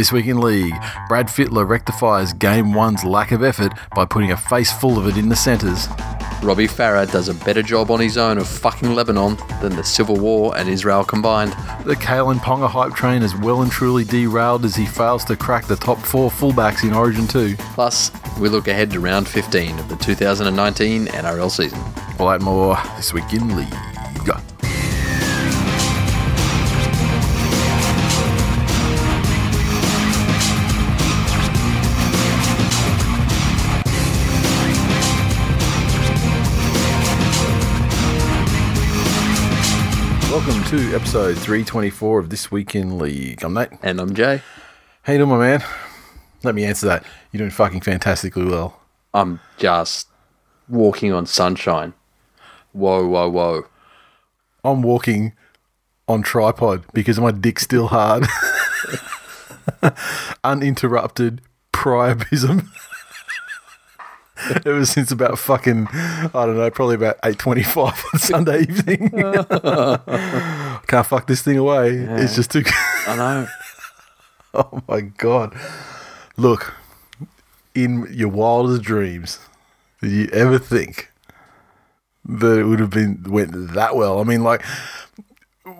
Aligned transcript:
This 0.00 0.12
week 0.12 0.28
in 0.28 0.40
league, 0.40 0.72
Brad 1.08 1.26
Fittler 1.26 1.68
rectifies 1.68 2.32
game 2.32 2.72
one's 2.72 3.04
lack 3.04 3.32
of 3.32 3.42
effort 3.42 3.74
by 3.94 4.06
putting 4.06 4.32
a 4.32 4.36
face 4.38 4.72
full 4.72 4.98
of 4.98 5.06
it 5.06 5.18
in 5.18 5.28
the 5.28 5.36
centres. 5.36 5.88
Robbie 6.42 6.66
Farah 6.66 7.12
does 7.12 7.28
a 7.28 7.34
better 7.34 7.62
job 7.62 7.90
on 7.90 8.00
his 8.00 8.16
own 8.16 8.38
of 8.38 8.48
fucking 8.48 8.94
Lebanon 8.94 9.36
than 9.60 9.76
the 9.76 9.84
Civil 9.84 10.16
War 10.16 10.56
and 10.56 10.70
Israel 10.70 11.04
combined. 11.04 11.52
The 11.84 11.96
Kalyn 11.96 12.38
Ponga 12.38 12.66
hype 12.66 12.94
train 12.94 13.20
is 13.20 13.36
well 13.36 13.60
and 13.60 13.70
truly 13.70 14.04
derailed 14.04 14.64
as 14.64 14.74
he 14.74 14.86
fails 14.86 15.22
to 15.26 15.36
crack 15.36 15.66
the 15.66 15.76
top 15.76 15.98
four 15.98 16.30
fullbacks 16.30 16.82
in 16.82 16.94
Origin 16.94 17.28
2. 17.28 17.56
Plus, 17.74 18.10
we 18.38 18.48
look 18.48 18.68
ahead 18.68 18.90
to 18.92 19.00
round 19.00 19.28
15 19.28 19.78
of 19.78 19.90
the 19.90 19.96
2019 19.96 21.08
NRL 21.08 21.50
season. 21.50 21.78
All 22.18 22.30
that 22.30 22.40
more 22.40 22.78
this 22.96 23.12
week 23.12 23.30
in 23.34 23.54
league. 23.54 23.89
To 40.70 40.94
episode 40.94 41.36
324 41.36 42.20
of 42.20 42.30
This 42.30 42.52
Week 42.52 42.76
in 42.76 42.96
League. 42.96 43.42
I'm 43.42 43.54
Nate. 43.54 43.70
And 43.82 43.98
I'm 43.98 44.14
Jay. 44.14 44.40
How 45.02 45.12
you 45.12 45.18
doing, 45.18 45.30
my 45.30 45.38
man? 45.38 45.64
Let 46.44 46.54
me 46.54 46.64
answer 46.64 46.86
that. 46.86 47.04
You're 47.32 47.38
doing 47.38 47.50
fucking 47.50 47.80
fantastically 47.80 48.44
well. 48.44 48.80
I'm 49.12 49.40
just 49.56 50.06
walking 50.68 51.12
on 51.12 51.26
sunshine. 51.26 51.92
Whoa, 52.70 53.04
whoa, 53.04 53.28
whoa. 53.28 53.66
I'm 54.62 54.82
walking 54.82 55.32
on 56.06 56.22
tripod 56.22 56.84
because 56.94 57.18
my 57.18 57.32
dick's 57.32 57.64
still 57.64 57.88
hard. 57.88 58.28
Uninterrupted 60.44 61.40
priapism. 61.72 62.68
Ever 64.66 64.84
since 64.84 65.10
about 65.10 65.38
fucking, 65.38 65.88
I 65.92 66.30
don't 66.32 66.56
know, 66.56 66.70
probably 66.70 66.94
about 66.94 67.20
8.25 67.22 68.14
on 68.14 68.18
Sunday 68.18 68.62
evening. 68.62 69.10
Can't 70.86 71.06
fuck 71.06 71.26
this 71.26 71.42
thing 71.42 71.58
away. 71.58 71.90
It's 71.90 72.36
just 72.36 72.50
too... 72.50 72.62
I 73.06 73.16
know. 73.16 73.46
oh 74.54 74.82
my 74.88 75.00
God. 75.00 75.54
Look, 76.36 76.74
in 77.74 78.06
your 78.10 78.28
wildest 78.28 78.82
dreams, 78.82 79.38
did 80.00 80.12
you 80.12 80.28
ever 80.32 80.58
think 80.58 81.10
that 82.24 82.58
it 82.58 82.64
would 82.64 82.80
have 82.80 82.90
been 82.90 83.22
went 83.24 83.74
that 83.74 83.96
well? 83.96 84.20
I 84.20 84.24
mean, 84.24 84.42
like 84.42 84.64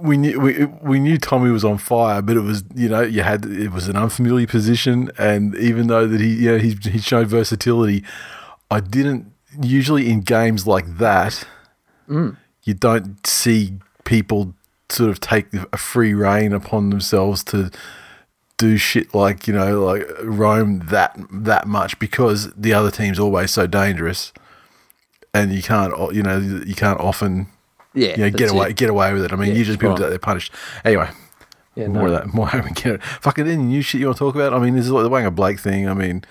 we 0.01 0.17
knew 0.17 0.39
we, 0.39 0.65
we 0.65 1.01
knew 1.01 1.19
Tommy 1.19 1.51
was 1.51 1.65
on 1.65 1.79
fire, 1.79 2.23
but 2.23 2.37
it 2.37 2.41
was 2.41 2.65
you 2.75 2.89
know 2.89 3.01
you 3.01 3.23
had 3.23 3.45
it 3.45 3.73
was 3.73 3.89
an 3.89 3.97
unfamiliar 3.97 4.47
position, 4.47 5.11
and 5.19 5.55
even 5.57 5.87
though 5.87 6.07
that 6.07 6.21
he 6.21 6.35
you 6.35 6.53
know 6.53 6.59
he 6.59 6.77
he 6.83 6.99
showed 6.99 7.29
versatility, 7.29 8.05
I 8.71 8.81
didn't 8.81 9.33
usually 9.61 10.11
in 10.11 10.21
games 10.21 10.67
like 10.67 10.99
that. 10.99 11.45
Mm. 12.09 12.37
You 12.63 12.75
don't 12.75 13.27
see 13.27 13.75
people 14.05 14.55
sort 14.89 15.11
of 15.11 15.21
take 15.21 15.47
a 15.73 15.77
free 15.77 16.15
reign 16.15 16.53
upon 16.53 16.91
themselves 16.91 17.43
to 17.45 17.71
do 18.59 18.77
shit 18.77 19.15
like 19.15 19.47
you 19.49 19.55
know 19.55 19.83
like 19.85 20.07
roam 20.23 20.81
that 20.91 21.19
that 21.33 21.67
much 21.67 21.99
because 21.99 22.53
the 22.53 22.75
other 22.75 22.91
team's 22.91 23.19
always 23.19 23.51
so 23.51 23.67
dangerous, 23.67 24.33
and 25.33 25.53
you 25.53 25.63
can't 25.63 25.93
you 26.15 26.23
know 26.23 26.39
you 26.39 26.75
can't 26.75 27.01
often 27.01 27.47
Yeah. 27.95 28.11
you 28.11 28.17
know, 28.25 28.31
get 28.31 28.51
away 28.51 28.69
it. 28.71 28.77
get 28.77 28.91
away 28.91 29.13
with 29.15 29.25
it. 29.25 29.33
I 29.33 29.37
mean, 29.37 29.49
Yeah, 29.51 29.55
usually 29.55 29.77
people 29.79 29.91
right. 29.91 30.01
that, 30.01 30.09
they're 30.11 30.19
punished. 30.19 30.53
Anyway, 30.85 31.09
Yeah, 31.75 31.89
more 31.89 32.09
no. 32.09 32.15
of 32.15 32.21
that, 32.25 32.35
more 32.35 32.51
we 32.65 32.71
get 32.73 32.95
it. 32.97 33.03
Fucking 33.03 33.47
any 33.47 33.57
new 33.63 33.83
shit 33.83 34.01
you 34.01 34.07
want 34.09 34.19
to 34.19 34.25
talk 34.25 34.35
about? 34.35 34.53
I 34.53 34.59
mean, 34.59 34.77
this 34.77 34.85
is 34.85 34.91
like 34.93 35.05
the 35.05 35.11
Waqa 35.11 35.35
Blake 35.35 35.59
thing. 35.59 35.89
I 35.89 35.95
mean, 35.95 36.23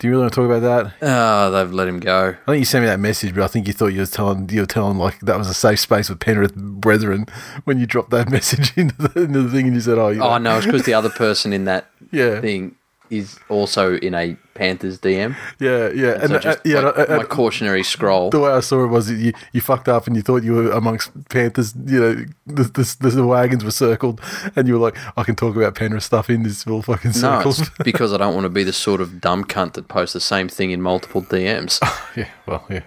do 0.00 0.06
you 0.08 0.12
really 0.12 0.22
want 0.22 0.32
to 0.32 0.40
talk 0.40 0.46
about 0.50 0.62
that? 0.62 0.94
Oh, 1.02 1.50
they've 1.52 1.72
let 1.72 1.86
him 1.86 2.00
go. 2.00 2.34
I 2.46 2.50
think 2.50 2.58
you 2.60 2.64
sent 2.64 2.82
me 2.82 2.88
that 2.88 2.98
message, 2.98 3.34
but 3.34 3.44
I 3.44 3.46
think 3.46 3.66
you 3.68 3.72
thought 3.72 3.88
you 3.88 4.00
were 4.00 4.06
telling 4.06 4.48
you 4.48 4.60
were 4.62 4.66
telling 4.66 4.96
like 4.98 5.20
that 5.20 5.38
was 5.38 5.46
a 5.48 5.54
safe 5.54 5.78
space 5.78 6.08
with 6.08 6.18
Penrith 6.20 6.54
brethren 6.56 7.26
when 7.64 7.78
you 7.78 7.86
dropped 7.86 8.10
that 8.10 8.28
message 8.36 8.72
into 8.76 8.96
the, 8.96 9.22
into 9.22 9.42
the 9.42 9.50
thing 9.50 9.66
and 9.66 9.74
you 9.74 9.80
said, 9.80 9.98
"Oh, 9.98 10.08
you 10.08 10.22
Oh, 10.22 10.38
no, 10.38 10.56
it's 10.56 10.66
because 10.66 10.84
the 10.84 10.94
other 10.94 11.10
person 11.10 11.52
in 11.52 11.66
that 11.66 11.90
Yeah. 12.10 12.40
thing 12.40 12.74
is 13.10 13.38
also 13.48 13.96
in 13.96 14.14
a 14.14 14.36
Panthers 14.54 14.98
DM. 14.98 15.34
yeah, 15.58 15.88
yeah." 15.94 16.18
And, 16.22 16.28
So 16.42 16.50
uh, 16.50 16.56
yeah, 16.64 16.80
like, 16.80 16.98
uh, 16.98 17.06
uh, 17.08 17.16
my 17.18 17.24
cautionary 17.24 17.82
scroll. 17.82 18.30
the 18.30 18.40
way 18.40 18.50
I 18.52 18.60
saw 18.60 18.84
it 18.84 18.88
was 18.88 19.10
you, 19.10 19.32
you 19.52 19.60
fucked 19.60 19.88
up 19.88 20.06
and 20.06 20.14
you 20.16 20.22
thought 20.22 20.42
you 20.42 20.52
were 20.54 20.70
amongst 20.70 21.10
Panthers. 21.28 21.74
You 21.86 22.00
know, 22.00 22.14
the, 22.46 22.62
the, 23.00 23.08
the 23.10 23.26
wagons 23.26 23.64
were 23.64 23.70
circled, 23.70 24.20
and 24.56 24.68
you 24.68 24.74
were 24.74 24.80
like, 24.80 24.96
"I 25.16 25.22
can 25.24 25.34
talk 25.36 25.56
about 25.56 25.74
Penrith 25.74 26.04
stuff 26.04 26.30
in 26.30 26.42
this 26.42 26.66
little 26.66 26.82
fucking 26.82 27.10
No, 27.12 27.14
circle." 27.42 27.50
it's 27.52 27.68
because 27.84 28.12
I 28.12 28.16
don't 28.18 28.34
want 28.34 28.44
to 28.44 28.50
be 28.50 28.64
the 28.64 28.72
sort 28.72 29.00
of 29.00 29.20
dumb 29.20 29.44
cunt 29.44 29.74
that 29.74 29.88
posts 29.88 30.12
the 30.12 30.20
same 30.20 30.48
thing 30.48 30.70
in 30.70 30.80
multiple 30.82 31.22
DMs. 31.22 31.78
Yeah, 32.16 32.28
well, 32.46 32.64
yeah, 32.68 32.82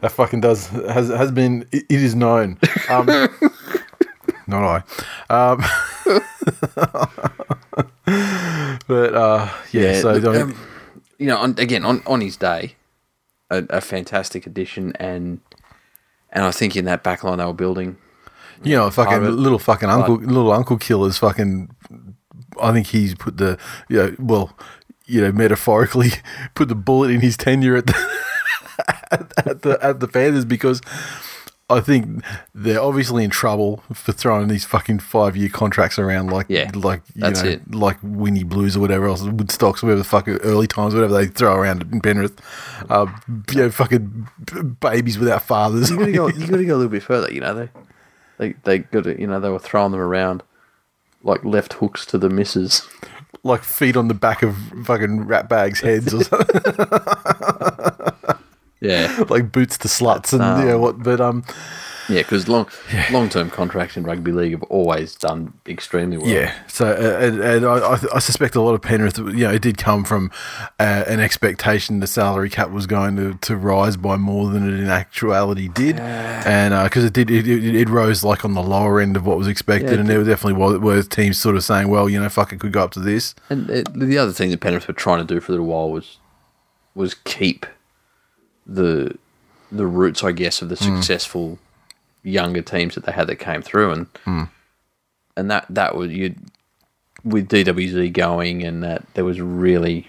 that 0.00 0.10
fucking 0.12 0.40
does 0.40 0.68
has 0.68 1.08
has 1.08 1.30
been. 1.30 1.66
It, 1.70 1.84
it 1.90 2.02
is 2.02 2.14
known. 2.14 2.58
Um, 2.88 3.06
not 4.46 4.84
I. 5.28 5.54
Um, 5.54 5.62
but 8.86 9.14
uh, 9.14 9.48
yeah, 9.72 10.00
so 10.00 10.12
look, 10.12 10.36
um, 10.36 10.56
you 11.18 11.26
know, 11.26 11.38
on, 11.38 11.54
again 11.58 11.84
on, 11.84 12.02
on 12.06 12.20
his 12.20 12.36
day, 12.36 12.76
a, 13.50 13.64
a 13.70 13.80
fantastic 13.80 14.46
addition, 14.46 14.92
and 14.96 15.40
and 16.30 16.44
I 16.44 16.50
think 16.50 16.76
in 16.76 16.84
that 16.84 17.02
back 17.02 17.24
line 17.24 17.38
they 17.38 17.44
were 17.46 17.54
building. 17.54 17.96
you 18.62 18.76
know, 18.76 18.90
fucking 18.90 19.24
it. 19.24 19.30
little 19.30 19.58
fucking 19.58 19.88
uncle, 19.88 20.16
little 20.16 20.52
uncle 20.52 20.76
killers, 20.76 21.18
fucking. 21.18 21.74
I 22.60 22.72
think 22.72 22.88
he's 22.88 23.14
put 23.14 23.38
the, 23.38 23.58
you 23.88 23.96
know, 23.96 24.16
well, 24.18 24.56
you 25.06 25.20
know, 25.20 25.32
metaphorically, 25.32 26.10
put 26.54 26.68
the 26.68 26.74
bullet 26.74 27.10
in 27.10 27.20
his 27.20 27.36
tenure 27.36 27.76
at 27.76 27.86
the 27.86 28.18
at, 29.10 29.32
at 29.46 29.62
the 29.62 29.78
at 29.82 30.00
the 30.00 30.08
Panthers 30.08 30.44
because 30.44 30.80
I 31.70 31.80
think 31.80 32.22
they're 32.54 32.80
obviously 32.80 33.24
in 33.24 33.30
trouble 33.30 33.82
for 33.92 34.12
throwing 34.12 34.48
these 34.48 34.66
fucking 34.66 34.98
five 34.98 35.34
year 35.36 35.48
contracts 35.48 35.98
around 35.98 36.26
like 36.30 36.46
Yeah, 36.48 36.70
like 36.74 37.00
you 37.14 37.22
that's 37.22 37.42
know 37.42 37.50
it. 37.50 37.74
like 37.74 37.96
Winnie 38.02 38.44
Blues 38.44 38.76
or 38.76 38.80
whatever 38.80 39.06
else 39.08 39.22
Woodstocks 39.22 39.82
whatever 39.82 39.96
the 39.96 40.04
fuck 40.04 40.28
early 40.28 40.66
times 40.66 40.94
whatever 40.94 41.14
they 41.14 41.26
throw 41.26 41.54
around 41.54 41.82
in 41.90 42.00
Penrith, 42.02 42.38
uh, 42.90 43.06
you 43.50 43.56
know, 43.56 43.70
fucking 43.70 44.28
babies 44.80 45.18
without 45.18 45.42
fathers. 45.42 45.90
You 45.90 45.96
got 45.98 46.04
to 46.06 46.12
go. 46.12 46.28
You 46.28 46.46
got 46.46 46.56
to 46.58 46.64
go 46.66 46.74
a 46.74 46.76
little 46.76 46.88
bit 46.90 47.02
further. 47.02 47.32
You 47.32 47.40
know 47.40 47.54
they 47.54 47.68
they 48.38 48.54
they 48.64 48.78
got 48.80 49.04
to, 49.04 49.18
you 49.18 49.26
know 49.26 49.40
they 49.40 49.48
were 49.48 49.58
throwing 49.58 49.92
them 49.92 50.00
around 50.00 50.42
like 51.22 51.42
left 51.44 51.72
hooks 51.74 52.04
to 52.06 52.18
the 52.18 52.28
misses. 52.28 52.86
like 53.42 53.62
feet 53.64 53.96
on 53.96 54.08
the 54.08 54.14
back 54.14 54.42
of 54.42 54.54
fucking 54.84 55.22
rat 55.26 55.48
bags' 55.48 55.80
heads 55.80 56.12
or 56.12 56.22
something, 56.24 56.60
Yeah, 58.84 59.24
like 59.28 59.50
boots 59.50 59.78
to 59.78 59.88
sluts 59.88 60.32
and 60.32 60.42
um, 60.42 60.66
yeah 60.68 60.74
what. 60.74 61.02
But 61.02 61.20
um, 61.20 61.44
yeah, 62.06 62.20
because 62.20 62.48
long 62.48 62.68
long 63.10 63.30
term 63.30 63.48
contracts 63.48 63.96
in 63.96 64.02
rugby 64.04 64.30
league 64.30 64.52
have 64.52 64.62
always 64.64 65.14
done 65.16 65.54
extremely 65.66 66.18
well. 66.18 66.26
yeah. 66.28 66.52
So 66.66 66.86
uh, 66.86 67.24
and, 67.26 67.40
and 67.40 67.64
I, 67.64 67.96
I- 68.14 68.18
suspect 68.18 68.54
a 68.56 68.60
lot 68.60 68.74
of 68.74 68.82
Penrith, 68.82 69.16
you 69.16 69.32
know, 69.46 69.50
it 69.50 69.62
did 69.62 69.78
come 69.78 70.04
from 70.04 70.30
uh, 70.78 71.04
an 71.06 71.18
expectation 71.20 72.00
the 72.00 72.06
salary 72.06 72.50
cap 72.50 72.68
was 72.70 72.86
going 72.86 73.16
to, 73.16 73.38
to 73.48 73.56
rise 73.56 73.96
by 73.96 74.16
more 74.16 74.50
than 74.50 74.68
it 74.68 74.80
in 74.80 74.88
actuality 74.90 75.68
did, 75.68 75.98
and 75.98 76.74
because 76.84 77.04
it 77.04 77.14
did, 77.14 77.30
it, 77.30 77.48
it, 77.48 77.74
it 77.74 77.88
rose 77.88 78.22
like 78.22 78.44
on 78.44 78.52
the 78.52 78.62
lower 78.62 79.00
end 79.00 79.16
of 79.16 79.24
what 79.24 79.38
was 79.38 79.48
expected, 79.48 79.86
Yeah, 79.88 79.94
it 79.94 80.00
and 80.00 80.08
there 80.10 80.18
were 80.18 80.24
definitely 80.26 80.60
were, 80.62 80.78
were 80.78 81.02
teams 81.02 81.38
sort 81.38 81.56
of 81.56 81.64
saying, 81.64 81.88
well, 81.88 82.10
you 82.10 82.20
know, 82.20 82.28
fuck, 82.28 82.52
it 82.52 82.60
could 82.60 82.72
go 82.72 82.82
up 82.84 82.90
to 82.92 83.00
this. 83.00 83.34
And 83.48 83.70
it, 83.70 83.88
the 83.98 84.18
other 84.18 84.32
thing 84.32 84.50
that 84.50 84.60
Penrith 84.60 84.88
were 84.88 84.92
trying 84.94 85.26
to 85.26 85.34
do 85.34 85.40
for 85.40 85.52
a 85.52 85.54
little 85.54 85.66
while 85.68 85.90
was 85.90 86.18
was 86.94 87.14
keep 87.14 87.64
the 88.66 89.16
the 89.70 89.86
roots, 89.86 90.22
I 90.22 90.32
guess, 90.32 90.62
of 90.62 90.68
the 90.68 90.76
hmm. 90.76 90.96
successful 90.96 91.58
younger 92.22 92.62
teams 92.62 92.94
that 92.94 93.04
they 93.04 93.12
had 93.12 93.26
that 93.26 93.36
came 93.36 93.62
through, 93.62 93.90
and 93.92 94.06
hmm. 94.24 94.44
and 95.36 95.50
that 95.50 95.66
that 95.70 95.94
was 95.96 96.10
you 96.10 96.34
with 97.24 97.48
DWZ 97.48 98.12
going, 98.12 98.62
and 98.62 98.82
that 98.82 99.04
there 99.14 99.24
was 99.24 99.40
really 99.40 100.08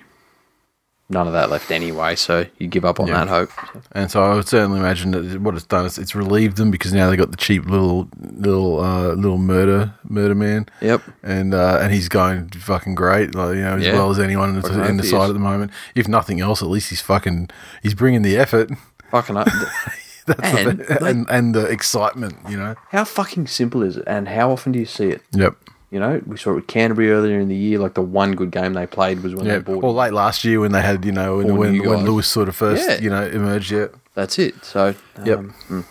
none 1.10 1.28
of 1.28 1.34
that 1.34 1.50
left 1.50 1.70
anyway. 1.72 2.16
So 2.16 2.46
you 2.58 2.68
give 2.68 2.84
up 2.86 3.00
on 3.00 3.08
Yeah. 3.08 3.26
that 3.26 3.28
hope. 3.28 3.50
And 3.92 4.10
so 4.10 4.24
I 4.24 4.34
would 4.36 4.48
certainly 4.48 4.80
imagine 4.80 5.12
that 5.12 5.40
what 5.42 5.54
it's 5.56 5.64
done 5.66 5.86
is 5.86 5.98
it's 6.00 6.16
relieved 6.16 6.58
them 6.58 6.72
because 6.72 6.94
now 6.94 7.10
they 7.10 7.16
got 7.18 7.32
the 7.32 7.38
cheap 7.38 7.66
little 7.66 8.10
little 8.20 8.80
uh, 8.84 9.10
little 9.14 9.38
murder 9.38 9.94
murder 10.08 10.36
man. 10.36 10.68
Yep. 10.82 11.02
And 11.24 11.54
uh, 11.54 11.80
and 11.82 11.94
he's 11.94 12.10
going 12.10 12.50
fucking 12.50 12.96
great, 12.96 13.36
like, 13.36 13.56
you 13.56 13.62
know, 13.62 13.78
as 13.78 13.84
Yeah. 13.86 13.94
well 13.94 14.10
as 14.10 14.20
anyone 14.20 14.56
in 14.56 14.62
the, 14.62 14.86
in 14.88 14.98
the 14.98 15.04
side 15.04 15.30
at 15.30 15.34
the 15.34 15.40
moment. 15.40 15.72
If 15.94 16.08
nothing 16.08 16.42
else, 16.42 16.62
at 16.62 16.70
least 16.70 16.90
he's 16.90 17.02
fucking 17.02 17.50
he's 17.84 17.94
bringing 17.94 18.22
the 18.24 18.38
effort. 18.38 18.70
Fucking 19.12 19.38
up. 19.38 19.48
That's 20.26 20.40
And, 20.42 20.80
the, 20.80 20.94
like- 20.94 21.02
and 21.04 21.26
and 21.30 21.54
the 21.54 21.66
excitement, 21.68 22.36
you 22.50 22.58
know. 22.58 22.74
how 22.90 23.04
fucking 23.04 23.46
simple 23.46 23.84
is 23.84 23.96
it? 23.98 24.04
And 24.08 24.28
how 24.28 24.52
often 24.52 24.72
do 24.72 24.80
you 24.80 24.86
see 24.88 25.10
it? 25.10 25.22
Yep. 25.34 25.56
You 25.96 26.02
know, 26.02 26.22
we 26.26 26.36
saw 26.36 26.52
it 26.52 26.56
with 26.56 26.68
Canterbury 26.68 27.10
earlier 27.10 27.40
in 27.40 27.48
the 27.48 27.56
year. 27.56 27.80
Like 27.80 27.94
the 27.94 28.02
one 28.02 28.34
good 28.34 28.52
game 28.52 28.74
they 28.74 28.86
played 28.86 29.24
was 29.24 29.34
when 29.34 29.46
Yeah. 29.46 29.54
they 29.54 29.60
bought. 29.60 29.82
Well, 29.82 29.94
late 29.94 30.12
last 30.12 30.44
year 30.44 30.60
when 30.60 30.74
they 30.74 30.82
had, 30.82 31.06
you 31.06 31.14
know, 31.14 31.38
when 31.38 31.56
when, 31.56 31.88
when. 31.88 32.04
Lewis 32.04 32.28
sort 32.28 32.50
of 32.50 32.56
first, 32.58 32.86
Yeah. 32.86 33.00
you 33.00 33.10
know, 33.10 33.26
emerged. 33.26 33.72
Yeah. 33.72 33.86
That's 34.14 34.38
it. 34.38 34.66
So 34.66 34.94
Yep. 35.24 35.40
um, 35.70 35.86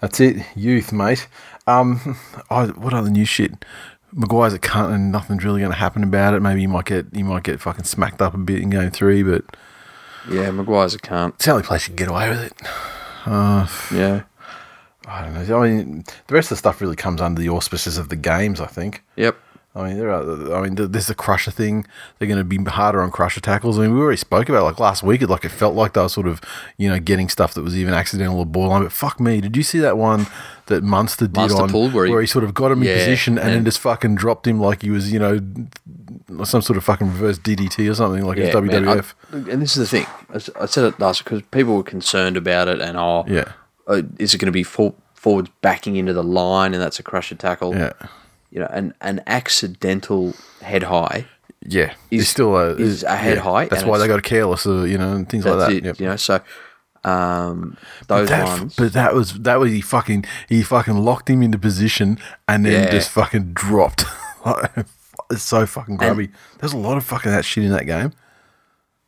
That's 0.00 0.18
it, 0.18 0.44
youth, 0.56 0.92
mate. 0.92 1.28
Um, 1.68 2.16
I, 2.50 2.64
what 2.66 2.92
other 2.92 3.08
new 3.08 3.24
shit 3.24 3.64
McGuire's 4.12 4.52
a 4.52 4.58
cunt 4.58 4.92
and 4.92 5.12
nothing's 5.12 5.44
really 5.44 5.60
going 5.60 5.70
to 5.70 5.78
happen 5.78 6.02
about 6.02 6.34
it. 6.34 6.40
Maybe 6.40 6.62
you 6.62 6.68
might 6.68 6.86
get 6.86 7.06
you 7.12 7.24
might 7.24 7.44
get 7.44 7.60
fucking 7.60 7.84
smacked 7.84 8.20
up 8.20 8.34
a 8.34 8.38
bit 8.38 8.58
in 8.60 8.70
game 8.70 8.90
three, 8.90 9.22
but 9.22 9.44
Yeah, 10.28 10.48
McGuire's 10.50 10.94
a 10.94 10.98
can't. 10.98 11.34
it's 11.36 11.44
the 11.44 11.52
only 11.52 11.62
place 11.62 11.86
you 11.86 11.94
can 11.94 12.04
get 12.04 12.08
away 12.08 12.28
with 12.30 12.42
it. 12.42 12.52
Yeah. 13.94 14.22
I 15.10 15.22
don't 15.24 15.48
know. 15.48 15.60
I 15.62 15.68
mean, 15.68 16.04
the 16.28 16.34
rest 16.34 16.46
of 16.46 16.50
the 16.50 16.56
stuff 16.58 16.80
really 16.80 16.96
comes 16.96 17.20
under 17.20 17.40
the 17.40 17.48
auspices 17.48 17.98
of 17.98 18.08
the 18.10 18.16
games. 18.16 18.60
I 18.60 18.66
think. 18.66 19.02
Yep. 19.16 19.36
I 19.74 19.86
mean, 19.88 19.98
there 19.98 20.10
are. 20.10 20.54
I 20.54 20.62
mean, 20.62 20.74
there's 20.74 21.06
the 21.06 21.14
crusher 21.14 21.50
thing. 21.52 21.86
They're 22.18 22.26
going 22.26 22.38
to 22.38 22.44
be 22.44 22.58
harder 22.70 23.00
on 23.02 23.10
crusher 23.12 23.40
tackles. 23.40 23.78
I 23.78 23.82
mean, 23.82 23.94
we 23.94 24.00
already 24.00 24.16
spoke 24.16 24.48
about 24.48 24.60
it, 24.62 24.64
like 24.64 24.80
last 24.80 25.02
week. 25.04 25.22
It 25.22 25.28
like 25.30 25.44
it 25.44 25.50
felt 25.50 25.74
like 25.76 25.92
they 25.92 26.00
were 26.00 26.08
sort 26.08 26.26
of, 26.26 26.40
you 26.76 26.88
know, 26.88 26.98
getting 26.98 27.28
stuff 27.28 27.54
that 27.54 27.62
was 27.62 27.76
even 27.76 27.94
accidental 27.94 28.38
or 28.40 28.46
borderline. 28.46 28.82
But 28.82 28.90
fuck 28.92 29.20
me, 29.20 29.40
did 29.40 29.56
you 29.56 29.62
see 29.62 29.78
that 29.78 29.96
one 29.96 30.26
that 30.66 30.82
Munster 30.82 31.26
did 31.26 31.36
Munster 31.36 31.62
on 31.62 31.68
pulled 31.70 31.92
where 31.94 32.20
he- 32.20 32.26
sort 32.26 32.44
of 32.44 32.52
got 32.54 32.72
him 32.72 32.82
Yeah, 32.82 32.92
in 32.94 32.98
position 32.98 33.38
and, 33.38 33.48
then 33.48 33.64
just 33.64 33.78
fucking 33.78 34.16
dropped 34.16 34.46
him 34.46 34.60
like 34.60 34.82
he 34.82 34.90
was, 34.90 35.12
you 35.12 35.18
know, 35.20 35.40
some 36.44 36.62
sort 36.62 36.76
of 36.76 36.82
fucking 36.84 37.06
reverse 37.08 37.38
DDT 37.38 37.88
or 37.90 37.94
something 37.94 38.24
like 38.24 38.38
it's 38.38 38.52
Yeah, 38.54 38.60
man, 38.60 38.88
I- 38.88 38.94
WWF. 38.96 39.14
and 39.52 39.62
this 39.62 39.76
is 39.76 39.88
the 39.88 39.98
thing. 39.98 40.06
I 40.60 40.66
said 40.66 40.84
it 40.84 40.98
last 40.98 41.22
because 41.24 41.42
people 41.50 41.76
were 41.76 41.82
concerned 41.84 42.36
about 42.36 42.66
it, 42.68 42.80
and 42.80 42.96
oh, 42.96 43.24
Yeah. 43.28 43.52
uh, 43.86 44.02
is 44.18 44.34
it 44.34 44.38
going 44.38 44.46
to 44.46 44.52
be 44.52 44.62
for, 44.64 44.94
forwards 45.20 45.50
backing 45.60 45.96
into 45.96 46.12
the 46.12 46.22
line, 46.24 46.72
and 46.74 46.82
that's 46.82 46.98
a 46.98 47.02
crusher 47.02 47.34
tackle? 47.36 47.74
yeah, 47.76 47.92
You 48.50 48.60
know, 48.60 48.68
an 48.70 48.94
an 49.00 49.20
accidental 49.26 50.34
head 50.62 50.84
high. 50.84 51.26
yeah. 51.66 51.92
Is- 52.10 52.22
It's 52.22 52.30
still 52.30 52.56
a 52.56 52.74
is 52.76 53.02
a 53.04 53.16
head 53.16 53.36
yeah. 53.36 53.42
height 53.50 53.68
That's 53.70 53.84
why 53.84 53.98
they 53.98 54.06
got 54.08 54.22
careless, 54.22 54.66
uh, 54.66 54.82
you 54.84 54.96
know, 54.98 55.12
and 55.16 55.28
things 55.28 55.44
like 55.44 55.58
that. 55.58 55.72
it. 55.72 55.84
Yep. 55.84 56.00
You 56.00 56.06
know, 56.06 56.16
so 56.16 56.40
um, 57.04 57.76
those 58.08 58.28
That, 58.28 58.46
ones. 58.60 58.74
but 58.76 58.92
that 58.92 59.14
was 59.14 59.32
that 59.48 59.58
was 59.60 59.70
he 59.72 59.80
fucking 59.80 60.24
he 60.48 60.62
fucking 60.62 60.96
locked 60.96 61.28
him 61.30 61.42
into 61.42 61.58
position 61.58 62.18
and 62.48 62.64
then 62.66 62.84
Yeah. 62.84 62.90
just 62.90 63.10
fucking 63.10 63.52
dropped. 63.54 64.04
it's 65.30 65.42
so 65.42 65.66
fucking 65.66 65.96
grubby. 65.96 66.28
There's 66.58 66.72
a 66.72 66.78
lot 66.78 66.96
of 66.96 67.04
fucking 67.04 67.30
that 67.32 67.44
shit 67.44 67.64
in 67.64 67.70
that 67.72 67.86
game. 67.86 68.12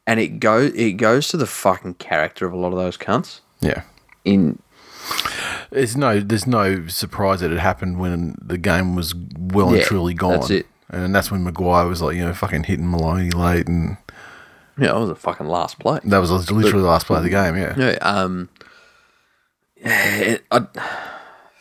and 0.06 0.18
it 0.20 0.40
go 0.40 0.58
it 0.74 0.92
goes 0.92 1.28
to 1.28 1.36
the 1.36 1.46
fucking 1.46 1.94
character 1.94 2.44
of 2.46 2.52
a 2.52 2.56
lot 2.56 2.72
of 2.72 2.78
those 2.78 2.96
cunts. 2.96 3.40
Yeah, 3.60 3.82
In 4.24 4.58
it's 5.70 5.96
no 5.96 6.20
there's 6.20 6.46
no 6.46 6.86
surprise 6.88 7.40
that 7.40 7.52
it 7.52 7.58
happened 7.58 7.98
when 7.98 8.36
the 8.40 8.58
game 8.58 8.94
was 8.94 9.14
well 9.14 9.68
and 9.68 9.78
Yeah, 9.78 9.84
truly 9.84 10.14
gone. 10.14 10.32
that's 10.32 10.50
it. 10.50 10.66
And 10.90 11.14
that's 11.14 11.30
when 11.30 11.44
McGuire 11.44 11.88
was 11.88 12.02
like 12.02 12.16
you 12.16 12.24
know 12.24 12.34
fucking 12.34 12.64
hitting 12.64 12.90
Maloney 12.90 13.30
late, 13.30 13.66
and 13.66 13.96
yeah, 14.78 14.88
that 14.88 14.98
was 14.98 15.08
the 15.08 15.14
fucking 15.14 15.46
last 15.46 15.78
play. 15.78 16.00
that 16.04 16.18
was 16.18 16.30
literally 16.50 16.82
the 16.82 16.88
last 16.88 17.06
play 17.06 17.16
of 17.16 17.22
the 17.22 17.30
game. 17.30 17.56
Yeah, 17.56 17.74
Yeah, 17.78 17.98
um, 18.02 18.50
yeah, 19.76 20.16
it, 20.16 20.44
I, 20.50 20.60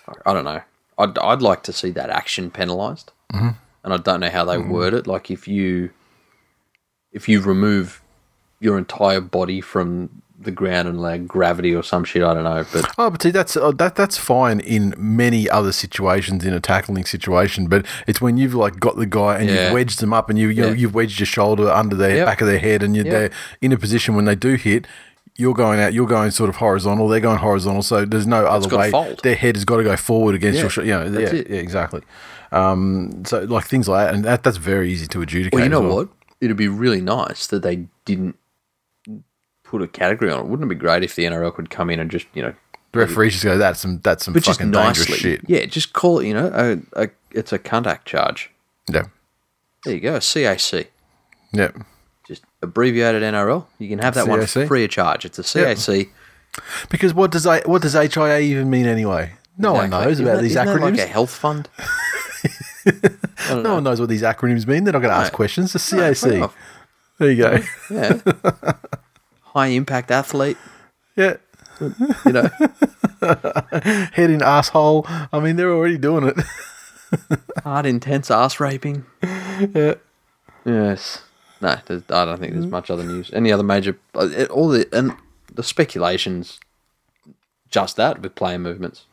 fuck, 0.05 0.21
I 0.25 0.33
don't 0.33 0.43
know. 0.43 0.61
I'd 0.97 1.17
I'd 1.17 1.41
like 1.41 1.63
to 1.63 1.73
see 1.73 1.91
that 1.91 2.09
action 2.09 2.51
penalised, 2.51 3.11
mm-hmm. 3.33 3.49
and 3.83 3.93
I 3.93 3.97
don't 3.97 4.19
know 4.19 4.29
how 4.29 4.43
they 4.45 4.57
word 4.57 4.93
it. 4.93 5.07
Like 5.07 5.31
if 5.31 5.47
you 5.47 5.91
if 7.13 7.29
you 7.29 7.41
remove 7.41 8.01
your 8.59 8.77
entire 8.77 9.21
body 9.21 9.61
from 9.61 10.20
the 10.43 10.51
ground 10.51 10.87
and 10.87 10.99
like 11.01 11.27
gravity 11.27 11.73
or 11.75 11.83
some 11.83 12.03
shit, 12.03 12.23
I 12.23 12.33
don't 12.33 12.43
know. 12.43 12.65
But 12.73 12.93
Oh, 12.97 13.09
but 13.09 13.21
see, 13.21 13.31
that's 13.31 13.55
uh, 13.55 13.71
that 13.73 13.95
that's 13.95 14.17
fine 14.17 14.59
in 14.59 14.93
many 14.97 15.49
other 15.49 15.71
situations 15.71 16.43
in 16.45 16.53
a 16.53 16.59
tackling 16.59 17.05
situation. 17.05 17.67
But 17.67 17.85
it's 18.07 18.19
when 18.21 18.37
you've 18.37 18.55
like 18.55 18.79
got 18.79 18.95
the 18.97 19.05
guy 19.05 19.39
and 19.39 19.49
Yeah. 19.49 19.65
you've 19.65 19.73
wedged 19.73 19.99
them 19.99 20.13
up 20.13 20.29
and 20.29 20.37
you 20.39 20.49
you 20.49 20.61
know, 20.61 20.67
Yeah. 20.69 20.73
you've 20.75 20.95
wedged 20.95 21.19
your 21.19 21.27
shoulder 21.27 21.69
under 21.69 21.95
their 21.95 22.17
Yep. 22.17 22.25
back 22.25 22.41
of 22.41 22.47
their 22.47 22.59
head 22.59 22.83
and 22.83 22.95
you're 22.95 23.05
Yep. 23.05 23.13
they're 23.13 23.29
in 23.61 23.71
a 23.71 23.77
position 23.77 24.15
when 24.15 24.25
they 24.25 24.35
do 24.35 24.55
hit. 24.55 24.87
You're 25.37 25.53
going 25.53 25.79
out. 25.79 25.93
You're 25.93 26.07
going 26.07 26.31
sort 26.31 26.49
of 26.49 26.57
horizontal. 26.57 27.07
They're 27.07 27.19
going 27.21 27.37
horizontal. 27.39 27.81
So 27.83 28.03
there's 28.05 28.27
no 28.27 28.45
other 28.45 28.75
way. 28.75 28.91
Their 29.23 29.35
head 29.35 29.55
has 29.55 29.63
got 29.65 29.77
to 29.77 29.83
go 29.83 29.95
forward 29.95 30.35
against 30.35 30.57
Yeah, 30.57 30.61
your. 30.63 30.69
Sh- 30.69 30.77
you 30.79 30.83
know, 30.87 31.09
that's 31.09 31.33
yeah, 31.33 31.39
it. 31.39 31.49
yeah, 31.49 31.57
exactly. 31.57 32.01
Um, 32.51 33.23
so 33.25 33.39
like 33.43 33.65
things 33.65 33.87
like 33.87 34.07
that, 34.07 34.13
and 34.15 34.25
that, 34.25 34.43
that's 34.43 34.57
very 34.57 34.91
easy 34.91 35.07
to 35.07 35.21
adjudicate. 35.21 35.53
well, 35.53 35.63
you 35.63 35.69
know 35.69 35.81
well. 35.81 35.95
what? 35.95 36.09
It'd 36.41 36.57
be 36.57 36.67
really 36.67 37.01
nice 37.01 37.47
that 37.47 37.63
they 37.63 37.85
didn't 38.05 38.35
put 39.71 39.81
a 39.81 39.87
category 39.87 40.31
on 40.31 40.41
it. 40.41 40.45
Wouldn't 40.47 40.69
it 40.69 40.75
be 40.75 40.79
great 40.79 41.03
if 41.03 41.15
the 41.15 41.23
NRL 41.23 41.53
could 41.55 41.69
come 41.69 41.89
in 41.89 41.99
and 41.99 42.11
just 42.11 42.27
you 42.33 42.43
know 42.43 42.53
referees 42.93 43.33
just 43.33 43.43
go, 43.45 43.57
"That's 43.57 43.79
some. 43.79 43.99
That's 44.03 44.25
some 44.25 44.33
but 44.33 44.43
just 44.43 44.59
fucking 44.59 44.71
dangerous 44.71 45.07
shit." 45.17 45.41
yeah, 45.47 45.65
just 45.65 45.93
call 45.93 46.19
it. 46.19 46.27
You 46.27 46.33
know, 46.33 46.51
a, 46.95 47.03
a 47.05 47.09
it's 47.31 47.53
a 47.53 47.57
contact 47.59 48.05
charge. 48.07 48.51
Yeah, 48.91 49.05
There 49.85 49.93
you 49.95 49.99
go, 50.01 50.17
CAC. 50.17 50.87
yeah. 51.53 51.71
Just 52.27 52.43
abbreviated 52.61 53.23
NRL. 53.23 53.65
You 53.79 53.87
can 53.89 53.99
have 53.99 54.13
that 54.15 54.27
one 54.27 54.39
CAC? 54.41 54.67
free 54.67 54.83
of 54.83 54.89
charge. 54.91 55.23
It's 55.25 55.39
a 55.39 55.43
CAC. 55.43 56.09
Because 56.89 57.13
what 57.13 57.31
does 57.31 57.47
I, 57.47 57.61
what 57.61 57.81
does 57.81 57.93
HIA 57.93 58.39
even 58.39 58.69
mean 58.69 58.85
anyway? 58.85 59.31
No 59.57 59.73
one 59.73 59.89
knows 59.89 60.13
Isn't 60.13 60.25
about 60.25 60.35
that- 60.37 60.41
these 60.43 60.55
acronyms. 60.55 60.81
like 60.97 60.99
a 60.99 61.05
health 61.07 61.31
fund. 61.33 61.69
no 63.51 63.75
one 63.75 63.83
knows 63.83 63.99
what 63.99 64.09
these 64.09 64.21
acronyms 64.23 64.65
mean. 64.67 64.83
They're 64.83 64.93
not 64.93 65.01
going 65.01 65.13
to 65.13 65.17
ask 65.19 65.31
No. 65.31 65.35
questions. 65.37 65.71
The 65.73 65.79
CAC. 65.79 66.33
enough. 66.33 66.55
there 67.19 67.31
you 67.31 67.37
go. 67.43 67.59
Yeah. 67.89 68.19
High 69.53 69.67
impact 69.67 70.11
athlete. 70.11 70.57
yeah. 71.15 71.37
You 71.79 72.31
know. 72.31 72.49
Head 74.13 74.29
in 74.29 74.41
asshole. 74.41 75.05
I 75.07 75.39
mean, 75.39 75.55
they're 75.55 75.71
already 75.73 75.97
doing 75.97 76.25
it. 76.27 77.39
Hard, 77.63 77.85
intense 77.85 78.29
ass 78.31 78.59
raping. 78.59 79.05
yeah. 79.23 79.95
Yes. 80.65 81.23
No, 81.59 81.77
there's, 81.85 82.03
I 82.09 82.25
don't 82.25 82.39
think 82.39 82.53
there's 82.53 82.65
much 82.67 82.89
other 82.89 83.03
news. 83.03 83.29
Any 83.33 83.51
other 83.51 83.63
major? 83.63 83.97
uh, 84.15 84.45
All 84.51 84.67
the 84.69 84.87
and 84.91 85.15
the 85.53 85.63
speculations. 85.63 86.59
Just 87.69 87.95
that 87.97 88.21
with 88.21 88.35
player 88.35 88.59
movements. 88.59 89.05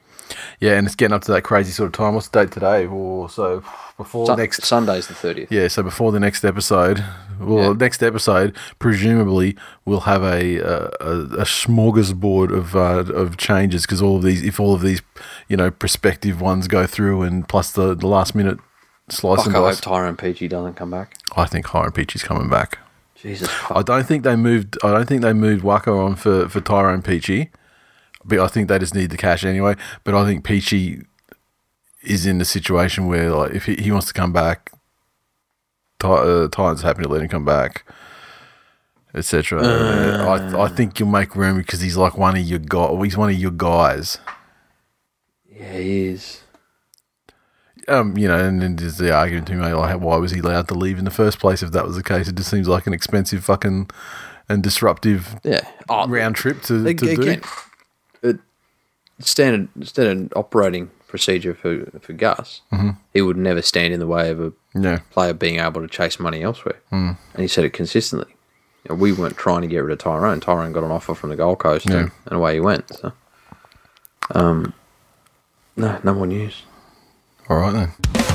Yeah, 0.61 0.77
and 0.77 0.87
it's 0.87 0.97
getting 0.97 1.15
up 1.15 1.23
to 1.23 1.33
that 1.33 1.43
crazy 1.43 1.71
sort 1.73 1.87
of 1.89 1.93
time. 1.93 2.15
What's 2.15 2.29
the 2.29 2.41
date 2.45 2.53
today? 2.53 2.87
Or 2.87 3.29
so 3.31 3.63
before 3.99 4.25
Sun- 4.27 4.39
next. 4.39 4.65
Sunday's 4.65 5.09
the 5.09 5.15
thirtieth. 5.15 5.53
Yeah, 5.53 5.69
so 5.69 5.83
before 5.83 6.11
the 6.13 6.21
next 6.21 6.45
episode, 6.45 7.05
well, 7.39 7.65
Yeah. 7.65 7.73
next 7.73 8.03
episode 8.03 8.57
presumably 8.79 9.57
we'll 9.85 10.01
have 10.01 10.23
a 10.23 10.57
a, 10.59 10.85
a, 11.01 11.45
smorgasbord 11.45 12.51
of 12.57 12.75
uh, 12.75 13.13
of 13.13 13.37
changes 13.37 13.83
because 13.83 14.01
all 14.01 14.17
of 14.17 14.23
these, 14.23 14.43
if 14.43 14.59
all 14.59 14.73
of 14.75 14.81
these, 14.81 15.03
you 15.49 15.57
know, 15.59 15.71
prospective 15.71 16.41
ones 16.41 16.67
go 16.69 16.87
through, 16.87 17.23
and 17.23 17.47
plus 17.49 17.71
the, 17.73 17.95
the 17.95 18.07
last 18.07 18.35
minute 18.35 18.59
slice 19.11 19.39
Fuck, 19.39 19.47
and 19.49 19.57
I 19.57 19.61
hope 19.71 19.81
Tyrone 19.81 20.17
Peachey 20.17 20.49
doesn't 20.49 20.75
come 20.75 20.91
back. 20.91 21.17
I 21.37 21.45
think 21.47 21.67
Hiram 21.67 21.93
Peachey's 21.93 22.23
coming 22.23 22.49
back. 22.49 22.79
Jesus. 23.15 23.49
I 23.71 23.83
don't 23.83 24.07
think 24.07 24.23
they 24.23 24.37
moved. 24.37 24.79
I 24.85 24.93
don't 24.93 25.07
think 25.07 25.23
they 25.23 25.33
moved 25.33 25.65
Waqa 25.65 25.89
on 25.89 26.15
for 26.15 26.49
for 26.49 26.61
Tyrone 26.61 27.03
Peachey, 27.03 27.49
but 28.25 28.39
I 28.39 28.47
think 28.47 28.69
they 28.69 28.79
just 28.79 28.95
need 28.95 29.11
the 29.11 29.17
cash 29.17 29.45
anyway. 29.45 29.75
But 30.05 30.15
I 30.15 30.25
think 30.25 30.45
Peachey 30.45 31.05
is 32.09 32.27
in 32.27 32.39
the 32.39 32.45
situation 32.45 33.07
where 33.07 33.31
like 33.31 33.53
if 33.53 33.67
he, 33.67 33.77
he 33.77 33.91
wants 33.93 34.07
to 34.09 34.13
come 34.15 34.33
back, 34.33 34.73
Ty, 35.99 36.09
uh, 36.09 36.49
Titans 36.49 36.83
happy 36.83 37.03
to 37.03 37.09
let 37.09 37.23
him 37.23 37.29
come 37.29 37.45
back, 37.45 37.85
etc. 39.15 39.63
I 39.63 40.65
I 40.65 40.69
think 40.69 40.99
you'll 40.99 41.09
make 41.09 41.37
room 41.37 41.59
because 41.59 41.81
he's 41.81 41.97
like 41.97 42.17
one 42.17 42.37
of 42.37 42.43
your 42.43 42.59
guy. 42.59 42.95
He's 43.05 43.17
one 43.17 43.31
of 43.31 43.37
your 43.37 43.51
guys. 43.51 44.19
Yeah, 45.51 45.73
he 45.79 46.07
is. 46.07 46.43
Um, 47.89 48.19
you 48.19 48.29
know, 48.29 48.39
and 48.39 48.61
then 48.61 48.77
there's 48.77 48.99
the 48.99 49.15
argument 49.15 49.47
to 49.47 49.55
me 49.55 49.73
like, 49.73 49.99
why 50.01 50.17
was 50.17 50.33
he 50.33 50.41
allowed 50.41 50.69
to 50.69 50.75
leave 50.75 50.99
in 50.99 51.07
the 51.07 51.11
first 51.11 51.39
place? 51.39 51.63
If 51.63 51.73
that 51.73 51.87
was 51.87 51.97
the 51.97 52.03
case, 52.03 52.29
it 52.29 52.35
just 52.35 52.51
seems 52.51 52.69
like 52.69 52.87
an 52.87 52.93
expensive 52.93 53.43
fucking 53.45 53.89
and 54.49 54.63
disruptive 54.63 55.41
Yeah. 55.43 55.67
Oh, 55.89 56.07
round 56.07 56.37
trip 56.37 56.61
to, 56.63 56.83
to 56.83 57.17
do. 57.17 57.41
it, 58.23 58.39
standard 59.21 59.69
standard 59.87 60.33
operating 60.37 60.91
procedure 61.09 61.55
for 61.55 61.87
for 62.01 62.13
Gus. 62.13 62.61
Mm-hmm. 62.73 62.91
He 63.13 63.23
would 63.23 63.37
never 63.37 63.63
stand 63.63 63.93
in 63.93 63.99
the 64.01 64.07
way 64.07 64.31
of 64.31 64.41
a 64.41 64.53
Yeah. 64.75 65.01
player 65.11 65.33
being 65.33 65.59
able 65.59 65.81
to 65.81 65.89
chase 65.89 66.21
money 66.21 66.43
elsewhere, 66.43 66.79
mm. 66.93 67.17
and 67.35 67.43
he 67.43 67.49
said 67.49 67.65
it 67.65 67.73
consistently. 67.73 68.33
You 68.85 68.91
know, 68.91 69.01
we 69.01 69.13
weren't 69.13 69.37
trying 69.37 69.63
to 69.63 69.67
get 69.67 69.79
rid 69.81 69.93
of 69.93 69.99
Tyrone. 69.99 70.41
Tyrone 70.41 70.73
got 70.73 70.85
an 70.85 70.91
offer 70.93 71.15
from 71.15 71.31
the 71.31 71.37
Gold 71.37 71.59
Coast, 71.59 71.89
Yeah. 71.89 71.97
and, 71.97 72.11
and 72.27 72.37
away 72.37 72.55
he 72.55 72.61
went. 72.61 72.89
So, 72.95 73.13
um, 74.35 74.73
no, 75.77 75.99
no 76.05 76.15
more 76.15 76.27
news. 76.27 76.63
All 77.49 77.57
right 77.59 77.73
then. 77.73 78.28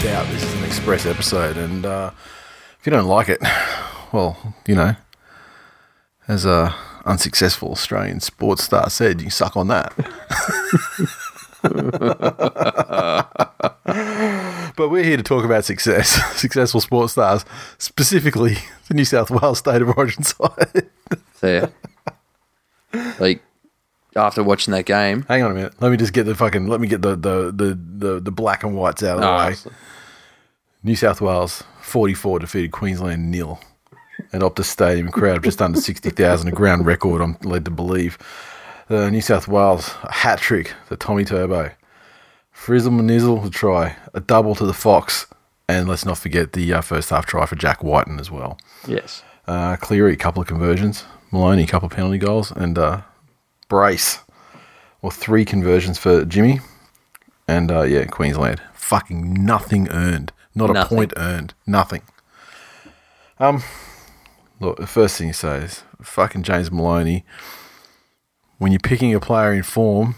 Doubt, 0.00 0.26
this 0.28 0.42
is 0.42 0.54
an 0.54 0.64
express 0.64 1.04
episode, 1.04 1.58
and 1.58 1.84
uh, 1.84 2.10
if 2.78 2.86
you 2.86 2.90
don't 2.90 3.06
like 3.06 3.28
it, 3.28 3.38
well, 4.12 4.54
you 4.66 4.74
know, 4.74 4.96
as 6.26 6.46
a 6.46 6.74
unsuccessful 7.04 7.72
Australian 7.72 8.20
sports 8.20 8.64
star 8.64 8.88
said, 8.88 9.20
you 9.20 9.28
suck 9.28 9.58
on 9.58 9.68
that. 9.68 9.92
but 14.76 14.88
we're 14.88 15.04
here 15.04 15.18
to 15.18 15.22
talk 15.22 15.44
about 15.44 15.66
success, 15.66 16.08
successful 16.40 16.80
sports 16.80 17.12
stars, 17.12 17.44
specifically 17.76 18.56
the 18.88 18.94
New 18.94 19.04
South 19.04 19.30
Wales 19.30 19.58
state 19.58 19.82
of 19.82 19.98
origin 19.98 20.22
side. 20.22 20.88
Yeah. 21.42 21.66
like 23.18 23.42
after 24.16 24.42
watching 24.42 24.72
that 24.72 24.84
game. 24.86 25.22
Hang 25.28 25.42
on 25.42 25.50
a 25.52 25.54
minute. 25.54 25.74
Let 25.80 25.90
me 25.90 25.96
just 25.96 26.12
get 26.12 26.24
the 26.24 26.34
fucking. 26.34 26.66
Let 26.68 26.80
me 26.80 26.88
get 26.88 27.02
the 27.02 27.16
the 27.16 27.52
the 27.52 27.78
the, 27.98 28.20
the 28.20 28.30
black 28.32 28.64
and 28.64 28.76
whites 28.76 29.02
out 29.02 29.16
of 29.16 29.20
the 29.22 29.28
Oh, 29.28 29.36
way. 29.48 29.54
New 30.82 30.96
South 30.96 31.20
Wales 31.20 31.62
44 31.82 32.38
defeated 32.38 32.72
Queensland 32.72 33.30
nil 33.30 33.60
at 34.32 34.40
Optus 34.40 34.64
Stadium. 34.64 35.10
Crowd 35.10 35.36
of 35.38 35.42
just 35.42 35.60
under 35.60 35.78
60,000, 35.80 36.48
a 36.48 36.50
ground 36.52 36.86
record, 36.86 37.20
I'm 37.20 37.36
led 37.42 37.64
to 37.66 37.70
believe. 37.70 38.16
Uh, 38.88 39.08
New 39.10 39.20
South 39.20 39.46
Wales, 39.46 39.94
a 40.02 40.12
hat 40.12 40.38
trick 40.38 40.72
to 40.88 40.96
Tommy 40.96 41.24
Turbo. 41.24 41.70
Frizzle 42.50 42.92
Manizzle, 42.92 43.44
a 43.46 43.50
try. 43.50 43.96
A 44.14 44.20
double 44.20 44.54
to 44.56 44.64
the 44.66 44.72
Fox. 44.74 45.26
And 45.68 45.88
let's 45.88 46.04
not 46.04 46.18
forget 46.18 46.52
the 46.52 46.72
uh, 46.72 46.80
first 46.80 47.10
half 47.10 47.26
try 47.26 47.46
for 47.46 47.56
Jack 47.56 47.84
Wighton 47.84 48.18
as 48.18 48.30
well. 48.30 48.58
yes. 48.86 49.22
Uh, 49.46 49.76
Cleary, 49.76 50.12
a 50.14 50.16
couple 50.16 50.40
of 50.42 50.48
conversions. 50.48 51.04
Maloney, 51.30 51.64
a 51.64 51.66
couple 51.66 51.86
of 51.86 51.92
penalty 51.92 52.18
goals. 52.18 52.50
And 52.52 52.76
uh, 52.78 53.02
Brace, 53.70 54.18
or 55.00 55.10
three 55.10 55.46
conversions 55.46 55.96
for 55.98 56.26
Jimmy. 56.26 56.60
And 57.48 57.72
uh, 57.72 57.82
yeah, 57.82 58.04
Queensland. 58.04 58.60
Fucking 58.74 59.32
nothing 59.44 59.88
earned. 59.90 60.32
Not 60.54 60.72
Nothing. 60.72 60.96
a 60.96 60.98
point 60.98 61.12
earned. 61.16 61.54
Nothing. 61.66 62.02
Um, 63.38 63.62
look, 64.60 64.76
the 64.78 64.86
first 64.86 65.16
thing 65.16 65.28
you 65.28 65.32
say 65.32 65.58
is 65.58 65.84
fucking 66.02 66.42
James 66.42 66.70
Maloney. 66.70 67.24
When 68.58 68.72
you're 68.72 68.80
picking 68.80 69.14
a 69.14 69.20
player 69.20 69.54
in 69.54 69.62
form, 69.62 70.16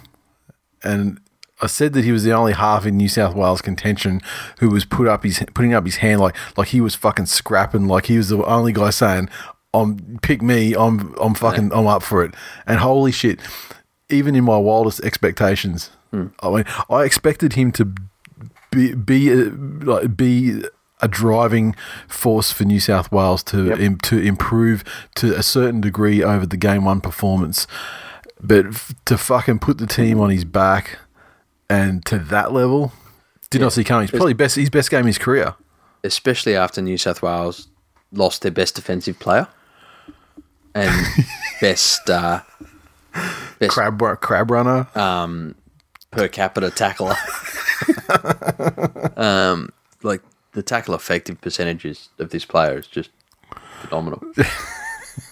and 0.83 1.21
I 1.61 1.69
said 1.69 1.93
that 1.93 2.03
he 2.05 2.11
was 2.11 2.25
the 2.25 2.33
only 2.33 2.55
half 2.55 2.85
in 2.87 2.97
New 2.97 3.09
South 3.09 3.37
Wales 3.37 3.63
contention 3.63 4.21
who 4.59 4.69
was 4.71 4.85
put 4.85 5.07
up 5.07 5.23
his 5.23 5.45
putting 5.55 5.75
up 5.75 5.85
his 5.85 5.97
hand 5.97 6.21
like 6.21 6.35
like 6.57 6.69
he 6.69 6.81
was 6.81 6.95
fucking 6.97 7.27
scrapping, 7.27 7.87
like 7.87 8.07
he 8.07 8.17
was 8.17 8.31
the 8.31 8.45
only 8.45 8.73
guy 8.73 8.91
saying, 8.91 9.29
"I'm 9.75 10.19
pick 10.23 10.43
me, 10.43 10.75
I'm 10.75 11.15
I'm 11.21 11.35
fucking 11.35 11.73
I'm 11.73 11.87
up 11.87 12.03
for 12.03 12.25
it." 12.25 12.35
And 12.67 12.79
holy 12.79 13.13
shit, 13.13 13.41
even 14.09 14.35
in 14.35 14.45
my 14.45 14.57
wildest 14.59 15.01
expectations, 15.01 15.91
hmm. 16.11 16.27
I 16.43 16.51
mean, 16.51 16.65
I 16.91 17.05
expected 17.05 17.55
him 17.55 17.73
to 17.73 17.93
be 18.71 18.95
be 18.95 19.31
a, 19.31 19.45
like 19.45 20.17
be 20.17 20.63
a 21.01 21.09
driving 21.09 21.75
force 22.07 22.53
for 22.53 22.65
New 22.65 22.81
South 22.81 23.11
Wales 23.11 23.43
to 23.45 23.67
Yep. 23.67 23.81
im, 23.81 23.99
to 23.99 24.19
improve 24.19 24.85
to 25.17 25.35
a 25.37 25.43
certain 25.43 25.81
degree 25.81 26.23
over 26.23 26.47
the 26.47 26.57
game 26.57 26.85
one 26.85 27.01
performance, 27.01 27.67
but 28.41 28.67
f- 28.67 28.95
to 29.07 29.19
fucking 29.19 29.59
put 29.59 29.79
the 29.79 29.87
team 29.87 30.21
on 30.21 30.31
his 30.31 30.45
back 30.45 30.99
and 31.69 32.05
to 32.07 32.19
that 32.19 32.53
level, 32.53 32.93
did 33.51 33.61
not 33.61 33.73
see 33.73 33.83
coming. 33.85 34.05
It's 34.05 34.13
probably 34.13 34.33
best 34.35 34.57
his 34.57 34.71
best 34.71 34.91
game 34.91 35.01
of 35.01 35.07
his 35.07 35.19
career. 35.19 35.55
Especially 36.05 36.55
after 36.55 36.81
New 36.81 36.99
South 36.99 37.21
Wales 37.23 37.69
lost 38.13 38.43
their 38.43 38.51
best 38.53 38.77
defensive 38.77 39.19
player 39.19 39.49
and 40.75 41.07
best 41.61 42.09
uh, 42.11 42.41
best 43.59 43.73
Crab 43.73 44.01
crab 44.21 44.51
runner. 44.51 44.89
per 46.13 46.29
capita 46.29 46.71
tackler. 46.71 47.17
um, 49.17 49.73
like 50.03 50.23
the 50.53 50.63
tackle 50.63 50.95
effective 50.95 51.41
percentages 51.41 52.11
of 52.19 52.31
this 52.31 52.45
player 52.45 52.79
is 52.79 52.87
just 52.87 53.11
phenomenal. 53.81 54.23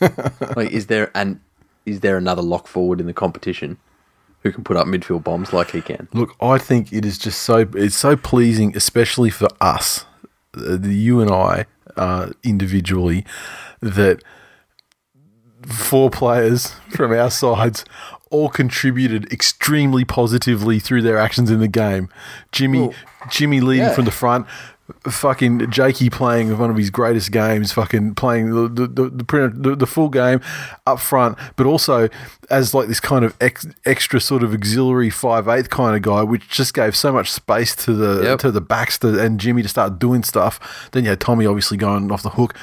like, 0.56 0.70
is 0.70 0.86
there 0.86 1.10
an 1.14 1.40
is 1.86 2.00
there 2.00 2.16
another 2.16 2.42
lock 2.42 2.66
forward 2.66 3.00
in 3.00 3.06
the 3.06 3.12
competition 3.12 3.78
who 4.42 4.52
can 4.52 4.64
put 4.64 4.76
up 4.76 4.86
midfield 4.86 5.22
bombs 5.22 5.52
like 5.52 5.70
he 5.70 5.80
can? 5.80 6.08
Look, 6.12 6.34
I 6.40 6.58
think 6.58 6.92
it 6.92 7.04
is 7.04 7.18
just 7.18 7.42
so 7.42 7.68
it's 7.74 7.96
so 7.96 8.16
pleasing, 8.16 8.76
especially 8.76 9.30
for 9.30 9.48
us, 9.60 10.04
uh, 10.56 10.76
the 10.76 10.94
you 10.94 11.20
and 11.20 11.30
I 11.30 11.66
uh, 11.96 12.30
individually, 12.42 13.24
that 13.80 14.22
four 15.66 16.10
players 16.10 16.68
from 16.90 17.12
our 17.12 17.30
sides 17.30 17.84
all 18.30 18.48
contributed 18.48 19.30
extremely 19.32 20.04
positively 20.04 20.78
through 20.78 21.02
their 21.02 21.18
actions 21.18 21.50
in 21.50 21.58
the 21.60 21.68
game. 21.68 22.08
Jimmy, 22.52 22.80
Well, 22.80 22.94
Jimmy 23.28 23.60
leading 23.60 23.86
yeah. 23.86 23.94
from 23.94 24.04
the 24.04 24.12
front. 24.12 24.46
Fucking 25.08 25.70
Jakey 25.70 26.10
playing 26.10 26.58
one 26.58 26.68
of 26.68 26.76
his 26.76 26.90
greatest 26.90 27.30
games, 27.30 27.70
fucking 27.70 28.16
playing 28.16 28.50
the 28.52 28.68
the, 28.68 28.86
the, 28.88 29.48
the, 29.54 29.76
the 29.76 29.86
full 29.86 30.08
game 30.08 30.40
up 30.84 30.98
front, 30.98 31.38
but 31.54 31.64
also 31.64 32.08
as 32.50 32.74
like 32.74 32.88
this 32.88 32.98
kind 32.98 33.24
of 33.24 33.36
ex, 33.40 33.66
extra 33.84 34.20
sort 34.20 34.42
of 34.42 34.52
auxiliary 34.52 35.08
five 35.08 35.46
eighth 35.46 35.70
kind 35.70 35.94
of 35.94 36.02
guy, 36.02 36.24
which 36.24 36.48
just 36.48 36.74
gave 36.74 36.96
so 36.96 37.12
much 37.12 37.30
space 37.30 37.76
to 37.76 37.92
the 37.94 38.24
Yep. 38.24 38.38
to 38.40 38.50
the 38.50 38.60
backs 38.60 38.98
to, 38.98 39.16
and 39.20 39.38
Jimmy 39.38 39.62
to 39.62 39.68
start 39.68 40.00
doing 40.00 40.24
stuff. 40.24 40.88
Then 40.90 41.04
you 41.04 41.10
had 41.10 41.20
Tommy 41.20 41.46
obviously 41.46 41.76
going 41.76 42.10
off 42.10 42.24
the 42.24 42.30
hook, 42.30 42.56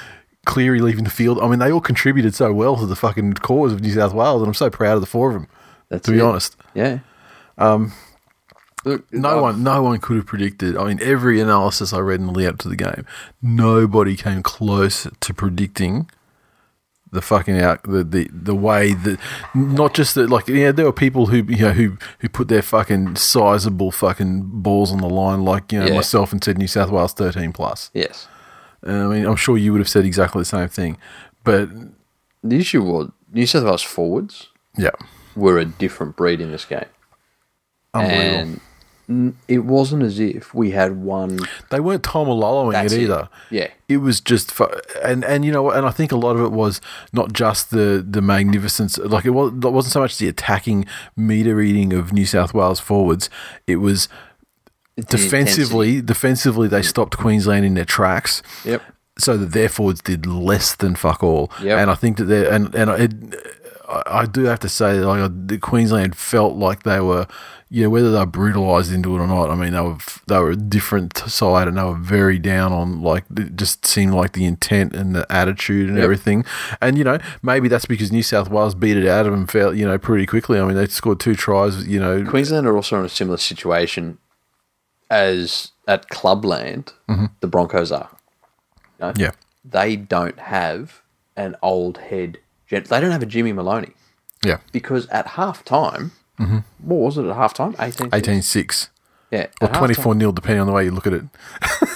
Cleary 0.47 0.79
leaving 0.79 1.03
the 1.03 1.09
field. 1.11 1.39
I 1.39 1.47
mean, 1.47 1.59
they 1.59 1.71
all 1.71 1.81
contributed 1.81 2.33
so 2.33 2.51
well 2.51 2.75
to 2.77 2.85
the 2.87 2.95
fucking 2.95 3.33
cause 3.35 3.71
of 3.73 3.81
New 3.81 3.91
South 3.93 4.13
Wales, 4.13 4.41
and 4.41 4.47
I'm 4.47 4.53
so 4.55 4.69
proud 4.71 4.95
of 4.95 5.01
the 5.01 5.05
four 5.07 5.27
of 5.29 5.33
them. 5.35 5.47
That's 5.89 6.05
to 6.05 6.11
be 6.11 6.17
it. 6.17 6.21
honest. 6.23 6.55
Yeah. 6.73 6.99
Um. 7.59 7.91
Look, 8.85 9.11
No 9.11 9.39
I- 9.39 9.41
one, 9.41 9.63
no 9.63 9.83
one 9.83 9.99
could 9.99 10.15
have 10.17 10.25
predicted. 10.25 10.77
I 10.77 10.85
mean, 10.85 10.99
every 11.01 11.39
analysis 11.41 11.91
I 11.93 11.99
read 11.99 12.19
in 12.21 12.27
the 12.27 12.31
lead 12.31 12.47
up 12.47 12.57
to 12.59 12.69
the 12.69 12.75
game, 12.75 13.05
nobody 13.41 14.15
came 14.15 14.41
close 14.43 15.05
to 15.19 15.33
predicting 15.33 16.09
the 17.11 17.21
fucking 17.21 17.57
out 17.59 17.81
the 17.83 18.03
the, 18.03 18.29
the 18.33 18.53
way 18.55 18.93
that 18.93 19.17
not 19.55 19.93
just 19.93 20.13
that 20.15 20.29
like 20.29 20.45
yeah 20.49 20.73
there 20.73 20.83
were 20.85 20.91
people 20.91 21.27
who 21.27 21.37
you 21.47 21.63
know 21.63 21.71
who 21.71 21.97
who 22.19 22.27
put 22.27 22.49
their 22.49 22.61
fucking 22.61 23.15
sizable 23.15 23.91
fucking 23.91 24.41
balls 24.61 24.91
on 24.91 24.97
the 24.99 25.07
line 25.09 25.45
like 25.45 25.71
you 25.71 25.79
know 25.79 25.85
Yeah. 25.85 25.95
myself 25.95 26.33
and 26.33 26.43
said 26.43 26.57
New 26.57 26.67
South 26.67 26.89
Wales 26.91 27.13
thirteen 27.13 27.53
plus. 27.53 27.89
Yes. 27.93 28.27
And 28.83 28.97
I 29.03 29.07
mean, 29.07 29.25
I'm 29.25 29.35
sure 29.35 29.57
you 29.57 29.71
would 29.71 29.79
have 29.81 29.89
said 29.89 30.05
exactly 30.05 30.41
the 30.41 30.45
same 30.45 30.67
thing, 30.69 30.97
but 31.43 31.69
The 32.43 32.57
issue 32.57 32.83
was 32.83 33.11
New 33.33 33.45
South 33.45 33.63
Wales 33.63 33.81
forwards 33.81 34.47
yeah, 34.77 34.91
were 35.35 35.57
a 35.57 35.65
different 35.65 36.15
breed 36.15 36.39
in 36.39 36.51
this 36.51 36.65
game, 36.65 36.85
and 37.93 38.59
it 39.47 39.59
wasn't 39.59 40.03
as 40.03 40.19
if 40.19 40.53
we 40.53 40.71
had 40.71 40.97
one. 40.97 41.39
they 41.71 41.79
weren't 41.79 42.03
Tom 42.03 42.27
That's 42.71 42.91
it 42.93 42.99
it. 42.99 43.03
either. 43.03 43.29
Yeah. 43.49 43.69
it 43.87 43.97
was 43.97 44.19
just 44.19 44.51
fu- 44.51 44.69
and 45.01 45.23
and 45.23 45.45
you 45.45 45.51
know 45.51 45.71
and 45.71 45.85
I 45.85 45.91
think 45.91 46.11
a 46.11 46.17
lot 46.17 46.35
of 46.35 46.41
it 46.41 46.51
was 46.51 46.81
not 47.13 47.31
just 47.31 47.71
the 47.71 48.05
the 48.07 48.21
magnificence 48.21 48.97
like 48.97 49.25
it, 49.25 49.29
was, 49.29 49.53
it 49.53 49.71
wasn't 49.71 49.93
so 49.93 50.01
much 50.01 50.17
the 50.17 50.27
attacking 50.27 50.85
meter 51.15 51.55
reading 51.55 51.93
of 51.93 52.11
New 52.11 52.25
South 52.25 52.53
Wales 52.53 52.79
forwards 52.81 53.29
it 53.65 53.77
was 53.77 54.09
defensively 55.09 56.01
defensively 56.01 56.67
they 56.67 56.81
mm. 56.81 56.85
stopped 56.85 57.17
Queensland 57.17 57.65
in 57.65 57.73
their 57.75 57.85
tracks. 57.85 58.41
Yep. 58.65 58.81
so 59.17 59.37
that 59.37 59.51
their 59.51 59.69
forwards 59.69 60.01
did 60.01 60.25
less 60.25 60.75
than 60.75 60.95
fuck 60.95 61.23
all 61.23 61.51
Yep. 61.61 61.79
and 61.79 61.91
I 61.91 61.95
think 61.95 62.17
that 62.17 62.25
they 62.25 62.47
and 62.49 62.73
and 62.75 62.89
it, 62.91 63.13
I 63.89 64.25
do 64.25 64.43
have 64.45 64.59
to 64.61 64.69
say 64.69 64.99
that 64.99 65.07
like 65.07 65.31
the 65.47 65.57
Queensland 65.57 66.15
felt 66.17 66.55
like 66.55 66.83
they 66.83 66.99
were 66.99 67.25
you 67.69 67.83
know 67.83 67.89
whether 67.89 68.11
they 68.11 68.19
were 68.19 68.25
brutalized 68.25 68.91
into 68.91 69.15
it 69.15 69.19
or 69.19 69.27
not 69.27 69.49
I 69.49 69.55
mean 69.55 69.73
they 69.73 69.81
were 69.81 69.97
they 70.27 70.37
were 70.39 70.51
a 70.51 70.55
different 70.55 71.17
side 71.17 71.67
and 71.67 71.77
they 71.77 71.83
were 71.83 71.95
very 71.95 72.37
down 72.39 72.71
on 72.73 73.01
like 73.01 73.25
it 73.37 73.55
just 73.55 73.85
seemed 73.85 74.13
like 74.13 74.33
the 74.33 74.45
intent 74.45 74.93
and 74.93 75.15
the 75.15 75.25
attitude 75.31 75.87
and 75.89 75.97
Yep. 75.97 76.03
everything 76.03 76.45
and 76.81 76.97
you 76.97 77.03
know 77.03 77.17
maybe 77.41 77.67
that's 77.67 77.85
because 77.85 78.11
New 78.11 78.23
South 78.23 78.49
Wales 78.49 78.75
beat 78.75 78.97
it 78.97 79.07
out 79.07 79.25
of 79.25 79.31
them 79.31 79.47
fair, 79.47 79.73
you 79.73 79.85
know 79.85 79.97
pretty 79.97 80.25
quickly 80.25 80.59
I 80.59 80.65
mean 80.65 80.75
they 80.75 80.87
scored 80.87 81.19
two 81.19 81.35
tries 81.35 81.87
you 81.87 81.99
know 81.99 82.23
Queensland 82.25 82.67
are 82.67 82.75
also 82.75 82.99
in 82.99 83.05
a 83.05 83.09
similar 83.09 83.37
situation 83.37 84.17
as 85.09 85.71
at 85.87 86.09
Clubland, 86.09 86.93
the 87.39 87.47
Broncos 87.47 87.91
are. 87.91 88.09
You 88.99 89.05
know? 89.05 89.11
Mm-hmm. 89.11 89.21
yeah 89.21 89.31
They 89.63 89.95
don't 89.95 90.39
have 90.39 91.01
an 91.35 91.55
old 91.61 91.97
head. 91.97 92.39
gen- 92.67 92.83
They 92.89 92.99
don't 92.99 93.11
have 93.11 93.23
a 93.23 93.27
Jimmy 93.27 93.53
Maloney 93.53 93.91
yeah 94.45 94.57
because 94.71 95.07
at 95.07 95.25
half 95.29 95.63
time, 95.65 96.11
what 96.37 96.97
was 96.97 97.17
it 97.17 97.25
at 97.25 97.35
half 97.35 97.53
time? 97.53 97.75
18 97.79 98.09
18 98.13 98.41
6 98.41 98.89
Yeah. 99.31 99.47
or 99.61 99.67
at 99.69 99.73
halftime. 99.73 99.77
24 99.79 100.15
nil 100.15 100.31
depending 100.31 100.61
on 100.61 100.67
the 100.67 100.73
way 100.73 100.85
you 100.85 100.91
look 100.91 101.07
at 101.07 101.13
it 101.13 101.23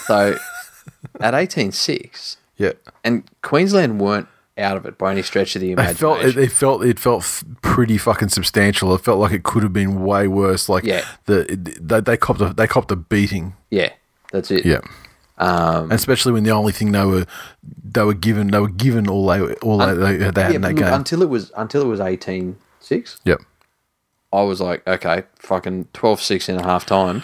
So 0.06 0.38
at 1.20 1.34
18 1.36 1.72
6, 1.72 2.38
yeah 2.58 2.72
and 3.04 3.24
Queensland 3.42 4.00
weren't 4.00 4.28
out 4.62 4.78
of 4.78 4.86
it 4.86 4.98
by 4.98 5.12
any 5.12 5.22
stretch 5.22 5.56
of 5.56 5.62
the 5.62 5.70
It 5.70 5.74
imagination. 5.74 5.98
felt 5.98 6.22
it, 6.24 6.38
it 6.38 6.52
felt 6.52 6.84
it 6.86 7.00
felt 7.00 7.22
f- 7.24 7.44
pretty 7.62 7.98
fucking 7.98 8.30
substantial. 8.30 8.94
It 8.96 9.02
felt 9.02 9.20
like 9.20 9.32
it 9.32 9.44
could 9.44 9.64
have 9.64 9.74
been 9.74 10.04
way 10.04 10.28
worse. 10.28 10.70
Like 10.70 10.84
Yeah. 10.84 11.04
the 11.26 11.52
it, 11.52 11.88
they, 11.88 12.00
they 12.02 12.18
copped 12.18 12.42
a 12.42 12.54
they 12.54 12.68
copped 12.68 12.92
a 12.92 12.96
beating. 12.96 13.54
yeah, 13.70 13.90
that's 14.32 14.52
it. 14.52 14.66
Yeah, 14.66 14.80
Um, 15.38 15.84
and 15.86 15.94
especially 15.94 16.32
when 16.34 16.44
the 16.44 16.52
only 16.52 16.72
thing 16.72 16.92
they 16.92 17.04
were 17.06 17.26
they 17.84 18.04
were 18.04 18.14
given 18.14 18.48
they 18.52 18.60
were 18.60 18.70
given 18.70 19.08
all 19.10 19.26
they 19.28 19.42
all 19.56 19.78
they, 19.80 19.94
they, 19.94 20.18
they 20.18 20.24
had 20.26 20.38
yeah, 20.38 20.50
in 20.52 20.62
that 20.62 20.76
game. 20.76 20.94
until 20.94 21.22
it 21.22 21.30
was 21.30 21.52
until 21.58 21.82
it 21.82 21.88
was 21.88 22.00
18 22.00 22.56
6, 22.80 23.20
yep. 23.26 23.40
I 24.34 24.44
was 24.44 24.62
like, 24.62 24.88
okay, 24.88 25.24
fucking 25.40 25.90
12 25.92 26.22
6 26.22 26.48
in 26.50 26.56
a 26.56 26.64
half 26.64 26.86
time. 26.86 27.22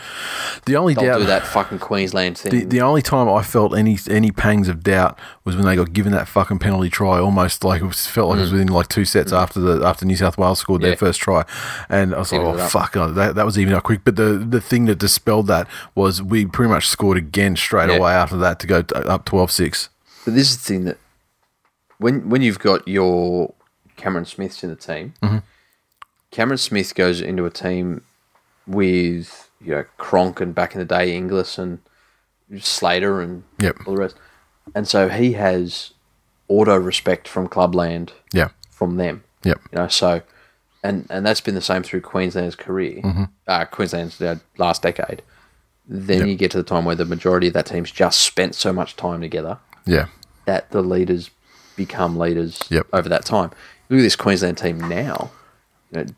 The 0.65 0.75
only 0.75 0.93
They'll 0.93 1.05
doubt 1.05 1.19
do 1.19 1.25
that 1.27 1.47
fucking 1.47 1.79
Queensland 1.79 2.37
thing. 2.37 2.51
The, 2.51 2.65
the 2.65 2.81
only 2.81 3.01
time 3.01 3.29
I 3.29 3.43
felt 3.43 3.77
any 3.77 3.97
any 4.09 4.29
pangs 4.31 4.67
of 4.67 4.83
doubt 4.83 5.17
was 5.45 5.55
when 5.55 5.63
they 5.65 5.77
got 5.77 5.93
given 5.93 6.11
that 6.11 6.27
fucking 6.27 6.59
penalty 6.59 6.89
try. 6.89 7.17
Almost 7.19 7.63
like 7.63 7.81
it 7.81 7.85
was, 7.85 8.05
felt 8.07 8.27
like 8.29 8.39
it 8.39 8.41
was 8.41 8.51
within 8.51 8.67
like 8.67 8.89
two 8.89 9.05
sets 9.05 9.31
after 9.31 9.61
the 9.61 9.85
after 9.87 10.05
New 10.05 10.17
South 10.17 10.37
Wales 10.37 10.59
scored 10.59 10.81
Mm. 10.81 10.83
Yeah. 10.83 10.89
their 10.89 10.97
first 10.97 11.21
try, 11.21 11.45
and 11.87 12.13
I 12.13 12.19
was 12.19 12.33
like, 12.33 12.41
oh 12.41 12.57
fuck, 12.67 12.97
oh, 12.97 13.09
that 13.13 13.35
that 13.35 13.45
was 13.45 13.57
even 13.57 13.73
up 13.73 13.83
quick. 13.83 14.01
But 14.03 14.17
the 14.17 14.33
the 14.37 14.59
thing 14.59 14.83
that 14.85 14.97
dispelled 14.99 15.47
that 15.47 15.67
was 15.95 16.21
we 16.21 16.45
pretty 16.45 16.69
much 16.73 16.87
scored 16.89 17.17
again 17.17 17.55
straight 17.55 17.89
Yeah. 17.89 17.95
away 17.97 18.11
after 18.11 18.35
that 18.37 18.59
to 18.59 18.67
go 18.67 18.81
t- 18.81 18.93
up 18.95 19.25
12-6. 19.25 19.87
But 20.25 20.33
this 20.35 20.49
is 20.51 20.57
the 20.57 20.63
thing 20.63 20.83
that 20.85 20.97
when 21.99 22.29
when 22.29 22.41
you've 22.41 22.59
got 22.59 22.85
your 22.85 23.53
Cameron 23.95 24.25
Smiths 24.25 24.61
in 24.63 24.69
the 24.69 24.75
team, 24.75 25.13
Mm-hmm. 25.23 25.37
Cameron 26.37 26.59
Smith 26.59 26.93
goes 26.93 27.19
into 27.19 27.45
a 27.47 27.49
team 27.49 28.03
with 28.67 29.49
you 29.59 29.71
know 29.73 29.85
Cronk 29.97 30.39
and 30.39 30.53
back 30.53 30.75
in 30.75 30.79
the 30.79 30.85
day 30.85 31.15
Inglis 31.17 31.57
and 31.57 31.79
Slater 32.59 33.21
and 33.21 33.41
Yep. 33.59 33.77
all 33.87 33.95
the 33.95 33.99
rest, 34.01 34.15
and 34.75 34.87
so 34.87 35.09
he 35.09 35.33
has 35.33 35.93
auto 36.47 36.75
respect 36.77 37.27
from 37.27 37.47
Clubland 37.47 38.11
Yeah. 38.31 38.49
from 38.69 38.97
them. 38.97 39.23
Yep. 39.45 39.59
You 39.71 39.77
know, 39.79 39.87
so 39.87 40.21
and 40.83 41.07
and 41.09 41.25
that's 41.25 41.41
been 41.41 41.55
the 41.55 41.61
same 41.61 41.81
through 41.81 42.01
Queensland's 42.01 42.55
career, 42.55 43.01
uh, 43.47 43.65
Queensland's 43.65 44.21
uh, 44.21 44.35
last 44.59 44.83
decade. 44.83 45.23
Then 45.87 46.27
you 46.27 46.35
get 46.35 46.51
to 46.51 46.57
the 46.57 46.63
time 46.63 46.85
where 46.85 46.95
the 46.95 47.05
majority 47.05 47.47
of 47.47 47.53
that 47.53 47.65
team's 47.65 47.89
just 47.89 48.21
spent 48.21 48.53
so 48.53 48.71
much 48.71 48.95
time 48.95 49.21
together 49.21 49.57
Yeah. 49.87 50.05
that 50.45 50.69
the 50.69 50.83
leaders 50.83 51.31
become 51.75 52.15
leaders 52.15 52.59
Yep. 52.69 52.85
over 52.93 53.09
that 53.09 53.25
time. 53.25 53.49
Look 53.89 53.99
at 54.01 54.03
this 54.03 54.15
Queensland 54.15 54.59
team 54.59 54.77
now. 54.87 55.31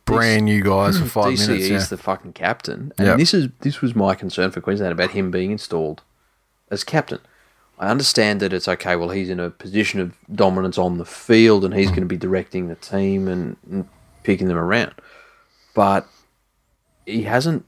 Brand 0.06 0.46
new 0.46 0.64
guys 0.64 0.98
for 1.00 1.06
five 1.06 1.34
DCE 1.34 1.48
minutes. 1.48 1.70
Yeah. 1.70 1.76
is 1.78 1.90
the 1.90 1.98
fucking 1.98 2.34
captain, 2.34 2.92
and 2.98 3.08
Yep. 3.08 3.18
this 3.18 3.34
is 3.34 3.50
this 3.62 3.82
was 3.82 3.96
my 3.96 4.16
concern 4.16 4.52
for 4.52 4.62
Queensland 4.62 4.92
about 4.92 5.12
him 5.12 5.30
being 5.32 5.52
installed 5.52 6.02
as 6.72 6.84
captain. 6.84 7.20
I 7.78 7.88
understand 7.90 8.40
that 8.42 8.52
it's 8.52 8.68
okay. 8.68 8.96
Well, 8.96 9.10
he's 9.10 9.30
in 9.30 9.40
a 9.40 9.50
position 9.50 10.00
of 10.02 10.14
dominance 10.34 10.78
on 10.78 10.98
the 10.98 11.06
field, 11.06 11.64
and 11.64 11.74
he's 11.74 11.88
Mm. 11.88 11.92
going 11.92 12.02
to 12.02 12.08
be 12.08 12.18
directing 12.18 12.68
the 12.68 12.76
team 12.76 13.28
and, 13.28 13.56
and 13.70 13.88
picking 14.24 14.48
them 14.48 14.58
around. 14.58 14.94
But 15.74 16.08
he 17.06 17.24
hasn't 17.24 17.66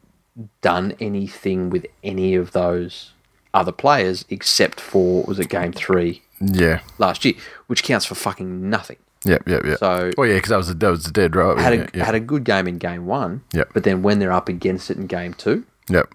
done 0.62 0.96
anything 1.00 1.70
with 1.70 1.86
any 2.04 2.36
of 2.36 2.52
those 2.52 3.12
other 3.54 3.72
players 3.72 4.26
except 4.30 4.80
for 4.80 5.24
was 5.24 5.40
it 5.40 5.50
game 5.50 5.72
three 5.72 6.24
yeah. 6.40 6.80
last 6.98 7.24
year, 7.26 7.36
which 7.68 7.84
counts 7.84 8.06
for 8.06 8.16
fucking 8.16 8.70
nothing. 8.70 8.98
Yep. 9.26 9.48
Yep. 9.48 9.66
Yep. 9.66 9.78
So- 9.80 10.12
well, 10.18 10.28
yeah, 10.28 10.36
because 10.36 10.50
that 10.50 10.58
was 10.58 10.70
a, 10.70 10.74
that 10.74 10.90
was 10.90 11.06
a 11.06 11.12
dead 11.12 11.36
right. 11.36 11.58
Had 11.58 11.96
a 11.96 12.04
had 12.04 12.16
a 12.16 12.20
good 12.20 12.44
game 12.44 12.68
in 12.68 12.78
game 12.78 13.06
one, 13.06 13.44
Yep. 13.54 13.70
but 13.74 13.84
then 13.84 14.02
when 14.02 14.20
they're 14.20 14.32
up 14.32 14.50
against 14.50 14.90
it 14.90 14.98
in 14.98 15.06
game 15.08 15.34
two, 15.36 15.64
yep. 15.90 16.12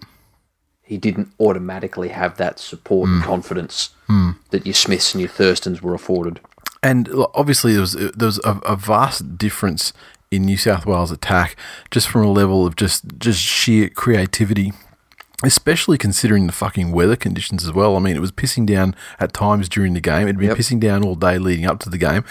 he 0.82 0.96
didn't 0.98 1.32
automatically 1.40 2.08
have 2.08 2.36
that 2.38 2.58
support 2.58 3.08
Hmm. 3.08 3.14
and 3.16 3.24
confidence 3.24 3.90
that 4.50 4.64
your 4.66 4.74
Smiths 4.74 5.14
and 5.14 5.20
your 5.20 5.30
Thurstons 5.30 5.80
were 5.82 5.94
afforded. 5.94 6.40
And 6.82 7.08
obviously, 7.34 7.72
there 7.72 7.80
was 7.80 7.92
there 7.92 8.10
was 8.26 8.38
a, 8.44 8.58
a 8.64 8.76
vast 8.76 9.36
difference 9.38 9.92
in 10.30 10.42
New 10.44 10.56
South 10.56 10.84
Wales 10.86 11.10
attack, 11.12 11.56
just 11.90 12.08
from 12.08 12.24
a 12.24 12.30
level 12.30 12.66
of 12.66 12.76
just 12.76 13.04
just 13.18 13.40
sheer 13.40 13.88
creativity. 13.88 14.72
Especially 15.44 15.98
considering 15.98 16.46
the 16.46 16.52
fucking 16.52 16.92
weather 16.92 17.14
conditions 17.14 17.62
as 17.62 17.70
well. 17.70 17.94
I 17.94 17.98
mean, 17.98 18.16
it 18.16 18.20
was 18.20 18.32
pissing 18.32 18.64
down 18.64 18.94
at 19.20 19.34
times 19.34 19.68
during 19.68 19.92
the 19.92 20.00
game. 20.00 20.22
It'd 20.22 20.38
been 20.38 20.48
Yep. 20.48 20.56
pissing 20.56 20.80
down 20.80 21.04
all 21.04 21.14
day 21.14 21.36
leading 21.38 21.66
up 21.66 21.78
to 21.80 21.90
the 21.90 21.98
game. 21.98 22.24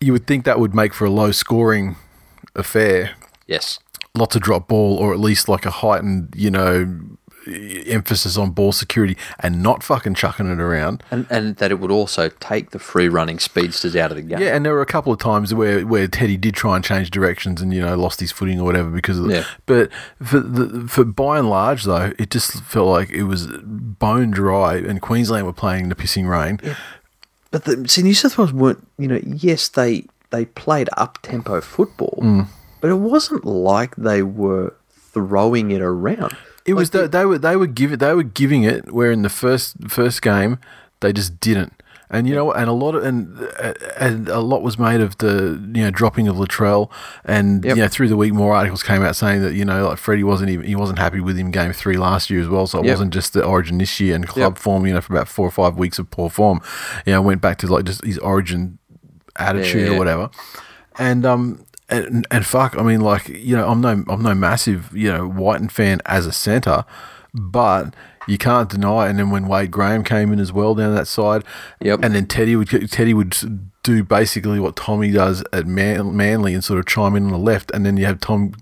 You 0.00 0.12
would 0.12 0.26
think 0.26 0.44
that 0.44 0.60
would 0.60 0.74
make 0.74 0.94
for 0.94 1.04
a 1.04 1.10
low 1.10 1.32
scoring 1.32 1.96
affair. 2.54 3.12
Yes, 3.46 3.78
Lots 4.14 4.34
of 4.36 4.42
drop 4.42 4.68
ball, 4.68 4.96
or 4.96 5.12
at 5.12 5.20
least 5.20 5.48
like 5.48 5.64
a 5.64 5.70
heightened, 5.70 6.34
you 6.36 6.50
know, 6.50 6.98
emphasis 7.86 8.36
on 8.36 8.50
ball 8.50 8.72
security 8.72 9.16
and 9.40 9.62
not 9.62 9.82
fucking 9.82 10.14
chucking 10.14 10.50
it 10.50 10.60
around. 10.60 11.02
and 11.10 11.26
and 11.30 11.56
that 11.56 11.70
it 11.70 11.76
would 11.80 11.90
also 11.90 12.28
take 12.40 12.70
the 12.70 12.78
free 12.78 13.08
running 13.08 13.38
speedsters 13.38 13.96
out 13.96 14.10
of 14.10 14.16
the 14.16 14.22
game. 14.22 14.40
Yeah, 14.40 14.54
and 14.54 14.66
there 14.66 14.72
were 14.72 14.82
a 14.82 14.86
couple 14.86 15.12
of 15.12 15.18
times 15.18 15.54
where, 15.54 15.86
where 15.86 16.06
Teddy 16.08 16.36
did 16.36 16.54
try 16.54 16.76
and 16.76 16.84
change 16.84 17.10
directions 17.10 17.62
and 17.62 17.72
you 17.72 17.80
know 17.80 17.96
lost 17.96 18.20
his 18.20 18.32
footing 18.32 18.60
or 18.60 18.64
whatever 18.64 18.90
because 18.90 19.18
of 19.18 19.26
the, 19.26 19.34
Yeah. 19.34 19.44
But 19.66 19.90
for 20.22 20.40
the, 20.40 20.88
for 20.88 21.04
by 21.04 21.38
and 21.38 21.48
large 21.48 21.84
though, 21.84 22.12
it 22.18 22.30
just 22.30 22.62
felt 22.64 22.88
like 22.88 23.10
it 23.10 23.24
was 23.24 23.46
bone 23.62 24.30
dry, 24.30 24.76
and 24.76 25.00
Queensland 25.00 25.46
were 25.46 25.52
playing 25.52 25.84
in 25.84 25.88
the 25.88 25.94
pissing 25.96 26.28
rain. 26.28 26.60
But 27.50 27.64
the, 27.64 27.88
see, 27.88 28.02
New 28.02 28.14
South 28.14 28.36
Wales 28.38 28.52
weren't. 28.52 28.86
You 28.98 29.08
know, 29.08 29.20
yes, 29.24 29.68
they 29.68 30.04
they 30.30 30.44
played 30.44 30.88
up 30.96 31.18
tempo 31.22 31.60
football, 31.60 32.18
Mm. 32.22 32.46
but 32.80 32.90
it 32.90 32.94
wasn't 32.98 33.44
like 33.44 33.96
they 33.96 34.22
were 34.22 34.74
throwing 35.12 35.70
it 35.70 35.80
around. 35.80 36.36
It 36.66 36.74
was 36.74 36.90
the, 36.90 37.08
they 37.08 37.24
were 37.24 37.38
they 37.38 37.56
were 37.56 37.66
giving 37.66 37.98
they 37.98 38.12
were 38.12 38.22
giving 38.22 38.62
it 38.64 38.92
where 38.92 39.10
in 39.10 39.22
the 39.22 39.30
first 39.30 39.76
first 39.88 40.20
game 40.20 40.58
they 41.00 41.12
just 41.14 41.40
didn't. 41.40 41.72
And 42.10 42.26
you 42.26 42.34
know, 42.34 42.50
and 42.52 42.70
a 42.70 42.72
lot 42.72 42.94
of 42.94 43.04
and 43.04 43.38
and 43.98 44.28
a 44.30 44.40
lot 44.40 44.62
was 44.62 44.78
made 44.78 45.02
of 45.02 45.18
the 45.18 45.60
you 45.74 45.82
know 45.84 45.90
dropping 45.90 46.26
of 46.26 46.36
Latrell, 46.36 46.90
and 47.26 47.62
Yep. 47.64 47.76
you 47.76 47.82
know 47.82 47.88
through 47.88 48.08
the 48.08 48.16
week 48.16 48.32
more 48.32 48.54
articles 48.54 48.82
came 48.82 49.02
out 49.02 49.14
saying 49.14 49.42
that 49.42 49.52
you 49.52 49.64
know 49.64 49.88
like 49.88 49.98
Freddie 49.98 50.24
wasn't 50.24 50.48
even 50.48 50.64
he 50.64 50.74
wasn't 50.74 50.98
happy 50.98 51.20
with 51.20 51.36
him 51.36 51.50
game 51.50 51.72
three 51.74 51.98
last 51.98 52.30
year 52.30 52.40
as 52.40 52.48
well, 52.48 52.66
so 52.66 52.78
it 52.78 52.86
Yep. 52.86 52.92
wasn't 52.94 53.12
just 53.12 53.34
the 53.34 53.44
Origin 53.44 53.76
this 53.76 54.00
year 54.00 54.14
and 54.14 54.26
club 54.26 54.54
Yep. 54.54 54.58
form 54.58 54.86
you 54.86 54.94
know 54.94 55.02
for 55.02 55.12
about 55.12 55.28
four 55.28 55.46
or 55.46 55.50
five 55.50 55.76
weeks 55.76 55.98
of 55.98 56.10
poor 56.10 56.30
form, 56.30 56.62
you 57.04 57.12
know 57.12 57.20
went 57.20 57.42
back 57.42 57.58
to 57.58 57.66
like 57.66 57.84
just 57.84 58.02
his 58.02 58.16
Origin 58.18 58.78
attitude 59.36 59.88
Yeah. 59.88 59.94
or 59.94 59.98
whatever, 59.98 60.30
and 60.98 61.26
um 61.26 61.64
and 61.90 62.26
and 62.30 62.46
fuck, 62.46 62.74
I 62.78 62.82
mean 62.82 63.02
like 63.02 63.28
you 63.28 63.54
know 63.54 63.68
I'm 63.68 63.82
no 63.82 64.02
I'm 64.08 64.22
no 64.22 64.34
massive 64.34 64.96
you 64.96 65.12
know 65.12 65.28
Wighton 65.28 65.68
fan 65.68 66.00
as 66.06 66.24
a 66.24 66.32
centre, 66.32 66.86
but 67.34 67.92
you 68.28 68.38
can't 68.38 68.68
deny. 68.68 69.06
It. 69.06 69.10
And 69.10 69.18
then 69.18 69.30
when 69.30 69.48
Wade 69.48 69.70
Graham 69.70 70.04
came 70.04 70.32
in 70.32 70.38
as 70.40 70.52
well 70.52 70.74
down 70.74 70.94
that 70.94 71.06
side, 71.08 71.42
Yep. 71.80 72.00
and 72.02 72.14
then 72.14 72.26
Teddy 72.26 72.54
would 72.56 72.68
Teddy 72.90 73.14
would 73.14 73.34
do 73.82 74.04
basically 74.04 74.60
what 74.60 74.76
Tommy 74.76 75.10
does 75.10 75.42
at 75.52 75.66
Man, 75.66 76.14
Manly 76.14 76.52
and 76.52 76.62
sort 76.62 76.78
of 76.78 76.84
chime 76.86 77.16
in 77.16 77.24
on 77.24 77.30
the 77.30 77.38
left, 77.38 77.70
and 77.72 77.86
then 77.86 77.96
you 77.96 78.04
have 78.06 78.20
Tom 78.20 78.52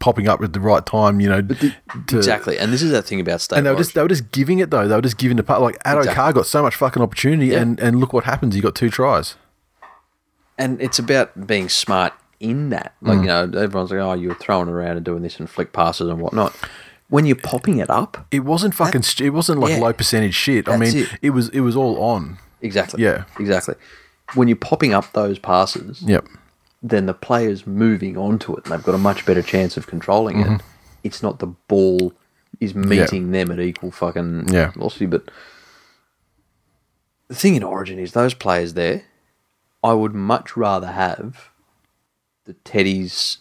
popping 0.00 0.26
up 0.28 0.42
at 0.42 0.52
the 0.54 0.60
right 0.60 0.84
time, 0.84 1.20
you 1.20 1.28
know, 1.28 1.40
to, 1.42 1.72
exactly, 2.18 2.58
and 2.58 2.72
this 2.72 2.82
is 2.82 2.90
that 2.90 3.04
thing 3.04 3.20
about 3.20 3.40
state. 3.40 3.58
And 3.58 3.66
they 3.66 3.70
were 3.70 3.76
just 3.76 3.94
they 3.94 4.02
were 4.02 4.08
just 4.08 4.32
giving 4.32 4.58
it 4.58 4.70
though. 4.70 4.88
They 4.88 4.94
were 4.96 5.00
just 5.02 5.18
giving 5.18 5.36
the 5.36 5.42
part 5.44 5.60
like 5.60 5.78
Addo 5.84 5.98
Exactly. 5.98 6.14
Carr 6.16 6.32
got 6.32 6.46
so 6.46 6.62
much 6.62 6.74
fucking 6.74 7.02
opportunity, 7.02 7.48
Yeah. 7.52 7.60
and 7.60 7.78
and 7.80 8.00
look 8.00 8.12
what 8.12 8.24
happens. 8.24 8.54
He 8.54 8.60
got 8.60 8.74
two 8.74 8.90
tries. 8.90 9.36
and 10.58 10.80
it's 10.82 10.98
about 10.98 11.46
being 11.46 11.68
smart 11.68 12.12
in 12.38 12.68
that. 12.70 12.94
Like 13.00 13.18
Mm. 13.18 13.22
you 13.22 13.26
know, 13.28 13.60
everyone's 13.62 13.90
like, 13.90 14.00
"Oh, 14.00 14.12
you're 14.14 14.34
throwing 14.34 14.68
around 14.68 14.96
and 14.96 15.04
doing 15.04 15.22
this 15.22 15.38
and 15.40 15.48
flick 15.48 15.72
passes 15.72 16.08
and 16.08 16.20
whatnot." 16.20 16.54
When 17.12 17.26
you're 17.26 17.36
popping 17.36 17.76
it 17.78 17.90
up, 17.90 18.26
It 18.30 18.40
wasn't 18.40 18.74
fucking. 18.74 19.02
st- 19.02 19.26
it 19.26 19.30
wasn't 19.30 19.60
like 19.60 19.72
yeah. 19.72 19.80
low 19.80 19.92
percentage 19.92 20.34
shit. 20.34 20.66
I 20.66 20.78
mean, 20.78 20.96
it. 20.96 21.08
it. 21.20 21.30
was 21.30 21.50
it 21.50 21.60
was 21.60 21.76
all 21.76 22.00
on. 22.00 22.38
exactly, 22.62 23.02
Yeah. 23.02 23.24
exactly. 23.38 23.74
When 24.34 24.48
you're 24.48 24.56
popping 24.70 24.94
up 24.94 25.12
those 25.12 25.38
passes, 25.38 26.00
Yep. 26.00 26.26
then 26.82 27.04
the 27.04 27.12
player's 27.12 27.66
moving 27.66 28.16
onto 28.16 28.54
it, 28.56 28.64
and 28.64 28.72
they've 28.72 28.82
got 28.82 28.94
a 28.94 28.98
much 29.10 29.26
better 29.26 29.42
chance 29.42 29.76
of 29.76 29.86
controlling 29.86 30.36
Mm-hmm. 30.38 30.54
it. 30.54 30.60
It's 31.04 31.22
not 31.22 31.38
the 31.38 31.48
ball 31.68 32.14
is 32.60 32.74
meeting 32.74 33.30
them 33.32 33.50
at 33.50 33.60
equal 33.60 33.90
fucking 33.90 34.48
Yeah. 34.50 34.70
velocity. 34.70 35.04
But 35.06 35.30
the 37.28 37.34
thing 37.34 37.56
in 37.56 37.62
Origin 37.62 37.98
is 37.98 38.12
those 38.12 38.32
players 38.34 38.72
there, 38.74 39.02
I 39.84 39.92
would 39.92 40.14
much 40.14 40.56
rather 40.56 40.92
have 40.92 41.50
the 42.46 42.54
Teddies 42.64 43.38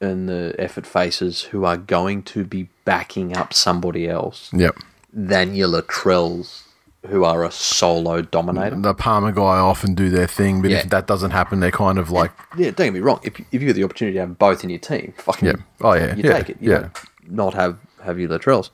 and 0.00 0.28
the 0.28 0.54
effort 0.58 0.86
faces 0.86 1.42
who 1.42 1.64
are 1.64 1.76
going 1.76 2.22
to 2.22 2.44
be 2.44 2.68
backing 2.84 3.36
up 3.36 3.52
somebody 3.52 4.08
else 4.08 4.50
Yep. 4.52 4.76
than 5.12 5.54
your 5.54 5.68
Latrells 5.68 6.62
who 7.06 7.24
are 7.24 7.44
a 7.44 7.50
solo 7.50 8.22
dominator. 8.22 8.76
The 8.76 8.94
Palmer 8.94 9.32
guy 9.32 9.58
often 9.58 9.94
do 9.94 10.08
their 10.10 10.26
thing, 10.26 10.60
but 10.62 10.70
Yeah. 10.70 10.78
if 10.78 10.90
that 10.90 11.06
doesn't 11.06 11.30
happen, 11.30 11.60
they're 11.60 11.70
kind 11.70 11.98
of 11.98 12.10
like 12.10 12.32
Yeah, 12.56 12.70
don't 12.70 12.86
get 12.88 12.92
me 12.94 13.00
wrong. 13.00 13.20
If 13.22 13.38
you, 13.38 13.44
if 13.52 13.60
you 13.62 13.66
get 13.68 13.74
the 13.74 13.84
opportunity 13.84 14.14
to 14.14 14.20
have 14.20 14.38
both 14.38 14.62
in 14.64 14.70
your 14.70 14.78
team, 14.80 15.14
fucking 15.16 15.48
Yeah. 15.48 15.54
Oh, 15.80 15.94
yeah. 15.94 16.14
you 16.14 16.22
Yeah. 16.24 16.32
take 16.38 16.50
it. 16.50 16.56
You 16.60 16.70
Yeah. 16.72 16.78
know, 16.78 16.90
not 17.28 17.54
have 17.54 17.76
have 18.04 18.18
your 18.18 18.28
Latrells. 18.28 18.70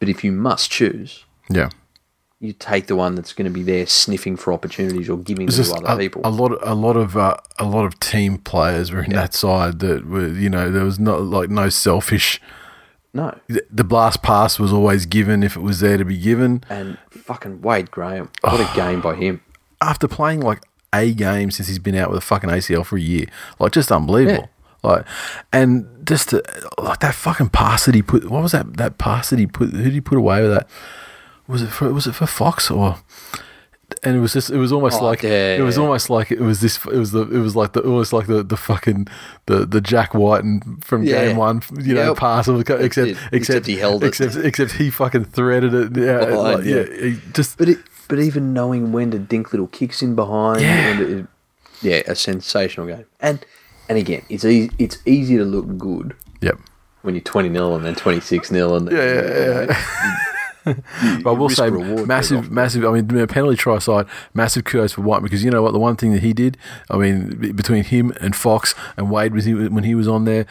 But 0.00 0.08
if 0.08 0.22
you 0.24 0.32
must 0.32 0.70
choose, 0.70 1.24
yeah. 1.48 1.70
You 2.44 2.52
take 2.52 2.86
the 2.88 2.96
one 2.96 3.14
that's 3.14 3.32
going 3.32 3.46
to 3.46 3.50
be 3.50 3.62
there 3.62 3.86
sniffing 3.86 4.36
for 4.36 4.52
opportunities 4.52 5.08
or 5.08 5.16
giving 5.16 5.46
them 5.46 5.64
to 5.64 5.74
other 5.74 5.94
a, 5.94 5.96
people. 5.96 6.20
a 6.24 6.30
lot, 6.30 6.52
a 6.62 6.74
lot 6.74 6.96
of, 6.96 7.16
uh, 7.16 7.36
a 7.58 7.64
lot 7.64 7.86
of 7.86 7.98
team 8.00 8.36
players 8.36 8.92
were 8.92 9.02
in 9.02 9.12
that 9.12 9.32
side 9.32 9.78
that 9.78 10.06
were, 10.06 10.28
you 10.28 10.50
know, 10.50 10.70
there 10.70 10.84
was 10.84 11.00
not 11.00 11.22
like 11.22 11.48
no 11.48 11.70
selfish. 11.70 12.40
no, 13.14 13.38
The 13.48 13.84
blast 13.84 14.22
pass 14.22 14.58
was 14.58 14.72
always 14.72 15.06
given 15.06 15.42
if 15.42 15.56
it 15.56 15.60
was 15.60 15.80
there 15.80 15.96
to 15.96 16.04
be 16.04 16.18
given. 16.18 16.62
and 16.68 16.98
fucking 17.10 17.62
Wade 17.62 17.90
Graham, 17.90 18.30
what 18.42 18.60
a 18.60 18.70
game 18.76 19.00
by 19.00 19.14
him. 19.14 19.40
After 19.80 20.06
playing 20.06 20.40
like 20.40 20.62
a 20.92 21.14
game 21.14 21.50
since 21.50 21.68
he's 21.68 21.78
been 21.78 21.94
out 21.94 22.10
with 22.10 22.18
a 22.18 22.22
fucking 22.22 22.50
ACL 22.50 22.84
for 22.84 22.96
a 22.96 23.00
year, 23.00 23.26
like 23.58 23.72
just 23.72 23.90
unbelievable. 23.90 24.50
Like, 24.82 25.06
and 25.50 26.06
just 26.06 26.28
to, 26.28 26.42
like 26.76 27.00
that 27.00 27.14
fucking 27.14 27.48
pass 27.48 27.86
that 27.86 27.94
he 27.94 28.02
put. 28.02 28.28
What 28.28 28.42
was 28.42 28.52
that? 28.52 28.76
That 28.76 28.98
pass 28.98 29.30
that 29.30 29.38
he 29.38 29.46
put. 29.46 29.70
Who 29.70 29.82
did 29.82 29.94
he 29.94 30.02
put 30.02 30.18
away 30.18 30.42
with 30.42 30.52
that? 30.52 30.68
Was 31.46 31.62
it 31.62 31.68
for? 31.68 31.92
Was 31.92 32.06
it 32.06 32.14
for 32.14 32.26
Fox 32.26 32.70
or? 32.70 32.96
And 34.02 34.16
it 34.16 34.20
was 34.20 34.32
just. 34.32 34.50
It 34.50 34.56
was 34.56 34.72
almost 34.72 35.00
Oh, 35.00 35.04
like. 35.04 35.22
yeah, 35.22 35.56
it 35.56 35.60
was 35.60 35.76
yeah. 35.76 35.82
almost 35.82 36.08
like 36.08 36.30
it 36.32 36.40
was 36.40 36.60
this. 36.60 36.78
It 36.86 36.96
was 36.96 37.12
the. 37.12 37.22
It 37.22 37.38
was 37.40 37.54
like 37.54 37.74
the. 37.74 37.80
Almost 37.82 38.12
like 38.14 38.26
the 38.26 38.42
the 38.42 38.56
fucking 38.56 39.08
the 39.46 39.66
the 39.66 39.80
Jack 39.80 40.14
White 40.14 40.42
and 40.42 40.82
from 40.84 41.02
Yeah. 41.04 41.26
game 41.26 41.36
one. 41.36 41.62
You 41.78 41.94
know, 41.94 42.08
Yep. 42.08 42.16
pass. 42.16 42.48
Except 42.48 42.80
it. 42.80 42.84
except 42.84 43.18
Except 43.32 43.66
he 43.66 43.76
held 43.76 44.02
it. 44.02 44.08
Except 44.08 44.36
except 44.36 44.72
he 44.72 44.90
fucking 44.90 45.26
threaded 45.26 45.74
it. 45.74 45.96
Yeah, 46.02 46.18
Behind, 46.24 46.36
like, 46.36 46.64
yeah. 46.64 47.14
just. 47.34 47.58
But 47.58 47.68
it, 47.68 47.78
but 48.08 48.18
even 48.18 48.52
knowing 48.54 48.90
when 48.92 49.10
to 49.10 49.18
dink 49.18 49.52
little 49.52 49.68
kicks 49.68 50.02
in 50.02 50.14
behind, 50.14 50.60
Yeah. 50.62 50.96
to- 50.98 51.28
yeah, 51.82 52.02
a 52.06 52.14
sensational 52.14 52.86
game. 52.86 53.04
And 53.20 53.44
and 53.88 53.98
again, 53.98 54.22
it's 54.30 54.44
easy. 54.46 54.70
It's 54.78 54.98
easy 55.04 55.36
to 55.36 55.44
look 55.44 55.76
good 55.76 56.14
Yep. 56.40 56.58
when 57.02 57.14
you're 57.14 57.22
20 57.22 57.50
0 57.52 57.74
and 57.74 57.84
then 57.84 57.94
26 57.94 58.48
0 58.48 58.74
and 58.76 58.90
Yeah, 58.90 58.96
yeah, 58.98 59.66
yeah. 59.68 59.76
But 60.64 61.26
I 61.26 61.32
will 61.32 61.50
say, 61.50 61.70
massive, 61.70 62.50
massive. 62.50 62.84
I 62.84 62.92
mean, 62.92 63.06
the 63.06 63.26
penalty 63.26 63.56
try 63.56 63.78
side, 63.78 64.06
massive 64.32 64.64
kudos 64.64 64.92
for 64.92 65.02
White 65.02 65.22
because 65.22 65.44
you 65.44 65.50
know 65.50 65.62
what? 65.62 65.72
The 65.72 65.78
one 65.78 65.96
thing 65.96 66.12
that 66.12 66.22
he 66.22 66.32
did, 66.32 66.56
I 66.90 66.96
mean, 66.96 67.54
between 67.54 67.84
him 67.84 68.12
and 68.20 68.34
Fox 68.34 68.74
and 68.96 69.10
Wade 69.10 69.34
was 69.34 69.44
he, 69.44 69.54
when 69.54 69.84
he 69.84 69.94
was 69.94 70.08
on 70.08 70.24
there, 70.24 70.46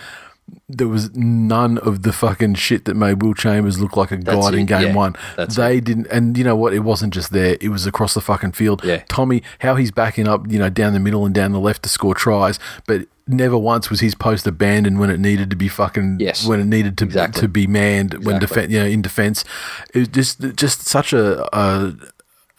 there 0.70 0.88
was 0.88 1.16
none 1.16 1.78
of 1.80 2.04
the 2.04 2.12
fucking 2.12 2.56
shit 2.56 2.86
that 2.86 2.96
made 2.96 3.22
Will 3.22 3.34
Chambers 3.34 3.80
look 3.80 3.96
like 3.96 4.12
a 4.12 4.18
god 4.18 4.54
in 4.54 4.66
game 4.66 4.88
yeah. 4.88 4.94
one. 4.94 5.16
That's 5.36 5.56
they 5.56 5.80
didn't, 5.80 6.08
and 6.08 6.38
you 6.38 6.44
know 6.44 6.56
what? 6.56 6.74
It 6.74 6.80
wasn't 6.80 7.14
just 7.14 7.32
there; 7.32 7.58
it 7.62 7.70
was 7.70 7.86
across 7.86 8.14
the 8.14 8.22
fucking 8.22 8.54
field. 8.54 8.84
Yeah. 8.84 9.04
Tommy, 9.08 9.44
how 9.60 9.76
he's 9.76 9.92
backing 9.92 10.28
up, 10.28 10.50
you 10.50 10.60
know, 10.60 10.70
down 10.70 10.94
the 10.94 11.00
middle 11.00 11.26
and 11.26 11.34
down 11.34 11.52
the 11.52 11.60
left 11.60 11.84
to 11.84 11.90
score 11.90 12.16
tries, 12.16 12.60
but. 12.88 13.08
Never 13.28 13.58
once 13.58 13.90
was 13.90 14.02
his 14.02 14.16
post 14.16 14.46
abandoned 14.46 15.00
when 15.00 15.10
it 15.10 15.20
needed 15.20 15.50
to 15.52 15.56
be 15.56 15.70
fucking 15.70 16.18
Yes. 16.20 16.46
when 16.46 16.60
it 16.60 16.66
needed 16.66 16.98
to 16.98 17.06
Exactly. 17.06 17.42
to 17.42 17.48
be 17.48 17.68
manned 17.68 18.26
when 18.26 18.36
Exactly. 18.36 18.64
defen 18.68 18.70
you 18.72 18.80
know, 18.80 18.86
in 18.86 19.02
defense. 19.02 19.46
It 19.94 20.00
was 20.00 20.08
just 20.10 20.42
just 20.56 20.82
such 20.86 21.14
a, 21.14 21.44
a 21.58 21.96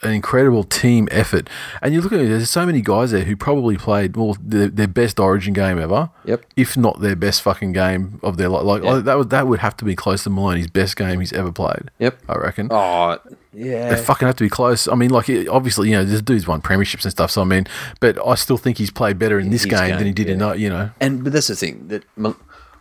an 0.01 0.11
incredible 0.11 0.63
team 0.63 1.07
effort. 1.11 1.49
And 1.81 1.93
you 1.93 2.01
look 2.01 2.11
at 2.13 2.19
it, 2.19 2.27
there's 2.27 2.49
so 2.49 2.65
many 2.65 2.81
guys 2.81 3.11
there 3.11 3.23
who 3.23 3.35
probably 3.35 3.77
played 3.77 4.17
well 4.17 4.35
their, 4.41 4.67
their 4.67 4.87
best 4.87 5.19
Origin 5.19 5.53
game 5.53 5.79
ever. 5.79 6.09
Yep. 6.25 6.45
If 6.55 6.75
not 6.77 6.99
their 6.99 7.15
best 7.15 7.41
fucking 7.43 7.73
game 7.73 8.19
of 8.23 8.37
their 8.37 8.49
life. 8.49 8.63
Like 8.63 8.83
Yeah. 8.83 8.99
that 8.99 9.17
would 9.17 9.29
that 9.29 9.47
would 9.47 9.59
have 9.59 9.77
to 9.77 9.85
be 9.85 9.95
close 9.95 10.23
to 10.23 10.29
Maloney's 10.29 10.67
best 10.67 10.95
game 10.95 11.19
he's 11.19 11.33
ever 11.33 11.51
played. 11.51 11.91
Yep. 11.99 12.21
I 12.27 12.35
reckon. 12.37 12.67
Oh, 12.71 13.17
Yeah, 13.55 13.95
they 13.95 14.01
fucking 14.01 14.25
have 14.27 14.35
to 14.37 14.43
be 14.43 14.49
close. 14.49 14.87
I 14.87 14.95
mean, 14.95 15.11
like 15.11 15.29
obviously, 15.49 15.89
you 15.89 15.95
know, 15.95 16.03
this 16.03 16.21
dude's 16.21 16.47
won 16.47 16.61
premierships 16.61 17.03
and 17.03 17.11
stuff. 17.11 17.31
So 17.31 17.41
I 17.41 17.45
mean, 17.45 17.65
but 17.99 18.17
I 18.25 18.35
still 18.35 18.57
think 18.57 18.77
he's 18.77 18.91
played 18.91 19.17
better 19.17 19.39
in 19.39 19.49
this 19.49 19.63
His 19.63 19.71
game, 19.71 19.97
than 19.97 20.05
he 20.05 20.11
did 20.13 20.29
in 20.29 20.39
that. 20.39 20.59
You 20.59 20.69
know, 20.69 20.89
And 20.99 21.23
but 21.23 21.31
that's 21.33 21.47
the 21.47 21.55
thing 21.55 21.87
that 21.87 22.03
Mal- 22.17 22.37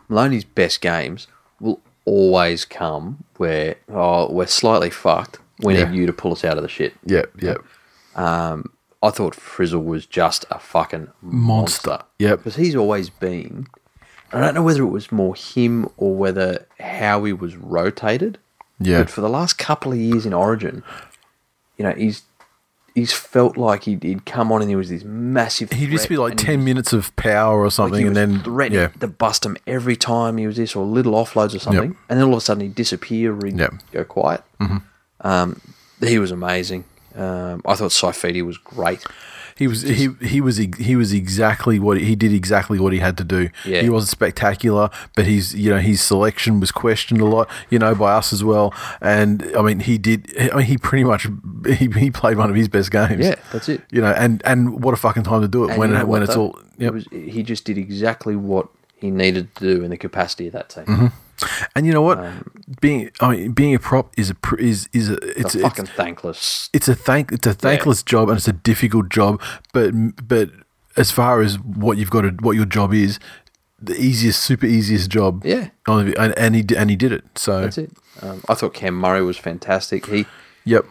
Maloney's 0.08 0.44
best 0.44 0.80
games 0.80 1.28
will 1.60 1.80
always 2.06 2.64
come 2.64 3.24
where 3.36 3.76
oh 3.88 4.32
we're 4.32 4.46
slightly 4.46 4.90
fucked. 4.90 5.38
We 5.60 5.78
Yeah. 5.78 5.88
need 5.90 5.96
you 6.00 6.06
to 6.06 6.12
pull 6.12 6.32
us 6.32 6.44
out 6.44 6.56
of 6.56 6.62
the 6.62 6.68
shit. 6.68 6.94
yep, 7.06 7.30
yep. 7.40 7.58
Um, 8.16 8.70
I 9.02 9.10
thought 9.10 9.34
Frizzle 9.34 9.82
was 9.82 10.06
just 10.06 10.44
a 10.50 10.58
fucking 10.58 11.08
Monster. 11.22 11.90
monster. 11.90 12.04
Yep. 12.18 12.38
because 12.38 12.56
he's 12.56 12.74
always 12.74 13.10
been. 13.10 13.66
I 14.32 14.40
don't 14.40 14.54
know 14.54 14.62
whether 14.62 14.82
it 14.82 14.86
was 14.86 15.12
more 15.12 15.34
him 15.36 15.88
or 15.96 16.14
whether 16.16 16.66
how 16.80 17.22
he 17.24 17.32
was 17.32 17.54
rotated. 17.56 18.38
Yeah. 18.80 18.98
But 19.00 19.10
for 19.10 19.20
the 19.20 19.28
last 19.28 19.58
couple 19.58 19.92
of 19.92 19.98
years 19.98 20.26
in 20.26 20.32
Origin, 20.32 20.82
you 21.78 21.84
know, 21.84 21.92
he's 21.92 22.22
he's 22.94 23.12
felt 23.12 23.56
like 23.56 23.84
he'd, 23.84 24.02
he'd 24.04 24.24
come 24.24 24.52
on 24.52 24.60
and 24.60 24.70
he 24.70 24.76
was 24.76 24.88
this 24.88 25.02
massive. 25.04 25.70
He'd 25.72 25.90
just 25.90 26.08
be 26.08 26.16
like 26.16 26.36
ten 26.36 26.58
was- 26.58 26.64
minutes 26.64 26.92
of 26.92 27.14
power 27.16 27.60
or 27.60 27.64
like 27.64 27.72
something, 27.72 28.00
he 28.00 28.06
and 28.06 28.16
then 28.16 28.40
threatening 28.42 28.80
yeah, 28.80 28.88
to 29.00 29.06
bust 29.08 29.44
him 29.44 29.56
every 29.66 29.96
time 29.96 30.36
he 30.38 30.46
was 30.46 30.56
this 30.56 30.74
or 30.76 30.84
little 30.84 31.12
offloads 31.14 31.54
or 31.54 31.58
something, 31.58 31.96
and 32.08 32.18
then 32.18 32.26
all 32.26 32.32
of 32.34 32.38
a 32.38 32.40
sudden 32.40 32.62
he'd 32.62 32.74
disappear, 32.74 33.32
re- 33.32 33.52
Yep. 33.52 33.74
go 33.92 34.04
quiet. 34.04 34.42
Um, 35.20 35.60
he 36.00 36.18
was 36.18 36.30
amazing. 36.30 36.84
Um, 37.16 37.62
I 37.64 37.74
thought 37.76 37.90
Saifiti 37.92 38.44
was 38.44 38.58
great. 38.58 39.04
He 39.56 39.68
was 39.68 39.82
he 39.82 40.08
he 40.20 40.40
was 40.40 40.56
he 40.56 40.96
was 40.96 41.12
exactly 41.12 41.78
what 41.78 42.00
he 42.00 42.16
did 42.16 42.32
exactly 42.32 42.80
what 42.80 42.92
he 42.92 42.98
had 42.98 43.16
to 43.18 43.24
do. 43.24 43.50
Yeah. 43.64 43.82
He 43.82 43.88
wasn't 43.88 44.10
spectacular, 44.10 44.90
but 45.14 45.26
his 45.26 45.54
you 45.54 45.70
know 45.70 45.78
his 45.78 46.00
selection 46.00 46.58
was 46.58 46.72
questioned 46.72 47.20
a 47.20 47.24
lot, 47.24 47.48
you 47.70 47.78
know, 47.78 47.94
by 47.94 48.14
us 48.14 48.32
as 48.32 48.42
well. 48.42 48.74
And 49.00 49.44
I 49.56 49.62
mean, 49.62 49.80
he 49.80 49.96
did. 49.96 50.32
I 50.52 50.56
mean, 50.56 50.66
he 50.66 50.76
pretty 50.76 51.04
much 51.04 51.28
he, 51.66 51.88
he 51.88 52.10
played 52.10 52.36
one 52.36 52.50
of 52.50 52.56
his 52.56 52.68
best 52.68 52.90
games. 52.90 53.24
Yeah, 53.26 53.36
that's 53.52 53.68
it. 53.68 53.82
You 53.92 54.00
know, 54.00 54.10
and 54.12 54.42
and 54.44 54.82
what 54.82 54.92
a 54.92 54.96
fucking 54.96 55.22
time 55.22 55.42
to 55.42 55.48
do 55.48 55.64
it 55.64 55.70
And 55.70 55.78
when 55.78 55.90
you 55.90 55.98
know 55.98 56.06
when 56.06 56.22
it's 56.22 56.34
though? 56.34 56.46
all. 56.46 56.58
It 56.76 56.92
was, 56.92 57.06
he 57.12 57.44
just 57.44 57.64
did 57.64 57.78
exactly 57.78 58.34
what 58.34 58.68
he 58.96 59.12
needed 59.12 59.54
to 59.54 59.76
do 59.76 59.84
in 59.84 59.90
the 59.90 59.96
capacity 59.96 60.48
of 60.48 60.52
that 60.54 60.70
team. 60.70 60.84
Mm-hmm. 60.86 61.06
And 61.74 61.86
you 61.86 61.92
know 61.92 62.02
what? 62.02 62.18
being 62.80 63.10
I 63.20 63.30
mean, 63.36 63.52
being 63.52 63.74
a 63.74 63.78
prop 63.78 64.12
is 64.16 64.30
a 64.30 64.36
is 64.58 64.88
is 64.92 65.10
a 65.10 65.14
it's 65.14 65.36
It's 65.38 65.54
it's, 65.56 65.62
fucking 65.64 65.86
thankless. 65.86 66.70
it's 66.72 66.88
a 66.88 66.94
thank 66.94 67.32
it's 67.32 67.46
a 67.46 67.52
thankless 67.54 68.02
job 68.02 68.28
and 68.28 68.38
it's 68.38 68.48
a 68.48 68.52
difficult 68.52 69.08
job 69.10 69.40
but 69.72 69.92
but 70.26 70.50
as 70.96 71.10
far 71.10 71.40
as 71.42 71.58
what 71.58 71.98
you've 71.98 72.10
got 72.10 72.22
to 72.22 72.30
what 72.40 72.52
your 72.56 72.64
job 72.64 72.94
is 72.94 73.18
the 73.82 73.94
easiest 74.00 74.42
super 74.42 74.64
easiest 74.66 75.10
job 75.10 75.44
Yeah. 75.44 75.68
and, 75.86 76.14
and 76.38 76.54
he 76.54 76.64
and 76.76 76.88
he 76.88 76.96
did 76.96 77.12
it 77.12 77.24
so 77.34 77.62
That's 77.62 77.78
it. 77.78 77.90
Um, 78.22 78.42
I 78.48 78.54
thought 78.54 78.72
Cam 78.72 78.94
Murray 78.94 79.22
was 79.22 79.36
fantastic. 79.36 80.06
He, 80.06 80.24
yep 80.64 80.84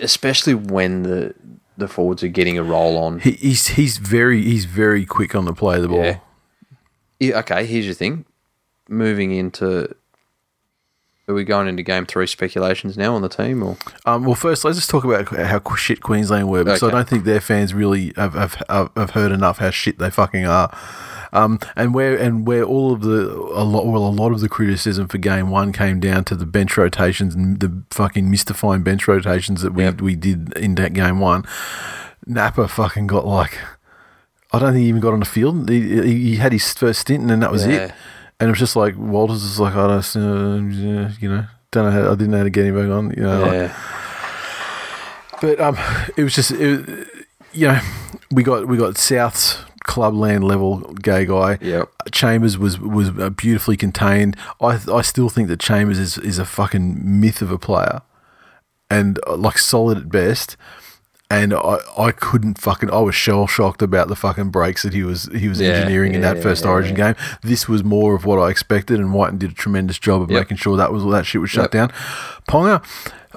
especially 0.00 0.54
when 0.54 1.02
the 1.02 1.34
the 1.76 1.88
forwards 1.88 2.22
are 2.22 2.28
getting 2.28 2.56
a 2.58 2.62
roll 2.62 2.96
on. 2.98 3.18
he, 3.20 3.32
he's 3.32 3.66
he's 3.68 3.98
very 3.98 4.42
he's 4.42 4.64
very 4.64 5.04
quick 5.04 5.34
on 5.34 5.44
the 5.44 5.52
play 5.54 5.76
of 5.76 5.82
the 5.82 5.88
ball 5.88 6.04
Yeah. 6.04 6.18
Okay, 7.32 7.64
here's 7.66 7.86
your 7.86 7.94
thing. 7.94 8.24
Moving 8.88 9.32
into, 9.32 9.94
are 11.26 11.34
we 11.34 11.44
going 11.44 11.68
into 11.68 11.82
game 11.82 12.04
three 12.04 12.26
speculations 12.26 12.98
now 12.98 13.14
on 13.14 13.22
the 13.22 13.28
team 13.28 13.62
or? 13.62 13.76
Um, 14.04 14.24
well, 14.24 14.34
first, 14.34 14.64
let's 14.64 14.76
just 14.76 14.90
talk 14.90 15.04
about 15.04 15.28
how 15.28 15.62
shit 15.76 16.02
Queensland 16.02 16.50
were, 16.50 16.64
because 16.64 16.82
I 16.82 16.90
don't 16.90 17.08
think 17.08 17.24
their 17.24 17.40
fans 17.40 17.72
really 17.72 18.12
have, 18.16 18.34
have, 18.34 18.62
have, 18.68 18.90
have 18.96 19.10
heard 19.10 19.32
enough 19.32 19.58
how 19.58 19.70
shit 19.70 19.98
they 19.98 20.10
fucking 20.10 20.44
are. 20.44 20.76
Um, 21.32 21.58
and 21.74 21.92
where 21.94 22.16
and 22.16 22.46
where 22.46 22.62
all 22.62 22.92
of 22.92 23.00
the 23.00 23.28
a 23.32 23.64
lot 23.64 23.86
well 23.86 24.06
a 24.06 24.08
lot 24.08 24.30
of 24.30 24.38
the 24.38 24.48
criticism 24.48 25.08
for 25.08 25.18
game 25.18 25.50
one 25.50 25.72
came 25.72 25.98
down 25.98 26.22
to 26.26 26.36
the 26.36 26.46
bench 26.46 26.76
rotations 26.76 27.34
and 27.34 27.58
the 27.58 27.82
fucking 27.90 28.30
mystifying 28.30 28.84
bench 28.84 29.08
rotations 29.08 29.62
that 29.62 29.72
we 29.72 29.82
Yep. 29.82 30.00
we 30.00 30.14
did 30.14 30.56
in 30.56 30.76
that 30.76 30.92
game 30.92 31.18
one. 31.18 31.44
Napa 32.24 32.68
fucking 32.68 33.08
got 33.08 33.26
like 33.26 33.58
I 34.54 34.58
don't 34.60 34.72
think 34.72 34.82
he 34.82 34.88
even 34.88 35.00
got 35.00 35.12
on 35.12 35.20
the 35.20 35.26
field. 35.26 35.68
He, 35.68 36.30
he, 36.30 36.36
had 36.36 36.52
his 36.52 36.72
first 36.72 37.00
stint 37.00 37.20
and 37.22 37.30
then 37.30 37.40
that 37.40 37.50
was 37.52 37.66
Yeah. 37.66 37.72
it. 37.74 37.92
And 38.40 38.48
it 38.48 38.52
was 38.52 38.58
just 38.58 38.76
like 38.76 38.96
Walters 38.96 39.42
is 39.42 39.58
like 39.60 39.74
I 39.74 39.86
don't 39.86 40.16
uh, 40.16 41.10
you 41.20 41.28
know 41.28 41.46
don't 41.70 41.84
know 41.84 41.90
how 41.90 42.12
I 42.12 42.14
didn't 42.14 42.30
know 42.30 42.38
how 42.38 42.44
to 42.44 42.50
get 42.50 42.66
him 42.66 42.74
back 42.76 42.90
on 42.96 43.10
you 43.16 43.22
know 43.22 43.40
like, 43.40 43.52
Yeah, 43.52 43.76
but 45.40 45.60
um, 45.60 45.76
it 46.16 46.22
was 46.24 46.34
just 46.34 46.50
it, 46.52 47.08
you 47.52 47.68
know 47.68 47.80
we 48.30 48.42
got 48.42 48.66
we 48.66 48.76
got 48.76 48.96
South's 48.96 49.58
clubland 49.84 50.44
level 50.44 50.80
gay 50.94 51.26
guy. 51.26 51.58
Yep. 51.60 51.88
Chambers 52.12 52.58
was 52.58 52.78
was 52.80 53.10
uh, 53.18 53.30
beautifully 53.30 53.76
contained. 53.76 54.36
I 54.60 54.80
I 54.92 55.02
still 55.02 55.28
think 55.28 55.48
that 55.48 55.60
Chambers 55.60 55.98
is 55.98 56.18
is 56.18 56.38
a 56.38 56.44
fucking 56.44 57.20
myth 57.20 57.42
of 57.42 57.50
a 57.50 57.58
player, 57.58 58.02
and 58.90 59.18
uh, 59.26 59.36
like 59.36 59.58
solid 59.58 59.98
at 59.98 60.08
best. 60.08 60.56
And 61.30 61.54
I, 61.54 61.78
I 61.98 62.12
couldn't 62.12 62.58
fucking 62.60 62.90
I 62.92 63.00
was 63.00 63.14
shell 63.14 63.46
shocked 63.46 63.80
about 63.82 64.08
the 64.08 64.14
fucking 64.16 64.50
breaks 64.50 64.82
that 64.82 64.92
he 64.92 65.02
was 65.02 65.24
he 65.34 65.48
was 65.48 65.58
Yeah, 65.60 65.68
engineering 65.70 66.14
in 66.14 66.22
yeah, 66.22 66.34
that 66.34 66.42
first 66.42 66.64
yeah, 66.64 66.70
Origin 66.70 66.96
yeah. 66.96 67.14
game. 67.14 67.24
This 67.42 67.66
was 67.68 67.82
more 67.82 68.14
of 68.14 68.24
what 68.24 68.38
I 68.38 68.50
expected, 68.50 69.00
and 69.00 69.12
Wighton 69.12 69.38
did 69.38 69.50
a 69.50 69.54
tremendous 69.54 69.98
job 69.98 70.20
of 70.22 70.30
Yep. 70.30 70.40
making 70.42 70.56
sure 70.58 70.76
that 70.76 70.92
was 70.92 71.02
all 71.02 71.10
that 71.10 71.24
shit 71.26 71.40
was 71.40 71.50
shut 71.50 71.72
Yep. 71.74 71.90
down. 71.90 71.92
Ponga, 72.48 72.84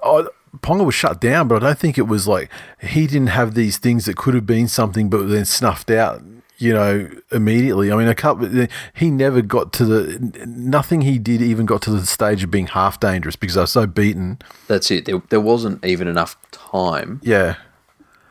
I, 0.03 0.25
Ponga 0.57 0.85
was 0.85 0.95
shut 0.95 1.21
down, 1.21 1.47
but 1.47 1.63
I 1.63 1.67
don't 1.67 1.79
think 1.79 1.97
it 1.97 2.07
was 2.07 2.27
like 2.27 2.49
he 2.81 3.07
didn't 3.07 3.27
have 3.27 3.53
these 3.53 3.77
things 3.77 4.05
that 4.05 4.17
could 4.17 4.33
have 4.33 4.45
been 4.45 4.67
something, 4.67 5.09
but 5.09 5.23
then 5.27 5.45
snuffed 5.45 5.89
out. 5.89 6.21
You 6.59 6.73
know, 6.73 7.07
immediately. 7.31 7.91
I 7.91 7.95
mean, 7.95 8.07
a 8.07 8.15
couple. 8.15 8.67
He 8.95 9.11
never 9.11 9.43
got 9.43 9.71
to 9.73 9.85
the. 9.85 10.43
Nothing 10.47 11.01
he 11.01 11.19
did 11.19 11.39
even 11.39 11.67
got 11.67 11.83
to 11.83 11.91
the 11.91 12.03
stage 12.05 12.43
of 12.43 12.49
being 12.49 12.65
half 12.65 12.99
dangerous 12.99 13.35
because 13.35 13.55
I 13.57 13.61
was 13.61 13.71
so 13.71 13.85
beaten. 13.85 14.39
that's 14.67 14.89
it. 14.89 15.05
There, 15.05 15.21
there 15.29 15.39
wasn't 15.39 15.85
even 15.85 16.07
enough 16.07 16.35
time 16.51 17.21
Yeah, 17.23 17.57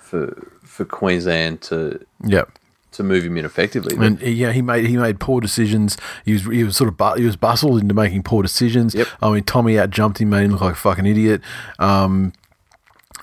for 0.06 0.52
for 0.62 0.84
Queensland 0.84 1.60
to 1.62 1.98
yeah. 2.24 2.44
to 2.92 3.02
move 3.02 3.24
him 3.24 3.36
in 3.36 3.44
effectively. 3.44 3.96
And 4.04 4.20
yeah, 4.22 4.52
he 4.52 4.62
made 4.62 4.86
he 4.86 4.96
made 4.96 5.18
poor 5.20 5.40
decisions. 5.40 5.96
He 6.24 6.32
was 6.34 6.42
he 6.44 6.62
was 6.64 6.76
sort 6.76 6.88
of 6.88 6.96
bu- 6.96 7.16
he 7.16 7.24
was 7.26 7.36
bustled 7.36 7.80
into 7.82 7.94
making 7.94 8.22
poor 8.22 8.42
decisions. 8.42 8.94
Yep. 8.94 9.08
I 9.20 9.30
mean, 9.32 9.44
Tommy 9.44 9.78
out 9.78 9.90
jumped 9.90 10.20
him, 10.20 10.30
made 10.30 10.44
him 10.44 10.52
look 10.52 10.60
like 10.60 10.74
a 10.74 10.76
fucking 10.76 11.06
idiot. 11.06 11.40
Um, 11.78 12.32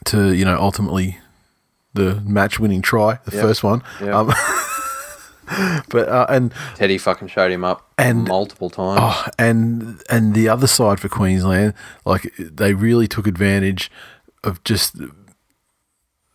to 0.05 0.33
you 0.33 0.43
know, 0.45 0.57
ultimately, 0.59 1.17
the 1.93 2.15
match 2.21 2.59
winning 2.59 2.81
try, 2.81 3.19
the 3.25 3.31
Yep. 3.35 3.41
first 3.45 3.63
one. 3.63 3.81
Yep. 4.01 4.13
Um, 4.13 4.33
but 5.89 6.09
uh, 6.09 6.25
and 6.29 6.53
Teddy 6.75 6.97
fucking 6.97 7.27
showed 7.27 7.51
him 7.51 7.63
up 7.63 7.91
And- 7.97 8.27
multiple 8.27 8.69
times. 8.69 8.99
oh, 9.01 9.27
and 9.39 10.01
and 10.09 10.33
the 10.33 10.49
other 10.49 10.67
side 10.67 10.99
for 10.99 11.09
Queensland, 11.09 11.73
like 12.05 12.31
they 12.39 12.73
really 12.73 13.07
took 13.07 13.27
advantage 13.27 13.91
of 14.43 14.63
just 14.63 14.95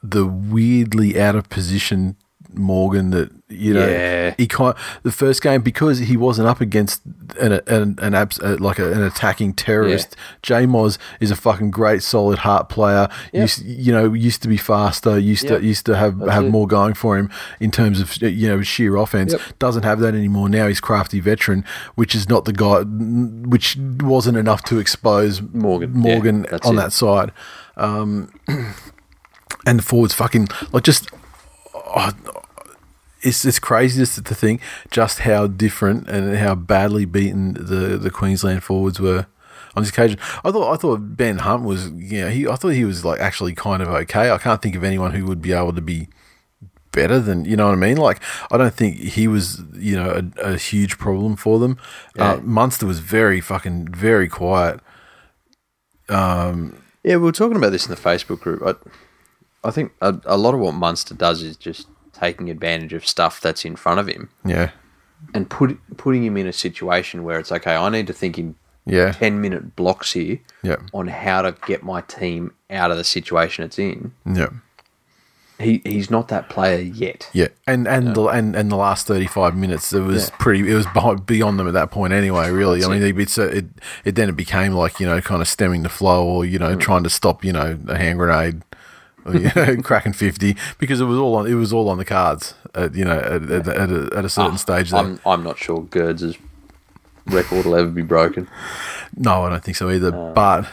the 0.03 0.27
weirdly 0.27 1.21
out 1.21 1.35
of 1.37 1.49
position 1.49 2.17
Morgan 2.55 3.11
that 3.11 3.31
you 3.49 3.75
know 3.75 3.87
Yeah. 3.87 4.35
he 4.39 4.47
kind 4.47 4.75
the 5.03 5.13
first 5.13 5.43
game 5.43 5.61
because 5.61 5.99
he 5.99 6.17
wasn't 6.17 6.49
up 6.49 6.63
against 6.63 7.03
an 7.39 7.61
an, 7.67 7.99
an 8.01 8.15
abs, 8.15 8.41
uh, 8.41 8.57
like 8.59 8.79
a, 8.79 8.91
an 8.91 9.03
attacking 9.03 9.53
terrorist. 9.53 10.17
J 10.43 10.65
Moz 10.65 10.97
is 11.21 11.31
a 11.31 11.37
fucking 11.37 11.71
great 11.71 12.03
solid 12.03 12.39
heart 12.41 12.69
player. 12.71 13.09
Yep. 13.33 13.43
Used, 13.43 13.65
you 13.67 13.93
know 13.93 14.15
used 14.15 14.41
to 14.43 14.49
be 14.49 14.57
faster. 14.57 15.19
Used 15.19 15.45
Yep. 15.45 15.61
to 15.61 15.67
used 15.67 15.85
to 15.87 15.97
have 15.97 16.19
That's 16.19 16.33
have 16.33 16.45
it. 16.47 16.51
more 16.51 16.67
going 16.67 16.95
for 16.95 17.19
him 17.19 17.31
in 17.61 17.71
terms 17.71 18.01
of 18.01 18.17
you 18.23 18.49
know 18.49 18.63
sheer 18.63 18.97
offense. 18.97 19.33
Yep. 19.33 19.41
Doesn't 19.59 19.83
have 19.83 20.01
that 20.01 20.15
anymore 20.15 20.49
now. 20.49 20.69
He's 20.69 20.81
crafty 20.81 21.21
veteran, 21.21 21.65
which 21.97 22.15
is 22.15 22.29
not 22.31 22.47
the 22.47 22.53
guy, 22.55 22.81
which 23.47 23.77
wasn't 24.01 24.39
enough 24.39 24.63
to 24.65 24.79
expose 24.79 25.43
Morgan. 25.53 25.93
Morgan 25.93 26.47
on 26.65 26.75
it. 26.75 26.77
that 26.77 26.93
side. 26.95 27.31
Um, 27.77 28.33
and 29.67 29.79
the 29.79 29.83
forwards 29.83 30.15
fucking 30.15 30.49
like 30.73 30.85
just. 30.85 31.09
oh, 31.75 32.13
it's 33.21 33.45
it's 33.45 33.59
crazy 33.59 33.99
just 34.01 34.25
to 34.25 34.35
think 34.35 34.61
just 34.91 35.21
how 35.21 35.49
different 35.49 36.09
and 36.09 36.37
how 36.37 36.55
badly 36.55 37.05
beaten 37.05 37.55
the, 37.55 37.99
the 37.99 38.11
Queensland 38.11 38.63
forwards 38.63 39.01
were. 39.01 39.27
on 39.75 39.83
this 39.83 39.91
occasion. 39.91 40.19
I 40.45 40.53
thought 40.53 40.73
I 40.73 40.77
thought 40.77 41.17
Ben 41.17 41.39
Hunt 41.39 41.65
was 41.65 41.91
yeah 41.91 42.31
he 42.31 42.47
I 42.47 42.55
thought 42.55 42.71
he 42.71 42.85
was 42.85 43.05
like 43.05 43.21
actually 43.21 43.55
kind 43.55 43.83
of 43.83 43.89
okay. 43.89 44.31
I 44.31 44.39
can't 44.39 44.63
think 44.63 44.77
of 44.77 44.85
anyone 44.85 45.13
who 45.13 45.27
would 45.27 45.43
be 45.43 45.53
able 45.53 45.73
to 45.73 45.81
be 45.81 46.09
better 46.93 47.19
than 47.19 47.45
you 47.45 47.57
know 47.57 47.67
what 47.67 47.73
I 47.73 47.77
mean. 47.77 47.97
Like 47.97 48.21
I 48.53 48.57
don't 48.57 48.73
think 48.75 48.97
he 48.97 49.27
was 49.27 49.63
you 49.75 49.97
know 49.97 50.23
a, 50.39 50.53
a 50.53 50.57
huge 50.57 50.97
problem 50.99 51.35
for 51.37 51.59
them. 51.59 51.77
Yeah. 52.17 52.33
Uh, 52.33 52.37
Munster 52.43 52.87
was 52.87 53.01
very 53.01 53.41
fucking 53.41 53.89
very 53.89 54.29
quiet. 54.29 54.81
Um, 56.09 56.81
Yeah, 57.03 57.17
we 57.17 57.25
were 57.25 57.33
talking 57.33 57.57
about 57.57 57.73
this 57.73 57.87
in 57.87 57.91
the 57.91 58.01
Facebook 58.01 58.41
group. 58.41 58.63
I, 58.65 58.75
I 59.69 59.71
think 59.71 59.93
a, 60.01 60.17
a 60.25 60.37
lot 60.37 60.55
of 60.55 60.61
what 60.61 60.75
Munster 60.75 61.15
does 61.15 61.43
is 61.43 61.57
just 61.57 61.87
taking 62.13 62.51
advantage 62.51 62.93
of 62.95 63.07
stuff 63.07 63.41
that's 63.41 63.65
in 63.65 63.77
front 63.77 64.01
of 64.01 64.09
him 64.09 64.29
Yeah, 64.45 64.71
and 65.35 65.49
put, 65.49 65.79
putting 65.97 66.25
him 66.25 66.37
in 66.37 66.47
a 66.47 66.53
situation 66.53 67.23
where 67.25 67.39
it's 67.39 67.53
okay. 67.53 67.77
I 67.77 67.89
need 67.91 68.07
to 68.09 68.13
think 68.13 68.39
in 68.39 68.55
yeah, 68.87 69.13
ten 69.13 69.41
minute 69.41 69.77
blocks 69.77 70.13
here 70.15 70.39
yeah, 70.63 70.77
on 70.95 71.09
how 71.09 71.43
to 71.43 71.55
get 71.67 71.83
my 71.83 72.01
team 72.01 72.53
out 72.71 72.91
of 72.91 72.97
the 72.97 73.05
situation 73.05 73.65
it's 73.65 73.79
in. 73.79 74.13
yeah. 74.27 74.49
He 75.61 75.83
he's 75.85 76.09
not 76.09 76.29
that 76.29 76.49
player 76.49 76.79
yet. 76.81 77.29
Yeah, 77.33 77.49
and 77.67 77.89
and 77.89 78.15
the 78.15 78.27
and, 78.27 78.55
and 78.55 78.71
the 78.71 78.77
last 78.77 79.09
thirty 79.09 79.27
five 79.27 79.57
minutes, 79.57 79.93
it 79.93 79.99
was 80.03 80.29
Yeah. 80.29 80.37
pretty. 80.39 80.71
It 80.71 80.75
was 80.75 80.87
beyond 81.27 81.59
them 81.59 81.67
at 81.67 81.75
that 81.75 81.91
point 81.91 82.13
anyway. 82.13 82.49
Really, 82.53 82.79
I 82.85 82.89
That's 82.89 83.01
mean, 83.03 83.21
it's 83.21 83.39
a, 83.39 83.49
it 83.59 83.65
it 84.05 84.15
then 84.15 84.29
it 84.29 84.37
became 84.37 84.73
like 84.75 85.01
you 85.01 85.07
know, 85.07 85.21
kind 85.21 85.43
of 85.43 85.49
stemming 85.49 85.83
the 85.83 85.89
flow, 85.89 86.25
or 86.25 86.45
you 86.45 86.59
Mm. 86.59 86.61
know, 86.61 86.77
trying 86.77 87.03
to 87.03 87.11
stop 87.11 87.45
you 87.45 87.53
know 87.53 87.77
a 87.89 87.99
hand 87.99 88.21
grenade, 88.21 88.63
you 89.35 89.51
know, 89.57 89.83
cracking 89.83 90.13
fifty 90.13 90.57
because 90.79 91.01
it 91.01 91.05
was 91.05 91.19
all 91.19 91.35
on 91.37 91.47
it 91.47 91.55
was 91.55 91.73
all 91.73 91.89
on 91.89 91.99
the 91.99 92.05
cards. 92.05 92.55
At, 92.75 92.95
you 92.95 93.05
know, 93.05 93.19
at, 93.19 93.51
at, 93.51 93.69
at, 93.69 93.91
a, 93.91 94.11
at 94.17 94.25
a 94.25 94.29
certain 94.29 94.59
stage. 94.59 94.91
There. 94.91 95.01
Ah, 95.01 95.05
I'm 95.05 95.21
I'm 95.25 95.43
not 95.43 95.59
sure 95.59 95.83
Gerds' 95.83 96.39
record 97.27 97.65
will 97.65 97.77
ever 97.77 97.91
be 97.91 98.03
broken. 98.03 98.49
No, 99.17 99.45
I 99.45 99.51
don't 99.51 99.65
think 99.65 99.77
so 99.77 99.91
either. 99.91 100.15
Uh. 100.15 100.33
but 100.33 100.69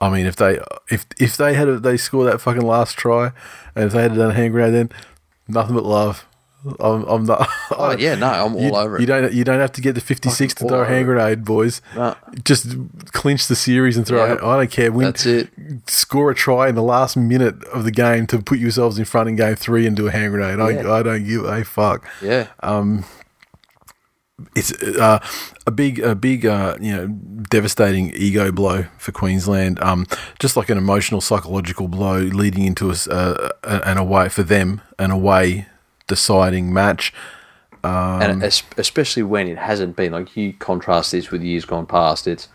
I 0.00 0.08
mean, 0.08 0.26
if 0.26 0.36
they 0.36 0.58
if 0.90 1.06
if 1.18 1.36
they 1.36 1.54
had 1.54 1.82
they 1.82 1.96
score 1.96 2.24
that 2.24 2.40
fucking 2.40 2.66
last 2.66 2.96
try, 2.96 3.32
and 3.74 3.84
if 3.84 3.92
they 3.92 4.02
had 4.02 4.14
done 4.14 4.30
a 4.30 4.34
hand 4.34 4.52
grenade, 4.52 4.74
then 4.74 4.90
nothing 5.46 5.74
but 5.74 5.84
love. 5.84 6.26
I'm, 6.78 7.04
I'm 7.04 7.24
not. 7.24 7.48
Oh 7.70 7.90
yeah, 7.98 8.14
no, 8.16 8.26
I'm 8.26 8.54
all 8.54 8.60
you, 8.60 8.74
over 8.74 8.96
it. 8.96 9.00
You 9.00 9.06
don't. 9.06 9.32
You 9.32 9.44
don't 9.44 9.60
have 9.60 9.72
to 9.72 9.80
get 9.80 9.94
the 9.94 10.00
56 10.00 10.54
to 10.54 10.68
throw 10.68 10.82
a 10.82 10.86
hand 10.86 11.06
grenade, 11.06 11.44
boys. 11.44 11.80
Just 12.44 12.76
clinch 13.12 13.46
the 13.46 13.56
series 13.56 13.96
and 13.96 14.06
throw. 14.06 14.24
Yeah. 14.24 14.34
it. 14.34 14.42
I 14.42 14.56
don't 14.58 14.70
care. 14.70 14.92
Win. 14.92 15.06
That's 15.06 15.24
it. 15.24 15.50
Score 15.86 16.30
a 16.30 16.34
try 16.34 16.68
in 16.68 16.74
the 16.74 16.82
last 16.82 17.16
minute 17.16 17.64
of 17.64 17.84
the 17.84 17.90
game 17.90 18.26
to 18.28 18.42
put 18.42 18.58
yourselves 18.58 18.98
in 18.98 19.06
front 19.06 19.28
in 19.28 19.36
game 19.36 19.56
three 19.56 19.86
and 19.86 19.96
do 19.96 20.06
a 20.06 20.10
hand 20.10 20.32
grenade. 20.32 20.58
Yeah. 20.58 20.90
I, 20.90 20.98
I 20.98 21.02
don't 21.02 21.24
give 21.24 21.44
a 21.44 21.64
fuck. 21.64 22.06
Yeah, 22.22 22.48
Um. 22.60 23.04
It's 24.56 24.72
uh, 24.72 25.18
a 25.66 25.70
big, 25.70 25.98
a 25.98 26.14
big, 26.14 26.46
uh, 26.46 26.78
you 26.80 26.96
know, 26.96 27.08
devastating 27.08 28.10
ego 28.14 28.50
blow 28.50 28.86
for 28.96 29.12
Queensland. 29.12 29.78
Um, 29.82 30.06
just 30.38 30.56
like 30.56 30.70
an 30.70 30.78
emotional, 30.78 31.20
psychological 31.20 31.88
blow 31.88 32.20
leading 32.20 32.64
into 32.64 32.90
a, 32.90 32.94
uh, 33.10 33.50
an 33.62 33.98
away 33.98 34.30
for 34.30 34.42
them, 34.42 34.80
an 34.98 35.10
away 35.10 35.66
deciding 36.10 36.72
match. 36.74 37.14
Um, 37.82 38.20
and 38.20 38.42
especially 38.42 39.22
when 39.22 39.48
it 39.48 39.56
hasn't 39.56 39.96
been 39.96 40.12
like 40.12 40.36
you 40.36 40.52
contrast 40.52 41.12
this 41.12 41.30
with 41.30 41.42
years 41.42 41.64
gone 41.64 41.86
past. 41.86 42.26
It's 42.26 42.48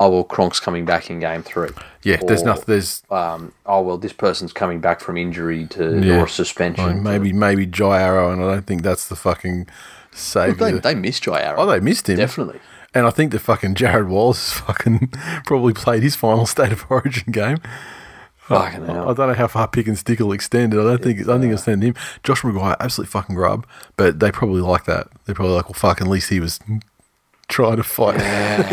oh 0.00 0.10
well, 0.10 0.24
Cronk's 0.24 0.58
coming 0.58 0.84
back 0.84 1.08
in 1.08 1.20
game 1.20 1.44
three. 1.44 1.68
Yeah, 2.02 2.16
there's 2.26 2.42
nothing. 2.42 2.64
There's 2.66 3.02
Um, 3.08 3.52
oh 3.64 3.82
well, 3.82 3.96
this 3.98 4.12
person's 4.12 4.52
coming 4.52 4.80
back 4.80 4.98
from 5.00 5.16
injury 5.16 5.66
to 5.68 6.00
Yeah. 6.00 6.20
or 6.20 6.26
suspension. 6.26 6.84
Like, 6.84 6.96
maybe 6.96 7.32
maybe 7.32 7.64
Jai 7.66 8.02
Arrow, 8.02 8.32
and 8.32 8.42
I 8.42 8.54
don't 8.54 8.66
think 8.66 8.82
that's 8.82 9.06
the 9.06 9.14
fucking 9.14 9.68
save. 10.10 10.58
they, 10.58 10.72
they 10.72 10.94
missed 10.96 11.22
Jai 11.22 11.40
Arrow. 11.42 11.60
oh, 11.60 11.66
they 11.66 11.78
missed 11.78 12.08
him 12.08 12.16
definitely. 12.16 12.58
And 12.92 13.06
I 13.06 13.10
think 13.10 13.30
the 13.30 13.38
fucking 13.38 13.74
Jarrod 13.76 14.08
Wallace 14.08 14.52
fucking 14.66 15.12
probably 15.44 15.74
played 15.74 16.02
his 16.02 16.16
final 16.16 16.46
state 16.46 16.72
of 16.72 16.86
origin 16.90 17.30
game. 17.30 17.58
Fucking 18.48 18.88
I 18.88 18.92
hell. 18.92 19.14
don't 19.14 19.28
know 19.28 19.34
how 19.34 19.48
far 19.48 19.66
pick 19.66 19.88
and 19.88 19.98
stick 19.98 20.20
will 20.20 20.32
extend 20.32 20.72
it. 20.72 20.78
I 20.80 20.82
don't 20.84 21.02
think 21.02 21.20
I 21.20 21.24
don't 21.24 21.40
think 21.40 21.52
it'll 21.52 21.62
him. 21.82 21.94
Josh 22.22 22.42
McGuire, 22.42 22.76
absolute 22.78 23.08
fucking 23.08 23.34
grub, 23.34 23.66
but 23.96 24.20
they 24.20 24.30
probably 24.30 24.60
like 24.60 24.84
that. 24.84 25.08
They're 25.24 25.34
probably 25.34 25.54
like, 25.54 25.66
well, 25.66 25.74
fuck, 25.74 26.00
at 26.00 26.06
least 26.06 26.30
he 26.30 26.38
was 26.38 26.60
trying 27.48 27.76
to 27.76 27.82
fight. 27.82 28.16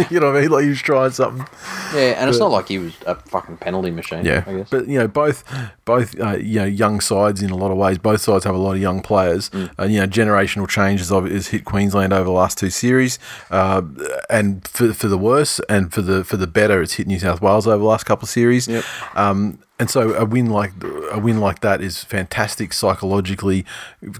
you 0.11 0.19
know 0.19 0.27
what 0.27 0.37
I 0.37 0.41
mean? 0.41 0.51
Like 0.51 0.63
he 0.63 0.69
was 0.69 0.81
trying 0.81 1.11
something. 1.11 1.45
Yeah, 1.93 2.19
and 2.19 2.29
it's 2.29 2.39
not 2.39 2.51
like 2.51 2.67
he 2.67 2.79
was 2.79 2.93
a 3.05 3.15
fucking 3.15 3.57
penalty 3.57 3.91
machine. 3.91 4.25
Yeah, 4.25 4.43
I 4.47 4.57
guess. 4.57 4.69
but 4.69 4.87
you 4.87 4.97
know 4.97 5.07
both 5.07 5.43
both 5.85 6.19
uh, 6.19 6.37
you 6.37 6.59
know 6.59 6.65
young 6.65 6.99
sides 6.99 7.41
in 7.41 7.51
a 7.51 7.55
lot 7.55 7.71
of 7.71 7.77
ways. 7.77 7.97
Both 7.97 8.21
sides 8.21 8.45
have 8.45 8.55
a 8.55 8.59
lot 8.59 8.73
of 8.75 8.81
young 8.81 9.01
players. 9.01 9.49
Mm. 9.51 9.79
Uh, 9.79 9.83
you 9.85 9.99
know 9.99 10.07
generational 10.07 10.67
changes 10.67 11.11
of 11.11 11.29
has 11.29 11.47
hit 11.47 11.65
Queensland 11.65 12.13
over 12.13 12.25
the 12.25 12.31
last 12.31 12.57
two 12.57 12.69
series, 12.69 13.19
uh, 13.51 13.81
and 14.29 14.67
for 14.67 14.93
for 14.93 15.07
the 15.07 15.17
worse 15.17 15.59
and 15.69 15.93
for 15.93 16.01
the 16.01 16.23
for 16.23 16.37
the 16.37 16.47
better, 16.47 16.81
it's 16.81 16.93
hit 16.93 17.07
New 17.07 17.19
South 17.19 17.41
Wales 17.41 17.67
over 17.67 17.77
the 17.77 17.83
last 17.83 18.05
couple 18.05 18.25
of 18.25 18.29
series. 18.29 18.67
Yep. 18.67 18.83
Um, 19.15 19.59
and 19.79 19.89
so 19.89 20.13
a 20.13 20.23
win 20.23 20.49
like 20.49 20.71
a 21.11 21.19
win 21.19 21.39
like 21.39 21.61
that 21.61 21.81
is 21.81 22.03
fantastic 22.03 22.73
psychologically, 22.73 23.65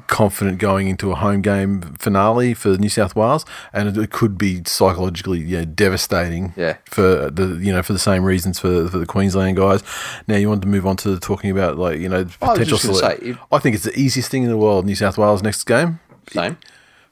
confident 0.08 0.58
going 0.58 0.88
into 0.88 1.12
a 1.12 1.16
home 1.16 1.42
game 1.42 1.82
finale 2.00 2.54
for 2.54 2.70
New 2.78 2.90
South 2.90 3.16
Wales, 3.16 3.46
and 3.72 3.96
it 3.98 4.10
could 4.12 4.38
be 4.38 4.62
psychologically 4.66 5.40
yeah 5.40 5.64
devastating 5.66 6.54
Yeah. 6.58 6.78
for 6.86 7.30
the 7.30 7.60
you 7.62 7.72
know 7.72 7.84
for 7.84 7.94
the 7.94 8.00
same 8.00 8.24
reasons 8.24 8.58
for 8.60 8.88
for 8.90 8.98
the 8.98 9.06
Queensland 9.06 9.58
guys. 9.58 9.84
Now 10.28 10.38
you 10.38 10.50
want 10.50 10.62
to 10.64 10.68
move 10.68 10.88
on 10.88 10.98
to 10.98 11.20
talking 11.20 11.52
about 11.52 11.78
like 11.78 12.00
you 12.00 12.10
know 12.10 12.22
I 12.42 12.48
potential. 12.54 12.78
just 12.78 13.00
say, 13.00 13.18
if- 13.22 13.38
I 13.52 13.60
think 13.60 13.76
it's 13.76 13.86
the 13.86 13.98
easiest 13.98 14.32
thing 14.32 14.44
in 14.44 14.50
the 14.50 14.58
world. 14.58 14.86
New 14.86 14.96
South 14.96 15.18
Wales 15.18 15.44
next 15.44 15.64
game. 15.66 16.00
Same. 16.32 16.58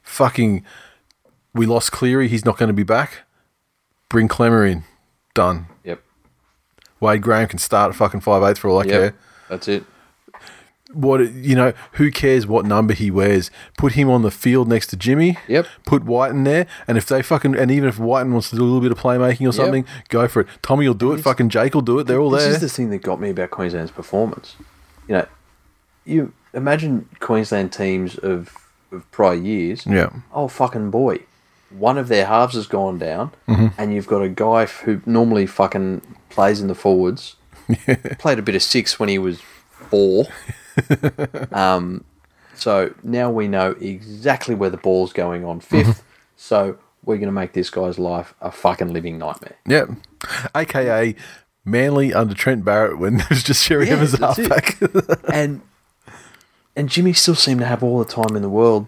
Fucking, 0.02 0.64
we 1.54 1.64
lost 1.66 1.92
Cleary. 1.92 2.26
He's 2.28 2.44
not 2.44 2.58
going 2.58 2.68
to 2.68 2.72
be 2.74 2.82
back. 2.82 3.20
Bring 4.08 4.26
Klemmer 4.28 4.68
in. 4.70 4.82
Done. 5.32 5.66
Yep. 7.02 7.08
Wade 7.08 7.22
Graham 7.22 7.48
can 7.48 7.58
start 7.58 7.90
at 7.90 7.96
fucking 7.96 8.20
five 8.20 8.42
eight 8.42 8.58
for 8.58 8.68
all 8.68 8.78
I 8.80 8.84
Yep. 8.84 8.90
care. 8.90 9.14
That's 9.48 9.68
it. 9.68 9.84
What 10.92 11.20
you 11.32 11.54
know? 11.56 11.72
Who 11.92 12.10
cares 12.10 12.46
what 12.46 12.66
number 12.66 12.92
he 12.92 13.10
wears? 13.10 13.50
Put 13.78 13.92
him 13.94 14.10
on 14.10 14.20
the 14.20 14.30
field 14.30 14.68
next 14.68 14.88
to 14.88 14.96
Jimmy. 14.96 15.38
Yep. 15.48 15.66
Put 15.86 16.04
White 16.04 16.32
in 16.32 16.44
there, 16.44 16.66
and 16.86 16.98
if 16.98 17.06
they 17.06 17.22
fucking 17.22 17.56
and 17.56 17.70
even 17.70 17.88
if 17.88 17.98
White 17.98 18.26
wants 18.26 18.50
to 18.50 18.56
do 18.56 18.62
a 18.62 18.64
little 18.66 18.82
bit 18.82 18.92
of 18.92 18.98
playmaking 18.98 19.48
or 19.48 19.52
something, 19.52 19.86
go 20.10 20.28
for 20.28 20.40
it. 20.40 20.48
Tommy 20.60 20.86
will 20.86 20.92
do 20.94 21.12
it. 21.14 21.20
Fucking 21.22 21.48
Jake 21.48 21.72
will 21.72 21.80
do 21.80 21.98
it. 21.98 22.04
They're 22.06 22.20
all 22.20 22.28
there. 22.28 22.40
this 22.40 22.48
there. 22.48 22.54
is 22.56 22.60
the 22.60 22.68
thing 22.68 22.90
that 22.90 22.98
got 22.98 23.20
me 23.20 23.30
about 23.30 23.50
Queensland's 23.50 23.90
performance. 23.90 24.54
You 25.08 25.14
know, 25.14 25.26
you 26.04 26.34
imagine 26.52 27.08
Queensland 27.20 27.72
teams 27.72 28.18
of, 28.18 28.54
of 28.90 29.10
prior 29.12 29.34
years. 29.34 29.86
yeah. 29.86 30.10
Oh 30.34 30.46
fucking 30.46 30.90
boy, 30.90 31.20
one 31.78 31.98
of 31.98 32.08
their 32.08 32.26
halves 32.26 32.54
has 32.54 32.66
gone 32.66 32.98
down, 32.98 33.32
Mm-hmm. 33.48 33.68
and 33.78 33.92
you've 33.94 34.06
got 34.06 34.22
a 34.22 34.28
guy 34.28 34.66
who 34.66 35.00
normally 35.06 35.46
fucking 35.46 36.02
plays 36.30 36.60
in 36.60 36.68
the 36.68 36.74
forwards. 36.74 37.36
Played 38.18 38.38
a 38.38 38.42
bit 38.42 38.54
of 38.54 38.62
six 38.62 38.98
when 38.98 39.08
he 39.08 39.18
was 39.18 39.40
four. 39.90 40.26
um, 41.52 42.04
so 42.54 42.94
now 43.02 43.30
we 43.30 43.48
know 43.48 43.70
exactly 43.80 44.54
where 44.54 44.70
the 44.70 44.76
ball's 44.76 45.12
going 45.12 45.44
on 45.44 45.60
5th 45.60 45.68
Mm-hmm. 45.82 45.90
So 46.36 46.76
we're 47.04 47.16
going 47.18 47.28
to 47.28 47.32
make 47.32 47.52
this 47.52 47.70
guy's 47.70 47.98
life 48.00 48.34
a 48.40 48.50
fucking 48.50 48.92
living 48.92 49.16
nightmare. 49.18 49.56
Yep. 49.66 49.90
AKA 50.56 51.14
Manly 51.64 52.12
under 52.12 52.34
Trent 52.34 52.64
Barrett 52.64 52.98
when 52.98 53.20
it 53.20 53.28
was 53.30 53.42
just 53.44 53.64
Cherry 53.64 53.86
Yeah, 53.86 53.92
Evans 53.94 54.18
halfback. 54.18 54.78
and 55.32 55.60
and 56.74 56.88
Jimmy 56.88 57.12
still 57.12 57.34
seemed 57.36 57.60
to 57.60 57.66
have 57.66 57.82
all 57.82 57.98
the 58.00 58.04
time 58.10 58.34
in 58.34 58.42
the 58.42 58.48
world 58.48 58.86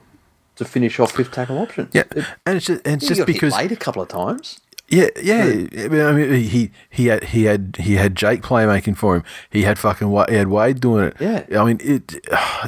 to 0.56 0.64
finish 0.64 0.98
off 1.00 1.12
fifth 1.12 1.32
tackle 1.32 1.58
options. 1.58 1.90
yeah. 1.94 2.04
It- 2.14 2.24
And 2.46 2.56
it's 2.56 2.66
just, 2.66 2.82
and 2.86 2.96
it's 3.02 3.08
he 3.08 3.14
just 3.14 3.26
because 3.26 3.52
late 3.54 3.72
a 3.72 3.76
couple 3.76 4.02
of 4.02 4.08
times. 4.08 4.60
Yeah, 4.88 5.08
yeah. 5.22 5.44
I 5.44 5.88
mean, 5.88 6.00
I 6.00 6.12
mean, 6.12 6.42
he 6.42 6.70
he 6.90 7.06
had 7.06 7.24
he 7.24 7.44
had 7.44 7.76
he 7.80 7.94
had 7.94 8.14
Jake 8.14 8.42
playmaking 8.42 8.96
for 8.98 9.16
him. 9.16 9.24
He 9.50 9.62
had 9.62 9.78
fucking 9.78 10.08
he 10.28 10.34
had 10.34 10.48
Wade 10.48 10.78
doing 10.80 11.06
it. 11.06 11.16
Yeah. 11.18 11.44
I 11.58 11.64
mean, 11.64 11.78
it 11.82 12.14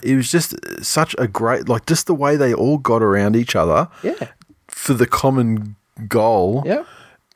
it 0.03 0.17
was 0.17 0.31
just 0.31 0.55
such 0.83 1.15
a 1.19 1.29
great 1.29 1.69
like 1.69 1.85
just 1.85 2.07
the 2.07 2.15
way 2.15 2.37
they 2.37 2.55
all 2.55 2.79
got 2.79 3.03
around 3.03 3.37
each 3.37 3.55
other. 3.55 3.89
Yeah. 4.03 4.29
For 4.67 4.95
the 4.95 5.07
common 5.07 5.77
goal. 6.09 6.63
Yeah. 6.65 6.85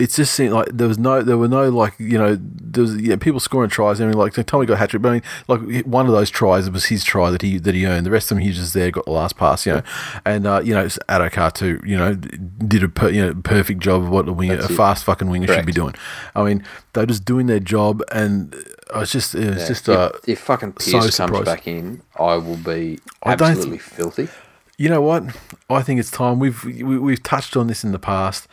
It 0.01 0.11
just 0.11 0.35
seemed 0.35 0.53
like 0.55 0.69
there 0.73 0.89
was 0.89 0.99
no, 0.99 1.23
there 1.23 1.37
were 1.37 1.47
no 1.47 1.69
like 1.69 1.95
you 1.99 2.17
know, 2.19 2.37
there 2.41 2.83
was 2.83 2.97
yeah, 2.97 3.17
people 3.17 3.39
scoring 3.39 3.69
tries. 3.69 4.01
I 4.01 4.07
mean, 4.07 4.15
like 4.15 4.33
Tommy 4.47 4.65
got 4.65 4.79
hat 4.79 4.91
trick, 4.91 5.03
but 5.03 5.11
I 5.11 5.13
mean, 5.13 5.23
like 5.47 5.85
one 5.85 6.07
of 6.07 6.13
those 6.13 6.31
tries 6.31 6.71
was 6.71 6.87
his 6.87 7.05
try 7.05 7.31
that 7.31 7.43
he 7.43 7.59
that 7.59 7.75
he 7.75 7.87
earned. 7.87 8.07
The 8.07 8.11
rest 8.11 8.31
of 8.31 8.37
them, 8.37 8.43
he 8.43 8.49
was 8.49 8.57
just 8.57 8.73
there, 8.75 8.91
got 8.91 9.05
the 9.05 9.11
last 9.13 9.37
pass, 9.37 9.67
you 9.67 9.75
know, 9.75 9.83
and 10.25 10.47
uh, 10.47 10.63
you 10.65 10.73
know, 10.73 10.87
Addo-Carr 10.87 11.51
too, 11.51 11.81
you 11.85 11.99
know, 11.99 12.15
did 12.15 12.83
a 12.83 12.89
per, 12.89 13.11
you 13.11 13.21
know 13.27 13.35
perfect 13.45 13.81
job 13.81 14.03
of 14.03 14.09
what 14.09 14.27
a 14.27 14.33
winger, 14.33 14.55
a 14.55 14.65
it. 14.65 14.77
fast 14.77 15.05
fucking 15.05 15.29
winger 15.29 15.47
should 15.47 15.67
be 15.67 15.73
doing. 15.73 15.95
I 16.35 16.45
mean, 16.45 16.65
they're 16.95 17.05
just 17.07 17.27
doing 17.27 17.47
their 17.47 17.61
job, 17.61 18.03
and 18.11 18.55
I 18.95 19.01
was 19.01 19.13
just, 19.13 19.35
it 19.35 19.51
was 19.51 19.63
Yeah. 19.63 19.69
just, 19.69 19.89
if, 19.89 19.97
uh, 19.97 20.11
if 20.27 20.41
fucking 20.41 20.75
so 20.81 21.01
comes 21.01 21.15
surprised. 21.15 21.45
back 21.45 21.69
in, 21.69 22.01
I 22.19 22.37
will 22.37 22.57
be 22.57 22.99
absolutely 23.25 23.79
filthy. 23.79 24.29
You 24.79 24.89
know 24.89 25.03
what? 25.03 25.25
I 25.69 25.83
think 25.83 26.01
it's 26.01 26.11
time. 26.11 26.39
We've 26.39 26.65
we, 26.65 26.97
we've 26.99 27.23
touched 27.23 27.55
on 27.55 27.67
this 27.67 27.85
in 27.85 27.93
the 27.93 27.99
past, 27.99 28.49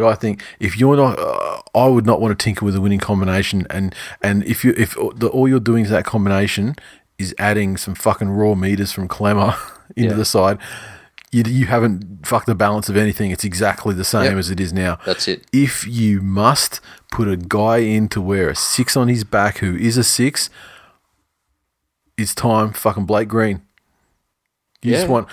but 0.00 0.08
I 0.08 0.14
think 0.14 0.42
if 0.60 0.76
you're 0.78 0.96
not, 0.96 1.18
uh, 1.18 1.60
I 1.74 1.86
would 1.86 2.06
not 2.06 2.20
want 2.20 2.38
to 2.38 2.42
tinker 2.44 2.64
with 2.64 2.76
a 2.76 2.80
winning 2.80 3.00
combination. 3.00 3.66
And 3.70 3.94
and 4.22 4.42
if 4.44 4.64
you 4.64 4.74
if 4.76 4.94
the, 5.16 5.28
all 5.28 5.48
you're 5.48 5.60
doing 5.60 5.84
is 5.84 5.90
that 5.90 6.04
combination 6.04 6.76
is 7.18 7.34
adding 7.38 7.76
some 7.76 7.94
fucking 7.94 8.30
raw 8.30 8.54
meters 8.54 8.90
from 8.92 9.08
Klemmer 9.08 9.56
into 9.96 10.10
Yeah. 10.10 10.16
the 10.16 10.24
side, 10.24 10.58
you, 11.30 11.44
you 11.46 11.66
haven't 11.66 12.26
fucked 12.26 12.46
the 12.46 12.54
balance 12.54 12.88
of 12.88 12.96
anything. 12.96 13.30
It's 13.30 13.44
exactly 13.44 13.94
the 13.94 14.04
same 14.04 14.24
Yep. 14.24 14.36
as 14.36 14.50
it 14.50 14.60
is 14.60 14.72
now. 14.72 14.98
That's 15.06 15.28
it. 15.28 15.44
If 15.52 15.86
you 15.86 16.20
must 16.20 16.80
put 17.10 17.28
a 17.28 17.36
guy 17.36 17.78
in 17.78 18.08
to 18.08 18.20
wear 18.20 18.48
a 18.50 18.56
six 18.56 18.96
on 18.96 19.08
his 19.08 19.24
back 19.24 19.58
who 19.58 19.76
is 19.76 19.96
a 19.96 20.04
six, 20.04 20.50
it's 22.18 22.34
time 22.34 22.72
fucking 22.72 23.06
Blake 23.06 23.28
Green. 23.28 23.62
You 24.82 24.92
just 24.94 25.08
want 25.08 25.28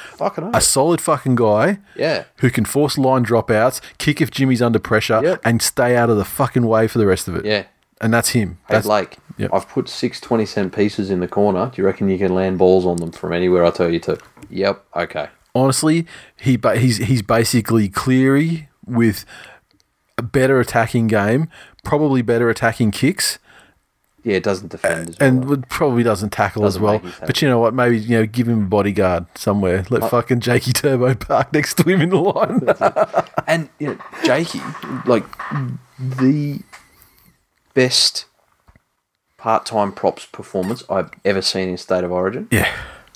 a 0.54 0.62
solid 0.62 1.02
fucking 1.02 1.36
guy 1.36 1.80
Yeah. 1.96 2.26
who 2.38 2.50
can 2.52 2.66
force 2.66 2.98
line 2.98 3.26
dropouts, 3.26 3.82
kick 3.98 4.22
if 4.22 4.30
Jimmy's 4.30 4.62
under 4.62 4.78
pressure, 4.80 5.22
Yep. 5.24 5.42
and 5.44 5.62
stay 5.62 5.96
out 5.98 6.10
of 6.10 6.18
the 6.18 6.26
fucking 6.26 6.68
way 6.68 6.88
for 6.88 7.00
the 7.00 7.08
rest 7.08 7.28
of 7.28 7.36
it. 7.36 7.46
Yeah. 7.46 7.64
And 8.02 8.14
that's 8.14 8.30
him. 8.30 8.60
Hey, 8.68 8.76
That's, 8.76 8.86
Blake, 8.88 9.18
Yep. 9.38 9.50
I've 9.54 9.68
put 9.68 9.90
six 9.90 10.22
20 10.22 10.46
cent 10.46 10.74
pieces 10.76 11.10
in 11.10 11.20
the 11.20 11.28
corner. 11.28 11.72
Do 11.74 11.82
you 11.82 11.86
reckon 11.86 12.10
you 12.10 12.18
can 12.18 12.34
land 12.36 12.58
balls 12.60 12.86
on 12.86 12.98
them 12.98 13.12
from 13.12 13.34
anywhere 13.34 13.66
I 13.66 13.72
tell 13.72 13.90
you 13.92 14.00
to? 14.02 14.18
Yep. 14.50 14.84
Okay. 14.96 15.28
honestly, 15.56 16.06
he 16.40 16.56
ba- 16.58 16.78
he's 16.78 16.98
he's 16.98 17.24
basically 17.24 17.90
Cleary 17.90 18.70
with 18.86 19.26
a 20.18 20.22
better 20.22 20.60
attacking 20.60 21.08
game, 21.08 21.50
probably 21.84 22.22
better 22.22 22.50
attacking 22.52 22.92
kicks, 22.92 23.40
Yeah, 24.24 24.36
it 24.36 24.44
doesn't 24.44 24.70
defend 24.70 25.10
as 25.10 25.20
well. 25.20 25.28
and 25.30 25.46
would- 25.46 25.70
probably 25.70 26.04
doesn't 26.04 26.32
tackle 26.32 26.64
Doesn't 26.64 26.80
as 26.80 26.84
well. 26.84 27.02
But 27.26 27.42
you 27.42 27.48
know 27.48 27.60
what? 27.60 27.74
Maybe 27.74 27.98
you 27.98 28.20
know, 28.20 28.26
give 28.26 28.48
him 28.48 28.64
a 28.64 28.68
bodyguard 28.68 29.26
somewhere. 29.36 29.86
Let 29.90 30.10
fucking 30.10 30.42
Jakey 30.42 30.74
Turbo 30.74 31.16
park 31.16 31.54
next 31.54 31.76
to 31.76 31.84
him 31.90 32.02
in 32.02 32.10
the 32.10 32.18
line. 32.18 32.62
And 33.48 33.70
you 33.80 33.88
know, 33.88 33.98
Jakey, 34.24 34.62
like 35.06 35.24
the 35.98 36.60
best 37.74 38.26
part-time 39.38 39.92
props 39.94 40.26
performance 40.26 40.84
I've 40.90 41.12
ever 41.24 41.42
seen 41.42 41.70
in 41.70 41.78
State 41.78 42.04
of 42.04 42.12
Origin. 42.12 42.48
yeah. 42.52 42.70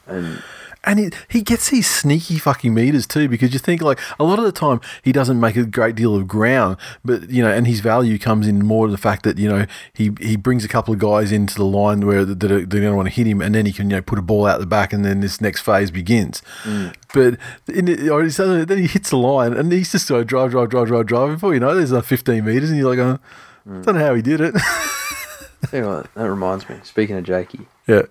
And 0.07 0.41
And 0.85 0.99
he, 0.99 1.09
he 1.29 1.41
gets 1.41 1.69
these 1.69 1.89
sneaky 1.89 2.37
fucking 2.37 2.73
meters 2.73 3.07
too, 3.07 3.29
because 3.29 3.53
you 3.53 3.59
think 3.59 3.81
like 3.81 3.99
a 4.19 4.23
lot 4.23 4.37
of 4.37 4.45
the 4.45 4.51
time 4.51 4.81
he 5.01 5.11
doesn't 5.11 5.39
make 5.39 5.55
a 5.55 5.65
great 5.65 5.95
deal 5.95 6.15
of 6.15 6.27
ground, 6.27 6.77
but 7.05 7.29
you 7.29 7.41
know, 7.41 7.51
and 7.51 7.65
his 7.67 7.79
value 7.79 8.19
comes 8.19 8.47
in 8.47 8.65
more 8.65 8.87
to 8.87 8.91
the 8.91 8.97
fact 8.97 9.23
that 9.23 9.37
you 9.37 9.47
know 9.47 9.65
he, 9.93 10.11
he 10.19 10.35
brings 10.35 10.65
a 10.65 10.67
couple 10.67 10.93
of 10.93 10.99
guys 10.99 11.31
into 11.31 11.55
the 11.55 11.65
line 11.65 12.05
where 12.05 12.25
that 12.25 12.43
are, 12.43 12.65
they're 12.65 12.81
going 12.81 12.83
to 12.83 12.95
want 12.95 13.07
to 13.07 13.13
hit 13.13 13.27
him, 13.27 13.41
and 13.41 13.55
then 13.55 13.65
he 13.65 13.71
can 13.71 13.89
you 13.89 13.95
know 13.95 14.01
put 14.01 14.19
a 14.19 14.21
ball 14.21 14.45
out 14.45 14.59
the 14.59 14.65
back, 14.65 14.91
and 14.91 15.05
then 15.05 15.21
this 15.21 15.39
next 15.39 15.61
phase 15.61 15.89
begins. 15.89 16.41
Mm. 16.63 16.93
But 17.13 17.39
in 17.73 17.87
it, 17.87 18.09
or 18.09 18.29
so 18.29 18.65
then 18.65 18.77
he 18.77 18.87
hits 18.87 19.09
the 19.09 19.17
line, 19.17 19.53
and 19.53 19.71
he's 19.71 19.91
just 19.91 20.09
going 20.09 20.25
drive, 20.25 20.51
drive, 20.51 20.69
drive, 20.69 20.87
drive, 20.87 21.05
drive. 21.05 21.31
Before 21.33 21.53
you 21.53 21.59
know, 21.59 21.75
there's 21.75 21.91
like 21.91 22.03
15 22.03 22.43
meters, 22.43 22.69
and 22.69 22.77
you're 22.77 22.93
like, 22.93 22.99
I 22.99 23.19
don't 23.65 23.95
know 23.95 24.05
how 24.05 24.15
he 24.15 24.21
did 24.21 24.41
it. 24.41 24.53
what, 25.71 26.13
that 26.13 26.29
reminds 26.29 26.67
me. 26.67 26.77
Speaking 26.83 27.15
of 27.15 27.23
Jakey, 27.23 27.67
yeah, 27.87 28.03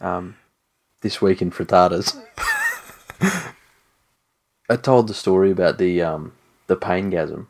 um, 0.00 0.36
this 1.00 1.20
week 1.22 1.40
in 1.42 1.50
frittatas, 1.50 2.16
I 4.70 4.76
told 4.76 5.08
the 5.08 5.14
story 5.14 5.50
about 5.50 5.78
the 5.78 6.02
um, 6.02 6.32
the 6.66 6.76
pain 6.76 7.10
gasm, 7.10 7.46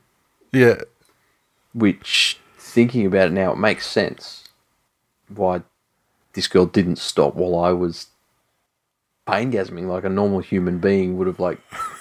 yeah, 0.52 0.76
which 1.74 2.38
thinking 2.58 3.06
about 3.06 3.28
it 3.28 3.32
now, 3.32 3.52
it 3.52 3.58
makes 3.58 3.86
sense 3.86 4.44
why 5.34 5.62
this 6.34 6.46
girl 6.46 6.66
didn't 6.66 6.96
stop 6.96 7.34
while 7.34 7.58
I 7.58 7.72
was 7.72 8.06
pain 9.26 9.52
gasming 9.52 9.88
like 9.88 10.04
a 10.04 10.08
normal 10.08 10.38
human 10.40 10.78
being 10.78 11.18
would 11.18 11.26
have 11.26 11.40
like 11.40 11.58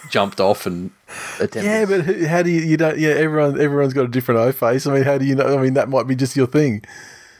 jumped 0.09 0.39
off 0.39 0.65
and 0.65 0.91
attempted. 1.39 1.63
yeah. 1.65 1.85
But 1.85 2.01
who- 2.05 2.25
how 2.27 2.43
do 2.43 2.49
you 2.51 2.61
you 2.61 2.77
don't? 2.77 2.99
Yeah, 2.99 3.09
everyone 3.09 3.59
everyone's 3.59 3.93
got 3.93 4.05
a 4.05 4.09
different 4.09 4.39
O 4.39 4.51
face. 4.51 4.85
I 4.85 4.93
mean, 4.93 5.03
how 5.03 5.17
do 5.17 5.25
you 5.25 5.35
know? 5.35 5.57
I 5.57 5.61
mean, 5.61 5.73
that 5.73 5.89
might 5.89 6.05
be 6.07 6.15
just 6.15 6.35
your 6.37 6.47
thing. 6.47 6.83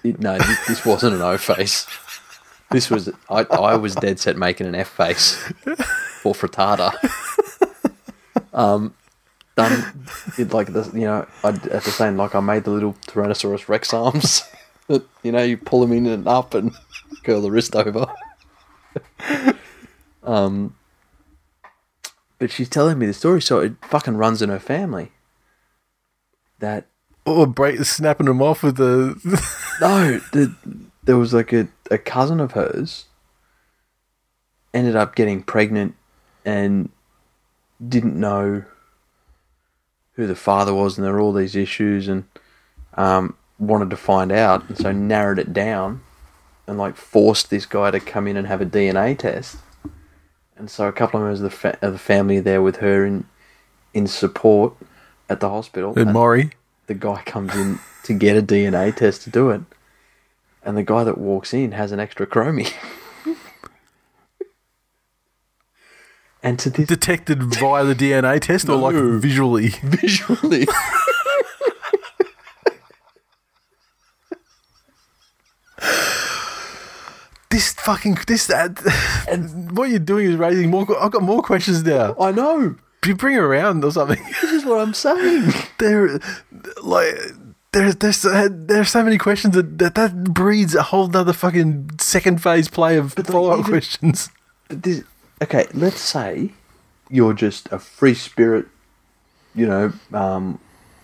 It- 0.03 0.19
no, 0.19 0.37
this, 0.37 0.67
this 0.67 0.85
wasn't 0.85 1.15
an 1.15 1.21
O 1.21 1.37
face. 1.37 1.85
This 2.69 2.89
was 2.89 3.09
I. 3.29 3.43
I 3.43 3.75
was 3.75 3.95
dead 3.95 4.19
set 4.19 4.37
making 4.37 4.67
an 4.67 4.75
F 4.75 4.89
face 4.89 5.35
for 6.21 6.33
frittata. 6.33 6.93
Um, 8.53 8.93
done 9.55 9.93
it 10.37 10.51
like 10.51 10.67
this. 10.67 10.93
You 10.93 11.01
know, 11.01 11.27
I 11.43 11.49
at 11.49 11.83
the 11.83 11.91
same 11.91 12.17
like 12.17 12.35
I 12.35 12.39
made 12.39 12.63
the 12.63 12.71
little 12.71 12.93
Tyrannosaurus 13.07 13.69
Rex 13.69 13.93
arms. 13.93 14.43
that 14.87 15.07
you 15.23 15.31
know, 15.31 15.43
you 15.43 15.57
pull 15.57 15.81
them 15.81 15.91
in 15.91 16.05
and 16.07 16.27
up 16.27 16.53
and 16.53 16.73
curl 17.23 17.41
the 17.41 17.51
wrist 17.51 17.75
over. 17.75 18.07
um, 20.23 20.75
but 22.39 22.51
she's 22.51 22.69
telling 22.69 22.99
me 22.99 23.05
the 23.05 23.13
story, 23.13 23.41
so 23.41 23.59
it 23.59 23.73
fucking 23.81 24.17
runs 24.17 24.41
in 24.41 24.49
her 24.49 24.59
family. 24.59 25.11
That 26.59 26.87
Or 27.25 27.45
break 27.45 27.79
snapping 27.81 28.25
them 28.25 28.41
off 28.41 28.63
with 28.63 28.77
the. 28.77 29.15
no, 29.81 30.19
the, 30.31 30.53
there 31.07 31.17
was 31.17 31.33
like 31.33 31.53
a, 31.53 31.67
a 31.89 31.97
cousin 31.97 32.39
of 32.39 32.51
hers 32.51 33.05
ended 34.73 34.95
up 34.95 35.15
getting 35.15 35.41
pregnant 35.41 35.95
and 36.45 36.89
didn't 37.85 38.19
know 38.19 38.63
who 40.13 40.27
the 40.27 40.35
father 40.35 40.73
was, 40.73 40.97
and 40.97 41.05
there 41.05 41.13
were 41.13 41.21
all 41.21 41.33
these 41.33 41.55
issues, 41.55 42.07
and 42.07 42.25
um, 42.95 43.35
wanted 43.59 43.89
to 43.89 43.97
find 43.97 44.31
out, 44.31 44.67
and 44.67 44.77
so 44.77 44.91
narrowed 44.91 45.39
it 45.39 45.53
down, 45.53 46.01
and 46.67 46.77
like 46.77 46.95
forced 46.95 47.49
this 47.49 47.65
guy 47.65 47.91
to 47.91 47.99
come 47.99 48.27
in 48.27 48.35
and 48.35 48.47
have 48.47 48.61
a 48.61 48.65
DNA 48.65 49.17
test, 49.17 49.57
and 50.57 50.69
so 50.69 50.87
a 50.87 50.91
couple 50.91 51.19
of 51.19 51.23
members 51.23 51.39
of 51.39 51.43
the, 51.43 51.57
fa- 51.57 51.77
of 51.81 51.93
the 51.93 51.99
family 51.99 52.39
there 52.39 52.61
with 52.61 52.77
her 52.77 53.05
in 53.05 53.25
in 53.93 54.07
support 54.07 54.73
at 55.29 55.39
the 55.39 55.49
hospital, 55.49 55.91
and 55.91 55.99
and- 55.99 56.13
Maury. 56.13 56.51
the 56.87 56.93
guy 56.93 57.21
comes 57.25 57.55
in 57.55 57.79
to 58.03 58.13
get 58.13 58.35
a 58.35 58.41
DNA 58.41 58.95
test 58.95 59.21
to 59.23 59.29
do 59.29 59.49
it, 59.51 59.61
and 60.67 60.77
the 60.77 60.83
guy 60.83 61.05
that 61.05 61.17
walks 61.17 61.53
in 61.53 61.71
has 61.71 61.93
an 61.93 61.99
extra 62.01 62.27
chromie. 62.27 62.73
and 66.43 66.59
to 66.59 66.69
this 66.69 66.89
detected 66.89 67.41
via 67.41 67.85
the 67.85 67.95
DNA 67.95 68.41
test 68.41 68.67
or 68.67 68.75
like 68.75 68.93
visually? 68.95 69.69
visually, 69.81 70.67
This 77.49 77.71
fucking 77.75 78.17
this 78.27 78.47
that. 78.47 78.77
And 79.29 79.77
what 79.77 79.89
you're 79.89 79.99
doing 79.99 80.31
is 80.31 80.35
raising 80.35 80.69
more. 80.69 80.85
I've 81.01 81.11
got 81.11 81.23
more 81.23 81.41
questions 81.41 81.81
now. 81.81 82.13
I 82.19 82.33
know. 82.33 82.75
You 83.05 83.15
bring 83.15 83.35
her 83.35 83.45
around 83.45 83.85
or 83.85 83.91
something. 83.91 84.21
This 84.41 84.51
is 84.51 84.65
what 84.65 84.81
I'm 84.81 84.93
saying. 84.93 85.53
there, 85.79 86.19
like. 86.83 87.15
There's 87.73 87.95
there's 87.97 88.17
so- 88.17 88.47
there's 88.49 88.89
so 88.89 89.03
many 89.03 89.17
questions 89.17 89.53
that, 89.55 89.77
that 89.79 89.95
that 89.95 90.23
breeds 90.33 90.73
a 90.75 90.83
whole 90.83 91.07
nother 91.07 91.33
fucking 91.33 91.91
second 91.99 92.41
phase 92.41 92.67
play 92.69 92.97
of 92.97 93.13
follow 93.13 93.51
up 93.59 93.65
questions. 93.65 94.29
But 94.69 94.83
this, 94.83 95.03
okay, 95.43 95.67
let's 95.73 95.99
say 95.99 96.51
you're 97.09 97.33
just 97.33 97.67
a 97.71 97.79
free 97.79 98.13
spirit. 98.13 98.67
You 99.53 99.65
know, 99.67 99.93
um, 100.13 100.59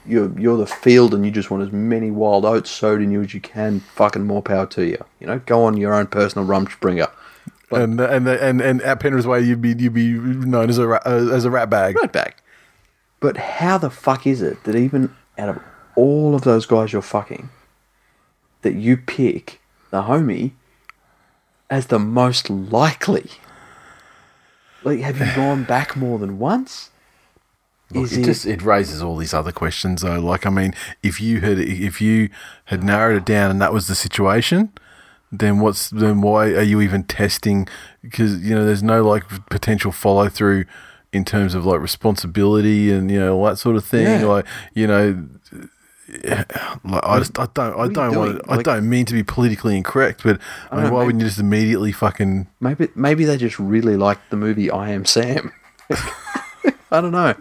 you're 0.05 0.37
you're 0.39 0.57
the 0.57 0.67
field, 0.67 1.13
and 1.13 1.25
you 1.25 1.31
just 1.31 1.51
want 1.51 1.63
as 1.63 1.71
many 1.71 2.11
wild 2.11 2.45
oats 2.45 2.69
sowed 2.71 3.01
in 3.01 3.11
you 3.11 3.21
as 3.21 3.33
you 3.33 3.41
can. 3.41 3.79
Fucking 3.81 4.23
more 4.25 4.41
power 4.41 4.65
to 4.67 4.85
you. 4.85 5.03
You 5.19 5.27
know, 5.27 5.39
go 5.39 5.65
on 5.65 5.75
your 5.77 5.93
own 5.93 6.07
personal 6.07 6.47
rumspringa. 6.47 7.11
and 7.71 7.99
and 7.99 8.27
and 8.27 8.61
and 8.61 8.81
at 8.83 8.99
Penrith's 8.99 9.27
way, 9.27 9.41
you'd 9.41 9.61
be 9.61 9.69
you'd 9.77 9.93
be 9.93 10.13
known 10.13 10.69
as 10.69 10.77
a 10.77 10.87
uh, 10.89 11.29
as 11.33 11.43
a 11.45 11.49
rat 11.51 11.69
bag. 11.69 11.95
right 11.97 12.11
back. 12.11 12.41
But 13.19 13.37
how 13.37 13.77
the 13.77 13.89
fuck 13.89 14.25
is 14.27 14.41
it 14.41 14.63
that 14.65 14.75
even 14.75 15.13
out 15.37 15.49
of 15.49 15.59
all 15.95 16.35
of 16.35 16.41
those 16.43 16.65
guys 16.65 16.91
you're 16.93 17.01
fucking, 17.01 17.49
that 18.61 18.75
you 18.75 18.97
pick 18.97 19.61
the 19.91 20.03
homie 20.03 20.51
as 21.69 21.87
the 21.87 21.99
most 21.99 22.49
likely? 22.49 23.29
Like, 24.83 24.99
have 24.99 25.19
you 25.19 25.25
gone 25.35 25.63
back 25.63 25.95
more 25.95 26.19
than 26.19 26.39
once? 26.39 26.89
Look, 27.91 28.05
Is 28.05 28.17
it 28.17 28.21
it- 28.21 28.25
just 28.25 28.45
it 28.45 28.61
raises 28.61 29.01
all 29.01 29.17
these 29.17 29.33
other 29.33 29.51
questions 29.51 30.01
though. 30.01 30.19
Like 30.19 30.45
I 30.45 30.49
mean, 30.49 30.73
if 31.03 31.21
you 31.21 31.41
had 31.41 31.59
if 31.59 32.01
you 32.01 32.29
had 32.65 32.83
narrowed 32.83 33.17
it 33.17 33.25
down 33.25 33.51
and 33.51 33.61
that 33.61 33.71
was 33.73 33.87
the 33.87 33.95
situation, 33.95 34.71
then 35.31 35.59
what's 35.59 35.89
then 35.89 36.21
why 36.21 36.47
are 36.53 36.61
you 36.63 36.81
even 36.81 37.03
testing? 37.03 37.67
Because 38.01 38.41
you 38.43 38.55
know 38.55 38.65
there's 38.65 38.81
no 38.81 39.03
like 39.07 39.23
potential 39.49 39.91
follow 39.91 40.27
through 40.27 40.65
in 41.11 41.23
terms 41.23 41.53
of 41.53 41.65
like 41.67 41.79
responsibility 41.81 42.91
and 42.91 43.11
you 43.11 43.19
know 43.19 43.35
all 43.37 43.45
that 43.45 43.57
sort 43.59 43.75
of 43.75 43.85
thing. 43.85 44.21
Yeah. 44.21 44.25
Like 44.25 44.45
you 44.73 44.87
know. 44.87 45.27
Like 46.85 47.03
I 47.03 47.19
just 47.19 47.37
I 47.39 47.47
don't 47.53 47.79
I 47.79 47.87
don't 47.87 48.15
want 48.15 48.43
to, 48.43 48.51
I 48.51 48.61
don't 48.61 48.87
mean 48.89 49.05
to 49.05 49.13
be 49.13 49.23
politically 49.23 49.75
incorrect, 49.77 50.21
but 50.23 50.39
I 50.71 50.75
mean, 50.75 50.85
know, 50.85 50.91
why 50.91 50.99
maybe- 50.99 51.05
wouldn't 51.07 51.21
you 51.21 51.27
just 51.27 51.39
immediately 51.39 51.91
fucking 51.91 52.47
Maybe 52.59 52.89
maybe 52.95 53.25
they 53.25 53.37
just 53.37 53.59
really 53.59 53.97
like 53.97 54.19
the 54.29 54.37
movie 54.37 54.69
I 54.69 54.89
Am 54.91 55.05
Sam. 55.05 55.51
I 55.89 57.01
don't 57.01 57.11
know. 57.11 57.33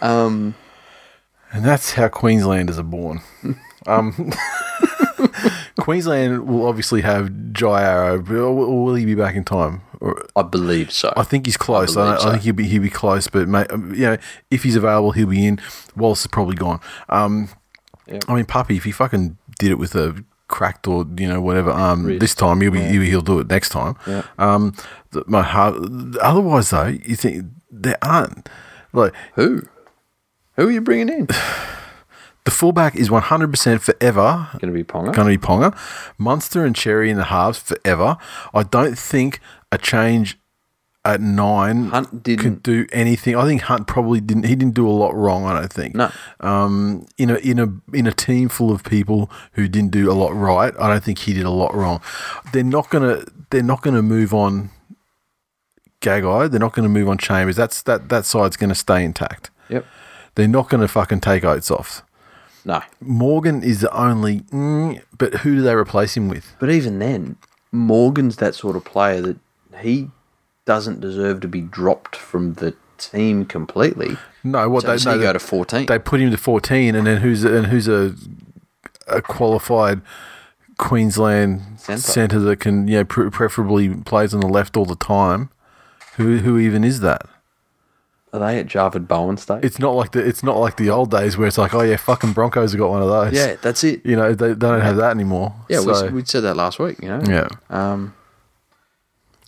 Um, 0.00 0.54
And 1.52 1.64
that's 1.64 1.92
how 1.92 2.08
Queenslanders 2.08 2.78
are 2.78 2.82
born. 2.84 3.20
um, 3.86 4.32
Queensland 5.80 6.46
will 6.46 6.66
obviously 6.66 7.00
have 7.02 7.52
Jai 7.52 7.82
Arrow, 7.82 8.22
but 8.22 8.52
will, 8.52 8.94
he 8.94 9.04
be 9.04 9.14
back 9.14 9.34
in 9.34 9.44
time? 9.44 9.82
Or, 10.00 10.26
I 10.34 10.42
believe 10.42 10.90
so. 10.92 11.12
I 11.16 11.24
think 11.24 11.46
he's 11.46 11.56
close. 11.56 11.96
I, 11.96 12.14
I 12.14 12.18
so. 12.18 12.30
think 12.30 12.42
he'll 12.44 12.54
be 12.54 12.64
he'll 12.64 12.82
be 12.82 12.88
close, 12.90 13.28
but 13.28 13.48
mate, 13.48 13.66
um, 13.70 13.94
you 13.94 14.02
know, 14.02 14.16
if 14.50 14.62
he's 14.62 14.76
available, 14.76 15.12
he'll 15.12 15.26
be 15.26 15.46
in. 15.46 15.60
Wallace 15.96 16.20
is 16.22 16.26
probably 16.28 16.56
gone. 16.56 16.80
Um, 17.10 17.48
Yep. 18.10 18.24
I 18.28 18.34
mean, 18.34 18.44
Puppy, 18.44 18.76
if 18.76 18.84
he 18.84 18.92
fucking 18.92 19.36
did 19.58 19.70
it 19.70 19.78
with 19.78 19.94
a 19.94 20.24
cracked 20.48 20.88
or 20.88 21.06
you 21.16 21.28
know 21.28 21.40
whatever 21.40 21.70
um 21.70 22.04
Wrist. 22.06 22.18
this 22.20 22.34
time 22.34 22.60
he'll 22.60 22.72
be 22.72 22.80
he'll, 22.82 23.02
he'll 23.02 23.20
do 23.20 23.38
it 23.38 23.46
next 23.48 23.68
time 23.68 23.94
Yeah. 24.04 24.24
um 24.36 24.74
th- 25.12 25.24
my 25.28 25.42
heart 25.42 25.76
otherwise 26.20 26.70
though 26.70 26.88
you 26.88 27.14
think 27.14 27.44
there 27.70 27.96
aren't 28.02 28.48
like 28.92 29.14
Who? 29.34 29.62
Who 30.56 30.66
are 30.66 30.70
you 30.72 30.80
bringing 30.80 31.08
in? 31.08 31.26
the 32.44 32.50
fullback 32.50 32.96
is 32.96 33.12
one 33.12 33.22
hundred 33.22 33.50
percent 33.52 33.80
forever 33.80 34.48
Going 34.58 34.72
to 34.74 34.76
be 34.76 34.82
Ponga. 34.82 35.14
going 35.14 35.28
to 35.28 35.38
be 35.38 35.38
Ponga, 35.38 35.76
Munster 36.18 36.64
and 36.64 36.74
Cherry 36.74 37.10
in 37.10 37.16
the 37.16 37.26
halves 37.26 37.60
forever. 37.60 38.16
I 38.52 38.64
don't 38.64 38.98
think 38.98 39.38
a 39.70 39.78
change 39.78 40.36
at 41.04 41.20
nine 41.20 41.86
Hunt 41.86 42.22
didn't- 42.22 42.42
could 42.42 42.62
do 42.62 42.86
anything. 42.92 43.34
I 43.36 43.44
think 43.46 43.62
Hunt 43.62 43.86
probably 43.86 44.20
didn't. 44.20 44.44
He 44.44 44.54
didn't 44.54 44.74
do 44.74 44.86
a 44.86 44.92
lot 44.92 45.14
wrong. 45.14 45.46
I 45.46 45.58
don't 45.58 45.72
think. 45.72 45.94
No. 45.94 46.10
Um, 46.40 47.06
in 47.16 47.30
a 47.30 47.36
in 47.36 47.58
a 47.58 47.72
in 47.96 48.06
a 48.06 48.12
team 48.12 48.48
full 48.48 48.70
of 48.70 48.84
people 48.84 49.30
who 49.52 49.66
didn't 49.68 49.92
do 49.92 50.10
a 50.10 50.14
lot 50.14 50.34
right, 50.34 50.74
I 50.78 50.88
don't 50.88 51.02
think 51.02 51.20
he 51.20 51.32
did 51.32 51.46
a 51.46 51.50
lot 51.50 51.74
wrong. 51.74 52.00
They're 52.52 52.62
not 52.62 52.90
gonna. 52.90 53.24
They're 53.50 53.62
not 53.62 53.82
gonna 53.82 54.02
move 54.02 54.34
on. 54.34 54.70
Gagai. 56.00 56.50
They're 56.50 56.60
not 56.60 56.72
going 56.72 56.84
to 56.84 56.88
move 56.88 57.08
on 57.10 57.18
Chambers. 57.18 57.56
That's 57.56 57.82
that. 57.82 58.08
That 58.08 58.24
side's 58.24 58.56
going 58.56 58.70
to 58.70 58.74
stay 58.74 59.04
intact. 59.04 59.50
Yep. 59.68 59.84
They're 60.34 60.48
not 60.48 60.70
going 60.70 60.80
to 60.80 60.88
fucking 60.88 61.20
take 61.20 61.44
Oates 61.44 61.70
off. 61.70 62.02
No. 62.64 62.80
Morgan 63.00 63.62
is 63.62 63.80
the 63.82 63.92
only, 63.94 64.40
mm, 64.40 65.02
but 65.18 65.34
who 65.34 65.56
do 65.56 65.60
they 65.62 65.74
replace 65.74 66.16
him 66.16 66.28
with? 66.28 66.54
But 66.58 66.70
even 66.70 66.98
then, 67.00 67.36
Morgan's 67.70 68.36
that 68.36 68.54
sort 68.54 68.76
of 68.76 68.84
player 68.84 69.20
that 69.20 69.36
he 69.82 70.08
doesn't 70.70 71.00
deserve 71.00 71.40
to 71.40 71.48
be 71.48 71.60
dropped 71.62 72.14
from 72.14 72.54
the 72.54 72.74
team 72.96 73.44
completely. 73.44 74.16
No, 74.44 74.68
what 74.68 74.82
So 74.82 74.96
they 74.96 75.10
no, 75.10 75.18
they, 75.18 75.24
go 75.24 75.32
to 75.32 75.38
14? 75.40 75.86
they 75.86 75.98
put 75.98 76.20
him 76.20 76.30
to 76.30 76.36
fourteen, 76.36 76.94
and 76.94 77.04
then 77.08 77.16
who's 77.22 77.42
and 77.42 77.66
who's 77.66 77.88
a 77.88 78.14
a 79.08 79.20
qualified 79.20 80.00
Queensland 80.78 81.60
Centre. 81.80 82.38
that 82.38 82.60
can 82.60 82.86
you 82.86 82.98
know 82.98 83.04
pre- 83.04 83.30
preferably 83.30 83.88
plays 83.90 84.32
on 84.32 84.38
the 84.40 84.46
left 84.46 84.76
all 84.76 84.84
the 84.86 84.94
time. 84.94 85.50
Who 86.16 86.38
who 86.38 86.56
even 86.58 86.84
is 86.84 87.00
that? 87.00 87.22
Are 88.32 88.38
they 88.38 88.60
at 88.60 88.66
Javid 88.68 89.08
Bowen 89.08 89.36
stage? 89.38 89.64
It's 89.64 89.80
not 89.80 89.96
like 89.96 90.12
the 90.12 90.24
it's 90.24 90.44
not 90.44 90.56
like 90.58 90.76
the 90.76 90.88
old 90.88 91.10
days 91.10 91.36
where 91.36 91.48
it's 91.48 91.58
like 91.58 91.74
oh 91.74 91.82
yeah 91.82 91.96
fucking 91.96 92.32
Broncos 92.32 92.70
have 92.72 92.78
got 92.78 92.90
one 92.90 93.02
of 93.02 93.08
those. 93.08 93.32
yeah, 93.32 93.56
that's 93.60 93.82
it. 93.82 94.06
you 94.06 94.14
know 94.14 94.34
they, 94.34 94.48
they 94.48 94.54
don't 94.54 94.80
have 94.80 94.96
that 94.98 95.10
anymore. 95.10 95.52
Yeah, 95.68 95.80
so, 95.80 96.06
we, 96.06 96.12
we 96.12 96.24
said 96.24 96.42
that 96.44 96.54
last 96.56 96.78
week, 96.78 97.02
you 97.02 97.08
know? 97.08 97.20
yeah. 97.26 97.48
Um, 97.70 98.14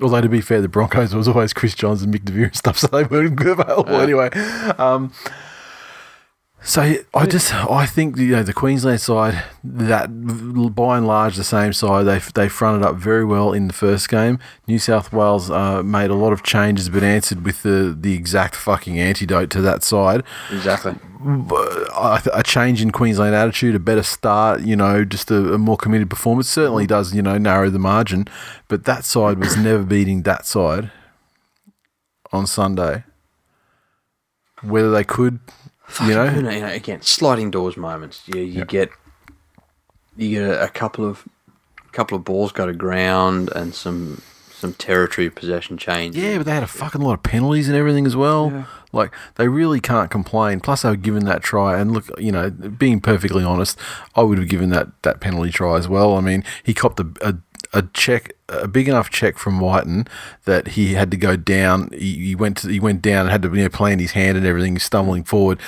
Although 0.02 0.20
to 0.20 0.28
be 0.28 0.40
fair, 0.40 0.60
the 0.60 0.68
Broncos 0.68 1.14
was 1.14 1.28
always 1.28 1.52
Chris 1.52 1.74
Johns 1.74 2.02
and 2.02 2.12
Mick 2.12 2.24
DeVere 2.24 2.44
and 2.44 2.56
stuff, 2.56 2.78
so 2.78 2.88
they 2.88 3.04
weren't 3.04 3.36
good 3.36 3.58
available 3.58 3.96
anyway. 3.96 4.30
Um, 4.78 5.12
so 6.64 6.94
I 7.14 7.26
just 7.26 7.52
I 7.54 7.86
think 7.86 8.16
you 8.16 8.32
know 8.32 8.42
the 8.42 8.52
Queensland 8.52 9.00
side 9.00 9.42
that 9.64 10.06
by 10.74 10.96
and 10.98 11.06
large 11.06 11.36
the 11.36 11.44
same 11.44 11.72
side 11.72 12.04
they 12.04 12.18
they 12.18 12.48
fronted 12.48 12.84
up 12.86 12.96
very 12.96 13.24
well 13.24 13.52
in 13.52 13.66
the 13.66 13.72
first 13.72 14.08
game. 14.08 14.38
New 14.66 14.78
South 14.78 15.12
Wales 15.12 15.50
uh, 15.50 15.82
made 15.82 16.10
a 16.10 16.14
lot 16.14 16.32
of 16.32 16.42
changes, 16.42 16.88
but 16.88 17.02
answered 17.02 17.44
with 17.44 17.62
the 17.62 17.96
the 17.98 18.14
exact 18.14 18.54
fucking 18.54 18.98
antidote 18.98 19.50
to 19.50 19.60
that 19.60 19.82
side. 19.82 20.22
exactly. 20.50 20.94
I 21.24 22.20
a 22.32 22.42
change 22.42 22.82
in 22.82 22.90
Queensland 22.90 23.34
attitude, 23.34 23.74
a 23.74 23.78
better 23.78 24.02
start, 24.02 24.62
you 24.62 24.74
know, 24.74 25.04
just 25.04 25.30
a, 25.30 25.54
a 25.54 25.58
more 25.58 25.76
committed 25.76 26.10
performance 26.10 26.48
certainly 26.48 26.86
does, 26.86 27.14
you 27.14 27.22
know, 27.22 27.38
narrow 27.38 27.70
the 27.70 27.78
margin. 27.78 28.26
But 28.68 28.84
that 28.84 29.04
side 29.04 29.38
was 29.38 29.56
never 29.68 29.84
beating 29.84 30.22
that 30.22 30.46
side 30.46 30.90
on 32.32 32.46
Sunday. 32.46 33.04
Whether 34.62 34.90
they 34.90 35.04
could, 35.04 35.40
you 36.00 36.14
know, 36.14 36.24
you 36.24 36.42
know, 36.42 36.66
again, 36.68 37.02
sliding 37.02 37.50
doors 37.50 37.76
moments. 37.76 38.22
You 38.26 38.40
you 38.40 38.64
get 38.64 38.90
you 40.16 40.30
get 40.30 40.50
a, 40.50 40.64
a 40.64 40.68
couple 40.68 41.04
of 41.04 41.26
couple 41.92 42.16
of 42.16 42.24
balls 42.24 42.52
go 42.52 42.66
to 42.66 42.72
ground 42.72 43.50
and 43.54 43.74
some 43.74 44.22
some 44.62 44.72
territory 44.74 45.28
possession 45.28 45.76
change. 45.76 46.16
yeah, 46.16 46.36
but 46.36 46.46
they 46.46 46.52
had 46.52 46.62
a 46.62 46.68
fucking 46.68 47.00
lot 47.00 47.14
of 47.14 47.22
penalties 47.24 47.68
and 47.68 47.76
everything 47.76 48.06
as 48.06 48.14
well. 48.14 48.52
Yeah. 48.52 48.64
Like 48.92 49.12
they 49.34 49.48
really 49.48 49.80
can't 49.80 50.08
complain. 50.08 50.60
Plus, 50.60 50.82
they 50.82 50.90
were 50.90 50.96
given 50.96 51.24
that 51.24 51.42
try, 51.42 51.80
and 51.80 51.92
look, 51.92 52.08
you 52.18 52.30
know, 52.30 52.48
being 52.50 53.00
perfectly 53.00 53.42
honest, 53.42 53.76
I 54.14 54.22
would 54.22 54.38
have 54.38 54.48
given 54.48 54.70
that 54.70 54.88
that 55.02 55.20
penalty 55.20 55.50
try 55.50 55.78
as 55.78 55.88
well. 55.88 56.16
I 56.16 56.20
mean, 56.20 56.44
he 56.62 56.74
copped 56.74 57.00
a, 57.00 57.08
a 57.22 57.34
a 57.72 57.82
check, 57.94 58.32
a 58.48 58.68
big 58.68 58.88
enough 58.88 59.08
check 59.10 59.38
from 59.38 59.58
Wighton 59.60 60.06
that 60.44 60.68
he 60.68 60.94
had 60.94 61.10
to 61.10 61.16
go 61.16 61.36
down. 61.36 61.88
He, 61.92 62.14
he 62.26 62.34
went 62.34 62.58
to, 62.58 62.68
he 62.68 62.80
went 62.80 63.00
down 63.02 63.22
and 63.22 63.30
had 63.30 63.42
to 63.42 63.48
you 63.48 63.62
know, 63.62 63.68
plant 63.68 64.00
his 64.00 64.12
hand 64.12 64.36
and 64.36 64.46
everything, 64.46 64.78
stumbling 64.78 65.24
forward, 65.24 65.58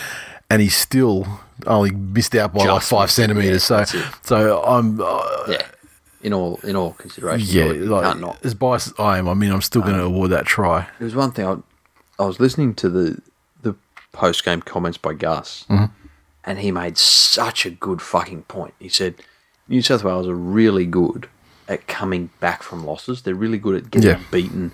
and 0.50 0.61
he 0.61 0.68
still 0.68 1.26
only 1.66 1.90
missed 1.92 2.34
out 2.34 2.52
by 2.52 2.64
like 2.66 2.82
five 2.82 3.11
centimeters. 3.11 3.68
yeah, 3.70 3.84
so, 3.84 4.02
so 4.22 4.62
I'm. 4.62 5.00
Uh, 5.00 5.22
yeah. 5.48 5.66
In 6.22 6.32
all 6.32 6.57
in 6.64 6.74
all 6.74 6.94
consideration, 6.94 7.46
yeah, 7.55 7.64
like, 7.90 8.18
not. 8.18 8.42
as 8.46 8.55
biased 8.55 8.86
as 8.88 8.94
I 8.98 9.18
am, 9.18 9.28
I 9.28 9.34
mean, 9.34 9.52
I'm 9.52 9.61
still 9.61 9.82
going 9.82 9.96
to 9.96 10.05
award 10.05 10.30
that 10.30 10.46
try. 10.46 10.88
There 10.98 11.05
was 11.05 11.14
one 11.14 11.32
thing 11.32 11.44
I, 11.46 11.57
I 12.18 12.24
was 12.24 12.40
listening 12.40 12.72
to 12.76 12.88
the 12.88 13.20
the 13.61 13.74
post 14.12 14.42
game 14.42 14.62
comments 14.62 14.96
by 14.96 15.12
Gus, 15.12 15.66
Mm-hmm. 15.68 15.92
and 16.44 16.59
he 16.61 16.70
made 16.72 16.96
such 16.96 17.66
a 17.66 17.70
good 17.70 18.00
fucking 18.00 18.44
point. 18.44 18.72
He 18.78 18.88
said 18.88 19.16
New 19.68 19.82
South 19.82 20.02
Wales 20.02 20.26
are 20.26 20.34
really 20.34 20.86
good 20.86 21.28
at 21.69 21.87
coming 21.87 22.31
back 22.41 22.62
from 22.62 22.85
losses. 22.85 23.23
They're 23.23 23.35
really 23.35 23.59
good 23.59 23.77
at 23.77 23.91
getting 23.91 24.11
Yeah. 24.11 24.21
beaten 24.31 24.73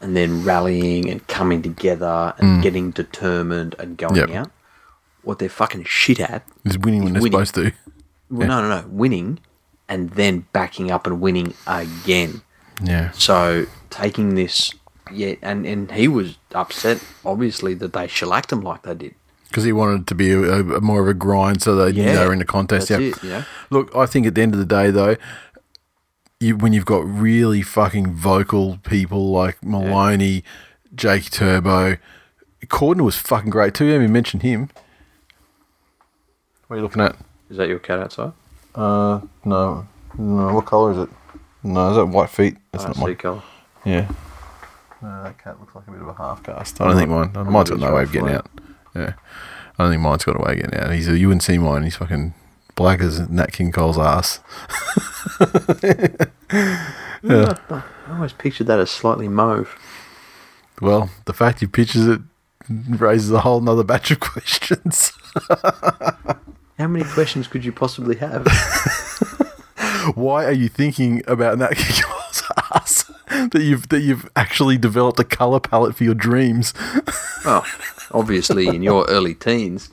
and 0.00 0.16
then 0.16 0.44
rallying 0.44 1.10
and 1.10 1.26
coming 1.28 1.60
together 1.62 2.32
and 2.38 2.62
getting 2.62 2.90
determined 2.90 3.74
and 3.78 3.96
going 3.98 4.14
Mm. 4.14 4.28
Yep. 4.28 4.30
out. 4.36 4.50
What 5.22 5.38
they're 5.38 5.48
fucking 5.50 5.84
shit 5.84 6.18
at, 6.20 6.46
is 6.64 6.78
winning 6.78 7.04
when 7.04 7.12
they're 7.12 7.22
winning. 7.22 7.44
supposed 7.44 7.54
to. 7.56 7.72
well, 8.30 8.48
no, 8.48 8.62
no, 8.62 8.68
no, 8.80 8.84
winning 8.88 9.38
and 9.88 10.10
then 10.10 10.46
backing 10.52 10.90
up 10.90 11.06
and 11.06 11.20
winning 11.20 11.52
again. 11.66 12.40
Yeah. 12.82 13.10
So 13.10 13.66
taking 13.90 14.34
this, 14.36 14.72
yeah, 15.12 15.34
and, 15.42 15.66
and 15.66 15.90
he 15.90 16.08
was 16.08 16.38
upset, 16.54 17.02
obviously, 17.24 17.74
that 17.74 17.92
they 17.92 18.06
shellacked 18.06 18.52
him 18.52 18.62
like 18.62 18.82
they 18.84 18.94
did. 18.94 19.14
Because 19.48 19.64
he 19.64 19.72
wanted 19.72 20.02
it 20.02 20.06
to 20.06 20.14
be 20.14 20.30
a, 20.32 20.60
a, 20.60 20.80
more 20.80 21.02
of 21.02 21.08
a 21.08 21.12
grind, 21.14 21.60
so 21.60 21.74
they 21.74 21.90
Yeah, 21.90 22.14
they 22.14 22.26
were 22.26 22.32
in 22.32 22.38
the 22.38 22.44
contest. 22.44 22.88
yeah. 22.88 22.98
it, 23.00 23.22
yeah. 23.22 23.44
Look, 23.68 23.94
I 23.96 24.06
think 24.06 24.26
at 24.28 24.34
the 24.36 24.42
end 24.42 24.54
of 24.54 24.60
the 24.60 24.64
day, 24.64 24.90
though, 24.92 25.16
you, 26.40 26.56
when 26.56 26.72
you've 26.72 26.86
got 26.86 27.04
really 27.04 27.62
fucking 27.62 28.14
vocal 28.14 28.78
people 28.78 29.30
like 29.30 29.62
Maloney, 29.62 30.42
Jake 30.94 31.30
Turbo, 31.30 31.98
Cordner 32.66 33.02
was 33.02 33.16
fucking 33.16 33.50
great 33.50 33.74
too. 33.74 33.84
You 33.84 33.92
haven't 33.92 34.04
even 34.04 34.12
mentioned 34.12 34.42
him. 34.42 34.70
What 36.66 36.74
are 36.74 36.78
you 36.78 36.82
looking 36.82 37.02
at? 37.02 37.16
Is 37.50 37.58
that 37.58 37.68
your 37.68 37.78
cat 37.78 37.98
outside? 37.98 38.32
Uh, 38.74 39.20
no, 39.44 39.86
no. 40.16 40.54
What 40.54 40.66
color 40.66 40.92
is 40.92 40.98
it? 40.98 41.08
No, 41.62 41.90
is 41.90 41.96
that 41.96 42.06
white 42.06 42.30
feet? 42.30 42.56
I 42.56 42.60
That's 42.72 42.84
don't 42.84 42.98
not 42.98 43.06
see 43.06 43.14
colour. 43.16 43.42
Yeah. 43.84 44.10
No, 45.02 45.22
that 45.24 45.38
cat 45.42 45.58
looks 45.60 45.74
like 45.74 45.86
a 45.88 45.90
bit 45.90 46.00
of 46.00 46.08
a 46.08 46.14
half 46.14 46.42
cast. 46.42 46.80
I 46.80 46.86
don't 46.86 46.96
think 46.96 47.10
mine. 47.10 47.32
Mine's 47.50 47.70
got 47.70 47.80
no 47.80 47.94
way 47.94 48.02
of 48.02 48.12
getting 48.12 48.30
out. 48.30 48.46
Yeah. 48.94 49.14
I 49.78 49.84
don't 49.84 49.92
think 49.92 50.02
mine's 50.02 50.24
got 50.24 50.36
a 50.36 50.44
way 50.44 50.52
of 50.52 50.58
getting 50.60 50.78
out. 50.78 50.92
He's 50.92 51.08
a, 51.08 51.18
you 51.18 51.28
wouldn't 51.28 51.42
see 51.42 51.58
mine. 51.58 51.82
He's 51.82 51.96
fucking 51.96 52.34
black 52.80 53.00
as 53.00 53.28
Nat 53.28 53.52
King 53.52 53.72
Cole's 53.72 53.98
ass. 53.98 54.40
Yeah. 57.22 57.58
I 57.68 57.82
always 58.14 58.32
pictured 58.32 58.66
that 58.68 58.80
as 58.80 58.90
slightly 58.90 59.28
mauve. 59.28 59.78
Well, 60.80 61.10
the 61.26 61.34
fact 61.34 61.60
he 61.60 61.66
pitches 61.66 62.06
it 62.06 62.22
raises 62.88 63.30
a 63.30 63.40
whole 63.40 63.60
nother 63.60 63.84
batch 63.84 64.10
of 64.10 64.20
questions. 64.20 65.12
How 66.78 66.88
many 66.88 67.04
questions 67.04 67.46
could 67.46 67.62
you 67.62 67.72
possibly 67.72 68.16
have? 68.16 68.46
Why 70.14 70.46
are 70.46 70.52
you 70.52 70.70
thinking 70.70 71.22
about 71.26 71.58
Nat 71.58 71.74
King 71.76 72.02
Cole's 72.02 72.42
ass? 72.72 73.12
That 73.28 73.60
you've 73.60 73.90
that 73.90 74.00
you've 74.00 74.26
actually 74.34 74.78
developed 74.78 75.20
a 75.20 75.24
color 75.24 75.60
palette 75.60 75.94
for 75.94 76.04
your 76.04 76.14
dreams. 76.14 76.72
well, 77.44 77.66
obviously, 78.12 78.66
in 78.66 78.82
your 78.82 79.04
early 79.10 79.34
teens, 79.34 79.90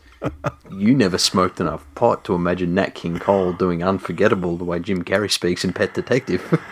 you 0.72 0.94
never 0.96 1.18
smoked 1.18 1.60
enough 1.60 1.86
pot 1.96 2.24
to 2.26 2.34
imagine 2.34 2.74
Nat 2.76 2.96
King 2.96 3.20
Cole 3.20 3.54
doing 3.54 3.84
Unforgettable 3.84 4.58
the 4.58 4.64
way 4.64 4.80
Jim 4.80 5.04
Carrey 5.04 5.32
speaks 5.32 5.64
in 5.64 5.74
Pet 5.74 5.94
Detective. 5.94 6.60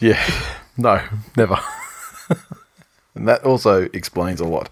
Yeah, 0.00 0.22
no, 0.76 1.00
never. 1.36 1.56
and 3.14 3.28
that 3.28 3.44
also 3.44 3.82
explains 3.92 4.40
a 4.40 4.44
lot. 4.44 4.68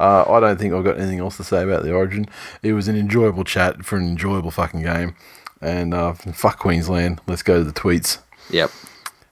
Uh, 0.00 0.24
I 0.28 0.40
don't 0.40 0.58
think 0.58 0.74
I've 0.74 0.84
got 0.84 0.98
anything 0.98 1.20
else 1.20 1.36
to 1.36 1.44
say 1.44 1.62
about 1.62 1.84
the 1.84 1.94
Origin. 1.94 2.26
It 2.62 2.72
was 2.72 2.88
an 2.88 2.96
enjoyable 2.96 3.44
chat 3.44 3.84
for 3.84 3.96
an 3.96 4.08
enjoyable 4.08 4.50
fucking 4.50 4.82
game. 4.82 5.14
And 5.60 5.94
uh, 5.94 6.14
fuck 6.14 6.58
Queensland. 6.58 7.20
Let's 7.28 7.42
go 7.42 7.58
to 7.58 7.64
the 7.64 7.72
tweets. 7.72 8.18
yep. 8.50 8.70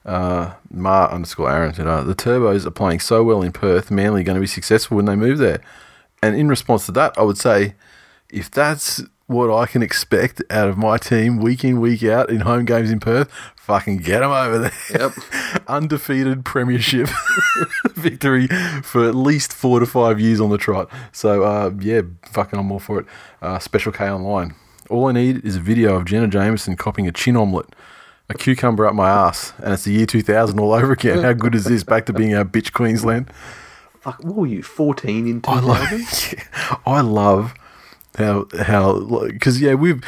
Uh, 0.05 0.53
Ma 0.71 1.05
underscore 1.05 1.51
Aaron 1.51 1.73
said, 1.73 1.87
uh, 1.87 2.03
the 2.03 2.15
Turbos 2.15 2.65
are 2.65 2.71
playing 2.71 3.01
so 3.01 3.23
well 3.23 3.41
in 3.41 3.51
Perth. 3.51 3.91
Manly 3.91 4.23
going 4.23 4.35
to 4.35 4.41
be 4.41 4.47
successful 4.47 4.95
when 4.95 5.05
they 5.05 5.15
move 5.15 5.37
there. 5.37 5.61
And 6.21 6.35
in 6.35 6.47
response 6.47 6.85
to 6.85 6.91
that, 6.93 7.13
I 7.17 7.23
would 7.23 7.37
say, 7.37 7.75
if 8.33 8.49
that's 8.49 9.01
what 9.27 9.49
I 9.49 9.65
can 9.67 9.81
expect 9.81 10.41
out 10.49 10.67
of 10.67 10.77
my 10.77 10.97
team 10.97 11.37
week 11.37 11.63
in, 11.63 11.79
week 11.79 12.03
out 12.03 12.29
in 12.29 12.41
home 12.41 12.65
games 12.65 12.91
in 12.91 12.99
Perth, 12.99 13.31
fucking 13.55 13.97
get 13.97 14.19
them 14.19 14.31
over 14.31 14.59
there. 14.59 14.71
Yep. 14.91 15.11
Undefeated 15.67 16.43
premiership 16.43 17.07
victory 17.93 18.47
for 18.83 19.07
at 19.07 19.15
least 19.15 19.53
four 19.53 19.79
to 19.79 19.85
five 19.85 20.19
years 20.19 20.41
on 20.41 20.49
the 20.49 20.57
trot. 20.57 20.89
So, 21.11 21.43
uh, 21.43 21.71
yeah, 21.79 22.01
fucking 22.25 22.59
I'm 22.59 22.71
all 22.71 22.79
for 22.79 22.99
it. 22.99 23.05
Uh, 23.41 23.59
Special 23.59 23.91
K 23.91 24.09
online. 24.09 24.55
All 24.89 25.05
I 25.07 25.13
need 25.13 25.45
is 25.45 25.55
a 25.55 25.61
video 25.61 25.95
of 25.95 26.05
Jenna 26.05 26.27
Jameson 26.27 26.75
copying 26.75 27.07
a 27.07 27.11
chin 27.11 27.37
omelette, 27.37 27.73
a 28.29 28.33
cucumber 28.33 28.85
up 28.85 28.93
my 28.93 29.09
ass, 29.09 29.53
and 29.63 29.73
it's 29.73 29.85
the 29.85 29.93
year 29.93 30.05
2000 30.05 30.59
all 30.59 30.73
over 30.73 30.91
again. 30.91 31.23
How 31.23 31.33
good 31.33 31.55
is 31.55 31.63
this? 31.65 31.83
Back 31.83 32.05
to 32.07 32.13
being 32.13 32.35
our 32.35 32.43
bitch 32.43 32.73
Queensland. 32.73 33.31
fuck, 34.01 34.21
what 34.23 34.35
were 34.35 34.47
you, 34.47 34.61
14 34.61 35.27
in 35.27 35.41
I 35.47 35.61
2000? 35.61 35.65
love, 35.65 36.81
I 36.85 37.01
love 37.01 37.53
how 38.17 38.47
how 38.61 38.99
because 39.27 39.59
yeah 39.59 39.73
we've 39.73 40.03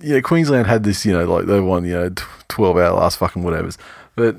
yeah 0.00 0.20
Queensland 0.20 0.66
had 0.66 0.84
this 0.84 1.04
you 1.04 1.12
know 1.12 1.24
like 1.24 1.46
they 1.46 1.60
won 1.60 1.84
you 1.84 1.94
know 1.94 2.08
tw- 2.10 2.48
twelve 2.48 2.76
hour 2.76 2.92
last 2.92 3.18
fucking 3.18 3.42
whatever's 3.42 3.78
but 4.14 4.36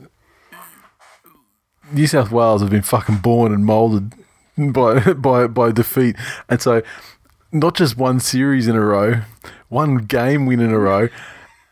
New 1.91 2.07
South 2.07 2.31
Wales 2.31 2.61
have 2.61 2.69
been 2.69 2.81
fucking 2.81 3.17
born 3.17 3.53
and 3.53 3.65
molded 3.65 4.13
by 4.57 4.99
by 5.13 5.47
by 5.47 5.71
defeat 5.71 6.15
and 6.49 6.61
so 6.61 6.81
not 7.51 7.75
just 7.75 7.97
one 7.97 8.19
series 8.19 8.67
in 8.67 8.75
a 8.75 8.81
row 8.81 9.21
one 9.69 9.97
game 9.97 10.45
win 10.45 10.59
in 10.59 10.71
a 10.71 10.79
row. 10.79 11.09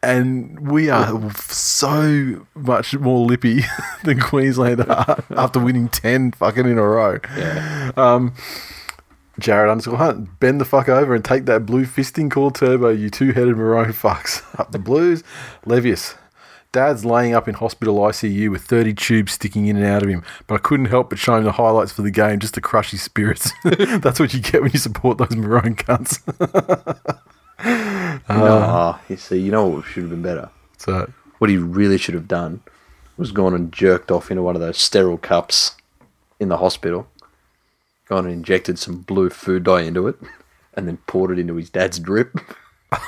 And 0.04 0.70
we 0.70 0.90
are 0.90 1.32
so 1.36 2.46
much 2.54 2.94
more 2.96 3.26
lippy 3.26 3.62
than 4.04 4.20
Queensland 4.20 4.82
are 4.82 5.24
after 5.36 5.60
winning 5.60 5.90
10 5.90 6.34
fucking 6.34 6.66
in 6.66 6.78
a 6.78 6.84
row. 6.84 7.18
Yeah. 7.36 7.92
Um, 7.98 8.34
Jared 9.40 9.70
underscore 9.70 9.98
Hunt, 9.98 10.40
bend 10.40 10.62
the 10.62 10.66
fuck 10.66 10.88
over 10.88 11.14
and 11.14 11.24
take 11.24 11.46
that 11.46 11.66
blue 11.66 11.86
fisting 11.86 12.32
call 12.32 12.52
turbo, 12.52 12.90
you 12.90 13.10
two 13.10 13.32
headed 13.34 13.58
maroon 13.58 13.92
fucks. 13.94 14.44
Up 14.60 14.72
the 14.72 14.80
blues. 14.80 15.24
Levius. 15.66 16.16
Dad's 16.72 17.06
laying 17.06 17.34
up 17.34 17.48
in 17.48 17.56
hospital 17.56 17.96
ICU 18.00 18.52
with 18.52 18.64
30 18.64 18.94
tubes 18.96 19.32
sticking 19.32 19.68
in 19.68 19.78
and 19.78 19.86
out 19.86 20.04
of 20.04 20.10
him, 20.10 20.24
but 20.46 20.56
I 20.56 20.58
couldn't 20.58 20.88
help 20.88 21.10
but 21.10 21.18
show 21.20 21.36
him 21.38 21.46
the 21.46 21.54
highlights 21.54 21.94
for 21.94 22.02
the 22.02 22.12
game 22.12 22.40
just 22.40 22.54
to 22.56 22.62
crush 22.62 22.92
his 22.92 23.02
spirits. 23.02 23.50
That's 23.64 24.20
what 24.20 24.34
you 24.34 24.42
get 24.42 24.62
when 24.62 24.72
you 24.72 24.80
support 24.80 25.18
those 25.18 25.36
maroon 25.36 25.76
cunts. 25.76 26.20
Ah, 28.28 29.02
you 29.08 29.16
see, 29.18 29.40
you 29.40 29.52
know 29.52 29.68
what 29.68 29.86
should 29.86 30.04
have 30.04 30.10
been 30.10 30.22
better? 30.22 30.50
So, 30.78 31.12
What 31.38 31.50
he 31.50 31.58
really 31.58 31.98
should 31.98 32.14
have 32.14 32.28
done 32.28 32.62
was 33.18 33.32
gone 33.32 33.54
and 33.54 33.72
jerked 33.72 34.12
off 34.12 34.30
into 34.30 34.44
one 34.44 34.56
of 34.56 34.62
those 34.62 34.78
sterile 34.78 35.18
cups 35.18 35.76
in 36.40 36.50
the 36.50 36.58
hospital, 36.58 37.08
gone 38.06 38.26
and 38.26 38.34
injected 38.34 38.80
some 38.80 39.02
blue 39.02 39.30
food 39.30 39.64
dye 39.64 39.82
into 39.82 40.08
it, 40.08 40.16
and 40.74 40.88
then 40.88 40.98
poured 41.08 41.32
it 41.32 41.40
into 41.40 41.56
his 41.56 41.70
dad's 41.70 42.00
drip. 42.00 42.38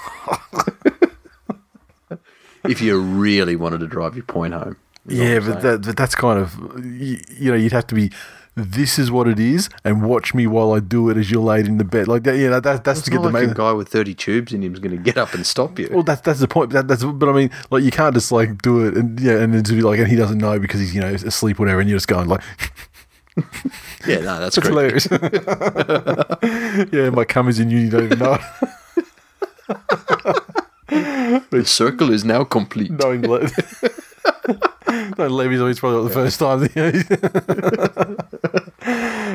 if 2.63 2.81
you 2.81 2.99
really 2.99 3.55
wanted 3.55 3.79
to 3.79 3.87
drive 3.87 4.15
your 4.15 4.25
point 4.25 4.53
home. 4.53 4.77
yeah, 5.07 5.39
but, 5.39 5.61
that, 5.61 5.81
but 5.83 5.97
that's 5.97 6.15
kind 6.15 6.39
of, 6.39 6.55
you, 6.83 7.19
you 7.29 7.51
know, 7.51 7.57
you'd 7.57 7.71
have 7.71 7.87
to 7.87 7.95
be, 7.95 8.11
this 8.55 8.97
is 8.97 9.11
what 9.11 9.27
it 9.27 9.39
is, 9.39 9.69
and 9.83 10.01
watch 10.01 10.33
me 10.33 10.47
while 10.47 10.73
I 10.73 10.79
do 10.79 11.09
it 11.09 11.17
as 11.17 11.29
you're 11.29 11.43
laid 11.43 11.67
in 11.67 11.77
the 11.77 11.83
bed. 11.83 12.07
Like 12.07 12.23
that, 12.23 12.37
yeah, 12.37 12.49
that, 12.49 12.63
that, 12.63 12.83
that's 12.83 13.01
to 13.03 13.11
get 13.11 13.21
the 13.21 13.29
like 13.29 13.45
main. 13.45 13.53
guy 13.53 13.71
with 13.71 13.87
30 13.89 14.15
tubes 14.15 14.51
in 14.51 14.63
him 14.63 14.73
is 14.73 14.79
going 14.79 14.95
to 14.95 15.01
get 15.01 15.15
up 15.15 15.35
and 15.35 15.45
stop 15.45 15.77
you. 15.77 15.89
Well, 15.91 16.01
that's 16.01 16.21
that's 16.21 16.39
the 16.39 16.47
point. 16.47 16.71
That, 16.71 16.87
that's 16.87 17.03
but 17.03 17.29
I 17.29 17.33
mean, 17.33 17.51
like 17.69 17.83
you 17.83 17.91
can't 17.91 18.15
just 18.15 18.31
like 18.31 18.63
do 18.63 18.83
it 18.87 18.97
and 18.97 19.19
yeah, 19.19 19.33
and 19.33 19.53
then 19.53 19.63
to 19.63 19.73
be 19.73 19.81
like, 19.81 19.99
and 19.99 20.07
he 20.07 20.15
doesn't 20.15 20.39
know 20.39 20.59
because 20.59 20.79
he's 20.79 20.95
you 20.95 21.01
know 21.01 21.13
asleep, 21.13 21.59
whatever, 21.59 21.79
and 21.79 21.87
you're 21.87 21.97
just 21.97 22.07
going 22.07 22.27
like, 22.27 22.41
yeah, 24.05 24.19
no, 24.19 24.39
that's 24.39 24.55
that's 24.55 24.67
great. 24.67 25.01
hilarious. 25.01 25.07
yeah, 26.93 27.09
my 27.09 27.23
cum 27.25 27.47
is 27.47 27.59
in 27.59 27.69
you, 27.69 27.79
you 27.79 27.89
don't 27.89 28.03
even 28.03 28.19
know. 28.19 28.37
The 31.49 31.63
circle 31.65 32.11
is 32.11 32.23
now 32.23 32.43
complete. 32.43 32.91
Knowing 32.91 33.21
Le- 33.23 33.49
no, 35.17 35.27
Levy's 35.27 35.59
always 35.59 35.79
probably 35.79 36.03
not 36.03 36.07
the 36.07 36.13
first 36.13 36.39
time. 36.39 36.63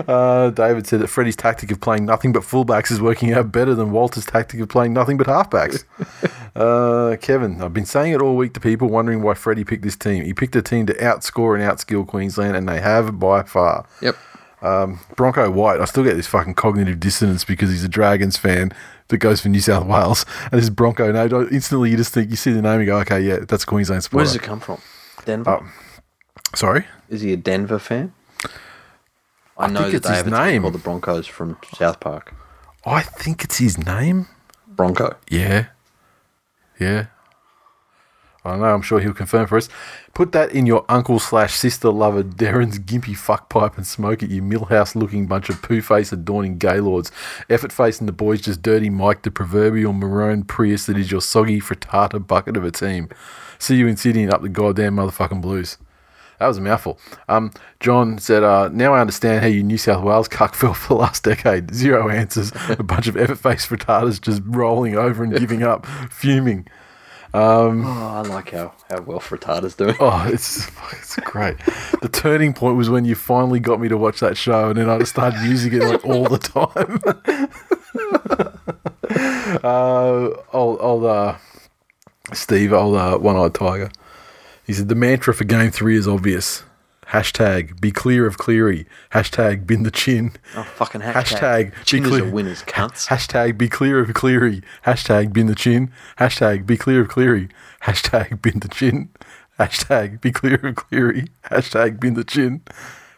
uh, 0.09 0.51
David 0.51 0.87
said 0.87 1.01
that 1.01 1.09
Freddie's 1.09 1.37
tactic 1.37 1.71
of 1.71 1.81
playing 1.81 2.07
nothing 2.07 2.33
but 2.33 2.43
fullbacks 2.43 2.91
is 2.91 3.01
working 3.01 3.33
out 3.33 3.53
better 3.53 3.75
than 3.75 3.91
Walters' 3.93 4.25
tactic 4.27 4.61
of 4.61 4.69
playing 4.69 4.93
nothing 4.93 5.17
but 5.17 5.27
halfbacks. 5.27 5.85
uh, 6.57 7.17
Kevin, 7.17 7.61
I've 7.63 7.75
been 7.75 7.87
saying 7.87 8.15
it 8.15 8.23
all 8.23 8.37
week 8.37 8.55
to 8.55 8.61
people 8.61 8.89
wondering 8.89 9.23
why 9.23 9.35
Freddie 9.35 9.65
picked 9.65 9.83
this 9.83 9.97
team. 9.97 10.25
He 10.25 10.33
picked 10.33 10.57
a 10.57 10.63
team 10.63 10.87
to 10.87 10.95
outscore 10.95 11.55
and 11.59 11.63
outskill 11.63 12.07
Queensland, 12.07 12.57
and 12.57 12.69
they 12.69 12.81
have 12.81 13.19
by 13.19 13.43
far. 13.43 13.87
Yep. 14.01 14.17
Um, 14.63 15.01
Bronco 15.17 15.51
White, 15.51 15.81
I 15.81 15.85
still 15.87 16.05
get 16.05 16.15
this 16.15 16.27
fucking 16.29 16.55
cognitive 16.55 17.01
dissonance 17.01 17.45
because 17.45 17.71
he's 17.71 17.85
a 17.85 17.89
Dragons 17.89 18.37
fan 18.37 18.73
that 19.09 19.19
goes 19.19 19.41
for 19.41 19.49
New 19.49 19.61
South 19.61 19.87
Wales, 19.87 20.25
and 20.53 20.61
this 20.61 20.71
Bronco 20.71 21.11
name. 21.11 21.49
Instantly, 21.51 21.91
you 21.91 21.97
just 21.97 22.15
think 22.15 22.31
you 22.31 22.37
see 22.37 22.53
the 22.53 22.63
name, 22.63 22.73
and 22.75 22.81
you 22.83 22.87
go, 22.87 22.99
okay, 23.01 23.21
yeah, 23.21 23.39
that's 23.41 23.65
a 23.65 23.67
Queensland 23.67 24.05
Where 24.07 24.25
does 24.25 24.37
it 24.37 24.43
come 24.43 24.61
from? 24.61 24.81
Denver? 25.25 25.61
Oh, 25.63 25.67
sorry. 26.55 26.87
Is 27.09 27.21
he 27.21 27.33
a 27.33 27.37
Denver 27.37 27.79
fan? 27.79 28.13
I, 29.59 29.67
know 29.67 29.81
think 29.81 29.93
that 29.93 29.97
it's 29.99 30.09
they 30.09 30.15
his 30.15 30.25
have 30.25 30.47
name. 30.47 30.63
called 30.63 30.75
the 30.75 30.79
Broncos 30.79 31.27
from 31.27 31.59
South 31.75 32.01
Park. 32.01 32.35
I 32.87 33.03
think 33.03 33.45
it's 33.45 33.59
his 33.59 33.79
name. 33.79 34.27
Bronco. 34.67 35.17
Yeah. 35.29 35.67
Yeah. 36.81 37.07
I 38.45 38.51
don't 38.51 38.61
know. 38.61 38.75
I'm 38.75 38.83
sure 38.83 38.99
he'll 38.99 39.13
confirm 39.13 39.47
for 39.47 39.57
us. 39.57 39.69
Put 40.15 40.33
that 40.33 40.53
in 40.53 40.67
your 40.67 40.85
uncle 40.89 41.19
slash 41.21 41.55
sister 41.55 41.91
lover 41.91 42.25
Darren's 42.25 42.79
gimpy 42.79 43.17
fuck 43.17 43.49
pipe 43.49 43.77
and 43.77 43.87
smoke 43.87 44.23
it, 44.23 44.31
you 44.31 44.43
Milhouse 44.43 44.97
looking 44.97 45.27
bunch 45.27 45.49
of 45.49 45.63
poo 45.63 45.81
face 45.81 46.13
adorning 46.13 46.59
gaylords. 46.59 47.13
Effort 47.49 47.73
face 47.73 48.01
and 48.01 48.09
the 48.09 48.13
boys 48.13 48.41
just 48.41 48.61
dirty 48.61 48.91
Mike, 48.91 49.23
the 49.23 49.31
proverbial 49.31 49.93
maroon 49.93 50.43
Prius 50.43 50.87
that 50.87 50.99
is 50.99 51.11
your 51.11 51.21
soggy 51.21 51.61
frittata 51.61 52.27
bucket 52.27 52.57
of 52.57 52.65
a 52.65 52.73
team. 52.73 53.09
See 53.59 53.77
you 53.77 53.87
in 53.87 53.97
Sydney 53.97 54.25
and 54.25 54.33
up 54.33 54.43
the 54.43 54.49
goddamn 54.49 54.97
motherfucking 54.97 55.41
blues. 55.41 55.79
That 56.41 56.49
was 56.49 56.59
a 56.59 56.61
mouthful. 56.61 56.99
Um, 57.29 57.53
John 57.79 58.19
said, 58.19 58.43
uh, 58.43 58.69
Now 58.73 58.95
I 58.95 59.01
understand 59.01 59.43
how 59.43 59.47
you 59.47 59.63
New 59.63 59.79
South 59.79 60.03
Wales 60.03 60.27
cuck 60.27 60.57
fell 60.57 60.75
for 60.75 60.95
the 60.95 61.01
last 61.01 61.23
decade. 61.23 61.73
Zero 61.73 62.09
answers. 62.09 62.51
a 62.69 62.83
bunch 62.83 63.07
of 63.07 63.17
effort 63.17 63.39
face 63.39 63.65
frittatas 63.65 64.21
just 64.21 64.43
rolling 64.45 64.97
over 64.97 65.23
and 65.23 65.33
giving 65.39 65.63
up, 65.63 65.87
fuming. 66.11 66.67
Oh, 67.35 67.83
I 67.83 68.21
like 68.29 68.51
how, 68.51 68.75
how 68.91 69.01
well 69.01 69.21
Frittata's 69.21 69.75
doing. 69.75 69.97
Oh, 70.01 70.29
it's 70.31 70.69
it's 70.93 71.17
great. 71.17 71.57
The 72.03 72.11
turning 72.13 72.53
point 72.53 72.77
was 72.77 72.91
when 72.91 73.05
you 73.05 73.15
finally 73.15 73.61
got 73.61 73.81
me 73.81 73.89
to 73.89 73.97
watch 73.97 74.21
that 74.21 74.37
show, 74.37 74.71
and 74.71 74.79
then 74.79 74.91
I 74.91 74.99
just 74.99 75.13
started 75.13 75.41
using 75.43 75.73
it 75.73 75.83
like 75.83 76.05
all 76.05 76.25
the 76.25 76.39
time. 76.39 77.01
uh, 79.65 80.29
old 80.53 80.79
old 80.81 81.05
uh, 81.05 81.37
Steve, 82.33 82.73
old 82.73 82.97
uh, 82.97 83.17
one-eyed 83.19 83.55
tiger. 83.55 83.91
He 84.67 84.73
said 84.73 84.89
the 84.89 84.95
mantra 84.95 85.33
for 85.35 85.45
game 85.45 85.71
three 85.71 85.97
is 85.97 86.07
obvious. 86.07 86.65
Hashtag 87.13 87.79
be 87.81 87.91
clear 87.93 88.27
of 88.27 88.39
Cleary. 88.39 88.87
Hashtag 89.13 89.67
bin 89.67 89.83
the 89.83 89.91
chin. 89.91 90.33
Oh, 90.57 90.63
fucking 90.63 91.03
hashtag. 91.03 91.73
Hashtag 91.73 91.85
Chin 91.85 92.03
be 92.05 92.09
is 92.09 92.17
a 92.17 92.21
clear. 92.21 92.33
winner's 92.33 92.63
cunts. 92.63 93.09
Hashtag 93.09 93.59
be 93.59 93.69
clear 93.69 93.99
of 94.01 94.15
Cleary. 94.15 94.63
Hashtag 94.87 95.33
bin 95.33 95.47
the 95.47 95.55
chin. 95.55 95.93
Hashtag 96.19 96.65
be 96.67 96.79
clear 96.79 97.03
of 97.03 97.09
Cleary. 97.09 97.49
Hashtag 97.83 98.41
bin 98.41 98.61
the 98.61 98.69
chin. 98.69 99.11
Hashtag 99.59 100.23
be 100.23 100.33
clear 100.33 100.55
of 100.67 100.75
Cleary. 100.77 101.29
Hashtag 101.51 102.01
bin 102.01 102.15
the 102.15 102.25
chin. 102.25 102.63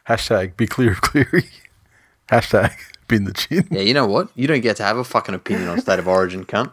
Hashtag 0.09 0.57
be 0.57 0.67
clear 0.67 0.91
of 0.93 1.01
Cleary. 1.01 1.49
Hashtag 2.29 2.73
bin 3.07 3.25
the 3.25 3.33
chin. 3.33 3.69
Yeah, 3.71 3.83
you 3.83 3.95
know 3.95 4.07
what? 4.07 4.29
You 4.35 4.49
don't 4.49 4.61
get 4.61 4.77
to 4.79 4.83
have 4.83 4.97
a 4.97 5.05
fucking 5.05 5.37
opinion 5.37 5.69
on 5.69 5.81
State 5.81 6.01
of 6.01 6.09
Origin, 6.09 6.45
cunt. 6.45 6.73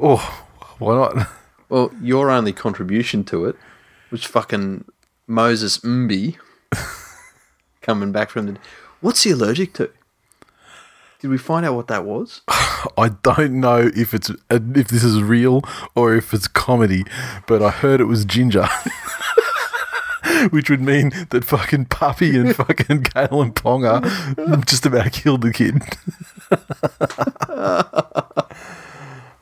Oh, 0.00 0.46
why 0.80 0.94
not? 0.96 1.28
Well, 1.68 1.92
your 2.02 2.28
only 2.28 2.52
contribution 2.52 3.22
to 3.24 3.44
it 3.46 3.56
was 4.10 4.24
fucking 4.24 4.84
Moses 5.32 5.78
Mbye 5.78 6.36
coming 7.80 8.12
back 8.12 8.28
from 8.28 8.46
the. 8.46 8.58
What's 9.00 9.22
he 9.22 9.30
allergic 9.30 9.72
to? 9.74 9.90
Did 11.20 11.30
we 11.30 11.38
find 11.38 11.64
out 11.64 11.74
what 11.74 11.88
that 11.88 12.04
was? 12.04 12.42
I 12.98 13.12
don't 13.22 13.58
know 13.60 13.90
if 13.96 14.12
it's 14.12 14.30
if 14.50 14.88
this 14.88 15.02
is 15.02 15.22
real 15.22 15.62
or 15.94 16.14
if 16.14 16.34
it's 16.34 16.48
comedy, 16.48 17.04
but 17.46 17.62
I 17.62 17.70
heard 17.70 18.00
it 18.00 18.04
was 18.04 18.24
ginger. 18.24 18.68
Which 20.50 20.68
would 20.68 20.82
mean 20.82 21.12
that 21.30 21.44
fucking 21.44 21.86
Puppy 21.86 22.36
and 22.36 22.54
fucking 22.56 23.02
Gale 23.14 23.40
and 23.42 23.54
Ponga 23.54 24.66
just 24.66 24.84
about 24.84 25.12
killed 25.12 25.42
the 25.42 25.52
kid. 25.52 25.82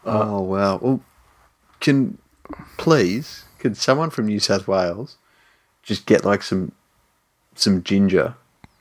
Oh 0.05 0.41
wow! 0.41 0.77
Well, 0.77 1.01
can 1.81 2.19
please 2.77 3.45
can 3.59 3.75
someone 3.75 4.11
from 4.11 4.27
New 4.27 4.41
South 4.41 4.69
Wales 4.69 5.17
just 5.83 6.07
get 6.07 6.25
like 6.25 6.43
some 6.43 6.73
some 7.55 7.83
ginger 7.83 8.35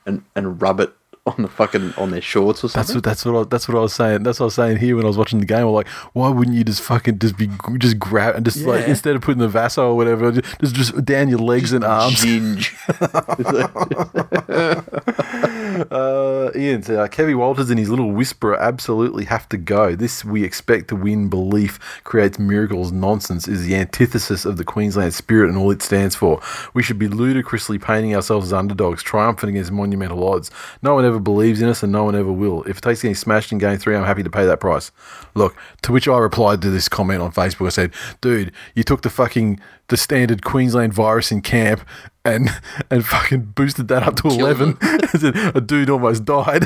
and 0.06 0.22
and 0.34 0.60
rub 0.60 0.80
it 0.80 0.92
on 1.26 1.42
the 1.42 1.48
fucking 1.48 1.92
on 1.96 2.10
their 2.10 2.20
shorts 2.20 2.64
or 2.64 2.68
something. 2.68 2.80
That's 2.80 2.94
what 2.94 3.04
that's 3.04 3.26
what 3.26 3.40
I, 3.40 3.44
that's 3.44 3.68
what 3.68 3.76
I 3.76 3.80
was 3.80 3.92
saying. 3.92 4.22
That's 4.22 4.40
what 4.40 4.44
I 4.44 4.46
was 4.46 4.54
saying 4.54 4.76
here 4.78 4.96
when 4.96 5.04
I 5.04 5.08
was 5.08 5.18
watching 5.18 5.40
the 5.40 5.46
game. 5.46 5.66
I'm 5.66 5.72
like, 5.72 5.88
why 6.12 6.28
wouldn't 6.28 6.56
you 6.56 6.64
just 6.64 6.82
fucking 6.82 7.18
just 7.18 7.36
be 7.36 7.50
just 7.78 7.98
grab 7.98 8.36
and 8.36 8.44
just 8.44 8.58
like 8.62 8.86
instead 8.88 9.16
of 9.16 9.22
putting 9.22 9.40
the 9.40 9.48
Vaso 9.48 9.90
or 9.90 9.96
whatever, 9.96 10.32
just 10.32 10.74
just 10.74 11.04
down 11.04 11.28
your 11.28 11.38
legs 11.38 11.72
and 11.72 11.84
arms. 11.84 12.16
Ginge. 12.16 12.74
Uh, 15.90 16.50
Ian 16.54 16.82
said, 16.82 16.98
uh, 16.98 17.08
Kevy 17.08 17.36
Walters 17.36 17.70
and 17.70 17.78
his 17.78 17.88
little 17.88 18.10
whisperer 18.10 18.56
absolutely 18.56 19.24
have 19.24 19.48
to 19.48 19.56
go. 19.56 19.94
This 19.96 20.24
we 20.24 20.44
expect 20.44 20.88
to 20.88 20.96
win 20.96 21.28
belief 21.28 21.78
creates 22.04 22.38
miracles 22.38 22.92
nonsense 22.92 23.48
is 23.48 23.66
the 23.66 23.74
antithesis 23.74 24.44
of 24.44 24.56
the 24.56 24.64
Queensland 24.64 25.14
spirit 25.14 25.48
and 25.48 25.58
all 25.58 25.70
it 25.70 25.82
stands 25.82 26.14
for. 26.14 26.40
We 26.74 26.82
should 26.82 26.98
be 26.98 27.08
ludicrously 27.08 27.78
painting 27.78 28.14
ourselves 28.14 28.46
as 28.46 28.52
underdogs, 28.52 29.02
triumphant 29.02 29.50
against 29.50 29.72
monumental 29.72 30.26
odds. 30.26 30.50
No 30.82 30.94
one 30.94 31.04
ever 31.04 31.18
believes 31.18 31.60
in 31.60 31.68
us 31.68 31.82
and 31.82 31.92
no 31.92 32.04
one 32.04 32.14
ever 32.14 32.32
will. 32.32 32.62
If 32.64 32.78
it 32.78 32.82
takes 32.82 33.02
getting 33.02 33.14
smashed 33.14 33.52
in 33.52 33.58
game 33.58 33.78
three, 33.78 33.96
I'm 33.96 34.04
happy 34.04 34.22
to 34.22 34.30
pay 34.30 34.46
that 34.46 34.60
price. 34.60 34.92
Look, 35.34 35.56
to 35.82 35.92
which 35.92 36.08
I 36.08 36.18
replied 36.18 36.62
to 36.62 36.70
this 36.70 36.88
comment 36.88 37.20
on 37.20 37.32
Facebook. 37.32 37.66
I 37.66 37.70
said, 37.70 37.92
dude, 38.20 38.52
you 38.74 38.84
took 38.84 39.02
the 39.02 39.10
fucking 39.10 39.60
the 39.90 39.96
standard 39.98 40.42
Queensland 40.42 40.94
virus 40.94 41.30
in 41.30 41.42
camp 41.42 41.82
and 42.24 42.48
and 42.90 43.04
fucking 43.04 43.52
boosted 43.54 43.88
that 43.88 44.02
up 44.02 44.16
to 44.16 44.28
eleven. 44.28 44.78
a 45.54 45.60
dude 45.60 45.90
almost 45.90 46.24
died. 46.24 46.64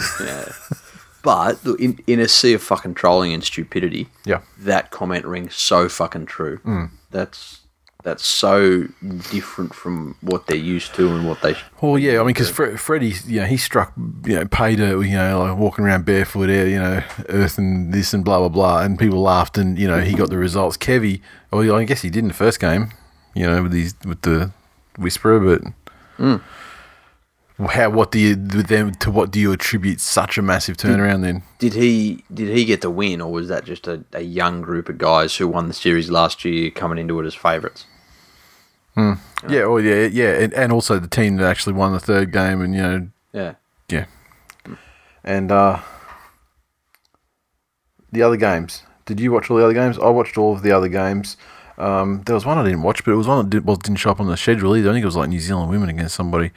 But 1.22 1.58
in, 1.78 1.98
in 2.06 2.20
a 2.20 2.28
sea 2.28 2.52
of 2.52 2.62
fucking 2.62 2.94
trolling 2.94 3.32
and 3.32 3.42
stupidity, 3.42 4.08
Yeah. 4.26 4.42
that 4.58 4.90
comment 4.90 5.24
rings 5.24 5.54
so 5.54 5.88
fucking 5.88 6.26
true. 6.26 6.58
Hmm. 6.58 6.84
That's 7.10 7.60
that's 8.02 8.26
so 8.26 8.82
different 9.32 9.74
from 9.74 10.16
what 10.20 10.46
they're 10.46 10.58
used 10.58 10.94
to 10.96 11.08
and 11.16 11.26
what 11.26 11.40
they. 11.40 11.54
Well, 11.80 11.96
yeah, 11.96 12.16
I 12.16 12.18
mean, 12.18 12.26
because 12.26 12.50
Fre- 12.50 12.76
Freddie, 12.76 13.14
you 13.26 13.40
know, 13.40 13.46
he 13.46 13.56
struck, 13.56 13.94
you 14.26 14.34
know, 14.34 14.44
paid 14.44 14.78
a, 14.80 14.88
you 15.02 15.12
know, 15.16 15.38
like 15.42 15.56
walking 15.56 15.86
around 15.86 16.04
barefoot, 16.04 16.50
air, 16.50 16.68
you 16.68 16.78
know, 16.78 17.02
earth 17.30 17.56
and 17.56 17.94
this 17.94 18.12
and 18.12 18.22
blah 18.22 18.40
blah 18.40 18.50
blah, 18.50 18.82
and 18.82 18.98
people 18.98 19.22
laughed, 19.22 19.56
and 19.56 19.78
you 19.78 19.88
know, 19.88 20.00
he 20.00 20.12
got 20.12 20.28
the 20.28 20.36
results. 20.36 20.76
Kevy, 20.76 21.22
well, 21.50 21.74
I 21.76 21.84
guess 21.84 22.02
he 22.02 22.10
did 22.10 22.18
in 22.18 22.28
the 22.28 22.34
first 22.34 22.60
game, 22.60 22.90
you 23.34 23.46
know, 23.46 23.62
with 23.62 23.72
these 23.72 23.94
with 24.04 24.22
the 24.22 24.52
whisperer, 24.98 25.40
but 25.40 25.72
mm. 26.18 26.40
how? 27.70 27.90
What 27.90 28.10
do 28.10 28.18
you 28.18 28.36
with 28.36 28.68
them 28.68 28.92
to? 28.96 29.10
What 29.10 29.30
do 29.30 29.40
you 29.40 29.52
attribute 29.52 30.00
such 30.00 30.38
a 30.38 30.42
massive 30.42 30.76
turnaround 30.76 31.22
then? 31.22 31.42
Did 31.58 31.74
he 31.74 32.24
did 32.32 32.48
he 32.48 32.64
get 32.64 32.80
the 32.80 32.90
win, 32.90 33.20
or 33.20 33.32
was 33.32 33.48
that 33.48 33.64
just 33.64 33.86
a, 33.86 34.04
a 34.12 34.22
young 34.22 34.62
group 34.62 34.88
of 34.88 34.98
guys 34.98 35.36
who 35.36 35.48
won 35.48 35.68
the 35.68 35.74
series 35.74 36.10
last 36.10 36.44
year 36.44 36.70
coming 36.70 36.98
into 36.98 37.18
it 37.20 37.26
as 37.26 37.34
favourites? 37.34 37.86
Hmm. 38.94 39.14
Yeah, 39.48 39.62
oh 39.62 39.78
yeah, 39.78 40.06
yeah, 40.06 40.34
and, 40.34 40.54
and 40.54 40.72
also 40.72 40.98
the 40.98 41.08
team 41.08 41.36
that 41.36 41.50
actually 41.50 41.72
won 41.72 41.92
the 41.92 42.00
third 42.00 42.32
game, 42.32 42.60
and 42.60 42.74
you 42.74 42.82
know, 42.82 43.08
Yeah, 43.32 43.54
Yeah. 43.88 44.06
Hmm. 44.64 44.74
And 45.24 45.52
uh 45.52 45.80
the 48.12 48.22
other 48.22 48.36
games. 48.36 48.84
Did 49.06 49.20
you 49.20 49.32
watch 49.32 49.50
all 49.50 49.58
the 49.58 49.64
other 49.64 49.74
games? 49.74 49.98
I 49.98 50.08
watched 50.08 50.38
all 50.38 50.54
of 50.54 50.62
the 50.62 50.72
other 50.72 50.88
games. 50.88 51.36
Um, 51.76 52.22
there 52.24 52.34
was 52.34 52.46
one 52.46 52.58
I 52.58 52.64
didn't 52.64 52.82
watch, 52.82 53.04
but 53.04 53.12
it 53.12 53.16
was 53.16 53.26
one 53.26 53.44
that 53.44 53.50
did, 53.50 53.64
well, 53.64 53.76
didn't 53.76 53.98
show 53.98 54.10
up 54.10 54.20
on 54.20 54.26
the 54.28 54.36
schedule 54.36 54.76
either. 54.76 54.90
I 54.90 54.92
think 54.92 55.02
it 55.02 55.06
was 55.06 55.16
like 55.16 55.28
New 55.28 55.40
Zealand 55.40 55.70
women 55.70 55.88
against 55.88 56.14
somebody. 56.14 56.52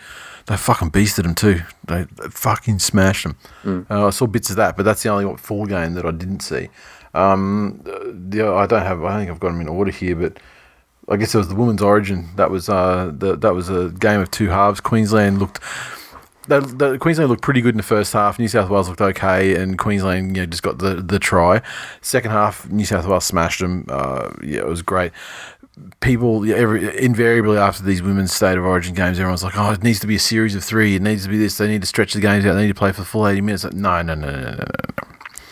They 0.45 0.57
fucking 0.57 0.91
beasted 0.91 1.23
them 1.23 1.35
too. 1.35 1.61
They, 1.87 2.03
they 2.03 2.29
fucking 2.29 2.79
smashed 2.79 3.23
them. 3.23 3.37
Uh, 3.89 4.07
I 4.07 4.09
saw 4.11 4.27
bits 4.27 4.49
of 4.49 4.55
that, 4.57 4.77
but 4.77 4.83
that's 4.83 5.03
the 5.03 5.09
only 5.09 5.37
full 5.37 5.65
game 5.65 5.93
that 5.93 6.05
I 6.05 6.11
didn't 6.11 6.41
see. 6.41 6.69
Um, 7.13 7.81
the 7.83 8.45
I 8.45 8.65
don't 8.67 8.83
have. 8.83 9.03
I 9.03 9.17
think 9.17 9.31
I've 9.31 9.39
got 9.39 9.49
them 9.49 9.61
in 9.61 9.67
order 9.67 9.91
here, 9.91 10.15
but 10.15 10.39
I 11.09 11.15
guess 11.17 11.33
it 11.33 11.37
was 11.37 11.49
the 11.49 11.55
women's 11.55 11.81
origin. 11.81 12.29
That 12.35 12.51
was 12.51 12.69
uh, 12.69 13.11
the, 13.17 13.35
that 13.37 13.55
was 13.55 13.69
a 13.69 13.89
game 13.89 14.19
of 14.21 14.29
two 14.29 14.49
halves. 14.49 14.79
Queensland 14.79 15.39
looked 15.39 15.59
the, 16.47 16.61
the 16.61 16.97
Queensland 16.97 17.29
looked 17.29 17.41
pretty 17.41 17.61
good 17.61 17.73
in 17.73 17.77
the 17.77 17.83
first 17.83 18.13
half. 18.13 18.39
New 18.39 18.47
South 18.47 18.69
Wales 18.69 18.89
looked 18.89 19.01
okay, 19.01 19.55
and 19.55 19.77
Queensland 19.77 20.35
you 20.35 20.43
know, 20.43 20.45
just 20.45 20.63
got 20.63 20.79
the, 20.79 20.95
the 20.95 21.19
try. 21.19 21.61
Second 22.01 22.31
half, 22.31 22.69
New 22.69 22.85
South 22.85 23.05
Wales 23.05 23.25
smashed 23.25 23.59
them. 23.59 23.85
Uh, 23.89 24.31
yeah, 24.41 24.59
it 24.59 24.67
was 24.67 24.81
great. 24.81 25.11
People 25.99 26.51
every, 26.51 26.97
invariably 26.97 27.57
after 27.57 27.83
these 27.83 28.01
women's 28.01 28.33
state 28.33 28.57
of 28.57 28.65
origin 28.65 28.95
games, 28.95 29.19
everyone's 29.19 29.43
like, 29.43 29.57
"Oh, 29.57 29.71
it 29.71 29.83
needs 29.83 29.99
to 29.99 30.07
be 30.07 30.15
a 30.15 30.19
series 30.19 30.55
of 30.55 30.63
three. 30.63 30.95
It 30.95 31.03
needs 31.03 31.23
to 31.23 31.29
be 31.29 31.37
this. 31.37 31.57
They 31.57 31.67
need 31.67 31.81
to 31.81 31.87
stretch 31.87 32.13
the 32.13 32.21
games 32.21 32.45
out. 32.45 32.53
They 32.53 32.63
need 32.63 32.69
to 32.69 32.73
play 32.73 32.91
for 32.91 33.01
the 33.01 33.05
full 33.05 33.27
eighty 33.27 33.41
minutes." 33.41 33.63
No, 33.63 34.01
no, 34.01 34.15
no, 34.15 34.31
no, 34.31 34.41
no, 34.41 34.65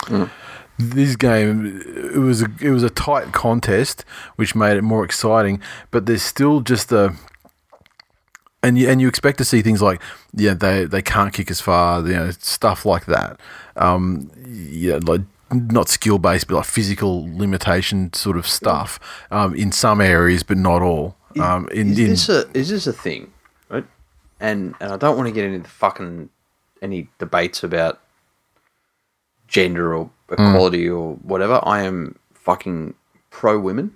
no, 0.09 0.17
no. 0.17 0.29
This 0.77 1.15
game, 1.15 1.81
it 1.95 2.17
was 2.17 2.41
a, 2.41 2.47
it 2.59 2.71
was 2.71 2.83
a 2.83 2.89
tight 2.89 3.31
contest, 3.33 4.03
which 4.35 4.55
made 4.55 4.77
it 4.77 4.81
more 4.81 5.05
exciting. 5.05 5.61
But 5.91 6.05
there's 6.05 6.23
still 6.23 6.61
just 6.61 6.91
a 6.91 7.15
and 8.65 8.77
you 8.77 8.89
and 8.89 9.01
you 9.01 9.07
expect 9.07 9.37
to 9.37 9.45
see 9.45 9.61
things 9.61 9.81
like 9.81 10.01
yeah 10.33 10.53
they 10.53 10.85
they 10.85 11.01
can't 11.01 11.33
kick 11.33 11.49
as 11.51 11.61
far 11.61 12.05
you 12.05 12.13
know 12.13 12.31
stuff 12.31 12.85
like 12.85 13.05
that 13.05 13.39
um 13.77 14.29
yeah 14.47 14.99
like 15.03 15.21
not 15.51 15.87
skill 15.87 16.17
based 16.17 16.47
but 16.47 16.55
like 16.55 16.65
physical 16.65 17.23
limitation 17.37 18.11
sort 18.13 18.37
of 18.37 18.47
stuff 18.47 18.99
um 19.31 19.53
in 19.55 19.71
some 19.71 20.01
areas 20.01 20.43
but 20.43 20.57
not 20.57 20.81
all 20.81 21.15
um 21.39 21.67
in, 21.71 21.91
is 21.91 21.99
in 21.99 22.09
this 22.09 22.29
a 22.29 22.49
is 22.53 22.69
this 22.69 22.87
a 22.87 22.93
thing, 22.93 23.31
right? 23.69 23.85
And 24.39 24.73
and 24.79 24.91
I 24.91 24.97
don't 24.97 25.17
want 25.17 25.27
to 25.27 25.33
get 25.33 25.45
into 25.45 25.59
the 25.59 25.69
fucking 25.69 26.29
any 26.81 27.09
debates 27.19 27.63
about 27.63 27.99
gender 29.47 29.95
or 29.95 30.09
equality 30.31 30.89
or 30.89 31.15
whatever. 31.15 31.59
I 31.63 31.81
am 31.83 32.17
fucking 32.33 32.93
pro 33.31 33.59
women, 33.59 33.95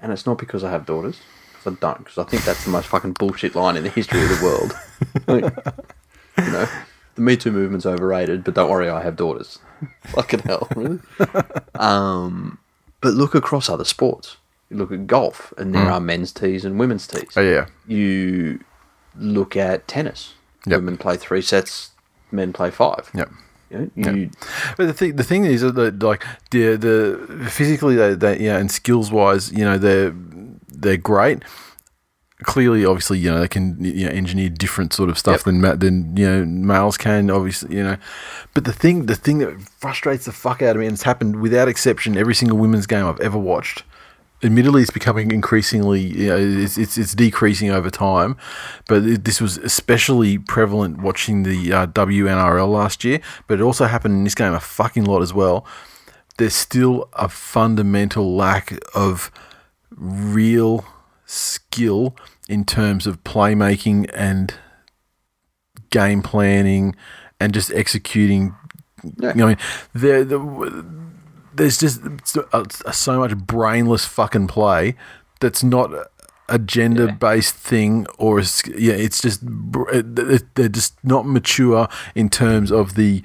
and 0.00 0.12
it's 0.12 0.26
not 0.26 0.38
because 0.38 0.62
I 0.62 0.70
have 0.70 0.86
daughters. 0.86 1.20
I 1.66 1.70
don't, 1.80 1.98
because 1.98 2.18
I 2.18 2.24
think 2.24 2.44
that's 2.44 2.64
the 2.64 2.70
most 2.70 2.86
fucking 2.88 3.12
bullshit 3.14 3.54
line 3.54 3.76
in 3.76 3.84
the 3.84 3.90
history 3.90 4.22
of 4.22 4.28
the 4.28 4.44
world. 4.44 4.72
Like, 5.26 5.44
you 6.38 6.52
know, 6.52 6.68
the 7.16 7.20
Me 7.20 7.36
Too 7.36 7.50
movement's 7.50 7.86
overrated, 7.86 8.44
but 8.44 8.54
don't 8.54 8.70
worry, 8.70 8.88
I 8.88 9.02
have 9.02 9.16
daughters. 9.16 9.58
fucking 10.04 10.40
hell, 10.40 10.68
really. 10.76 11.00
Um, 11.74 12.58
but 13.00 13.14
look 13.14 13.34
across 13.34 13.68
other 13.68 13.84
sports. 13.84 14.36
You 14.70 14.78
look 14.78 14.90
at 14.90 15.06
golf, 15.06 15.52
and 15.58 15.74
there 15.74 15.90
are 15.90 16.00
men's 16.00 16.32
tees 16.32 16.64
and 16.64 16.78
women's 16.78 17.06
tees 17.06 17.28
oh 17.36 17.40
yeah 17.42 17.66
you 17.86 18.60
look 19.16 19.56
at 19.56 19.86
tennis. 19.86 20.34
Yep. 20.66 20.78
Women 20.78 20.96
play 20.96 21.16
three 21.16 21.42
sets, 21.42 21.90
men 22.32 22.52
play 22.52 22.70
five. 22.70 23.10
yep 23.14 23.30
You, 23.70 23.90
know, 23.94 24.10
you 24.12 24.30
But 24.76 24.86
the 24.86 24.92
thing, 24.94 25.16
the 25.16 25.24
thing 25.24 25.44
is 25.44 25.60
that 25.60 26.02
like 26.02 26.24
the 26.50 26.76
the 26.76 27.48
physically 27.50 27.94
they, 27.96 28.14
they 28.14 28.40
yeah 28.40 28.56
and 28.58 28.70
skills 28.70 29.12
wise 29.12 29.52
you 29.52 29.64
know 29.64 29.78
they're 29.78 30.12
they're 30.76 30.96
great. 30.96 31.42
Clearly, 32.42 32.84
obviously, 32.84 33.18
you 33.18 33.30
know 33.30 33.40
they 33.40 33.48
can 33.48 33.82
you 33.82 34.04
know, 34.06 34.12
engineer 34.12 34.50
different 34.50 34.92
sort 34.92 35.08
of 35.08 35.16
stuff 35.18 35.38
Yep. 35.38 35.44
than 35.44 35.60
ma- 35.62 35.74
than 35.74 36.14
you 36.18 36.28
know 36.28 36.44
males 36.44 36.98
can. 36.98 37.30
Obviously, 37.30 37.74
you 37.76 37.82
know, 37.82 37.96
but 38.52 38.64
the 38.64 38.74
thing 38.74 39.06
the 39.06 39.14
thing 39.14 39.38
that 39.38 39.58
frustrates 39.80 40.26
the 40.26 40.32
fuck 40.32 40.60
out 40.60 40.76
of 40.76 40.80
me, 40.80 40.86
and 40.86 40.92
it's 40.92 41.04
happened 41.04 41.40
without 41.40 41.66
exception 41.66 42.18
every 42.18 42.34
single 42.34 42.58
women's 42.58 42.86
game 42.86 43.06
I've 43.06 43.20
ever 43.20 43.38
watched. 43.38 43.84
Admittedly, 44.42 44.82
it's 44.82 44.90
becoming 44.90 45.30
increasingly, 45.30 45.98
you 46.02 46.26
know, 46.28 46.36
it's, 46.36 46.76
it's, 46.76 46.98
it's 46.98 47.14
decreasing 47.14 47.70
over 47.70 47.88
time, 47.88 48.36
but 48.86 49.02
it, 49.02 49.24
this 49.24 49.40
was 49.40 49.56
especially 49.56 50.36
prevalent 50.36 51.00
watching 51.00 51.42
the 51.42 51.72
uh, 51.72 51.86
WNRL 51.86 52.70
last 52.70 53.02
year, 53.02 53.18
but 53.46 53.58
it 53.58 53.62
also 53.62 53.86
happened 53.86 54.12
in 54.12 54.24
this 54.24 54.34
game 54.34 54.52
a 54.52 54.60
fucking 54.60 55.04
lot 55.06 55.22
as 55.22 55.32
well. 55.32 55.66
There's 56.36 56.54
still 56.54 57.08
a 57.14 57.30
fundamental 57.30 58.36
lack 58.36 58.78
of 58.94 59.30
real 59.96 60.84
skill 61.24 62.16
in 62.48 62.64
terms 62.64 63.06
of 63.06 63.22
playmaking 63.24 64.10
and 64.14 64.54
game 65.90 66.22
planning 66.22 66.94
and 67.40 67.52
just 67.54 67.72
executing. 67.72 68.54
Yeah. 69.18 69.30
You 69.30 69.34
know, 69.34 69.46
I 69.46 69.48
mean, 69.48 69.58
there, 69.94 70.24
the, 70.24 70.86
there's 71.54 71.78
just 71.78 72.02
so, 72.24 72.48
uh, 72.52 72.64
so 72.92 73.18
much 73.18 73.36
brainless 73.36 74.04
fucking 74.04 74.46
play 74.48 74.94
that's 75.40 75.62
not 75.62 75.90
a 76.48 76.58
gender 76.58 77.10
based 77.10 77.54
thing 77.54 78.06
or 78.18 78.38
a, 78.38 78.44
yeah, 78.76 78.94
it's 78.94 79.20
just 79.20 79.40
they're 79.42 80.68
just 80.68 81.02
not 81.04 81.26
mature 81.26 81.88
in 82.14 82.30
terms 82.30 82.70
of 82.70 82.94
the 82.94 83.22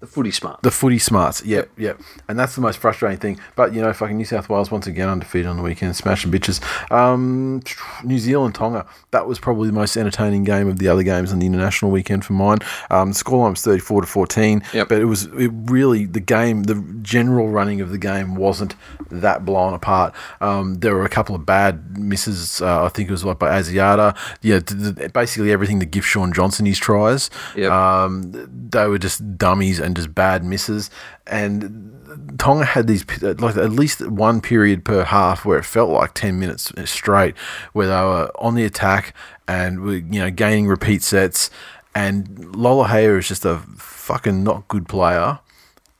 the 0.00 0.06
footy 0.06 0.30
smart. 0.30 0.62
the 0.62 0.70
footy 0.70 0.98
smarts, 0.98 1.44
yep, 1.44 1.68
yep, 1.76 2.00
and 2.28 2.38
that's 2.38 2.54
the 2.54 2.60
most 2.60 2.78
frustrating 2.78 3.18
thing. 3.18 3.38
But 3.56 3.74
you 3.74 3.80
know, 3.82 3.92
fucking 3.92 4.16
New 4.16 4.24
South 4.24 4.48
Wales 4.48 4.70
once 4.70 4.86
again 4.86 5.08
undefeated 5.08 5.46
on 5.46 5.56
the 5.58 5.62
weekend, 5.62 5.94
smashing 5.96 6.30
bitches. 6.32 6.60
Um, 6.90 7.62
New 8.04 8.18
Zealand 8.18 8.54
Tonga, 8.54 8.86
that 9.10 9.26
was 9.26 9.38
probably 9.38 9.68
the 9.68 9.74
most 9.74 9.96
entertaining 9.96 10.44
game 10.44 10.68
of 10.68 10.78
the 10.78 10.88
other 10.88 11.02
games 11.02 11.32
on 11.32 11.38
the 11.38 11.46
international 11.46 11.90
weekend 11.90 12.24
for 12.24 12.32
mine. 12.32 12.58
Um, 12.90 13.12
scoreline 13.12 13.50
was 13.50 13.62
thirty 13.62 13.80
four 13.80 14.00
to 14.00 14.06
fourteen, 14.06 14.62
Yep. 14.72 14.88
but 14.88 15.00
it 15.00 15.04
was 15.04 15.24
it 15.24 15.50
really 15.66 16.06
the 16.06 16.20
game, 16.20 16.64
the 16.64 16.82
general 17.02 17.48
running 17.48 17.80
of 17.80 17.90
the 17.90 17.98
game 17.98 18.34
wasn't 18.36 18.74
that 19.10 19.44
blown 19.44 19.74
apart. 19.74 20.14
Um, 20.40 20.76
there 20.80 20.94
were 20.94 21.04
a 21.04 21.08
couple 21.10 21.34
of 21.34 21.44
bad 21.44 21.98
misses. 21.98 22.62
Uh, 22.62 22.84
I 22.84 22.88
think 22.88 23.08
it 23.08 23.12
was 23.12 23.24
like 23.24 23.38
by 23.38 23.50
Asiata. 23.60 24.16
Yeah, 24.42 24.60
th- 24.60 24.96
th- 24.96 25.12
basically 25.12 25.52
everything 25.52 25.78
that 25.80 25.90
gives 25.90 26.06
Shaun 26.06 26.32
Johnson 26.32 26.64
his 26.66 26.78
tries. 26.78 27.28
Yep. 27.54 27.70
Um, 27.70 28.32
they 28.70 28.86
were 28.86 28.98
just 28.98 29.36
dummies 29.36 29.78
and 29.80 29.89
just 29.94 30.14
bad 30.14 30.44
misses. 30.44 30.90
And 31.26 32.36
Tonga 32.38 32.64
had 32.64 32.86
these 32.86 33.04
like 33.22 33.56
at 33.56 33.70
least 33.70 34.06
one 34.08 34.40
period 34.40 34.84
per 34.84 35.04
half 35.04 35.44
where 35.44 35.58
it 35.58 35.64
felt 35.64 35.90
like 35.90 36.14
ten 36.14 36.38
minutes 36.38 36.72
straight, 36.84 37.36
where 37.72 37.86
they 37.86 37.92
were 37.92 38.30
on 38.38 38.54
the 38.54 38.64
attack 38.64 39.14
and 39.46 39.80
were 39.80 39.96
you 39.96 40.20
know 40.20 40.30
gaining 40.30 40.66
repeat 40.66 41.02
sets. 41.02 41.50
And 41.94 42.28
Lolohea 42.54 43.18
is 43.18 43.28
just 43.28 43.44
a 43.44 43.58
fucking 43.78 44.44
not 44.44 44.68
good 44.68 44.88
player. 44.88 45.40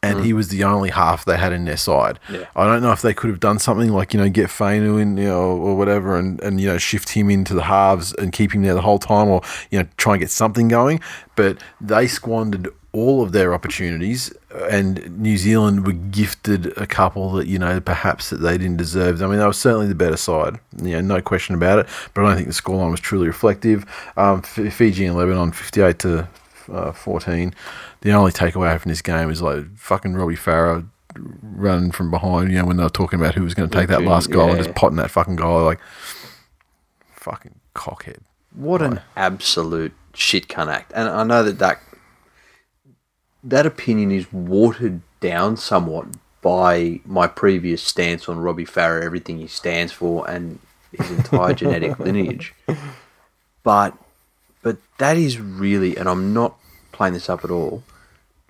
And 0.03 0.25
he 0.25 0.33
mm. 0.33 0.37
was 0.37 0.49
the 0.49 0.65
only 0.65 0.89
half 0.89 1.27
they 1.27 1.37
had 1.37 1.53
in 1.53 1.67
their 1.67 1.77
side. 1.77 2.19
Yeah. 2.33 2.47
I 2.57 2.65
don't 2.65 2.83
know 2.83 2.93
if 2.93 3.03
they 3.03 3.13
could 3.13 3.29
have 3.29 3.39
done 3.39 3.59
something 3.59 3.91
like, 3.91 4.15
you 4.15 4.21
know, 4.21 4.31
get 4.31 4.47
Fainu 4.47 4.99
in, 4.99 5.19
you 5.19 5.25
know, 5.25 5.43
or 5.43 5.77
whatever 5.77 6.19
and, 6.19 6.41
and, 6.41 6.59
you 6.59 6.69
know, 6.69 6.79
shift 6.79 7.11
him 7.11 7.29
into 7.29 7.53
the 7.53 7.65
halves 7.65 8.15
and 8.15 8.33
keep 8.33 8.55
him 8.55 8.63
there 8.63 8.73
the 8.73 8.81
whole 8.81 8.99
time 8.99 9.29
or, 9.29 9.43
you 9.71 9.79
know, 9.79 9.87
try 9.99 10.15
and 10.15 10.21
get 10.21 10.31
something 10.31 10.69
going. 10.69 11.01
But 11.37 11.59
they 11.83 12.07
squandered 12.07 12.69
all 12.93 13.23
of 13.23 13.33
their 13.33 13.55
opportunities 13.55 14.33
and 14.71 15.17
New 15.19 15.37
Zealand 15.37 15.87
were 15.87 15.93
gifted 15.93 16.77
a 16.77 16.87
couple 16.87 17.33
that, 17.33 17.47
you 17.47 17.59
know, 17.59 17.81
perhaps 17.81 18.31
that 18.31 18.39
they 18.39 18.59
didn't 18.59 18.79
deserve. 18.79 19.23
I 19.23 19.27
mean, 19.27 19.39
they 19.39 19.47
were 19.47 19.53
certainly 19.53 19.87
the 19.87 19.95
better 19.95 20.17
side, 20.17 20.59
you 20.83 20.93
know, 20.93 21.01
no 21.01 21.23
question 21.23 21.55
about 21.55 21.79
it. 21.79 21.87
But 22.15 22.25
I 22.25 22.29
don't 22.29 22.37
think 22.37 22.49
the 22.49 22.55
scoreline 22.55 22.91
was 22.91 23.01
truly 23.01 23.29
reflective. 23.29 23.85
Um, 24.17 24.43
Fiji 24.43 25.07
and 25.07 25.17
Lebanon, 25.17 25.53
58 25.53 25.99
to 26.01 26.29
uh, 26.73 26.93
14. 26.93 27.55
The 28.01 28.13
only 28.13 28.33
takeaway 28.33 28.79
from 28.81 28.89
this 28.89 29.03
game 29.03 29.31
is 29.31 29.41
like 29.41 29.77
fucking 29.77 30.15
Robbie 30.15 30.37
Farah 30.37 30.87
running 31.43 31.93
from 31.93 32.11
behind, 32.11 32.51
you 32.51 32.59
know, 32.59 32.65
when 32.65 32.77
they 32.77 32.83
were 32.83 32.89
talking 32.89 33.21
about 33.21 33.35
who 33.35 33.43
was 33.43 33.55
going 33.55 33.69
to 33.69 33.77
take 33.77 33.89
that 33.89 34.03
last 34.03 34.31
goal 34.31 34.51
and 34.51 34.59
just 34.59 34.75
potting 34.75 34.97
that 34.97 35.11
fucking 35.11 35.37
goal. 35.37 35.65
Like, 35.65 35.81
fucking 37.13 37.55
cockhead. 37.75 38.19
What 38.55 38.83
an 38.83 39.01
absolute 39.17 39.93
shit 40.15 40.49
cunt 40.49 40.73
act. 40.73 40.93
And 40.95 41.09
I 41.09 41.23
know 41.25 41.43
that 41.45 41.59
that, 41.59 41.81
that 43.43 43.67
opinion 43.67 44.11
is 44.11 44.33
watered 44.33 45.01
down 45.21 45.57
somewhat 45.57 46.07
by 46.43 47.01
my 47.05 47.27
previous 47.27 47.83
stance 47.83 48.29
on 48.29 48.39
Robbie 48.39 48.65
Farah, 48.65 49.03
everything 49.03 49.39
he 49.39 49.47
stands 49.47 49.93
for, 49.93 50.29
and 50.29 50.59
his 50.93 51.11
entire 51.11 51.55
genetic 51.55 51.99
lineage. 51.99 52.55
But, 53.63 53.97
but 54.63 54.79
that 54.99 55.17
is 55.17 55.39
really, 55.39 55.97
and 55.97 56.09
I'm 56.09 56.33
not 56.33 56.57
playing 56.93 57.15
this 57.15 57.29
up 57.29 57.45
at 57.45 57.51
all. 57.51 57.83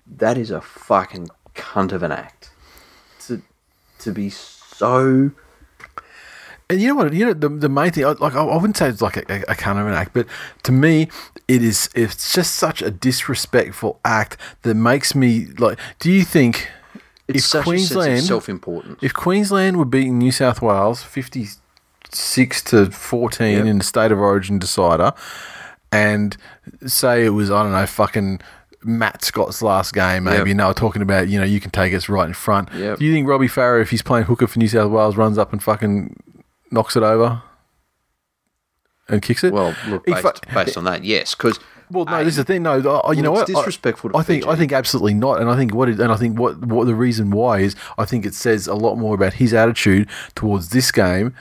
That 0.07 0.37
is 0.37 0.51
a 0.51 0.61
fucking 0.61 1.29
cunt 1.55 1.91
of 1.91 2.03
an 2.03 2.11
act. 2.11 2.51
To, 3.27 3.41
to 3.99 4.11
be 4.11 4.29
so 4.29 5.31
And 6.71 6.81
you 6.81 6.87
know 6.89 6.95
what? 6.95 7.13
You 7.13 7.25
know 7.25 7.33
the, 7.33 7.49
the 7.49 7.69
main 7.69 7.91
thing. 7.91 8.05
I- 8.05 8.11
Like 8.13 8.35
I, 8.35 8.43
I 8.43 8.55
wouldn't 8.55 8.77
say 8.77 8.89
it's 8.89 9.01
like 9.01 9.17
a, 9.17 9.43
a, 9.47 9.55
kind 9.55 9.77
of 9.79 9.87
an 9.87 9.93
act, 9.93 10.13
but 10.13 10.25
to 10.63 10.71
me, 10.71 11.09
it 11.47 11.63
is. 11.63 11.89
It's 11.95 12.33
just 12.33 12.55
such 12.55 12.81
a 12.81 12.89
disrespectful 12.91 13.99
act 14.05 14.37
that 14.63 14.75
makes 14.75 15.13
me 15.15 15.47
like. 15.57 15.77
Do 15.99 16.11
you 16.11 16.23
think 16.23 16.69
it's 17.27 17.53
if 17.53 17.63
Queensland, 17.63 18.23
self-importance. 18.23 18.99
if 19.01 19.13
Queensland 19.13 19.77
were 19.77 19.85
beating 19.85 20.17
New 20.17 20.31
South 20.31 20.61
Wales 20.61 21.03
fifty 21.03 21.47
six 22.11 22.61
to 22.63 22.91
fourteen 22.91 23.57
Yep. 23.59 23.65
in 23.65 23.77
the 23.77 23.83
state 23.83 24.11
of 24.11 24.19
origin 24.19 24.59
decider, 24.59 25.13
and 25.91 26.35
say 26.85 27.25
it 27.25 27.29
was 27.29 27.51
I 27.51 27.63
don't 27.63 27.71
know 27.71 27.85
fucking. 27.85 28.39
Matt 28.83 29.23
Scott's 29.23 29.61
last 29.61 29.93
game, 29.93 30.23
maybe. 30.23 30.37
Yep. 30.37 30.47
And 30.47 30.59
they 30.59 30.63
were 30.65 30.73
talking 30.73 31.03
about, 31.03 31.27
you 31.29 31.37
know, 31.37 31.45
you 31.45 31.59
can 31.59 31.69
take 31.69 31.93
us 31.93 32.09
right 32.09 32.25
in 32.27 32.33
front. 32.33 32.73
Yep. 32.73 32.97
Do 32.97 33.05
you 33.05 33.13
think 33.13 33.27
Robbie 33.27 33.47
Farah, 33.47 33.79
if 33.79 33.91
he's 33.91 34.01
playing 34.01 34.25
hooker 34.25 34.47
for 34.47 34.57
New 34.57 34.67
South 34.67 34.89
Wales, 34.91 35.15
runs 35.15 35.37
up 35.37 35.53
and 35.53 35.61
fucking 35.61 36.15
knocks 36.71 36.95
it 36.95 37.03
over 37.03 37.41
and 39.07 39.21
kicks 39.21 39.43
it? 39.43 39.53
Well, 39.53 39.75
look, 39.87 40.05
based, 40.05 40.41
based 40.53 40.77
on 40.77 40.85
that, 40.85 41.03
yes, 41.03 41.35
because 41.35 41.59
well, 41.91 42.05
no, 42.05 42.23
this 42.23 42.33
is 42.33 42.37
the 42.37 42.43
thing. 42.43 42.63
No, 42.63 42.79
uh, 42.79 43.11
you 43.11 43.21
know 43.21 43.33
it's 43.37 43.49
what? 43.49 43.57
I- 43.57 43.59
disrespectful 43.59 44.11
to 44.11 44.17
I 44.17 44.23
think. 44.23 44.47
I 44.47 44.55
think 44.55 44.71
absolutely 44.71 45.13
not. 45.13 45.41
And 45.41 45.49
I 45.49 45.55
think 45.55 45.73
what. 45.73 45.89
It, 45.89 45.99
and 45.99 46.11
I 46.11 46.15
think 46.15 46.39
what. 46.39 46.57
What 46.65 46.87
the 46.87 46.95
reason 46.95 47.31
why 47.31 47.59
is. 47.59 47.75
I 47.97 48.05
think 48.05 48.25
it 48.25 48.33
says 48.33 48.67
a 48.67 48.75
lot 48.75 48.95
more 48.95 49.13
about 49.15 49.33
his 49.33 49.53
attitude 49.53 50.09
towards 50.35 50.69
this 50.69 50.91
game, 50.91 51.35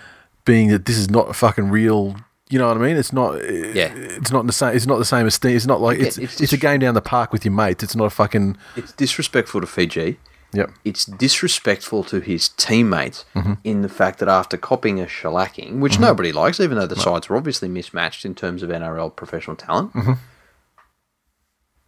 being 0.44 0.68
that 0.68 0.86
this 0.86 0.96
is 0.96 1.08
not 1.08 1.30
a 1.30 1.32
fucking 1.32 1.70
real. 1.70 2.16
You 2.48 2.58
know 2.58 2.66
what 2.66 2.78
I 2.78 2.80
mean? 2.80 2.96
It's 2.96 3.12
not. 3.12 3.34
Yeah. 3.34 3.92
It's 3.94 4.32
not 4.32 4.46
the 4.46 4.52
same. 4.52 4.74
It's 4.74 4.86
not 4.86 4.98
the 4.98 5.04
same 5.04 5.26
as. 5.26 5.38
It's 5.42 5.66
not 5.66 5.80
like 5.80 6.00
it's. 6.00 6.18
it's 6.18 6.40
It's, 6.40 6.52
a 6.52 6.56
game 6.56 6.80
down 6.80 6.94
the 6.94 7.00
park 7.00 7.32
with 7.32 7.44
your 7.44 7.52
mates. 7.52 7.84
It's 7.84 7.94
not 7.96 8.06
a 8.06 8.10
fucking. 8.10 8.56
it's 8.76 8.92
disrespectful 8.92 9.60
to 9.60 9.66
Fiji. 9.66 10.18
Yep. 10.52 10.70
It's 10.84 11.04
disrespectful 11.04 12.02
to 12.04 12.20
his 12.20 12.48
teammates 12.50 13.24
Mm-hmm. 13.34 13.52
in 13.64 13.82
the 13.82 13.88
fact 13.88 14.18
that 14.18 14.28
after 14.28 14.56
copying 14.56 15.00
a 15.00 15.04
shellacking, 15.06 15.78
which 15.78 15.98
nobody 16.00 16.32
likes, 16.32 16.58
even 16.60 16.76
though 16.78 16.86
the 16.86 16.96
sides 16.96 17.30
are 17.30 17.36
obviously 17.36 17.68
mismatched 17.68 18.24
in 18.24 18.34
terms 18.34 18.62
of 18.62 18.70
NRL 18.70 19.14
professional 19.14 19.56
talent, 19.56 19.92
Mm-hmm. 19.92 20.12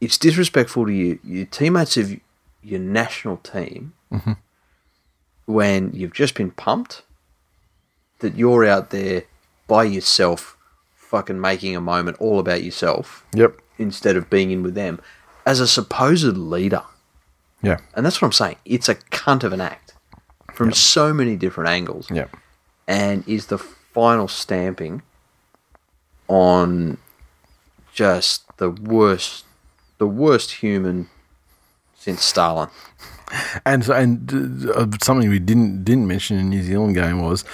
it's 0.00 0.18
disrespectful 0.18 0.86
to 0.86 0.92
you, 0.92 1.18
your 1.24 1.46
teammates 1.46 1.96
of 1.96 2.12
your 2.62 2.80
national 2.80 3.36
team 3.38 3.94
Mm-hmm. 4.12 4.32
when 5.46 5.90
you've 5.94 6.12
just 6.12 6.34
been 6.34 6.50
pumped 6.50 7.02
that 8.18 8.36
you're 8.36 8.64
out 8.66 8.90
there 8.90 9.24
by 9.66 9.84
yourself, 9.84 10.56
fucking 10.94 11.40
making 11.40 11.74
a 11.74 11.80
moment 11.80 12.16
all 12.20 12.38
about 12.38 12.62
yourself 12.62 13.24
Yep. 13.34 13.58
instead 13.78 14.16
of 14.16 14.28
being 14.30 14.50
in 14.50 14.62
with 14.62 14.74
them 14.74 15.00
as 15.46 15.58
a 15.60 15.66
supposed 15.66 16.36
leader. 16.36 16.82
Yeah. 17.62 17.78
And 17.94 18.04
that's 18.04 18.20
what 18.20 18.26
I'm 18.26 18.32
saying. 18.32 18.56
It's 18.64 18.88
a 18.88 18.96
cunt 18.96 19.44
of 19.44 19.52
an 19.52 19.60
act 19.60 19.94
from 20.52 20.72
so 20.72 21.14
many 21.14 21.36
different 21.36 21.70
angles. 21.70 22.10
Yep. 22.10 22.36
And 22.88 23.26
is 23.28 23.46
the 23.46 23.58
final 23.58 24.28
stamping 24.28 25.02
on 26.28 26.98
just 27.92 28.44
the 28.56 28.70
worst 28.70 29.44
the 29.98 30.06
worst 30.06 30.52
human 30.52 31.08
since 31.94 32.24
Stalin. 32.24 32.68
And 33.64 33.84
so, 33.84 33.94
and 33.94 34.68
uh, 34.74 34.86
something 35.00 35.30
we 35.30 35.38
didn't 35.38 35.84
didn't 35.84 36.06
mention 36.06 36.38
in 36.38 36.50
the 36.50 36.56
New 36.56 36.62
Zealand 36.62 36.94
game 36.94 37.22
was 37.22 37.44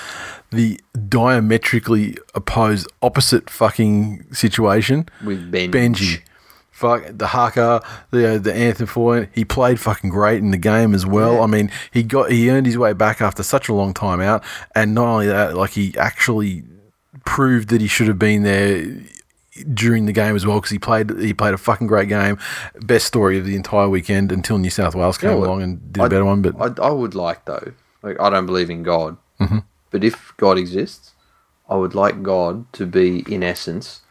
the 0.51 0.81
diametrically 1.09 2.17
opposed 2.35 2.91
opposite 3.03 3.49
fucking 3.51 4.25
situation 4.33 5.09
With 5.25 5.53
Benji. 5.53 5.71
Benji. 5.71 6.21
Fuck 6.79 7.07
the 7.11 7.27
haka, 7.27 7.83
the 8.13 8.35
uh, 8.35 8.39
the 8.39 8.55
Anthony 8.55 8.87
Foy, 8.87 9.29
he 9.35 9.45
played 9.45 9.81
fucking 9.81 10.11
great 10.11 10.39
in 10.39 10.53
the 10.53 10.57
game 10.59 10.95
as 10.95 11.05
well. 11.05 11.35
Yeah. 11.35 11.41
I 11.43 11.47
mean, 11.47 11.73
he 11.91 12.05
got 12.05 12.31
he 12.31 12.49
earned 12.51 12.67
his 12.67 12.79
way 12.79 12.93
back 12.93 13.21
after 13.21 13.43
such 13.43 13.69
a 13.69 13.75
long 13.75 13.93
time 13.93 14.21
out, 14.21 14.45
and 14.77 14.95
not 14.95 15.07
only 15.09 15.27
that, 15.27 15.57
like 15.57 15.71
he 15.71 15.93
actually 15.99 16.63
proved 17.25 17.69
that 17.71 17.81
he 17.81 17.89
should 17.89 18.07
have 18.07 18.19
been 18.19 18.45
there 18.45 18.87
during 19.75 20.07
the 20.07 20.13
game 20.13 20.37
as 20.37 20.47
well 20.47 20.59
because 20.59 20.71
he 20.71 20.79
played 20.79 21.11
he 21.19 21.35
played 21.35 21.53
a 21.53 21.59
fucking 21.59 21.89
great 21.89 22.09
game. 22.09 22.39
Best 22.83 23.07
story 23.07 23.39
of 23.39 23.45
the 23.45 23.57
entire 23.57 23.89
weekend 23.89 24.31
until 24.31 24.57
New 24.59 24.71
South 24.71 24.95
Wales 24.95 25.19
came 25.19 25.31
Yeah, 25.31 25.37
along 25.37 25.63
and 25.63 25.93
did 25.93 26.05
a 26.05 26.09
better 26.09 26.25
one. 26.25 26.43
But 26.43 26.79
I, 26.79 26.87
I 26.87 26.91
would 26.91 27.17
like 27.17 27.45
though. 27.45 27.73
Like 28.05 28.21
I 28.21 28.31
don't 28.31 28.47
believe 28.47 28.71
in 28.71 28.85
God, 28.85 29.17
Mm-hmm. 29.41 29.59
but 29.91 30.05
if 30.05 30.33
God 30.37 30.59
exists, 30.59 31.15
I 31.69 31.75
would 31.75 31.97
like 31.97 32.23
God 32.23 32.73
to 32.75 32.87
be 32.87 33.25
in 33.33 33.43
essence 33.43 34.03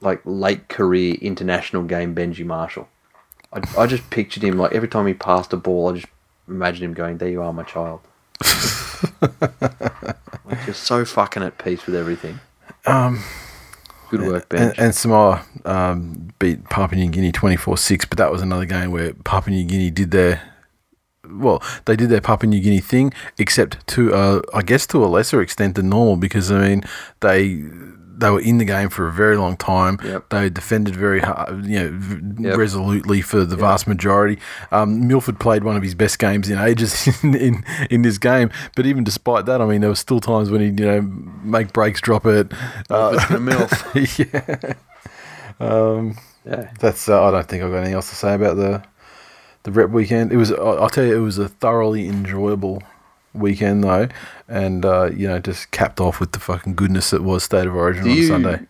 like 0.00 0.20
late 0.24 0.68
career 0.68 1.14
international 1.20 1.82
game 1.82 2.14
Benji 2.14 2.44
Marshall. 2.44 2.88
I, 3.52 3.62
I 3.76 3.86
just 3.86 4.08
pictured 4.10 4.42
him 4.42 4.58
like 4.58 4.72
every 4.72 4.88
time 4.88 5.06
he 5.06 5.14
passed 5.14 5.52
a 5.52 5.56
ball, 5.56 5.90
I 5.90 5.96
just 5.96 6.06
imagined 6.46 6.84
him 6.84 6.94
going, 6.94 7.18
"There 7.18 7.28
you 7.28 7.42
are, 7.42 7.52
my 7.52 7.64
child." 7.64 8.00
like 10.44 10.64
just 10.66 10.84
so 10.84 11.04
fucking 11.04 11.42
at 11.42 11.58
peace 11.58 11.86
with 11.86 11.94
everything. 11.94 12.40
Um, 12.86 13.22
good 14.10 14.22
work, 14.22 14.48
Ben. 14.48 14.70
and, 14.70 14.78
and 14.78 14.94
Samoa 14.94 15.44
um, 15.64 16.32
beat 16.38 16.64
Papua 16.64 17.00
New 17.00 17.10
Guinea 17.10 17.32
twenty 17.32 17.56
four 17.56 17.76
six, 17.76 18.04
but 18.04 18.18
that 18.18 18.30
was 18.30 18.42
another 18.42 18.66
game 18.66 18.90
where 18.90 19.14
Papua 19.14 19.54
New 19.54 19.64
Guinea 19.64 19.90
did 19.90 20.10
their 20.10 20.42
well, 21.30 21.62
they 21.84 21.96
did 21.96 22.08
their 22.08 22.20
Papua 22.20 22.48
New 22.48 22.60
Guinea 22.60 22.80
thing, 22.80 23.12
except 23.38 23.86
to 23.88 24.14
uh, 24.14 24.42
I 24.54 24.62
guess 24.62 24.86
to 24.88 25.04
a 25.04 25.06
lesser 25.06 25.40
extent 25.40 25.74
than 25.74 25.88
normal 25.88 26.16
because 26.16 26.50
I 26.50 26.68
mean 26.68 26.84
they 27.20 27.64
they 28.18 28.30
were 28.30 28.40
in 28.40 28.58
the 28.58 28.64
game 28.64 28.88
for 28.88 29.06
a 29.08 29.12
very 29.12 29.36
long 29.36 29.56
time. 29.56 29.98
Yep. 30.04 30.28
They 30.30 30.50
defended 30.50 30.96
very 30.96 31.20
hard, 31.20 31.64
you 31.66 31.78
know, 31.78 32.48
Yep. 32.50 32.56
resolutely 32.58 33.20
for 33.20 33.44
the 33.44 33.56
vast 33.56 33.86
majority. 33.86 34.38
Um, 34.72 35.06
Milford 35.06 35.38
played 35.40 35.64
one 35.64 35.76
of 35.76 35.82
his 35.82 35.94
best 35.94 36.18
games 36.18 36.48
in 36.50 36.58
ages 36.58 37.06
in, 37.24 37.34
in 37.34 37.64
in 37.90 38.02
this 38.02 38.18
game, 38.18 38.50
but 38.76 38.86
even 38.86 39.04
despite 39.04 39.46
that, 39.46 39.60
I 39.60 39.66
mean, 39.66 39.80
there 39.80 39.90
were 39.90 39.96
still 39.96 40.20
times 40.20 40.50
when 40.50 40.60
he 40.60 40.66
you 40.66 40.86
know 40.90 41.00
make 41.42 41.72
breaks, 41.72 42.00
drop 42.00 42.26
it. 42.26 42.52
Uh, 42.90 43.16
milf. 43.30 43.72
yeah. 45.60 46.14
Yeah. 46.44 46.70
That's. 46.80 47.08
Uh, 47.08 47.24
I 47.24 47.30
don't 47.30 47.46
think 47.48 47.62
I've 47.62 47.70
got 47.70 47.78
anything 47.78 47.94
else 47.94 48.08
to 48.10 48.16
say 48.16 48.34
about 48.34 48.56
the 48.56 48.82
the 49.64 49.72
rep 49.72 49.90
weekend. 49.90 50.32
It 50.32 50.36
was. 50.36 50.52
I'll 50.52 50.88
tell 50.88 51.04
you, 51.04 51.16
it 51.16 51.20
was 51.20 51.38
a 51.38 51.48
thoroughly 51.48 52.08
enjoyable 52.08 52.82
weekend 53.38 53.84
though, 53.84 54.08
and 54.48 54.84
uh, 54.84 55.10
you 55.14 55.26
know, 55.28 55.38
just 55.38 55.70
capped 55.70 56.00
off 56.00 56.20
with 56.20 56.32
the 56.32 56.40
fucking 56.40 56.74
goodness 56.74 57.10
that 57.10 57.22
was 57.22 57.44
State 57.44 57.66
of 57.66 57.74
Origin 57.74 58.04
Do 58.04 58.10
on 58.10 58.16
you, 58.16 58.26
Sunday. 58.26 58.60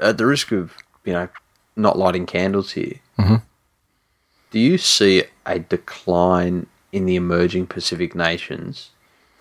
at 0.00 0.18
the 0.18 0.26
risk 0.26 0.52
of 0.52 0.74
you 1.04 1.12
know 1.12 1.28
not 1.76 1.98
lighting 1.98 2.26
candles 2.26 2.72
here, 2.72 2.94
Mm-hmm. 3.18 3.36
do 4.50 4.58
you 4.58 4.78
see 4.78 5.24
a 5.46 5.58
decline 5.58 6.66
in 6.92 7.06
the 7.06 7.16
emerging 7.16 7.66
Pacific 7.66 8.14
nations 8.14 8.90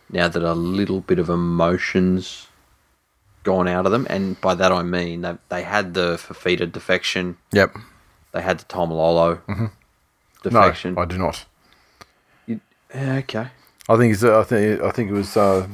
now 0.09 0.27
that 0.27 0.43
a 0.43 0.53
little 0.53 1.01
bit 1.01 1.19
of 1.19 1.29
emotions 1.29 2.47
gone 3.43 3.67
out 3.67 3.85
of 3.85 3.91
them? 3.91 4.07
And 4.09 4.39
by 4.41 4.55
that 4.55 4.71
I 4.71 4.83
mean 4.83 5.21
they 5.21 5.35
they 5.49 5.63
had 5.63 5.93
the 5.93 6.17
Fifita 6.17 6.71
defection, 6.71 7.37
Yep. 7.51 7.75
they 8.31 8.41
had 8.41 8.59
the 8.59 8.65
Taumalolo 8.65 9.41
No, 9.47 9.69
defection. 10.43 10.95
No, 10.95 11.01
I 11.01 11.05
do 11.05 11.17
not. 11.17 11.45
You- 12.47 12.61
okay. 12.95 13.47
I 13.89 13.97
think 13.97 14.13
it's. 14.13 14.23
uh, 14.23 14.39
I 14.39 14.43
think. 14.43 14.81
I 14.81 14.91
think 14.91 15.09
it 15.09 15.13
was. 15.13 15.35
Uh, 15.35 15.67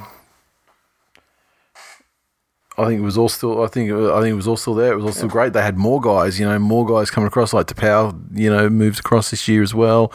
I 2.77 2.85
think 2.85 2.99
it 3.01 3.03
was 3.03 3.17
all 3.17 3.29
still. 3.29 3.61
I 3.63 3.67
think. 3.67 3.89
It 3.89 3.93
was, 3.95 4.09
I 4.09 4.21
think 4.21 4.31
it 4.31 4.35
was 4.35 4.47
all 4.47 4.57
still 4.57 4.73
there. 4.73 4.93
It 4.93 4.95
was 4.95 5.05
all 5.05 5.11
still 5.11 5.27
great. 5.27 5.53
They 5.53 5.61
had 5.61 5.77
more 5.77 5.99
guys. 5.99 6.39
You 6.39 6.45
know, 6.47 6.57
more 6.59 6.85
guys 6.85 7.11
coming 7.11 7.27
across. 7.27 7.53
Like 7.53 7.67
Taupau, 7.67 8.17
you 8.37 8.49
know, 8.49 8.69
moved 8.69 8.99
across 8.99 9.31
this 9.31 9.47
year 9.47 9.61
as 9.61 9.73
well. 9.75 10.11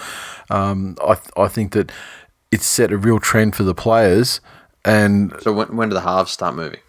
Um, 0.50 0.96
I. 1.02 1.16
I 1.36 1.48
think 1.48 1.72
that 1.72 1.92
it's 2.50 2.66
set 2.66 2.90
a 2.92 2.96
real 2.96 3.20
trend 3.20 3.54
for 3.54 3.64
the 3.64 3.74
players. 3.74 4.40
And 4.84 5.32
So 5.40 5.52
when 5.52 5.76
when 5.76 5.88
do 5.88 5.94
the 5.94 6.00
halves 6.02 6.30
start 6.32 6.54
moving? 6.54 6.80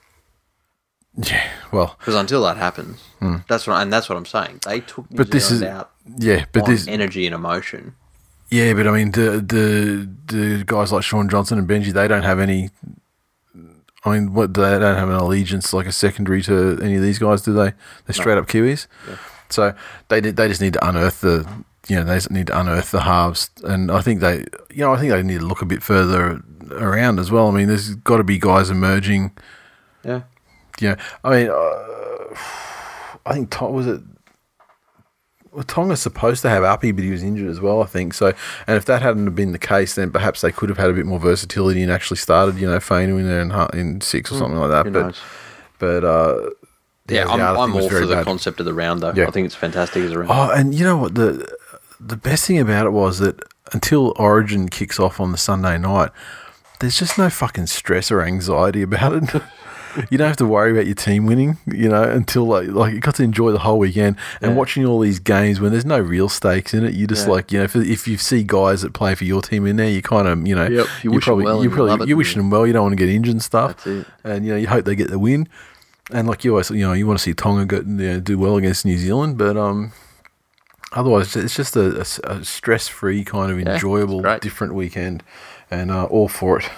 yeah, 1.18 1.49
well, 1.72 1.95
Because 1.99 2.16
until 2.16 2.43
that 2.43 2.58
happens, 2.58 3.01
that's 3.47 3.66
what 3.68 3.82
and 3.82 3.91
that's 3.91 4.10
what 4.10 4.18
I'm 4.18 4.26
saying. 4.26 4.60
They 4.66 4.82
took 4.82 5.10
New. 5.12 5.18
But 5.18 5.32
this 5.32 5.49
is- 5.51 5.62
out 5.64 5.91
yeah, 6.18 6.45
but 6.51 6.66
this, 6.66 6.88
energy 6.88 7.26
and 7.26 7.34
emotion. 7.34 7.95
Yeah, 8.49 8.73
but 8.73 8.87
I 8.87 8.91
mean, 8.91 9.11
the 9.11 9.41
the 9.41 10.09
the 10.27 10.63
guys 10.65 10.91
like 10.91 11.03
Shaun 11.03 11.29
Johnson 11.29 11.57
and 11.57 11.67
Benji, 11.67 11.91
they 11.91 12.07
don't 12.07 12.23
have 12.23 12.39
any. 12.39 12.69
I 14.03 14.11
mean, 14.11 14.33
what 14.33 14.53
they 14.53 14.61
don't 14.61 14.97
have 14.97 15.09
an 15.09 15.15
allegiance 15.15 15.73
like 15.73 15.87
a 15.87 15.91
secondary 15.91 16.43
to 16.43 16.79
any 16.81 16.95
of 16.95 17.01
these 17.01 17.17
guys, 17.17 17.41
do 17.41 17.53
they? 17.53 17.73
They're 18.05 18.13
straight 18.13 18.37
up 18.37 18.47
Kiwis. 18.47 18.87
So 19.49 19.73
they 20.09 20.19
they 20.19 20.47
just 20.47 20.61
need 20.61 20.73
to 20.73 20.87
unearth 20.87 21.21
the 21.21 21.47
you 21.87 21.95
know 21.95 22.03
they 22.03 22.15
just 22.15 22.31
need 22.31 22.47
to 22.47 22.59
unearth 22.59 22.91
the 22.91 23.01
halves, 23.01 23.49
and 23.63 23.91
I 23.91 24.01
think 24.01 24.21
they 24.21 24.45
you 24.69 24.83
know 24.83 24.93
I 24.93 24.99
think 24.99 25.11
they 25.11 25.23
need 25.23 25.39
to 25.39 25.45
look 25.45 25.61
a 25.63 25.65
bit 25.65 25.81
further 25.81 26.41
around 26.71 27.19
as 27.19 27.31
well. 27.31 27.47
I 27.47 27.51
mean, 27.51 27.67
there's 27.67 27.95
got 27.95 28.17
to 28.17 28.23
be 28.23 28.37
guys 28.37 28.69
emerging 28.69 29.31
Yeah. 30.03 30.21
Yeah, 30.79 30.97
I 31.23 31.29
mean, 31.29 31.49
uh, 31.49 32.35
I 33.25 33.33
think 33.33 33.49
Tom 33.49 33.73
was 33.73 33.87
it. 33.87 34.01
Well, 35.56 35.64
Tonga's 35.64 36.01
supposed 36.01 36.41
to 36.41 36.49
have 36.49 36.64
Uppy, 36.64 36.91
but 36.91 37.06
he 37.06 37.12
was 37.12 37.24
injured 37.24 37.49
as 37.49 37.62
well, 37.62 37.82
I 37.82 37.86
think. 37.86 38.14
So, 38.14 38.34
and 38.68 38.76
if 38.76 38.84
that 38.86 39.01
hadn't 39.01 39.34
been 39.36 39.53
the 39.53 39.58
case, 39.58 39.95
then 39.95 40.12
perhaps 40.12 40.41
they 40.41 40.51
could 40.51 40.68
have 40.68 40.78
had 40.78 40.89
a 40.89 40.93
bit 40.93 41.06
more 41.06 41.18
versatility 41.18 41.82
and 41.82 41.89
actually 41.89 42.18
started, 42.18 42.58
you 42.58 42.68
know, 42.68 42.78
Fainu 42.78 43.18
in 43.18 43.26
there 43.26 43.41
in, 43.41 43.80
in 43.80 44.01
six 44.01 44.34
or 44.34 44.38
something 44.38 44.60
like 44.60 44.70
that. 44.70 44.91
But, 44.91 45.06
knows? 45.06 45.22
but 45.80 46.03
uh, 46.03 46.49
Yeah, 47.08 47.24
the 47.24 47.32
I'm, 47.32 47.41
other 47.41 47.60
I'm 47.60 47.74
all 47.74 47.88
for 47.89 48.06
the 48.06 48.16
bad. 48.16 48.26
concept 48.26 48.60
of 48.60 48.66
the 48.66 48.74
round, 48.74 49.01
though. 49.01 49.14
Yeah. 49.16 49.28
I 49.28 49.32
think 49.32 49.45
it's 49.45 49.56
fantastic 49.56 50.03
as 50.03 50.12
a 50.12 50.20
round. 50.20 50.32
Oh, 50.32 50.51
and 50.51 50.76
you 50.76 50.84
know 50.84 50.97
what 50.97 51.16
the 51.16 51.47
the 52.01 52.18
best 52.18 52.45
thing 52.45 52.60
about 52.60 52.86
it 52.86 52.91
was 52.91 53.20
that 53.20 53.41
until 53.72 54.14
Origin 54.18 54.68
kicks 54.68 54.99
off 54.99 55.22
on 55.22 55.32
the 55.32 55.38
Sunday 55.38 55.78
night, 55.78 56.12
there's 56.82 56.99
just 56.99 57.18
no 57.18 57.30
fucking 57.30 57.68
stress 57.68 58.12
or 58.12 58.22
anxiety 58.22 58.82
about 58.82 59.14
it. 59.14 59.41
you 60.09 60.17
don't 60.17 60.27
have 60.27 60.37
to 60.37 60.45
worry 60.45 60.71
about 60.71 60.85
your 60.85 60.95
team 60.95 61.25
winning, 61.25 61.57
you 61.67 61.89
know, 61.89 62.03
until 62.03 62.45
like 62.45 62.67
like 62.69 62.93
you 62.93 62.99
got 62.99 63.15
to 63.15 63.23
enjoy 63.23 63.51
the 63.51 63.59
whole 63.59 63.79
weekend 63.79 64.17
and 64.41 64.51
Yeah. 64.51 64.57
watching 64.57 64.85
all 64.85 64.99
these 64.99 65.19
games 65.19 65.59
when 65.59 65.71
there's 65.71 65.85
no 65.85 65.99
real 65.99 66.29
stakes 66.29 66.73
in 66.73 66.83
it. 66.83 66.93
You 66.93 67.07
just 67.07 67.25
Yeah. 67.27 67.33
like 67.33 67.51
you 67.51 67.59
know 67.59 67.63
if, 67.65 67.75
if 67.75 68.07
you 68.07 68.17
see 68.17 68.43
guys 68.43 68.81
that 68.81 68.93
play 68.93 69.15
for 69.15 69.23
your 69.25 69.41
team 69.41 69.65
in 69.65 69.75
there, 69.77 69.89
you 69.89 70.01
kind 70.01 70.27
of 70.27 70.45
you 70.47 70.55
know 70.55 70.67
Yep, 70.67 70.87
you 71.03 71.11
wish 71.11 71.25
them 71.25 71.29
probably 71.29 71.45
well 71.45 71.57
you 71.63 71.69
you 71.69 71.75
probably 71.75 72.07
you're 72.07 72.17
wishing 72.17 72.41
them 72.41 72.49
well. 72.49 72.65
You 72.67 72.73
don't 72.73 72.83
want 72.83 72.93
to 72.93 73.03
get 73.05 73.09
injured 73.13 73.33
and 73.33 73.41
stuff. 73.43 73.85
And 73.85 74.45
you 74.45 74.51
know 74.51 74.57
you 74.57 74.67
hope 74.67 74.85
they 74.85 74.95
get 74.95 75.09
the 75.09 75.19
win. 75.19 75.47
And 76.11 76.27
like 76.27 76.43
you 76.43 76.51
always, 76.51 76.69
you 76.69 76.85
know, 76.85 76.93
you 76.93 77.07
want 77.07 77.17
to 77.17 77.23
see 77.23 77.33
Tonga 77.33 77.65
go, 77.65 77.77
you 77.77 77.83
know, 78.13 78.19
do 78.19 78.37
well 78.37 78.57
against 78.57 78.85
New 78.85 78.95
Zealand, 78.97 79.39
but 79.39 79.57
um, 79.57 79.91
otherwise 80.91 81.35
it's 81.35 81.55
just 81.55 81.75
a, 81.75 82.01
a 82.25 82.43
stress-free 82.45 83.23
kind 83.23 83.51
of 83.51 83.59
enjoyable, 83.59 84.21
great. 84.21 84.41
different 84.41 84.75
weekend, 84.75 85.23
and 85.71 85.89
uh, 85.89 86.03
all 86.05 86.27
for 86.27 86.59
it. 86.59 86.69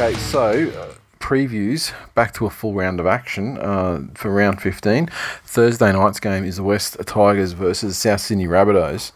Okay, 0.00 0.16
so 0.18 0.50
uh, 0.50 0.94
previews 1.18 1.92
back 2.14 2.32
to 2.32 2.46
a 2.46 2.50
full 2.50 2.72
round 2.72 3.00
of 3.00 3.06
action 3.06 3.58
uh, 3.58 4.00
for 4.14 4.30
round 4.32 4.62
15. 4.62 5.10
Thursday 5.44 5.92
night's 5.92 6.18
game 6.18 6.42
is 6.42 6.56
the 6.56 6.62
West 6.62 6.96
Tigers 7.04 7.52
versus 7.52 7.98
South 7.98 8.22
Sydney 8.22 8.46
Rabbitohs. 8.46 9.12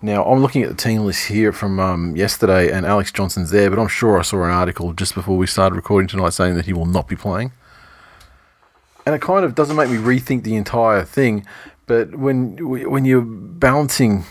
Now, 0.00 0.22
I'm 0.22 0.38
looking 0.38 0.62
at 0.62 0.68
the 0.68 0.76
team 0.76 1.00
list 1.00 1.26
here 1.26 1.50
from 1.52 1.80
um, 1.80 2.14
yesterday, 2.14 2.70
and 2.70 2.86
Alex 2.86 3.10
Johnston's 3.10 3.50
there, 3.50 3.70
but 3.70 3.80
I'm 3.80 3.88
sure 3.88 4.20
I 4.20 4.22
saw 4.22 4.44
an 4.44 4.50
article 4.50 4.92
just 4.92 5.16
before 5.16 5.36
we 5.36 5.48
started 5.48 5.74
recording 5.74 6.06
tonight 6.06 6.30
saying 6.32 6.54
that 6.54 6.66
he 6.66 6.72
will 6.72 6.86
not 6.86 7.08
be 7.08 7.16
playing. 7.16 7.50
And 9.04 9.16
it 9.16 9.20
kind 9.20 9.44
of 9.44 9.56
doesn't 9.56 9.74
make 9.74 9.90
me 9.90 9.96
rethink 9.96 10.44
the 10.44 10.54
entire 10.54 11.02
thing, 11.02 11.44
but 11.88 12.14
when 12.14 12.56
when 12.88 13.04
you're 13.04 13.20
balancing 13.20 14.26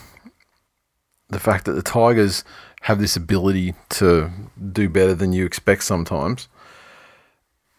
the 1.30 1.40
fact 1.40 1.66
that 1.66 1.74
the 1.74 1.82
Tigers 1.82 2.44
have 2.82 3.00
this 3.00 3.16
ability 3.16 3.76
to 3.90 4.32
do 4.72 4.90
better 4.90 5.14
than 5.14 5.34
you 5.34 5.46
expect 5.46 5.84
sometimes. 5.84 6.48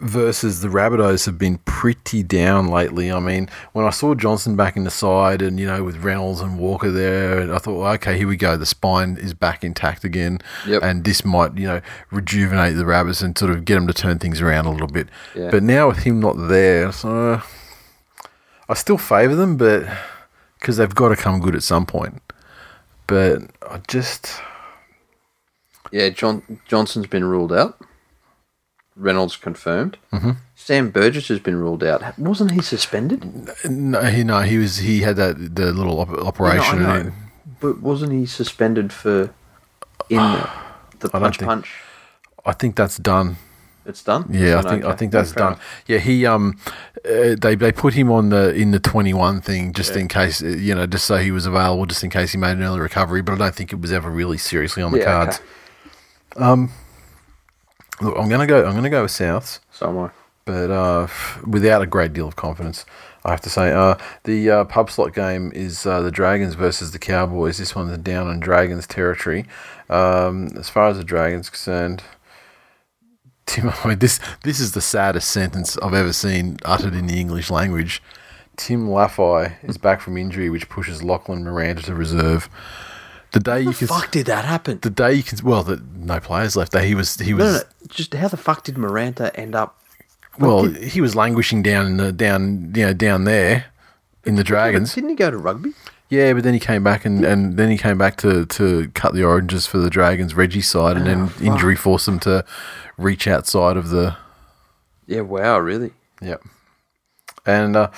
Versus 0.03 0.63
the 0.63 0.69
Rabbitohs 0.69 1.27
have 1.27 1.37
been 1.37 1.59
pretty 1.67 2.23
down 2.23 2.69
lately. 2.69 3.13
I 3.13 3.21
mean, 3.21 3.51
when 3.73 3.85
I 3.85 3.91
saw 3.91 4.15
Johnston 4.15 4.57
back 4.57 4.75
in 4.75 4.85
the 4.85 4.91
side 4.91 5.43
and, 5.43 5.61
you 5.61 5.67
know, 5.67 5.85
with 5.85 5.99
Reynolds 5.99 6.41
and 6.41 6.59
Walker 6.59 6.91
there, 6.91 7.39
and 7.39 7.53
I 7.53 7.59
thought, 7.59 7.79
well, 7.79 7.93
okay, 7.93 8.17
here 8.17 8.27
we 8.27 8.39
go. 8.39 8.57
The 8.57 8.65
spine 8.65 9.19
is 9.21 9.35
back 9.35 9.63
intact 9.63 10.03
again. 10.03 10.39
Yep. 10.67 10.83
And 10.83 11.05
this 11.05 11.23
might, 11.23 11.59
you 11.59 11.67
know, 11.67 11.83
rejuvenate 12.11 12.77
the 12.77 12.87
Rabbits 12.87 13.21
and 13.21 13.37
sort 13.37 13.51
of 13.51 13.67
get 13.67 13.75
them 13.75 13.87
to 13.89 13.93
turn 13.93 14.19
things 14.19 14.41
around 14.41 14.65
a 14.65 14.71
little 14.71 14.87
bit. 14.87 15.09
Yeah. 15.37 15.51
But 15.51 15.63
now 15.65 15.89
with 15.89 15.99
him 15.99 16.19
not 16.19 16.49
there, 16.49 16.93
so 16.93 17.43
I 18.71 18.75
still 18.75 18.97
favour 18.97 19.35
them, 19.35 19.59
but 19.59 19.85
because 20.59 20.79
they've 20.79 20.95
got 20.95 21.11
to 21.11 21.17
come 21.17 21.41
good 21.41 21.55
at 21.55 21.63
some 21.63 21.85
point. 21.85 22.23
But 23.07 23.43
I 23.71 23.83
just. 23.87 24.41
Yeah, 25.93 26.09
John 26.11 26.61
Johnston's 26.68 27.07
been 27.07 27.24
ruled 27.24 27.53
out. 27.53 27.78
Reynolds 28.97 29.36
confirmed. 29.36 29.97
Mm-hmm. 30.12 30.30
Sam 30.55 30.91
Burgess 30.91 31.28
has 31.28 31.38
been 31.38 31.57
ruled 31.57 31.82
out. 31.82 32.18
Wasn't 32.18 32.51
he 32.51 32.61
suspended? 32.61 33.49
No, 33.68 34.03
he 34.03 34.24
no, 34.24 34.41
he 34.41 34.59
was 34.59 34.78
he 34.78 35.01
had 35.01 35.16
that 35.16 35.55
the 35.57 35.72
little 35.72 36.01
op- 36.01 36.11
operation. 36.11 36.82
No. 36.82 37.12
But 37.61 37.80
wasn't 37.80 38.12
he 38.12 38.26
suspended 38.26 38.93
for 38.93 39.32
in 40.09 40.16
the, 40.18 40.49
the 41.01 41.09
punch 41.09 41.38
think- 41.38 41.49
punch? 41.49 41.72
I 42.45 42.53
think 42.53 42.74
that's 42.76 42.97
done. 42.97 43.36
It's 43.86 44.03
done. 44.05 44.26
Yeah, 44.30 44.59
I 44.59 44.61
So, 44.62 44.68
think 44.68 44.84
I 44.84 44.95
think 44.95 45.12
that's 45.12 45.32
done. 45.32 45.57
Yeah, 45.86 45.99
he 45.99 46.26
um, 46.26 46.59
uh, 47.05 47.34
they 47.41 47.55
they 47.55 47.72
put 47.72 47.95
him 47.95 48.11
on 48.11 48.28
the 48.28 48.55
in 48.55 48.70
the 48.72 48.78
twenty 48.78 49.14
one 49.14 49.41
thing 49.41 49.72
just 49.72 49.97
in 49.97 50.07
case 50.09 50.43
uh, 50.43 50.47
you 50.47 50.74
know 50.74 50.86
just 50.86 51.07
so 51.07 51.16
he 51.16 51.30
was 51.32 51.47
available 51.47 51.86
just 51.86 52.05
in 52.05 52.11
case 52.11 52.32
he 52.32 52.38
made 52.38 52.53
an 52.59 52.62
early 52.62 52.80
recovery. 52.80 53.22
But 53.22 53.34
I 53.34 53.38
don't 53.38 53.55
think 53.55 53.72
it 53.72 53.80
was 53.80 53.93
ever 53.93 54.11
really 54.11 54.36
seriously 54.36 54.82
on 54.82 54.93
the 54.93 54.99
Yeah, 54.99 55.05
cards. 55.05 55.36
okay. 55.38 55.47
Look, 58.01 58.16
I'm 58.16 58.28
gonna 58.28 58.47
go. 58.47 58.64
I'm 58.64 58.74
gonna 58.74 58.89
go 58.91 59.03
with 59.03 59.11
Souths. 59.11 59.59
So 59.72 59.89
am 59.89 59.99
I. 59.99 60.11
but 60.47 60.70
uh, 60.70 61.07
without 61.47 61.83
a 61.83 61.87
great 61.87 62.12
deal 62.14 62.26
of 62.26 62.37
confidence, 62.37 62.87
I 63.24 63.31
have 63.31 63.43
to 63.43 63.51
say. 63.51 63.72
Uh, 63.72 63.97
the 64.24 64.51
uh, 64.51 64.64
pub 64.64 64.91
slot 64.91 65.14
game 65.14 65.53
is 65.55 65.85
uh, 65.85 66.01
the 66.01 66.11
Dragons 66.11 66.55
versus 66.55 66.93
the 66.93 66.99
Cowboys. 66.99 67.59
This 67.59 67.74
one's 67.74 67.97
down 67.99 68.26
on 68.26 68.41
Dragons 68.41 68.87
territory. 68.87 69.45
Um, 69.91 70.49
as 70.57 70.70
far 70.70 70.89
as 70.89 70.97
the 70.97 71.05
Dragons 71.05 71.51
concerned, 71.51 72.03
Tim, 73.45 73.68
I 73.85 73.89
mean, 73.89 73.99
this 73.99 74.18
this 74.43 74.61
is 74.61 74.72
the 74.72 74.81
saddest 74.81 75.31
sentence 75.31 75.76
I've 75.78 75.95
ever 75.95 76.14
seen 76.14 76.57
uttered 76.64 76.95
in 76.95 77.07
the 77.07 77.20
English 77.20 77.51
language. 77.51 78.03
Tim 78.57 78.89
Lafai 78.89 79.57
is 79.62 79.76
back 79.76 80.01
from 80.01 80.16
injury, 80.16 80.49
which 80.49 80.68
pushes 80.70 81.03
Lachlan 81.03 81.45
Maranta 81.45 81.83
to 81.85 81.95
reserve. 81.95 82.49
The 83.33 83.41
day 83.41 83.61
you 83.61 83.72
can, 83.72 83.87
Fuck 83.87 84.11
did 84.11 84.26
that 84.26 84.45
happen? 84.45 84.81
the 84.83 84.91
day 84.91 85.14
you 85.14 85.22
can, 85.22 85.39
well, 85.45 85.62
the, 85.62 85.81
no 85.95 86.18
players 86.20 86.57
left. 86.57 86.72
There 86.72 86.83
he 86.83 86.95
was 86.95 87.16
he 87.16 87.33
was 87.33 87.45
No, 87.45 87.53
no, 87.53 87.59
no. 87.59 87.64
Just 87.89 88.14
how 88.14 88.28
the 88.28 88.37
fuck 88.37 88.64
did 88.64 88.74
Maranta 88.74 89.31
end 89.39 89.55
up? 89.55 89.78
Well, 90.39 90.64
he 90.64 91.01
was 91.01 91.14
languishing 91.14 91.62
down 91.62 91.87
in 91.87 91.97
the 91.97 92.12
down 92.12 92.72
you 92.74 92.87
know 92.87 92.93
down 92.93 93.24
there 93.24 93.66
in 94.24 94.37
the 94.37 94.45
Dragons. 94.45 94.95
Didn't 94.95 95.11
he 95.11 95.16
go 95.16 95.31
to 95.31 95.37
rugby? 95.37 95.72
Yeah, 96.09 96.33
but 96.33 96.43
then 96.43 96.55
he 96.55 96.61
came 96.61 96.83
back 96.83 97.05
and, 97.05 97.24
and 97.24 97.57
then 97.57 97.70
he 97.70 97.78
came 97.78 97.97
back 97.97 98.16
to, 98.16 98.45
to 98.45 98.89
cut 98.95 99.14
the 99.14 99.22
oranges 99.22 99.68
for 99.68 99.78
the 99.78 99.89
Dragons 99.89 100.35
Reggie 100.35 100.61
side, 100.61 100.97
and 100.97 101.07
then 101.07 101.31
injury 101.41 101.76
forced 101.76 102.09
him 102.09 102.18
to 102.20 102.45
reach 102.99 103.28
outside 103.28 103.76
of 103.76 103.91
the 103.91 104.16
Yeah. 105.07 105.20
Wow. 105.20 105.59
Really? 105.61 105.93
yep. 106.20 106.43
And 107.47 107.76
uh, 107.76 107.91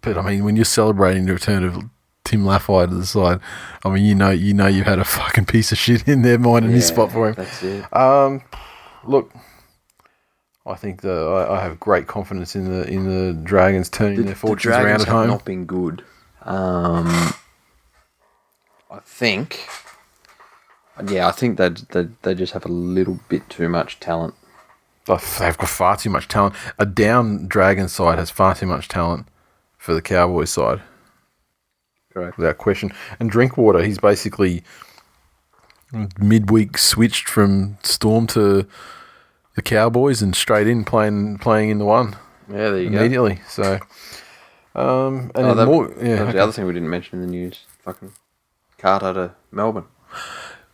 but 0.00 0.18
I 0.18 0.22
mean, 0.22 0.44
when 0.44 0.56
you're 0.56 0.64
celebrating 0.64 1.26
the 1.26 1.32
return 1.34 1.62
of 1.64 1.84
Tim 2.24 2.44
Lafai 2.44 2.88
to 2.88 2.94
the 2.94 3.06
side, 3.06 3.40
I 3.84 3.88
mean, 3.90 4.04
you 4.04 4.14
know, 4.14 4.30
you 4.30 4.54
know, 4.54 4.66
you 4.66 4.84
had 4.84 4.98
a 4.98 5.04
fucking 5.04 5.46
piece 5.46 5.72
of 5.72 5.78
shit 5.78 6.06
in 6.08 6.22
there 6.22 6.38
minding 6.38 6.70
his 6.72 6.88
Yeah, 6.88 6.94
spot 6.94 7.12
for 7.12 7.28
him. 7.28 7.34
That's 7.34 7.62
it. 7.62 7.96
Um, 7.96 8.42
look, 9.04 9.32
I 10.64 10.74
think 10.76 11.00
the 11.02 11.12
I, 11.12 11.58
I 11.58 11.62
have 11.62 11.80
great 11.80 12.06
confidence 12.06 12.54
in 12.54 12.64
the 12.70 12.86
in 12.88 13.04
the 13.08 13.32
Dragons 13.42 13.88
turning 13.88 14.24
their 14.24 14.34
fortunes 14.36 14.66
around 14.74 14.82
Dragons 14.82 15.02
at 15.02 15.08
have 15.08 15.16
home. 15.16 15.28
not 15.28 15.44
been 15.44 15.64
good. 15.66 16.04
Um, 16.42 17.34
I 18.90 18.98
think. 19.04 19.68
Yeah, 21.08 21.26
I 21.26 21.32
think 21.32 21.56
that 21.56 21.88
they, 21.90 22.08
they 22.22 22.34
just 22.34 22.52
have 22.52 22.64
a 22.66 22.68
little 22.68 23.18
bit 23.28 23.48
too 23.48 23.68
much 23.68 23.98
talent. 23.98 24.34
They've 25.06 25.18
got 25.58 25.68
far 25.68 25.96
too 25.96 26.10
much 26.10 26.28
talent. 26.28 26.54
A 26.78 26.86
down 26.86 27.48
Dragon 27.48 27.88
side 27.88 28.18
has 28.18 28.30
far 28.30 28.54
too 28.54 28.66
much 28.66 28.86
talent 28.88 29.26
for 29.78 29.94
the 29.94 30.02
Cowboys 30.02 30.50
side, 30.50 30.80
Correct. 32.12 32.36
without 32.38 32.58
question. 32.58 32.92
And 33.20 33.30
Drinkwater, 33.30 33.82
he's 33.82 33.98
basically 33.98 34.62
midweek 36.18 36.78
switched 36.78 37.28
from 37.28 37.76
Storm 37.82 38.26
to 38.28 38.66
the 39.54 39.62
Cowboys 39.62 40.22
and 40.22 40.34
straight 40.34 40.66
in 40.66 40.84
playing 40.84 41.38
playing 41.38 41.70
in 41.70 41.78
the 41.78 41.84
one 41.84 42.16
Yeah, 42.48 42.70
there 42.70 42.78
you 42.80 42.90
go. 42.90 42.98
immediately. 42.98 43.40
So, 43.48 43.78
um, 44.74 45.30
and 45.34 45.46
Oh, 45.46 45.54
that, 45.54 45.66
more, 45.66 45.88
that 45.88 46.04
yeah, 46.04 46.10
was 46.12 46.20
okay. 46.20 46.32
the 46.32 46.38
other 46.42 46.52
thing 46.52 46.66
we 46.66 46.72
didn't 46.72 46.88
mention 46.90 47.20
in 47.20 47.26
the 47.26 47.30
news. 47.30 47.60
Fucking 47.84 48.12
Carter 48.78 49.12
to 49.12 49.34
Melbourne. 49.50 49.84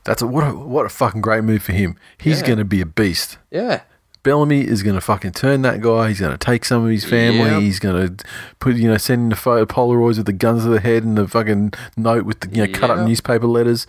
That's 0.04 0.22
a, 0.22 0.26
what 0.26 0.44
a 0.44 0.52
what 0.52 0.86
a 0.86 0.88
fucking 0.88 1.20
great 1.20 1.42
move 1.44 1.62
for 1.62 1.72
him. 1.72 1.96
He's 2.18 2.40
Yeah. 2.40 2.46
going 2.46 2.58
to 2.58 2.64
be 2.64 2.80
a 2.80 2.86
beast. 2.86 3.38
Yeah. 3.50 3.82
Bellamy 4.28 4.60
is 4.60 4.82
going 4.82 4.94
to 4.94 5.00
fucking 5.00 5.32
turn 5.32 5.62
that 5.62 5.80
guy. 5.80 6.08
He's 6.08 6.20
going 6.20 6.32
to 6.32 6.36
take 6.36 6.66
some 6.66 6.84
of 6.84 6.90
his 6.90 7.02
family. 7.02 7.48
Yep. 7.48 7.62
He's 7.62 7.78
going 7.78 8.14
to 8.14 8.24
put 8.58 8.76
you 8.76 8.86
know 8.86 8.98
send 8.98 9.22
in 9.22 9.28
the 9.30 9.36
photo 9.36 9.64
Polaroids 9.64 10.18
with 10.18 10.26
the 10.26 10.34
guns 10.34 10.64
to 10.64 10.68
the 10.68 10.80
head 10.80 11.02
and 11.02 11.16
the 11.16 11.26
fucking 11.26 11.72
note 11.96 12.26
with 12.26 12.40
the 12.40 12.54
you 12.54 12.66
know 12.66 12.78
cut 12.78 12.90
up 12.90 13.08
newspaper 13.08 13.46
letters, 13.46 13.86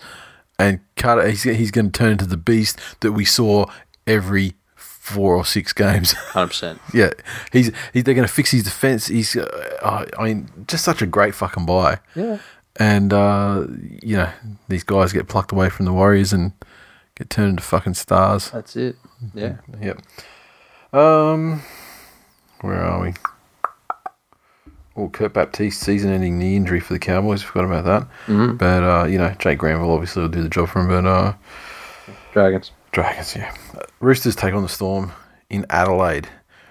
and 0.58 0.80
cut. 0.96 1.30
He's 1.30 1.44
he's 1.44 1.72
going 1.72 1.92
to 1.92 1.92
turn 1.92 2.14
into 2.14 2.26
the 2.26 2.38
beast 2.38 2.80
that 3.02 3.12
we 3.12 3.26
saw 3.26 3.66
every 4.08 4.54
four 4.78 5.36
or 5.36 5.44
six 5.44 5.74
games. 5.74 6.14
Hundred 6.30 6.48
percent. 6.48 6.82
yeah, 6.94 7.10
he's, 7.52 7.74
he's 7.92 8.06
they're 8.06 8.14
going 8.14 8.26
to 8.26 8.34
fix 8.34 8.52
his 8.52 8.64
defense. 8.64 9.08
He's 9.08 9.36
uh, 9.36 10.06
I 10.18 10.24
mean 10.24 10.48
just 10.70 10.86
such 10.86 11.02
a 11.02 11.06
great 11.06 11.36
fucking 11.36 11.66
buy. 11.66 12.00
Yeah. 12.16 12.38
And 12.78 13.12
uh, 13.12 13.66
you 14.02 14.16
know 14.16 14.30
these 14.70 14.86
guys 14.86 15.12
get 15.12 15.28
plucked 15.28 15.52
away 15.52 15.70
from 15.70 15.84
the 15.84 15.92
Warriors 15.92 16.32
and 16.32 16.54
get 17.16 17.30
turned 17.30 17.50
into 17.50 17.64
fucking 17.64 17.96
stars. 17.96 18.52
That's 18.52 18.78
it. 18.78 18.96
Yeah. 19.34 19.58
Yep. 19.82 20.02
Um, 20.94 21.62
where 22.62 22.82
are 22.82 23.02
we? 23.02 23.14
well, 25.00 25.10
Kurt 25.10 25.34
Baptiste 25.34 25.80
season-ending 25.82 26.38
knee 26.38 26.56
injury 26.56 26.80
for 26.80 26.94
the 26.94 27.00
Cowboys. 27.00 27.42
Forgot 27.42 27.66
about 27.66 27.86
that. 27.86 28.02
Mm-hmm. 28.28 28.58
But 28.58 28.84
uh, 28.84 29.06
you 29.06 29.18
know, 29.18 29.34
Jake 29.40 29.60
Granville 29.60 29.92
obviously 29.92 30.22
will 30.22 30.30
do 30.30 30.44
the 30.44 30.50
job 30.50 30.70
for 30.70 30.82
him. 30.82 30.88
But 30.90 31.06
uh, 31.06 31.34
Dragons. 32.34 32.72
Dragons, 32.92 33.36
yeah. 33.36 33.56
Roosters 34.00 34.36
take 34.36 34.54
on 34.54 34.64
the 34.64 34.70
Storm 34.70 35.12
in 35.50 35.66
Adelaide. 35.70 36.28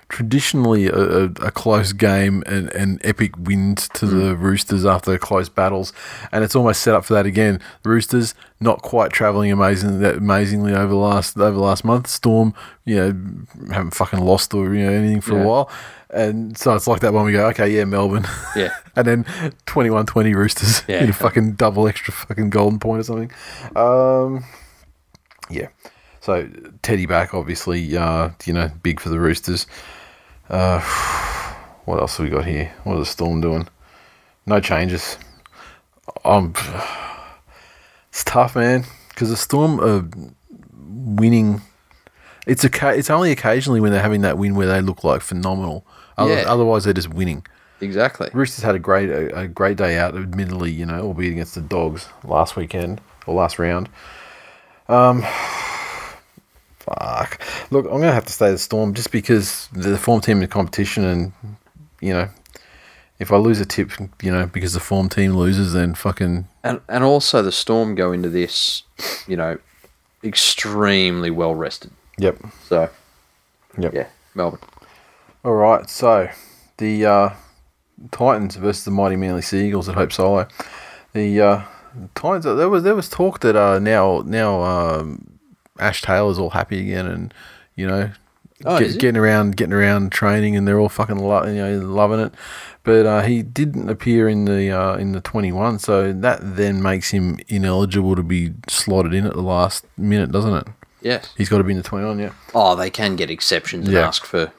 Traditionally, 0.08 0.86
a, 0.86 1.24
a, 1.24 1.50
close 1.50 1.92
game 1.92 2.42
and, 2.46 2.70
and 2.70 2.98
epic 3.04 3.32
wins 3.36 3.90
to 3.90 4.06
the 4.06 4.34
Roosters 4.34 4.86
after 4.86 5.18
close 5.18 5.50
battles, 5.50 5.92
and 6.32 6.42
it's 6.42 6.56
almost 6.56 6.80
set 6.80 6.94
up 6.94 7.04
for 7.04 7.12
that 7.12 7.26
again. 7.26 7.60
The 7.82 7.90
Roosters 7.90 8.34
not 8.58 8.80
quite 8.80 9.12
travelling 9.12 9.52
amazing 9.52 10.02
amazingly 10.02 10.72
over 10.72 10.88
the 10.88 10.94
last 10.96 11.36
over 11.36 11.54
the 11.54 11.60
last 11.62 11.84
month. 11.84 12.06
Storm, 12.06 12.54
you 12.86 12.96
know, 12.96 13.70
haven't 13.70 13.90
fucking 13.94 14.20
lost 14.20 14.54
or 14.54 14.74
you 14.74 14.86
know 14.86 14.92
anything 14.92 15.20
for 15.20 15.34
Yeah. 15.34 15.42
a 15.42 15.46
while, 15.46 15.70
and 16.08 16.56
so 16.56 16.74
it's 16.74 16.86
like 16.86 17.00
that 17.00 17.12
when 17.12 17.26
we 17.26 17.32
go, 17.32 17.46
okay, 17.48 17.68
yeah, 17.68 17.84
Melbourne, 17.84 18.26
Yeah. 18.56 18.70
and 18.96 19.06
then 19.06 19.24
21-20 19.66 20.34
Roosters 20.34 20.82
Yeah. 20.88 21.02
in 21.04 21.10
a 21.10 21.12
fucking 21.12 21.52
double 21.52 21.86
extra 21.86 22.14
fucking 22.14 22.48
golden 22.48 22.78
point 22.78 23.00
or 23.00 23.04
something. 23.04 23.30
Um, 23.76 24.42
yeah. 25.50 25.68
So 26.20 26.48
Teddy 26.82 27.04
back, 27.04 27.34
obviously, 27.34 27.94
uh, 27.96 28.30
you 28.46 28.54
know, 28.54 28.70
big 28.82 29.00
for 29.00 29.10
the 29.10 29.20
Roosters. 29.20 29.66
Uh, 30.48 30.80
what 31.84 32.00
else 32.00 32.16
have 32.16 32.24
we 32.24 32.30
got 32.30 32.44
here? 32.46 32.72
What 32.84 32.94
is 32.94 33.00
the 33.00 33.12
Storm 33.12 33.40
doing? 33.40 33.68
No 34.46 34.60
changes. 34.60 35.18
Um, 36.24 36.54
it's 38.10 38.24
tough, 38.24 38.56
man, 38.56 38.84
because 39.10 39.30
the 39.30 39.36
Storm 39.36 39.80
are 39.80 40.08
winning. 40.74 41.62
It's 42.46 42.64
a. 42.64 42.70
It's 42.96 43.10
only 43.10 43.30
occasionally 43.30 43.80
when 43.80 43.92
they're 43.92 44.02
having 44.02 44.22
that 44.22 44.38
win 44.38 44.54
where 44.54 44.66
they 44.66 44.80
look 44.80 45.04
like 45.04 45.20
phenomenal. 45.20 45.86
Other, 46.16 46.34
Yeah. 46.34 46.44
Otherwise, 46.46 46.84
they're 46.84 46.94
just 46.94 47.12
winning. 47.12 47.44
Exactly. 47.80 48.28
Roosters 48.32 48.64
had 48.64 48.74
a 48.74 48.78
great 48.78 49.08
a, 49.08 49.40
a 49.40 49.48
great 49.48 49.76
day 49.76 49.98
out, 49.98 50.16
admittedly, 50.16 50.70
you 50.72 50.84
know, 50.84 51.02
albeit 51.02 51.32
against 51.32 51.54
the 51.54 51.60
Dogs 51.60 52.08
last 52.24 52.56
weekend 52.56 53.00
or 53.26 53.34
last 53.34 53.58
round. 53.58 53.88
Um, 54.88 55.22
fuck. 56.98 57.40
Look, 57.70 57.84
I'm 57.86 57.92
gonna 58.00 58.12
have 58.12 58.26
to 58.26 58.32
stay 58.32 58.50
the 58.50 58.58
Storm 58.58 58.94
just 58.94 59.10
because 59.12 59.68
the 59.72 59.98
form 59.98 60.20
team 60.20 60.38
in 60.38 60.42
the 60.42 60.48
competition, 60.48 61.04
and 61.04 61.32
you 62.00 62.12
know, 62.12 62.28
if 63.18 63.32
I 63.32 63.36
lose 63.36 63.60
a 63.60 63.66
tip, 63.66 63.90
you 64.22 64.30
know, 64.32 64.46
because 64.46 64.72
the 64.72 64.80
form 64.80 65.08
team 65.08 65.32
loses, 65.32 65.72
then 65.72 65.94
fucking 65.94 66.46
And 66.62 66.80
and 66.88 67.04
also 67.04 67.42
the 67.42 67.52
Storm 67.52 67.94
go 67.94 68.12
into 68.12 68.28
this, 68.28 68.82
you 69.26 69.36
know, 69.36 69.58
extremely 70.24 71.30
well 71.30 71.54
rested. 71.54 71.90
yep, 72.18 72.38
So 72.64 72.90
yep. 73.78 73.92
yeah, 73.94 74.06
Melbourne. 74.34 74.60
All 75.44 75.54
right, 75.54 75.88
so 75.88 76.28
the 76.78 77.06
uh, 77.06 77.30
Titans 78.10 78.56
versus 78.56 78.84
the 78.84 78.90
mighty 78.90 79.16
Manly 79.16 79.42
Seagulls 79.42 79.88
at 79.88 79.94
Hope 79.94 80.12
Solo. 80.12 80.46
The 81.12 81.40
uh, 81.40 81.62
Titans. 82.14 82.44
There 82.44 82.68
was 82.68 82.82
there 82.82 82.94
was 82.94 83.08
talk 83.08 83.40
that 83.40 83.56
uh, 83.56 83.78
now 83.78 84.22
now 84.26 84.62
um, 84.62 85.37
Ash 85.78 86.02
Taylor's 86.02 86.38
all 86.38 86.50
happy 86.50 86.80
again, 86.80 87.06
and 87.06 87.34
you 87.76 87.86
know. 87.86 88.10
Oh, 88.64 88.76
get- 88.80 88.98
getting 88.98 89.16
around, 89.16 89.56
getting 89.56 89.72
around 89.72 90.10
training, 90.10 90.56
and 90.56 90.66
they're 90.66 90.80
all 90.80 90.88
fucking 90.88 91.16
lo- 91.18 91.46
you 91.46 91.54
know 91.54 91.78
loving 91.78 92.18
it. 92.18 92.34
But 92.82 93.06
uh, 93.06 93.20
he 93.22 93.40
didn't 93.42 93.88
appear 93.88 94.28
in 94.28 94.46
the 94.46 94.72
uh, 94.72 94.96
in 94.96 95.12
the 95.12 95.20
twenty 95.20 95.52
one, 95.52 95.78
so 95.78 96.12
that 96.12 96.40
then 96.56 96.82
makes 96.82 97.10
him 97.10 97.38
ineligible 97.46 98.16
to 98.16 98.22
be 98.24 98.54
slotted 98.68 99.14
in 99.14 99.26
at 99.26 99.34
the 99.34 99.42
last 99.42 99.84
minute, 99.96 100.32
doesn't 100.32 100.54
it? 100.54 100.66
Yes. 101.02 101.32
He's 101.36 101.48
got 101.48 101.58
to 101.58 101.64
be 101.64 101.70
in 101.70 101.76
the 101.76 101.84
twenty 101.84 102.06
one, 102.06 102.18
yeah. 102.18 102.32
Oh, 102.52 102.74
they 102.74 102.90
can 102.90 103.14
get 103.14 103.30
exceptions 103.30 103.86
and 103.86 103.94
Yeah. 103.96 104.08
ask 104.08 104.24
for 104.24 104.50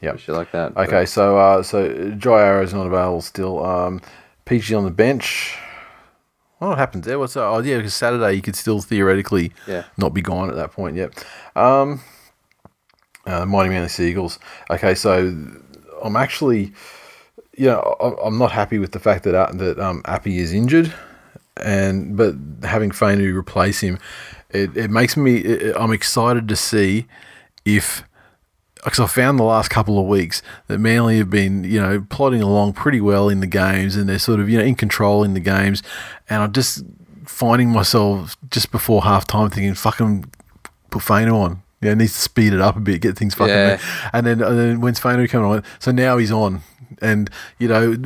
Yeah. 0.00 0.16
shit 0.16 0.34
like 0.34 0.50
that. 0.50 0.74
but- 0.74 0.88
Okay, 0.88 1.06
so 1.06 1.38
uh, 1.38 1.62
so 1.62 2.10
Jai 2.18 2.42
Arrow's 2.44 2.74
not 2.74 2.88
available 2.88 3.20
still. 3.22 3.64
Um, 3.64 4.00
Peachey 4.46 4.76
on 4.76 4.82
the 4.84 4.90
bench. 4.90 5.56
What 6.68 6.78
happens 6.78 7.04
there? 7.06 7.18
What's 7.18 7.34
that? 7.34 7.44
Oh 7.44 7.58
yeah, 7.60 7.76
because 7.78 7.94
Saturday 7.94 8.32
you 8.34 8.42
could 8.42 8.56
still 8.56 8.80
theoretically 8.80 9.52
Yeah. 9.66 9.84
not 9.96 10.14
be 10.14 10.22
gone 10.22 10.48
at 10.50 10.56
that 10.56 10.72
point. 10.72 10.96
Yep. 10.96 11.14
Um, 11.56 12.00
uh, 13.26 13.44
Mighty 13.46 13.70
Manly 13.70 13.88
Seagulls. 13.88 14.38
Okay, 14.70 14.94
so 14.94 15.34
I'm 16.02 16.16
actually, 16.16 16.72
you 17.56 17.66
know, 17.66 17.80
I'm 18.22 18.38
not 18.38 18.52
happy 18.52 18.78
with 18.78 18.92
the 18.92 18.98
fact 19.00 19.24
that 19.24 19.34
uh, 19.34 19.50
that 19.52 19.78
um, 19.78 20.02
Appy 20.04 20.38
is 20.38 20.52
injured, 20.52 20.92
and 21.56 22.16
but 22.16 22.34
having 22.68 22.90
Fainu 22.90 23.34
replace 23.34 23.80
him, 23.80 23.98
it, 24.50 24.76
it 24.76 24.90
makes 24.90 25.16
me. 25.16 25.36
It, 25.38 25.74
I'm 25.78 25.92
excited 25.92 26.48
to 26.48 26.56
see 26.56 27.06
if 27.64 28.04
because 28.84 29.00
I 29.00 29.06
found 29.06 29.38
the 29.38 29.44
last 29.44 29.70
couple 29.70 29.98
of 29.98 30.06
weeks 30.06 30.42
that 30.66 30.78
Manly 30.78 31.16
have 31.18 31.30
been, 31.30 31.64
you 31.64 31.80
know, 31.80 32.06
plodding 32.10 32.42
along 32.42 32.74
pretty 32.74 33.00
well 33.00 33.28
in 33.28 33.40
the 33.40 33.46
games 33.46 33.96
and 33.96 34.08
they're 34.08 34.18
sort 34.18 34.40
of, 34.40 34.48
you 34.48 34.58
know, 34.58 34.64
in 34.64 34.74
control 34.74 35.24
in 35.24 35.34
the 35.34 35.40
games. 35.40 35.82
And 36.28 36.42
I'm 36.42 36.52
just 36.52 36.84
finding 37.24 37.70
myself 37.70 38.36
just 38.50 38.70
before 38.70 39.02
half 39.02 39.26
time 39.26 39.48
thinking, 39.50 39.74
fucking 39.74 40.30
put 40.90 41.02
Fainu 41.02 41.34
on. 41.34 41.62
Yeah, 41.80 41.92
it 41.92 41.96
needs 41.96 42.12
to 42.12 42.20
speed 42.20 42.52
it 42.52 42.60
up 42.60 42.76
a 42.76 42.80
bit, 42.80 43.00
get 43.00 43.16
things 43.16 43.34
fucking. 43.34 43.54
Yeah. 43.54 43.80
And 44.12 44.26
then, 44.26 44.42
and 44.42 44.58
then 44.58 44.80
when's 44.80 45.00
Fainu 45.00 45.28
coming 45.28 45.50
on? 45.50 45.64
So 45.78 45.90
now 45.90 46.18
he's 46.18 46.30
on. 46.30 46.60
And, 47.00 47.30
you 47.58 47.68
know, 47.68 47.96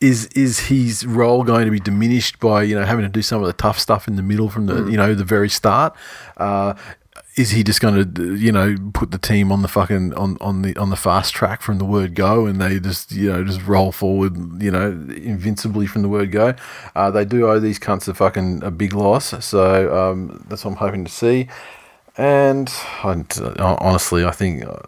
is 0.00 0.26
is 0.26 0.60
his 0.66 1.06
role 1.06 1.42
going 1.42 1.64
to 1.64 1.70
be 1.70 1.80
diminished 1.80 2.38
by 2.38 2.62
you 2.62 2.74
know 2.74 2.84
having 2.84 3.02
to 3.04 3.08
do 3.08 3.22
some 3.22 3.40
of 3.40 3.46
the 3.46 3.54
tough 3.54 3.78
stuff 3.78 4.06
in 4.06 4.16
the 4.16 4.22
middle 4.22 4.50
from 4.50 4.66
the 4.66 4.74
Mm. 4.74 4.90
you 4.90 4.96
know 4.98 5.14
the 5.14 5.24
very 5.24 5.48
start? 5.48 5.96
Uh, 6.36 6.74
is 7.36 7.50
he 7.50 7.62
just 7.62 7.80
going 7.80 8.14
to 8.14 8.34
you 8.34 8.50
know 8.50 8.76
put 8.94 9.10
the 9.10 9.18
team 9.18 9.52
on 9.52 9.62
the 9.62 9.68
fucking 9.68 10.14
on, 10.14 10.38
on 10.40 10.62
the 10.62 10.74
on 10.76 10.90
the 10.90 10.96
fast 10.96 11.34
track 11.34 11.60
from 11.60 11.78
the 11.78 11.84
word 11.84 12.14
go 12.14 12.46
and 12.46 12.60
they 12.60 12.80
just 12.80 13.12
you 13.12 13.30
know 13.30 13.44
just 13.44 13.62
roll 13.66 13.92
forward 13.92 14.62
you 14.62 14.70
know 14.70 14.88
invincibly 14.88 15.86
from 15.86 16.02
the 16.02 16.08
word 16.08 16.32
go? 16.32 16.54
Uh, 16.94 17.10
they 17.10 17.24
do 17.24 17.46
owe 17.46 17.60
these 17.60 17.78
cunts 17.78 18.08
a 18.08 18.14
fucking 18.14 18.62
a 18.62 18.70
big 18.70 18.94
loss, 18.94 19.44
so 19.44 19.94
um, 19.96 20.44
that's 20.48 20.64
what 20.64 20.72
I'm 20.72 20.76
hoping 20.78 21.04
to 21.04 21.12
see. 21.12 21.48
And 22.16 22.72
I, 23.04 23.76
honestly, 23.78 24.24
I 24.24 24.30
think 24.30 24.64
uh, 24.64 24.78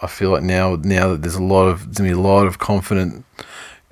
I 0.00 0.06
feel 0.06 0.30
like 0.30 0.44
now 0.44 0.76
now 0.76 1.10
that 1.10 1.22
there's 1.22 1.34
a 1.34 1.42
lot 1.42 1.66
of 1.66 1.86
there's 1.86 1.98
gonna 1.98 2.10
be 2.10 2.14
a 2.14 2.20
lot 2.20 2.46
of 2.46 2.58
confident. 2.58 3.24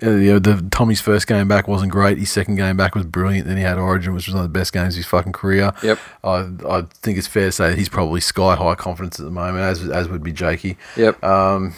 Uh, 0.03 0.11
You 0.11 0.33
know, 0.35 0.39
the 0.39 0.69
Tommy's 0.71 1.01
first 1.01 1.27
game 1.27 1.49
back 1.49 1.67
wasn't 1.67 1.91
great. 1.93 2.19
His 2.19 2.31
second 2.31 2.57
game 2.57 2.77
back 2.77 2.95
was 2.95 3.05
brilliant. 3.05 3.47
Then 3.49 3.57
he 3.57 3.63
had 3.63 3.79
Origin, 3.79 4.15
which 4.15 4.27
was 4.27 4.35
one 4.35 4.45
of 4.45 4.53
the 4.53 4.59
best 4.59 4.73
games 4.73 4.95
of 4.95 4.99
his 4.99 5.07
fucking 5.07 5.33
career. 5.33 5.73
Yep. 5.83 5.99
I 6.23 6.49
I 6.69 6.83
think 7.03 7.19
it's 7.19 7.27
fair 7.27 7.47
to 7.47 7.53
say 7.53 7.71
that 7.71 7.79
he's 7.79 7.89
probably 7.89 8.21
sky 8.21 8.55
high 8.55 8.75
confidence 8.75 9.19
at 9.19 9.25
the 9.25 9.33
moment, 9.33 9.65
as 9.65 9.89
as 9.89 10.09
would 10.09 10.23
be 10.23 10.33
Jakey. 10.33 10.77
Yep. 10.97 11.23
Um, 11.25 11.75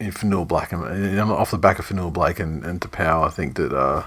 in 0.00 0.12
Fonua-Blake 0.12 0.70
and, 0.72 1.20
off 1.20 1.50
the 1.50 1.58
back 1.58 1.80
of 1.80 1.86
Fonua-Blake 1.88 2.38
and, 2.38 2.64
and 2.64 2.80
Taupau, 2.80 3.26
I 3.26 3.30
think 3.30 3.56
that 3.56 3.72
uh, 3.72 4.04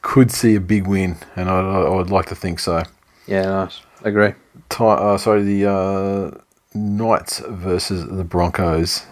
could 0.00 0.30
see 0.30 0.54
a 0.54 0.60
big 0.60 0.86
win, 0.86 1.16
and 1.36 1.50
I, 1.50 1.60
I 1.60 1.94
would 1.94 2.10
like 2.10 2.26
to 2.26 2.34
think 2.34 2.58
so. 2.58 2.84
yeah, 3.26 3.42
nice. 3.42 3.82
I 4.02 4.08
agree. 4.08 4.32
Ti 4.70 4.84
uh, 4.84 5.18
sorry, 5.18 5.42
the 5.42 5.70
uh, 5.70 6.40
Knights 6.74 7.40
versus 7.48 8.06
the 8.06 8.24
Broncos 8.24 9.04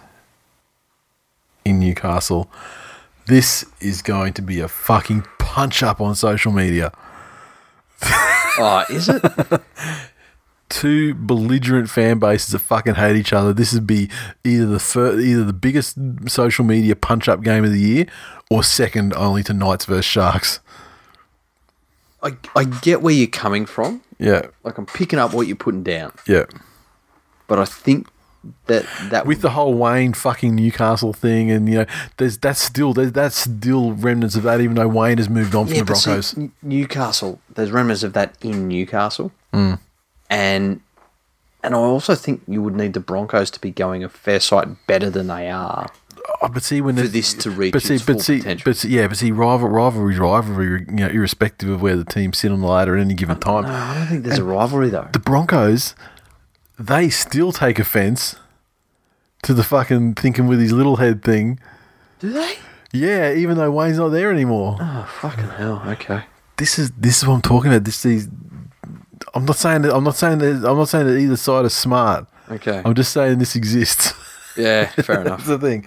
Newcastle. 1.89 2.49
This 3.27 3.65
is 3.79 4.01
going 4.01 4.33
to 4.33 4.41
be 4.41 4.59
a 4.59 4.67
fucking 4.67 5.25
punch 5.37 5.83
up 5.83 5.99
on 6.01 6.15
social 6.15 6.51
media. 6.51 6.91
Oh, 8.61 8.83
is 8.89 9.07
it? 9.07 9.21
Two 10.69 11.13
belligerent 11.13 11.89
fan 11.89 12.19
bases 12.19 12.49
that 12.51 12.59
fucking 12.59 12.95
hate 12.95 13.15
each 13.15 13.31
other. 13.31 13.53
This 13.53 13.73
would 13.73 13.87
be 13.87 14.09
either 14.43 14.65
the 14.65 14.79
fir- 14.79 15.17
either 15.17 15.45
the 15.45 15.53
biggest 15.53 15.97
social 16.27 16.65
media 16.65 16.95
punch 16.97 17.29
up 17.29 17.41
game 17.41 17.63
of 17.63 17.71
the 17.71 17.79
year, 17.79 18.05
or 18.49 18.61
second 18.63 19.13
only 19.13 19.43
to 19.43 19.53
Knights 19.53 19.85
versus 19.85 20.03
Sharks. 20.03 20.59
I 22.21 22.35
I 22.53 22.65
get 22.65 23.01
where 23.01 23.13
you're 23.13 23.27
coming 23.27 23.65
from. 23.65 24.01
Yeah, 24.17 24.47
Like 24.63 24.77
I'm 24.77 24.85
picking 24.85 25.19
up 25.19 25.33
what 25.33 25.47
you're 25.47 25.55
putting 25.55 25.83
down, 25.83 26.11
yeah. 26.27 26.43
but 27.47 27.59
I 27.59 27.65
think 27.65 28.07
that 28.67 28.85
that 29.09 29.25
with 29.25 29.41
the 29.41 29.49
whole 29.51 29.73
Wayne 29.73 30.13
fucking 30.13 30.55
Newcastle 30.55 31.13
thing, 31.13 31.51
and 31.51 31.67
you 31.67 31.75
know, 31.79 31.85
there's 32.17 32.37
that's 32.37 32.61
still 32.61 32.93
there's, 32.93 33.11
that's 33.11 33.35
still 33.35 33.93
remnants 33.93 34.35
of 34.35 34.43
that, 34.43 34.61
even 34.61 34.75
though 34.75 34.87
Wayne 34.87 35.17
has 35.17 35.29
moved 35.29 35.55
on 35.55 35.65
from 35.67 35.75
yeah, 35.75 35.81
the 35.81 35.85
but 35.85 35.95
see, 35.97 36.09
Broncos. 36.11 36.51
Newcastle. 36.61 37.39
There's 37.53 37.71
remnants 37.71 38.03
of 38.03 38.13
that 38.13 38.35
in 38.41 38.67
Newcastle, 38.67 39.31
Mm. 39.53 39.79
and 40.29 40.81
and 41.63 41.73
I 41.75 41.77
also 41.77 42.15
think 42.15 42.41
you 42.47 42.61
would 42.61 42.75
need 42.75 42.93
the 42.93 42.99
Broncos 43.01 43.51
to 43.51 43.59
be 43.59 43.71
going 43.71 44.03
a 44.03 44.09
fair 44.09 44.39
sight 44.39 44.67
better 44.87 45.09
than 45.09 45.27
they 45.27 45.49
are. 45.49 45.87
Oh, 46.41 46.47
but 46.47 46.63
see, 46.63 46.79
when 46.79 46.95
for 46.95 47.01
this 47.07 47.33
to 47.33 47.49
reach 47.51 47.73
but 47.73 47.81
see, 47.81 47.95
its 47.95 48.05
but 48.05 48.13
full 48.13 48.19
see, 48.21 48.37
potential. 48.37 48.63
but 48.63 48.77
see, 48.77 48.89
yeah, 48.89 49.07
but 49.07 49.17
see, 49.17 49.31
rival 49.31 49.67
rivalry, 49.67 50.17
rivalry, 50.17 50.85
you 50.87 50.95
know, 50.95 51.07
irrespective 51.07 51.67
of 51.69 51.81
where 51.81 51.95
the 51.97 52.05
teams 52.05 52.37
sit 52.37 52.51
on 52.51 52.61
the 52.61 52.67
ladder 52.67 52.95
at 52.95 53.01
any 53.01 53.13
given 53.15 53.39
time. 53.39 53.63
No, 53.63 53.71
I 53.71 53.95
don't 53.95 54.07
think 54.07 54.23
there's 54.23 54.37
a 54.37 54.43
rivalry 54.43 54.89
though. 54.89 55.09
The 55.11 55.19
Broncos, 55.19 55.95
they 56.79 57.09
still 57.09 57.51
take 57.51 57.77
offence 57.77 58.37
to 59.43 59.53
the 59.53 59.63
fucking 59.63 60.15
thinking 60.15 60.47
with 60.47 60.59
his 60.59 60.71
little 60.71 60.95
head 60.95 61.21
thing. 61.23 61.59
Do 62.19 62.31
they? 62.31 62.55
Yeah, 62.91 63.33
even 63.33 63.57
though 63.57 63.69
Wayne's 63.69 63.97
not 63.97 64.09
there 64.09 64.31
anymore. 64.31 64.77
Oh 64.79 65.07
fucking 65.21 65.49
hell! 65.49 65.83
Okay. 65.85 66.23
This 66.57 66.79
is 66.79 66.91
this 66.91 67.19
is 67.19 67.27
what 67.27 67.35
I'm 67.35 67.41
talking 67.41 67.71
about. 67.71 67.83
This 67.83 68.03
is. 68.05 68.29
I'm 69.35 69.45
not 69.45 69.57
saying 69.57 69.83
that. 69.83 69.93
I'm 69.93 70.03
not 70.03 70.15
saying 70.15 70.39
that. 70.39 70.67
I'm 70.67 70.77
not 70.77 70.89
saying 70.89 71.05
that 71.05 71.17
either 71.17 71.37
side 71.37 71.65
is 71.65 71.73
smart. 71.73 72.27
Okay. 72.49 72.81
I'm 72.83 72.95
just 72.95 73.13
saying 73.13 73.37
this 73.37 73.55
exists. 73.55 74.13
Yeah, 74.59 74.85
fair 75.03 75.21
enough. 75.21 75.45
That's 75.45 75.49
the 75.49 75.57
thing. 75.59 75.85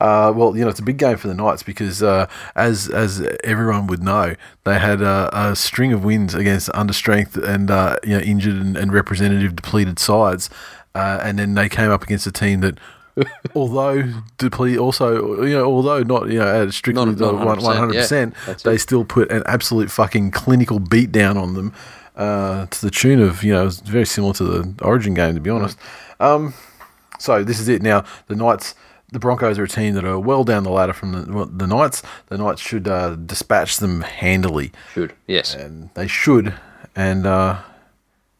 Uh, 0.00 0.32
well, 0.34 0.56
you 0.56 0.62
know, 0.62 0.68
it's 0.68 0.80
a 0.80 0.84
big 0.84 0.98
game 0.98 1.16
for 1.16 1.28
the 1.28 1.34
Knights 1.34 1.62
because, 1.62 2.02
uh, 2.02 2.26
as 2.56 2.88
as 2.88 3.20
everyone 3.44 3.86
would 3.86 4.02
know, 4.02 4.34
they 4.64 4.78
had 4.78 5.00
a, 5.00 5.30
a 5.32 5.56
string 5.56 5.92
of 5.92 6.04
wins 6.04 6.34
against 6.34 6.68
understrength 6.70 7.36
and 7.42 7.70
uh, 7.70 7.96
you 8.04 8.10
know 8.10 8.20
injured 8.20 8.56
and, 8.56 8.76
and 8.76 8.92
representative 8.92 9.56
depleted 9.56 9.98
sides, 9.98 10.50
uh, 10.94 11.20
and 11.22 11.38
then 11.38 11.54
they 11.54 11.68
came 11.68 11.90
up 11.90 12.02
against 12.02 12.26
a 12.26 12.32
team 12.32 12.60
that. 12.60 12.78
although 13.56 14.04
deplete, 14.36 14.78
also 14.78 15.42
you 15.42 15.52
know, 15.54 15.64
although 15.64 16.04
not 16.04 16.28
you 16.28 16.38
know 16.38 16.62
at 16.62 16.72
strictly 16.72 17.04
Not- 17.04 17.18
not 17.18 17.58
100%, 17.58 17.76
hundred 17.76 17.94
percent, 17.94 18.34
yeah, 18.46 18.54
they 18.62 18.74
it. 18.74 18.78
still 18.78 19.04
put 19.04 19.32
an 19.32 19.42
absolute 19.44 19.90
fucking 19.90 20.30
clinical 20.30 20.78
beat 20.78 21.10
down 21.10 21.36
on 21.36 21.54
them, 21.54 21.72
uh, 22.14 22.66
to 22.66 22.80
the 22.80 22.92
tune 22.92 23.20
of 23.20 23.42
you 23.42 23.52
know, 23.52 23.66
it's 23.66 23.80
very 23.80 24.06
similar 24.06 24.34
to 24.34 24.44
the 24.44 24.84
Origin 24.84 25.14
game 25.14 25.34
to 25.34 25.40
be 25.40 25.50
honest. 25.50 25.76
Um, 26.20 26.54
so 27.18 27.42
this 27.44 27.60
is 27.60 27.68
it 27.68 27.82
now. 27.82 28.04
The 28.28 28.36
Knights, 28.36 28.74
the 29.12 29.18
Broncos 29.18 29.58
are 29.58 29.64
a 29.64 29.68
team 29.68 29.94
that 29.94 30.04
are 30.04 30.18
well 30.18 30.44
down 30.44 30.62
the 30.64 30.70
ladder 30.70 30.92
from 30.92 31.12
the, 31.12 31.46
the 31.50 31.66
Knights. 31.66 32.02
The 32.26 32.38
Knights 32.38 32.60
should 32.60 32.86
uh, 32.88 33.14
dispatch 33.16 33.78
them 33.78 34.02
handily, 34.02 34.72
Should 34.92 35.14
yes. 35.26 35.54
and 35.54 35.90
they 35.94 36.06
should. 36.06 36.54
And 36.96 37.26
uh, 37.26 37.58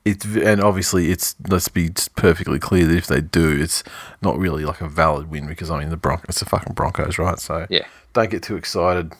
it's 0.04 0.24
and 0.24 0.60
obviously 0.62 1.10
it's 1.10 1.36
let's 1.48 1.68
be 1.68 1.90
perfectly 2.16 2.58
clear 2.58 2.86
that 2.86 2.96
if 2.96 3.06
they 3.06 3.20
do, 3.20 3.50
it's 3.60 3.82
not 4.22 4.38
really 4.38 4.64
like 4.64 4.80
a 4.80 4.88
valid 4.88 5.30
win 5.30 5.46
because 5.46 5.70
I 5.70 5.78
mean 5.80 5.90
the 5.90 5.96
Bronc 5.96 6.24
it's 6.28 6.40
the 6.40 6.46
fucking 6.46 6.74
Broncos, 6.74 7.18
right? 7.18 7.38
So 7.38 7.66
Yeah. 7.70 7.86
don't 8.14 8.30
get 8.30 8.42
too 8.42 8.56
excited. 8.56 9.12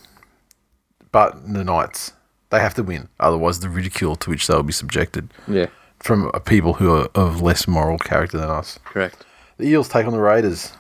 But 1.13 1.53
the 1.53 1.65
Knights, 1.65 2.13
they 2.51 2.61
have 2.61 2.75
to 2.75 2.83
win, 2.83 3.09
otherwise 3.21 3.61
the 3.61 3.69
ridicule 3.69 4.17
to 4.17 4.31
which 4.31 4.47
they'll 4.47 4.63
be 4.63 4.73
subjected 4.73 5.31
Yeah. 5.47 5.67
from 6.01 6.31
people 6.45 6.75
who 6.75 6.93
are 6.95 7.09
of 7.15 7.41
less 7.41 7.67
moral 7.67 7.99
character 7.99 8.37
than 8.39 8.51
us. 8.51 8.79
Correct. 8.85 9.25
The 9.59 9.67
Eels 9.67 9.89
take 9.89 10.07
on 10.07 10.13
the 10.13 10.21
Raiders. 10.21 10.73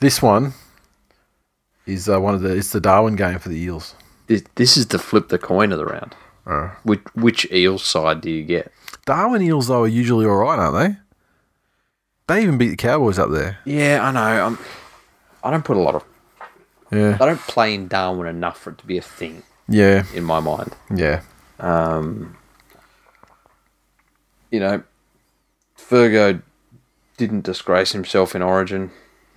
This 0.00 0.20
one 0.20 0.52
is 1.86 2.08
uh, 2.08 2.20
one 2.20 2.34
of 2.34 2.42
the. 2.42 2.54
It's 2.54 2.70
the 2.70 2.80
Darwin 2.80 3.16
game 3.16 3.38
for 3.38 3.48
the 3.48 3.58
Eels. 3.58 3.94
This, 4.26 4.44
this 4.54 4.76
is 4.76 4.86
to 4.86 4.98
flip 4.98 5.28
the 5.28 5.38
coin 5.38 5.72
of 5.72 5.78
the 5.78 5.86
round. 5.86 6.14
Uh. 6.46 6.70
Which 6.84 7.00
which 7.14 7.50
Eels 7.50 7.82
side 7.82 8.20
do 8.20 8.30
you 8.30 8.44
get? 8.44 8.70
Darwin 9.06 9.42
Eels 9.42 9.68
though 9.68 9.82
are 9.82 9.88
usually 9.88 10.26
all 10.26 10.36
right, 10.36 10.58
aren't 10.58 10.94
they? 10.94 11.00
They 12.28 12.42
even 12.42 12.58
beat 12.58 12.68
the 12.68 12.76
Cowboys 12.76 13.18
up 13.18 13.30
there. 13.30 13.58
Yeah, 13.64 14.00
I 14.02 14.12
know. 14.12 14.46
I'm, 14.46 14.58
I 15.42 15.50
don't 15.50 15.64
put 15.64 15.76
a 15.76 15.80
lot 15.80 15.94
of. 15.94 16.04
Yeah, 16.92 17.16
I 17.20 17.26
don't 17.26 17.40
play 17.40 17.74
in 17.74 17.88
Darwin 17.88 18.28
enough 18.28 18.58
for 18.58 18.70
it 18.70 18.78
to 18.78 18.86
be 18.86 18.98
a 18.98 19.02
thing 19.02 19.42
yeah, 19.68 20.04
in 20.14 20.22
my 20.24 20.40
mind. 20.40 20.74
yeah. 20.94 21.22
Um, 21.58 22.36
you 24.50 24.60
know, 24.60 24.82
Virgo 25.88 26.40
didn't 27.16 27.42
disgrace 27.44 27.92
himself 27.92 28.34
in 28.34 28.42
Origin. 28.42 28.90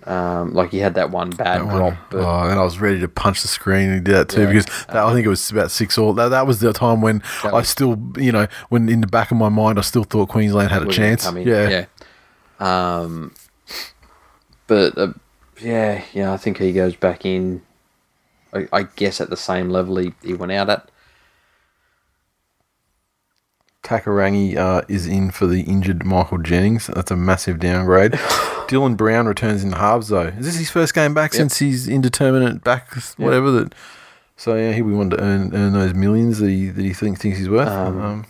Um, 0.04 0.54
like 0.54 0.70
he 0.70 0.78
had 0.78 0.94
that 0.94 1.10
one 1.10 1.28
bad 1.28 1.58
drop, 1.60 1.94
but 2.10 2.20
oh, 2.20 2.48
and 2.48 2.58
I 2.58 2.62
was 2.62 2.78
ready 2.78 2.98
to 3.00 3.08
punch 3.08 3.42
the 3.42 3.48
screen. 3.48 3.90
and 3.90 3.94
He 3.96 4.00
did 4.00 4.14
that 4.14 4.28
too 4.30 4.42
Yeah. 4.42 4.46
because 4.52 4.66
that, 4.86 4.96
I 4.96 5.12
think 5.12 5.26
it 5.26 5.28
was 5.28 5.50
about 5.50 5.70
six 5.70 5.98
all. 5.98 6.14
That, 6.14 6.28
that 6.30 6.46
was 6.46 6.60
the 6.60 6.72
time 6.72 7.02
when 7.02 7.22
I 7.44 7.50
was- 7.52 7.68
still, 7.68 7.98
you 8.16 8.32
know, 8.32 8.46
when 8.70 8.88
in 8.88 9.02
the 9.02 9.06
back 9.06 9.30
of 9.30 9.36
my 9.36 9.50
mind, 9.50 9.78
I 9.78 9.82
still 9.82 10.04
thought 10.04 10.30
Queensland 10.30 10.70
had 10.70 10.82
a 10.82 10.86
chance. 10.90 11.30
Yeah, 11.34 11.68
yeah. 11.68 11.84
Um, 13.00 13.34
but 14.66 14.96
uh, 14.96 15.12
yeah, 15.60 16.02
yeah, 16.14 16.32
I 16.32 16.38
think 16.38 16.56
he 16.58 16.72
goes 16.72 16.96
back 16.96 17.26
in. 17.26 17.60
I, 18.54 18.66
I 18.72 18.82
guess 18.84 19.20
at 19.20 19.28
the 19.30 19.36
same 19.36 19.68
level 19.68 19.96
he, 19.98 20.14
he 20.22 20.32
went 20.34 20.52
out 20.52 20.70
at. 20.70 20.88
Takairangi 23.82 24.56
uh, 24.56 24.82
is 24.88 25.06
in 25.06 25.30
for 25.30 25.46
the 25.46 25.62
injured 25.62 26.04
Michael 26.04 26.38
Jennings. 26.38 26.86
That's 26.88 27.10
a 27.10 27.16
massive 27.16 27.58
downgrade. 27.58 28.12
Dylan 28.68 28.96
Brown 28.96 29.26
returns 29.26 29.62
in 29.64 29.70
the 29.70 29.78
halves 29.78 30.08
though. 30.08 30.28
Is 30.28 30.44
this 30.46 30.58
his 30.58 30.70
first 30.70 30.94
game 30.94 31.14
back 31.14 31.32
Yep. 31.32 31.38
since 31.38 31.58
he's 31.58 31.88
indeterminate 31.88 32.62
back, 32.62 32.94
whatever 33.16 33.50
that? 33.52 33.74
So 34.36 34.54
yeah, 34.54 34.72
he 34.72 34.82
we 34.82 34.92
wanted 34.92 35.16
to 35.16 35.22
earn, 35.24 35.54
earn 35.54 35.72
those 35.72 35.94
millions 35.94 36.38
that 36.38 36.48
he 36.48 36.68
that 36.68 36.82
he 36.82 36.92
think, 36.92 37.18
thinks 37.18 37.38
he's 37.38 37.48
worth. 37.48 37.68
Um, 37.68 38.00
Um, 38.00 38.26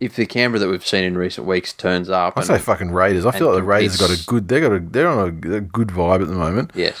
If 0.00 0.16
the 0.16 0.26
Canberra 0.26 0.58
that 0.60 0.68
we've 0.68 0.86
seen 0.86 1.04
in 1.04 1.16
recent 1.16 1.46
weeks 1.46 1.72
turns 1.72 2.10
up, 2.10 2.34
I 2.36 2.42
say 2.42 2.58
fucking 2.58 2.90
Raiders. 2.90 3.24
I 3.24 3.30
feel 3.30 3.46
like 3.48 3.56
the 3.56 3.62
Raiders 3.62 3.96
got 3.96 4.10
a 4.10 4.22
good. 4.26 4.48
They 4.48 4.60
got 4.60 4.72
a. 4.72 4.80
They're 4.80 5.08
on 5.08 5.18
a, 5.44 5.54
a 5.56 5.60
good 5.60 5.88
vibe 5.88 6.20
at 6.22 6.28
the 6.28 6.34
moment. 6.34 6.72
yes, 6.74 7.00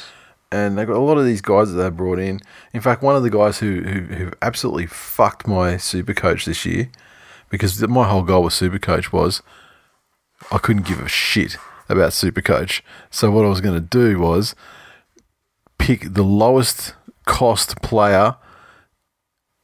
and 0.52 0.78
they've 0.78 0.86
got 0.86 0.96
a 0.96 1.00
lot 1.00 1.18
of 1.18 1.24
these 1.24 1.40
guys 1.40 1.72
that 1.72 1.82
they've 1.82 1.96
brought 1.96 2.20
in. 2.20 2.40
In 2.72 2.80
fact, 2.80 3.02
one 3.02 3.16
of 3.16 3.24
the 3.24 3.30
guys 3.30 3.58
who 3.58 3.80
who, 3.80 4.00
who 4.14 4.30
absolutely 4.40 4.86
fucked 4.86 5.48
my 5.48 5.76
super 5.78 6.14
coach 6.14 6.44
this 6.44 6.64
year, 6.64 6.90
because 7.48 7.80
my 7.88 8.06
whole 8.06 8.22
goal 8.22 8.44
with 8.44 8.52
super 8.52 8.78
coach 8.78 9.12
was 9.12 9.42
I 10.50 10.58
couldn't 10.58 10.86
give 10.86 11.00
a 11.00 11.08
shit 11.08 11.56
about 11.88 12.12
super 12.12 12.42
coach. 12.42 12.84
So 13.10 13.30
what 13.30 13.44
I 13.44 13.48
was 13.48 13.60
going 13.60 13.74
to 13.74 13.80
do 13.80 14.18
was 14.18 14.54
pick 15.78 16.14
the 16.14 16.22
lowest 16.22 16.94
cost 17.24 17.80
player 17.82 18.36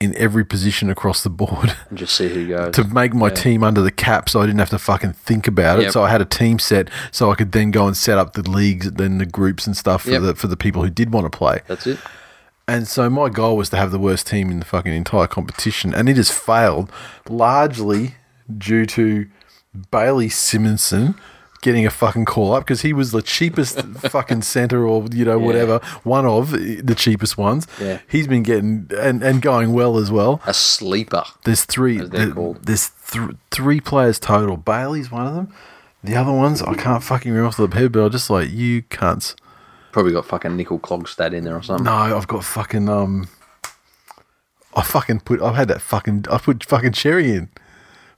in 0.01 0.15
every 0.17 0.45
position 0.45 0.89
across 0.91 1.23
the 1.25 1.31
board. 1.31 1.75
and 1.89 1.99
just 1.99 2.15
see 2.15 2.29
who 2.29 2.47
goes. 2.47 2.73
to 2.77 2.85
make 2.85 3.15
my 3.15 3.29
Yeah. 3.29 3.35
team 3.35 3.65
under 3.65 3.81
the 3.81 3.91
cap 3.91 4.29
so 4.29 4.41
I 4.41 4.47
didn't 4.47 4.61
have 4.61 4.71
to 4.71 4.79
fucking 4.79 5.15
think 5.15 5.49
about 5.49 5.81
it. 5.81 5.85
Yep. 5.85 5.93
So 5.93 6.03
I 6.05 6.09
had 6.11 6.21
a 6.21 6.25
team 6.25 6.61
set 6.61 6.89
so 7.11 7.33
I 7.33 7.35
could 7.35 7.51
then 7.53 7.73
go 7.73 7.87
and 7.87 7.97
set 7.97 8.17
up 8.17 8.35
the 8.35 8.49
leagues, 8.49 8.93
then 8.93 9.19
the 9.19 9.27
groups 9.27 9.67
and 9.67 9.77
stuff 9.77 10.03
for 10.03 10.11
Yep. 10.13 10.23
the 10.23 10.35
for 10.37 10.47
the 10.47 10.57
people 10.57 10.83
who 10.85 10.91
did 10.91 11.13
want 11.13 11.31
to 11.31 11.37
play. 11.37 11.61
That's 11.67 11.87
it. 11.87 11.99
And 12.69 12.87
so 12.87 13.09
my 13.11 13.29
goal 13.29 13.57
was 13.57 13.71
to 13.71 13.77
have 13.77 13.91
the 13.91 13.99
worst 13.99 14.27
team 14.27 14.51
in 14.51 14.59
the 14.61 14.65
fucking 14.67 14.93
entire 14.93 15.27
competition, 15.27 15.95
and 15.95 16.09
it 16.09 16.17
has 16.19 16.31
failed 16.31 16.93
largely 17.29 18.15
due 18.57 18.85
to 18.87 19.27
Bailey 19.91 20.29
Simonsson 20.29 21.15
getting 21.63 21.85
a 21.87 21.91
fucking 21.91 22.25
call 22.25 22.53
up 22.53 22.65
because 22.65 22.83
he 22.83 22.93
was 22.93 23.11
the 23.13 23.23
cheapest 23.23 23.81
fucking 24.11 24.43
center 24.43 24.87
or 24.87 25.07
you 25.13 25.25
know 25.25 25.39
whatever 25.39 25.79
one 26.05 26.25
of 26.27 26.51
the 26.53 26.95
cheapest 26.97 27.37
ones. 27.37 27.67
Yeah. 27.81 27.99
He's 28.09 28.27
been 28.29 28.43
getting 28.43 28.91
and, 28.97 29.23
and 29.23 29.43
going 29.43 29.73
well 29.73 29.99
as 29.99 30.11
well. 30.11 30.41
A 30.47 30.55
sleeper. 30.55 31.25
There's 31.45 31.65
three. 31.65 31.99
Called. 32.09 32.65
there's 32.65 32.91
th- 33.11 33.31
three 33.51 33.81
players 33.81 34.19
total. 34.19 34.57
Bailey's 34.57 35.11
one 35.11 35.27
of 35.27 35.35
them. 35.35 35.53
The 36.05 36.15
other 36.15 36.33
ones 36.33 36.63
I 36.63 36.75
can't 36.75 37.03
fucking 37.03 37.31
remember 37.33 37.49
off 37.49 37.57
the 37.57 37.67
head, 37.77 37.93
but 37.93 38.05
I'm 38.05 38.11
just 38.11 38.31
like 38.31 38.51
you 38.51 38.83
cunts. 38.83 39.35
Probably 39.91 40.13
got 40.13 40.27
fucking 40.27 40.57
Nickel 40.57 40.79
Clogstad 40.79 41.33
in 41.33 41.45
there 41.45 41.57
or 41.57 41.63
something. 41.63 41.85
No, 41.85 41.93
I've 41.93 42.29
got 42.29 42.45
fucking 42.45 42.89
um. 42.89 43.29
I 44.77 44.83
fucking 44.83 45.21
put. 45.21 45.43
I've 45.43 45.57
had 45.57 45.69
that 45.69 45.81
fucking. 45.81 46.27
I 46.31 46.39
put 46.39 46.63
fucking 46.65 46.93
Cherry 46.93 47.33
in. 47.33 47.49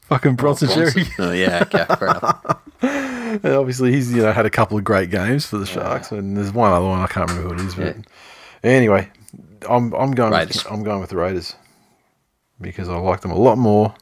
Fucking 0.09 0.34
Bronson, 0.34 0.68
Bronson. 0.68 1.05
Cherry. 1.05 1.09
Oh, 1.20 1.30
yeah, 1.32 1.62
okay, 1.62 1.84
fair 1.97 2.09
enough. 2.82 3.20
And 3.43 3.47
obviously, 3.55 3.93
he's 3.93 4.12
you 4.12 4.22
know 4.22 4.33
had 4.33 4.47
a 4.47 4.51
couple 4.51 4.76
of 4.78 4.85
great 4.85 5.11
games 5.11 5.47
for 5.47 5.59
the 5.59 5.66
Sharks, 5.66 6.11
and 6.12 6.37
there's 6.37 6.53
one 6.53 6.72
other 6.72 6.87
one 6.87 7.01
I 7.01 7.07
can't 7.07 7.31
remember 7.31 7.55
who 7.55 7.61
it 7.62 7.66
is. 7.66 7.74
But 7.74 7.97
anyway, 8.64 9.09
I'm 9.68 9.93
I'm 9.95 10.12
going. 10.12 10.33
Raiders. 10.33 10.64
With, 10.64 10.72
I'm 10.72 10.83
going 10.83 11.01
with 11.01 11.11
the 11.11 11.16
Raiders 11.16 11.55
because 12.61 12.89
I 12.89 12.97
like 12.97 13.20
them 13.20 13.31
a 13.31 13.39
lot 13.39 13.57
more 13.59 13.95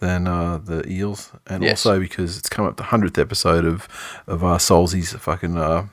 than 0.00 0.26
uh, 0.28 0.58
the 0.58 0.88
Eels, 0.90 1.32
and 1.46 1.62
Yes. 1.62 1.84
also 1.84 1.98
because 2.00 2.38
it's 2.38 2.48
come 2.48 2.64
up 2.66 2.76
the 2.76 2.84
hundredth 2.84 3.18
episode 3.18 3.64
of 3.64 3.86
of 4.26 4.42
uh, 4.44 4.56
Solzy's 4.58 5.12
fucking 5.12 5.56
uh, 5.58 5.86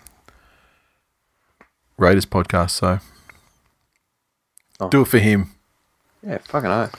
Raiders 1.98 2.26
podcast. 2.26 2.72
So 2.72 3.00
Oh. 4.80 4.90
do 4.90 5.02
it 5.02 5.08
for 5.08 5.20
him. 5.20 5.52
Yeah, 6.22 6.40
fucking 6.40 6.70
oh. 6.70 6.90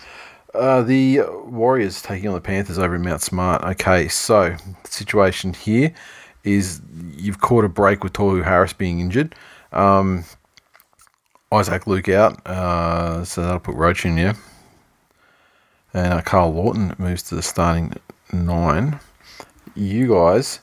Uh, 0.57 0.83
the 0.83 1.21
Warriors 1.45 2.01
taking 2.01 2.29
on 2.29 2.35
the 2.35 2.41
Panthers 2.41 2.79
over 2.79 2.95
in 2.95 3.03
Mount 3.03 3.21
Smart. 3.21 3.63
Okay, 3.63 4.09
so 4.09 4.57
the 4.83 4.91
situation 4.91 5.53
here 5.53 5.93
is 6.45 6.81
you've 7.17 7.41
caught 7.41 7.65
a 7.65 7.69
break 7.69 8.03
with 8.03 8.15
Tohu 8.15 8.43
Harris 8.43 8.73
being 8.73 9.01
injured. 9.01 9.35
Um, 9.73 10.25
Isaac 11.53 11.87
Luke 11.87 12.09
out, 12.09 12.45
uh, 12.47 13.25
so 13.25 13.43
that'll 13.43 13.61
put 13.61 13.75
Roach 13.77 14.05
in, 14.05 14.17
yeah. 14.17 14.35
And 15.93 16.15
uh, 16.15 16.23
Karl 16.23 16.53
Lawton 16.53 16.95
moves 16.99 17.23
to 17.25 17.35
the 17.35 17.43
starting 17.43 17.95
nine. 18.33 18.99
You 19.75 20.09
guys, 20.09 20.61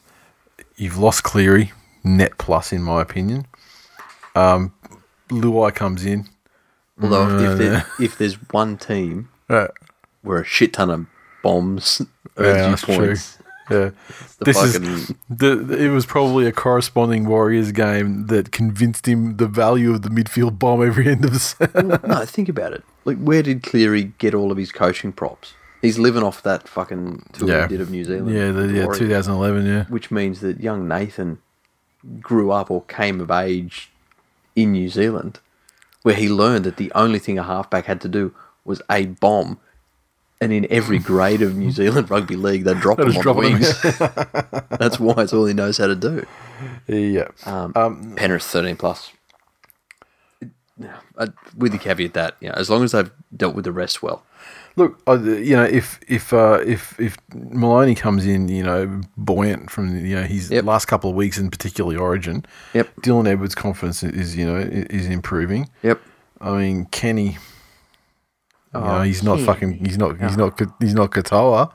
you've 0.75 0.97
lost 0.97 1.23
Cleary, 1.23 1.71
net 2.03 2.37
plus 2.37 2.73
in 2.73 2.81
my 2.81 3.01
opinion. 3.01 3.45
Um, 4.35 4.73
Luai 5.29 5.73
comes 5.73 6.05
in. 6.05 6.27
Although 7.01 7.39
if, 7.39 7.57
there, 7.57 7.85
if 7.99 8.17
there's 8.17 8.35
one 8.51 8.77
team 8.77 9.29
Uh, 9.49 9.67
where 10.23 10.39
a 10.41 10.45
shit 10.45 10.73
ton 10.73 10.89
of 10.89 11.05
bombs 11.43 12.01
Yeah, 12.39 12.69
that's 12.69 12.81
true. 12.81 13.15
Yeah, 13.69 13.91
the 14.39 14.45
this 14.45 14.61
is 14.61 15.13
the. 15.29 15.77
It 15.77 15.89
was 15.89 16.05
probably 16.05 16.47
a 16.47 16.51
corresponding 16.51 17.25
Warriors 17.27 17.71
game 17.71 18.27
that 18.27 18.51
convinced 18.51 19.07
him 19.07 19.37
the 19.37 19.47
value 19.47 19.91
of 19.93 20.01
the 20.01 20.09
midfield 20.09 20.59
bomb 20.59 20.85
every 20.85 21.07
end 21.07 21.23
of 21.23 21.31
the. 21.31 21.39
set. 21.39 21.73
no, 22.05 22.25
think 22.25 22.49
about 22.49 22.73
it. 22.73 22.83
Like, 23.05 23.17
where 23.19 23.41
did 23.41 23.63
Cleary 23.63 24.11
get 24.17 24.33
all 24.33 24.51
of 24.51 24.57
his 24.57 24.71
coaching 24.73 25.13
props? 25.13 25.53
He's 25.81 25.97
living 25.99 26.23
off 26.23 26.41
that 26.43 26.67
fucking 26.67 27.23
tour 27.33 27.47
Yeah. 27.49 27.61
he 27.63 27.67
did 27.69 27.81
of 27.81 27.89
New 27.91 28.03
Zealand. 28.03 28.35
yeah, 28.35 28.51
the, 28.51 28.67
yeah, 28.67 28.83
Warriors. 28.85 28.99
2011. 28.99 29.65
Yeah, 29.65 29.85
Which 29.85 30.11
means 30.11 30.39
that 30.41 30.59
young 30.59 30.87
Nathan 30.87 31.37
grew 32.19 32.51
up 32.51 32.69
or 32.71 32.81
came 32.83 33.21
of 33.21 33.31
age 33.31 33.91
in 34.55 34.71
New 34.73 34.89
Zealand, 34.89 35.39
where 36.01 36.15
he 36.15 36.27
learned 36.29 36.65
that 36.65 36.77
the 36.77 36.91
only 36.95 37.19
thing 37.19 37.37
a 37.39 37.43
halfback 37.43 37.85
had 37.85 38.01
to 38.01 38.09
do 38.09 38.33
was 38.65 38.81
a 38.89 39.05
bomb, 39.05 39.59
And 40.43 40.51
in 40.53 40.67
every 40.69 40.99
grade 40.99 41.41
of 41.41 41.55
New 41.55 41.71
Zealand 41.71 42.09
rugby 42.11 42.35
league, 42.35 42.63
they 42.65 42.73
drop 42.73 42.99
him 42.99 43.07
on 43.07 43.21
drop 43.21 43.37
the 43.37 43.43
him. 43.43 43.53
wings. 43.53 44.69
That's 44.79 44.99
why 44.99 45.15
it's 45.23 45.33
all 45.33 45.45
he 45.45 45.53
knows 45.53 45.77
how 45.77 45.87
to 45.87 45.95
do. 45.95 46.25
Yeah. 46.87 47.29
Um, 47.45 48.13
Penrith 48.15 48.43
thirteen 48.43 48.75
plus. 48.75 49.11
Uh, 51.17 51.27
with 51.55 51.71
the 51.71 51.77
caveat 51.77 52.13
that 52.13 52.35
you 52.41 52.47
know, 52.49 52.55
as 52.55 52.67
long 52.67 52.83
as 52.83 52.93
they've 52.93 53.11
dealt 53.37 53.53
with 53.55 53.63
the 53.63 53.71
rest 53.71 54.01
well, 54.01 54.23
Look, 54.75 54.99
I, 55.05 55.13
you 55.13 55.55
know, 55.55 55.63
if 55.65 55.99
if 56.07 56.33
uh, 56.33 56.63
if 56.65 56.99
if 56.99 57.15
Maloney 57.31 57.93
comes 57.93 58.25
in, 58.25 58.47
you 58.49 58.63
know, 58.63 59.01
buoyant 59.15 59.69
from 59.69 59.95
you 60.03 60.15
know 60.15 60.23
his 60.23 60.49
Yep. 60.49 60.65
last 60.65 60.85
couple 60.87 61.11
of 61.11 61.15
weeks, 61.15 61.37
and 61.37 61.51
particularly 61.51 61.95
Origin, 61.95 62.43
Yep. 62.73 62.89
Dylan 63.01 63.27
Edwards' 63.27 63.53
confidence 63.53 64.01
is 64.03 64.35
you 64.35 64.47
know 64.47 64.57
is 64.57 65.05
improving. 65.05 65.69
yep, 65.83 66.01
I 66.41 66.57
mean, 66.57 66.85
Kenny, 66.85 67.37
Oh, 68.73 68.79
you 68.79 68.85
know, 68.85 68.91
Oh, 68.97 69.01
he's 69.03 69.23
not 69.23 69.39
fucking, 69.41 69.85
he's 69.85 69.97
not, 69.97 70.19
he's 70.19 70.37
not, 70.37 70.59
he's 70.79 70.93
not 70.93 71.11
Katoa. 71.11 71.71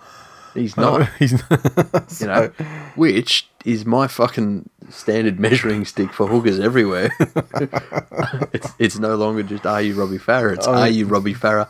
he's 0.55 0.77
not. 0.85 1.09
he's 1.19 1.33
not. 1.33 2.21
you 2.21 2.27
know, 2.27 2.47
which 2.97 3.49
is 3.65 3.85
my 3.85 4.07
fucking 4.09 4.69
standard 4.91 5.39
measuring 5.47 5.85
stick 5.85 6.13
for 6.13 6.27
hookers 6.27 6.59
everywhere. 6.59 7.11
it's, 8.53 8.73
it's 8.79 8.99
no 8.99 9.15
longer 9.17 9.43
just 9.43 9.67
are 9.67 9.83
you 9.83 9.95
Robbie 9.95 10.19
Farah, 10.19 10.55
it's 10.55 10.67
oh, 10.67 10.73
are 10.75 10.89
you 10.89 11.07
Robbie 11.07 11.35
Farah 11.35 11.69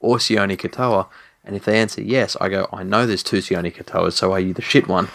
or 0.00 0.16
Sione 0.18 0.56
Katoa? 0.56 1.06
And 1.44 1.54
if 1.54 1.64
they 1.64 1.78
answer 1.78 2.02
yes, 2.02 2.36
I 2.40 2.48
go, 2.48 2.68
I 2.72 2.82
know 2.82 3.06
there's 3.06 3.22
two 3.22 3.38
Sione 3.38 3.72
Katoas, 3.72 4.14
so 4.14 4.32
are 4.32 4.40
you 4.40 4.52
the 4.52 4.62
shit 4.62 4.88
one? 4.88 5.08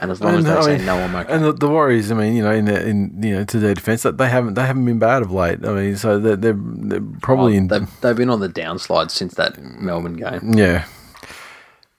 And 0.00 0.10
as 0.10 0.20
long 0.20 0.36
as 0.36 0.44
they 0.44 0.52
I 0.52 0.62
say 0.62 0.84
no, 0.84 0.96
I'm 0.96 1.14
okay. 1.14 1.32
And 1.32 1.44
the, 1.44 1.52
the 1.52 1.68
Warriors, 1.68 2.10
I 2.10 2.14
mean, 2.14 2.34
you 2.34 2.42
know, 2.42 2.50
in 2.50 2.64
the, 2.66 2.86
in 2.86 3.22
you 3.22 3.36
know 3.36 3.44
to 3.44 3.58
their 3.58 3.74
defense, 3.74 4.02
that 4.02 4.18
they 4.18 4.28
haven't 4.28 4.54
they 4.54 4.66
haven't 4.66 4.84
been 4.84 4.98
bad 4.98 5.22
of 5.22 5.30
late. 5.30 5.64
I 5.64 5.72
mean, 5.72 5.96
so 5.96 6.18
they're 6.18 6.36
they're, 6.36 6.58
they're 6.58 7.00
probably 7.22 7.54
oh, 7.54 7.58
in 7.58 7.68
they've, 7.68 8.00
they've 8.00 8.16
been 8.16 8.30
on 8.30 8.40
the 8.40 8.48
downslide 8.48 9.10
since 9.10 9.34
that 9.34 9.58
Melbourne 9.58 10.16
game. 10.16 10.54
Yeah. 10.54 10.86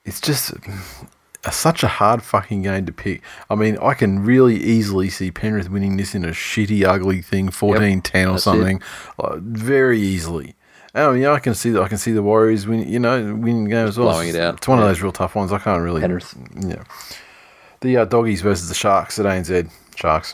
It's 0.04 0.22
just 0.22 0.54
a, 1.44 1.52
such 1.52 1.84
a 1.84 1.88
hard 1.88 2.22
fucking 2.22 2.64
game 2.64 2.86
to 2.86 2.92
pick. 2.92 3.24
I 3.50 3.56
mean, 3.56 3.78
I 3.82 3.94
can 3.94 4.24
really 4.24 4.56
easily 4.56 5.10
see 5.10 5.32
Penrith 5.32 5.70
winning 5.70 5.98
this 5.98 6.14
in 6.14 6.24
a 6.24 6.30
shitty, 6.30 6.86
ugly 6.86 7.22
thing, 7.22 7.50
14 7.50 8.02
10 8.02 8.28
or 8.28 8.38
something. 8.38 8.82
Like, 9.18 9.40
very 9.40 10.00
easily. 10.00 10.56
I 10.94 11.12
mean, 11.12 11.26
I 11.26 11.40
can 11.40 11.54
see 11.56 11.72
that. 11.72 11.82
I 11.82 11.88
can 11.90 11.98
see 11.98 12.14
the 12.14 12.24
Warriors 12.24 12.66
win. 12.66 12.88
You 12.88 13.00
know, 13.00 13.36
winning 13.36 13.66
the 13.66 13.70
game 13.72 13.88
as 13.88 13.98
well. 13.98 14.12
blowing 14.12 14.30
it 14.30 14.36
out. 14.36 14.58
It's 14.58 14.68
one 14.68 14.80
of 14.80 14.86
those 14.86 15.02
real 15.02 15.12
tough 15.12 15.36
ones. 15.36 15.52
I 15.52 15.60
can't 15.60 15.82
really. 15.82 16.02
Penrith. 16.02 16.34
Yeah. 16.58 16.84
The 17.86 17.98
uh, 17.98 18.06
doggies 18.06 18.42
versus 18.42 18.68
the 18.68 18.74
Sharks 18.74 19.20
at 19.20 19.28
ANZ. 19.28 19.70
Sharks. 19.96 20.34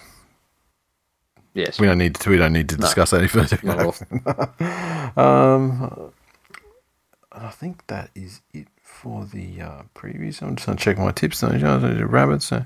Yes. 1.54 1.82
We 1.82 1.86
don't 1.86 1.98
need 1.98 2.16
to. 2.16 2.30
We 2.30 2.38
don't 2.38 2.54
need 2.54 2.70
to 2.70 2.78
discuss 2.78 3.12
that 3.12 3.20
any 3.20 3.28
further. 3.28 3.60
All. 3.84 3.94
Um, 5.22 6.14
I 7.34 7.50
think 7.50 7.86
that 7.88 8.10
is 8.16 8.40
it 8.54 8.70
for 8.82 9.26
the 9.26 9.62
uh, 9.62 9.82
previews. 9.94 10.42
I'm 10.42 10.56
just 10.56 10.66
going 10.66 10.78
to 10.78 10.82
check 10.82 10.98
my 10.98 11.12
tips. 11.12 11.42
Those 11.42 11.62
are 11.62 12.08
rabbits. 12.08 12.46
So. 12.46 12.64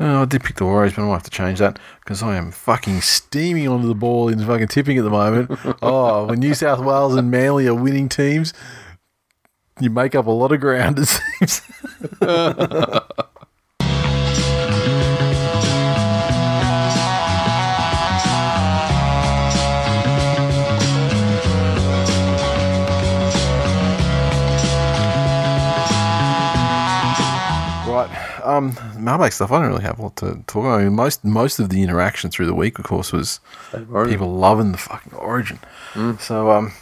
Uh, 0.00 0.22
I 0.22 0.24
did 0.24 0.42
pick 0.42 0.56
the 0.56 0.64
Warriors, 0.64 0.94
but 0.94 1.02
I 1.02 1.04
might 1.04 1.12
have 1.12 1.22
to 1.24 1.30
change 1.30 1.58
that 1.58 1.78
because 2.00 2.22
I 2.22 2.36
am 2.36 2.50
fucking 2.50 3.02
steaming 3.02 3.68
onto 3.68 3.88
the 3.88 3.94
ball 3.94 4.30
in 4.30 4.40
fucking 4.40 4.68
tipping 4.68 4.96
at 4.96 5.04
the 5.04 5.10
moment. 5.10 5.50
oh, 5.82 6.28
when 6.28 6.40
New 6.40 6.54
South 6.54 6.80
Wales 6.80 7.14
and 7.14 7.30
Manly 7.30 7.66
are 7.66 7.74
winning 7.74 8.08
teams, 8.08 8.54
you 9.80 9.90
make 9.90 10.14
up 10.14 10.26
a 10.26 10.30
lot 10.30 10.50
of 10.50 10.60
ground, 10.60 10.98
it 10.98 11.08
seems. 11.08 11.60
Um, 28.56 28.72
stuff. 29.30 29.52
I 29.52 29.60
don't 29.60 29.68
really 29.68 29.82
have 29.82 29.98
a 29.98 30.02
lot 30.02 30.16
to 30.16 30.42
talk 30.46 30.64
about. 30.64 30.80
I 30.80 30.84
mean, 30.84 30.94
most 30.94 31.24
most 31.24 31.58
of 31.58 31.68
the 31.68 31.82
interaction 31.82 32.30
through 32.30 32.46
the 32.46 32.54
week, 32.54 32.78
of 32.78 32.84
course, 32.84 33.12
was 33.12 33.40
people 34.10 34.32
loving 34.34 34.72
the 34.72 34.78
fucking 34.78 35.14
origin. 35.14 35.58
So, 36.18 36.50
um, 36.50 36.72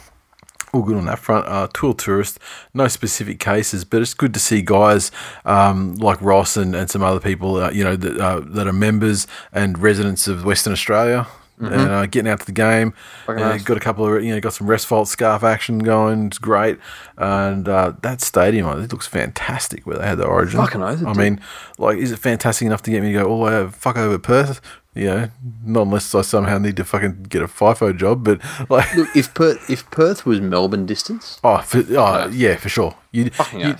all 0.73 0.81
good 0.83 0.97
on 0.97 1.05
that 1.05 1.19
front. 1.19 1.47
Uh, 1.47 1.67
tour 1.73 1.93
tourist, 1.93 2.39
no 2.73 2.87
specific 2.87 3.39
cases, 3.39 3.83
but 3.83 4.01
it's 4.01 4.13
good 4.13 4.33
to 4.33 4.39
see 4.39 4.61
guys 4.61 5.11
um, 5.45 5.95
like 5.95 6.21
Ross 6.21 6.57
and, 6.57 6.75
and 6.75 6.89
some 6.89 7.03
other 7.03 7.19
people, 7.19 7.57
uh, 7.57 7.71
you 7.71 7.83
know, 7.83 7.95
that, 7.95 8.17
uh, 8.19 8.41
that 8.45 8.67
are 8.67 8.73
members 8.73 9.27
and 9.51 9.77
residents 9.77 10.27
of 10.27 10.45
Western 10.45 10.73
Australia. 10.73 11.27
And 11.61 11.91
uh, 11.91 12.05
getting 12.07 12.31
out 12.31 12.39
to 12.39 12.45
the 12.45 12.51
game, 12.51 12.93
nice. 13.27 13.63
got 13.63 13.77
a 13.77 13.79
couple 13.79 14.05
of 14.15 14.23
you 14.23 14.33
know 14.33 14.39
got 14.41 14.53
some 14.53 14.67
rest 14.67 14.87
fault 14.87 15.07
scarf 15.07 15.43
action 15.43 15.79
going. 15.79 16.27
It's 16.27 16.37
great, 16.39 16.79
and 17.17 17.67
uh, 17.69 17.93
that 18.01 18.21
stadium 18.21 18.67
it 18.81 18.91
looks 18.91 19.07
fantastic 19.07 19.85
where 19.85 19.97
they 19.97 20.07
had 20.07 20.17
the 20.17 20.25
origin. 20.25 20.59
Fucking 20.59 20.81
it 20.81 20.85
I 20.85 20.95
did. 20.95 21.17
mean, 21.17 21.39
like, 21.77 21.97
is 21.97 22.11
it 22.11 22.17
fantastic 22.17 22.65
enough 22.65 22.81
to 22.83 22.91
get 22.91 23.01
me 23.03 23.13
to 23.13 23.19
go 23.19 23.25
all 23.25 23.39
the 23.39 23.45
way 23.45 23.55
over, 23.57 23.71
fuck 23.71 23.97
over 23.97 24.17
Perth? 24.17 24.59
You 24.93 25.05
know, 25.05 25.29
not 25.63 25.83
unless 25.83 26.13
I 26.13 26.21
somehow 26.21 26.57
need 26.57 26.75
to 26.75 26.83
fucking 26.83 27.23
get 27.29 27.41
a 27.41 27.47
FIFO 27.47 27.95
job, 27.97 28.25
but 28.25 28.41
like, 28.69 28.93
Look, 28.93 29.15
if 29.15 29.33
Perth, 29.33 29.69
if 29.69 29.89
Perth 29.89 30.25
was 30.25 30.41
Melbourne 30.41 30.85
distance, 30.85 31.39
oh, 31.45 31.59
for, 31.59 31.81
oh 31.91 32.27
yeah, 32.27 32.57
for 32.57 32.67
sure. 32.67 32.95
You 33.13 33.29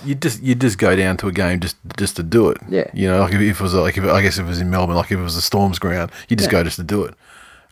you 0.06 0.14
just 0.14 0.42
you 0.42 0.54
just 0.54 0.78
go 0.78 0.94
down 0.96 1.16
to 1.18 1.28
a 1.28 1.32
game 1.32 1.60
just 1.60 1.76
just 1.98 2.16
to 2.16 2.22
do 2.22 2.48
it. 2.48 2.58
Yeah. 2.68 2.90
you 2.94 3.08
know, 3.08 3.20
like 3.20 3.34
if, 3.34 3.40
if 3.42 3.60
it 3.60 3.62
was 3.62 3.74
like 3.74 3.98
if, 3.98 4.04
I 4.04 4.22
guess 4.22 4.38
if 4.38 4.44
it 4.46 4.48
was 4.48 4.60
in 4.60 4.70
Melbourne, 4.70 4.96
like 4.96 5.10
if 5.12 5.18
it 5.18 5.22
was 5.22 5.34
the 5.34 5.42
Storms 5.42 5.78
ground, 5.78 6.10
you 6.30 6.36
just 6.36 6.48
Yeah. 6.50 6.58
go 6.60 6.64
just 6.64 6.76
to 6.76 6.82
do 6.82 7.04
it. 7.04 7.14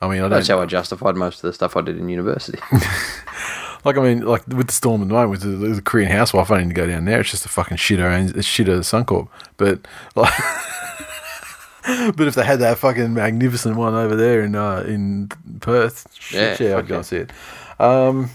I 0.01 0.09
mean, 0.09 0.19
I 0.19 0.23
don't 0.23 0.31
that's 0.31 0.49
how 0.49 0.61
I 0.61 0.67
justified 0.67 1.17
most 1.17 1.37
of 1.37 1.43
the 1.43 1.53
stuff 1.53 1.77
I 1.77 1.83
did 1.83 1.99
in 1.99 2.09
university. 2.09 2.59
like. 3.85 3.97
I 3.97 4.03
mean, 4.03 4.23
like 4.23 4.47
with 4.47 4.69
the 4.69 4.73
Storm 4.73 5.03
at 5.03 5.09
the 5.09 5.15
moment, 5.15 5.31
with 5.31 5.43
the, 5.43 5.75
the 5.75 5.83
Korean 5.83 6.11
housewife, 6.11 6.51
I 6.51 6.63
need 6.63 6.69
to 6.69 6.75
go 6.75 6.87
down 6.87 7.05
there. 7.05 7.21
It's 7.21 7.31
just 7.31 7.45
a 7.45 7.51
fucking 7.51 7.77
shitter, 7.77 8.11
and 8.11 8.31
a 8.31 8.41
shitter 8.41 8.79
Suncorp. 8.79 9.29
But 9.59 9.87
like, 10.17 10.33
but 12.17 12.27
if 12.27 12.35
they 12.35 12.45
had 12.45 12.61
that 12.61 12.79
fucking 12.79 13.13
magnificent 13.13 13.77
one 13.77 13.95
over 13.95 14.17
there 14.17 14.43
in 14.43 14.55
uh, 14.55 14.85
in 14.87 15.29
Perth, 15.61 16.07
Yeah, 16.33 16.57
shit, 16.57 16.69
yeah, 16.69 16.77
I'd 16.77 16.81
fuck 16.81 16.89
go 16.89 16.97
and 16.97 17.07
see 17.07 17.17
it. 17.17 17.31
Um, 17.79 18.31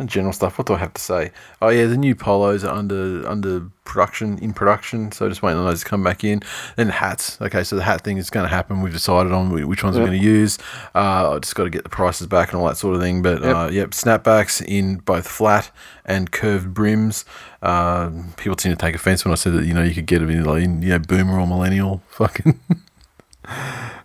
and 0.00 0.08
general 0.08 0.32
stuff. 0.32 0.58
What 0.58 0.66
do 0.66 0.74
I 0.74 0.78
have 0.78 0.94
to 0.94 1.00
say? 1.00 1.30
Oh 1.62 1.68
yeah, 1.68 1.86
the 1.86 1.96
new 1.96 2.14
polos 2.14 2.64
are 2.64 2.74
under 2.74 3.26
under 3.28 3.60
production 3.84 4.38
in 4.38 4.52
production, 4.52 5.12
so 5.12 5.28
just 5.28 5.42
waiting 5.42 5.58
on 5.58 5.66
those 5.66 5.80
to 5.80 5.86
come 5.86 6.02
back 6.02 6.24
in. 6.24 6.42
Then 6.76 6.88
hats. 6.88 7.40
Okay, 7.40 7.62
so 7.62 7.76
the 7.76 7.82
hat 7.82 8.02
thing 8.02 8.16
is 8.16 8.30
going 8.30 8.44
to 8.44 8.48
happen. 8.48 8.80
We've 8.80 8.92
decided 8.92 9.32
on 9.32 9.50
which 9.68 9.84
ones 9.84 9.96
we're 9.96 10.06
going 10.06 10.18
to 10.18 10.24
use. 10.24 10.58
Uh, 10.94 11.34
I 11.34 11.38
just 11.38 11.54
got 11.54 11.64
to 11.64 11.70
get 11.70 11.84
the 11.84 11.90
prices 11.90 12.26
back 12.26 12.52
and 12.52 12.60
all 12.60 12.66
that 12.68 12.76
sort 12.76 12.96
of 12.96 13.02
thing. 13.02 13.22
But 13.22 13.42
Yep. 13.42 13.56
uh, 13.56 13.68
yep, 13.70 13.90
snapbacks 13.90 14.64
in 14.66 14.96
both 14.96 15.28
flat 15.28 15.70
and 16.04 16.30
curved 16.30 16.72
brims. 16.72 17.24
Uh, 17.62 18.10
people 18.36 18.56
seem 18.58 18.72
to 18.72 18.76
take 18.76 18.94
offence 18.94 19.24
when 19.24 19.32
I 19.32 19.36
said 19.36 19.52
that 19.52 19.66
you 19.66 19.74
know 19.74 19.82
you 19.82 19.94
could 19.94 20.06
get 20.06 20.20
them 20.20 20.30
in, 20.30 20.44
like, 20.44 20.62
in 20.62 20.82
you 20.82 20.90
know 20.90 20.98
boomer 20.98 21.38
or 21.38 21.46
millennial 21.46 22.02
fucking. 22.08 22.58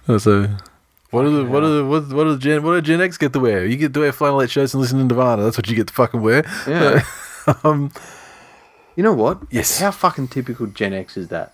so. 0.18 0.50
What 1.16 1.24
are 1.26 1.30
the 1.30 1.46
what 1.46 1.64
are 1.64 1.70
the 1.78 1.86
what, 1.86 2.08
what 2.10 2.24
the 2.26 2.38
Gen 2.38 2.62
what 2.62 2.74
do 2.74 2.82
Gen 2.82 3.00
X 3.00 3.18
get 3.18 3.32
to 3.34 3.40
wear? 3.40 3.66
You 3.66 3.78
get 3.78 3.94
to 3.94 4.02
wear 4.02 4.12
flannelette 4.12 4.50
shirts 4.50 4.74
and 4.74 4.82
listen 4.82 5.00
to 5.00 5.06
Nirvana. 5.06 5.44
That's 5.44 5.58
what 5.58 5.70
you 5.70 5.76
get 5.76 5.88
to 5.88 5.94
fucking 5.94 6.22
wear. 6.22 6.44
Yeah. 6.68 7.04
um, 7.64 7.90
You 8.98 9.04
know 9.04 9.14
what? 9.14 9.40
Yes. 9.50 9.80
How 9.80 9.92
fucking 9.92 10.28
typical 10.28 10.68
Gen 10.68 10.94
X 10.94 11.16
is 11.16 11.30
that? 11.30 11.54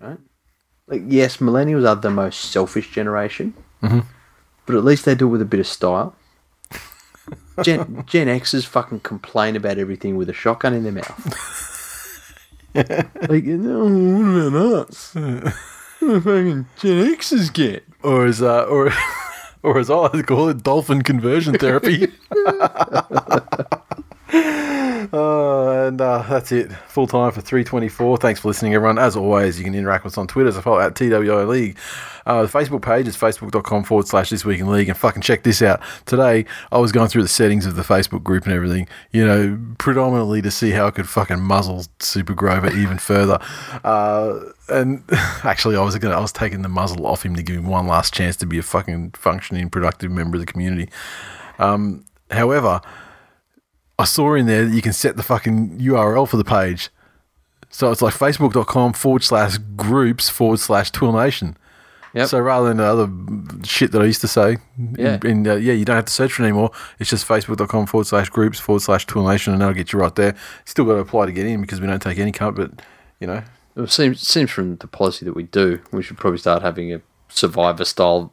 Right? 0.00 0.18
Like, 0.88 1.02
yes, 1.06 1.36
millennials 1.36 1.88
are 1.88 1.94
the 1.94 2.10
most 2.10 2.50
selfish 2.50 2.90
generation, 2.90 3.54
Mm-hmm. 3.82 4.00
but 4.66 4.74
at 4.74 4.84
least 4.84 5.04
they 5.04 5.14
do 5.14 5.26
it 5.28 5.30
with 5.30 5.42
a 5.42 5.44
bit 5.44 5.60
of 5.60 5.66
style. 5.68 6.16
Gen 7.62 8.02
Gen 8.06 8.26
Xers 8.26 8.66
fucking 8.66 9.00
complain 9.00 9.54
about 9.54 9.78
everything 9.78 10.16
with 10.16 10.28
a 10.28 10.32
shotgun 10.32 10.74
in 10.74 10.82
their 10.82 10.92
mouth. 10.92 11.20
like, 12.74 13.44
no, 13.44 13.84
what 13.84 14.46
about 14.48 14.88
us? 14.90 15.14
What 16.00 16.08
do 16.08 16.20
fucking 16.20 16.66
Gen 16.78 17.14
Xers 17.16 17.52
get? 17.52 17.84
or 18.02 18.26
as 18.26 18.42
uh, 18.42 18.64
or 18.64 18.92
or 19.62 19.78
as 19.78 19.90
I 19.90 19.94
like 19.94 20.12
to 20.12 20.22
call 20.22 20.48
it, 20.48 20.62
dolphin 20.62 21.02
conversion 21.02 21.54
therapy. 21.54 22.08
Uh, 24.32 25.86
and 25.86 26.00
uh, 26.00 26.22
that's 26.28 26.52
it. 26.52 26.70
Full 26.88 27.06
time 27.06 27.32
for 27.32 27.40
324. 27.40 28.18
Thanks 28.18 28.40
for 28.40 28.48
listening, 28.48 28.74
everyone. 28.74 28.98
As 28.98 29.16
always, 29.16 29.58
you 29.58 29.64
can 29.64 29.74
interact 29.74 30.04
with 30.04 30.14
us 30.14 30.18
on 30.18 30.26
Twitter. 30.26 30.48
as 30.48 30.56
So 30.56 30.60
follow 30.60 30.80
at 30.80 30.94
TWI 30.94 31.44
League. 31.44 31.78
Uh, 32.26 32.42
the 32.42 32.48
Facebook 32.48 32.82
page 32.82 33.08
is 33.08 33.16
facebook.com 33.16 33.84
forward 33.84 34.06
slash 34.06 34.28
This 34.28 34.44
Week 34.44 34.60
in 34.60 34.70
League. 34.70 34.88
And 34.88 34.98
fucking 34.98 35.22
check 35.22 35.44
this 35.44 35.62
out. 35.62 35.80
Today, 36.04 36.44
I 36.70 36.78
was 36.78 36.92
going 36.92 37.08
through 37.08 37.22
the 37.22 37.28
settings 37.28 37.64
of 37.64 37.74
the 37.74 37.82
Facebook 37.82 38.22
group 38.22 38.44
and 38.44 38.52
everything, 38.52 38.86
you 39.12 39.26
know, 39.26 39.58
predominantly 39.78 40.42
to 40.42 40.50
see 40.50 40.72
how 40.72 40.86
I 40.86 40.90
could 40.90 41.08
fucking 41.08 41.40
muzzle 41.40 41.86
Super 42.00 42.34
Grover 42.34 42.70
even 42.76 42.98
further. 42.98 43.38
Uh, 43.84 44.40
and 44.68 45.02
actually, 45.42 45.76
I 45.76 45.82
was 45.82 45.96
gonna, 45.96 46.14
I 46.14 46.20
was 46.20 46.32
taking 46.32 46.60
the 46.60 46.68
muzzle 46.68 47.06
off 47.06 47.24
him 47.24 47.34
to 47.36 47.42
give 47.42 47.56
him 47.56 47.66
one 47.66 47.86
last 47.86 48.12
chance 48.12 48.36
to 48.36 48.46
be 48.46 48.58
a 48.58 48.62
fucking 48.62 49.12
functioning, 49.12 49.70
productive 49.70 50.10
member 50.10 50.36
of 50.36 50.40
the 50.40 50.52
community. 50.52 50.90
Um, 51.58 52.04
however, 52.30 52.82
I 53.98 54.04
saw 54.04 54.34
in 54.34 54.46
there 54.46 54.64
that 54.64 54.74
you 54.74 54.82
can 54.82 54.92
set 54.92 55.16
the 55.16 55.22
fucking 55.22 55.78
URL 55.80 56.28
for 56.28 56.36
the 56.36 56.44
page. 56.44 56.90
So 57.70 57.90
it's 57.90 58.00
like 58.00 58.14
facebook.com 58.14 58.92
forward 58.94 59.22
slash 59.24 59.58
groups 59.76 60.28
forward 60.28 60.60
slash 60.60 60.90
TWiL 60.92 61.12
Nation. 61.12 61.56
Yep. 62.14 62.28
So 62.28 62.38
rather 62.40 62.68
than 62.68 62.78
the 62.78 62.84
other 62.84 63.10
shit 63.64 63.92
that 63.92 64.00
I 64.00 64.06
used 64.06 64.22
to 64.22 64.28
say, 64.28 64.56
Yeah. 64.96 65.18
in, 65.24 65.26
in, 65.26 65.46
uh, 65.48 65.54
yeah, 65.56 65.74
you 65.74 65.84
don't 65.84 65.96
have 65.96 66.06
to 66.06 66.12
search 66.12 66.32
for 66.32 66.42
it 66.42 66.46
anymore. 66.46 66.70
It's 66.98 67.10
just 67.10 67.28
facebook.com 67.28 67.86
forward 67.86 68.06
slash 68.06 68.30
groups 68.30 68.58
forward 68.58 68.80
slash 68.80 69.06
TWiL 69.06 69.28
Nation, 69.30 69.52
and 69.52 69.60
that'll 69.60 69.74
get 69.74 69.92
you 69.92 69.98
right 69.98 70.14
there. 70.14 70.34
Still 70.64 70.86
got 70.86 70.94
to 70.94 71.00
apply 71.00 71.26
to 71.26 71.32
get 71.32 71.46
in 71.46 71.60
because 71.60 71.80
we 71.80 71.86
don't 71.86 72.00
take 72.00 72.18
any 72.18 72.32
cut, 72.32 72.54
but 72.54 72.70
you 73.20 73.26
know, 73.26 73.42
It 73.76 73.90
seems 73.90 74.26
seems 74.26 74.50
from 74.50 74.76
the 74.76 74.86
policy 74.86 75.26
that 75.26 75.34
we 75.34 75.42
do, 75.42 75.80
we 75.92 76.02
should 76.02 76.16
probably 76.16 76.38
start 76.38 76.62
having 76.62 76.94
a 76.94 77.02
survivor 77.28 77.84
style 77.84 78.32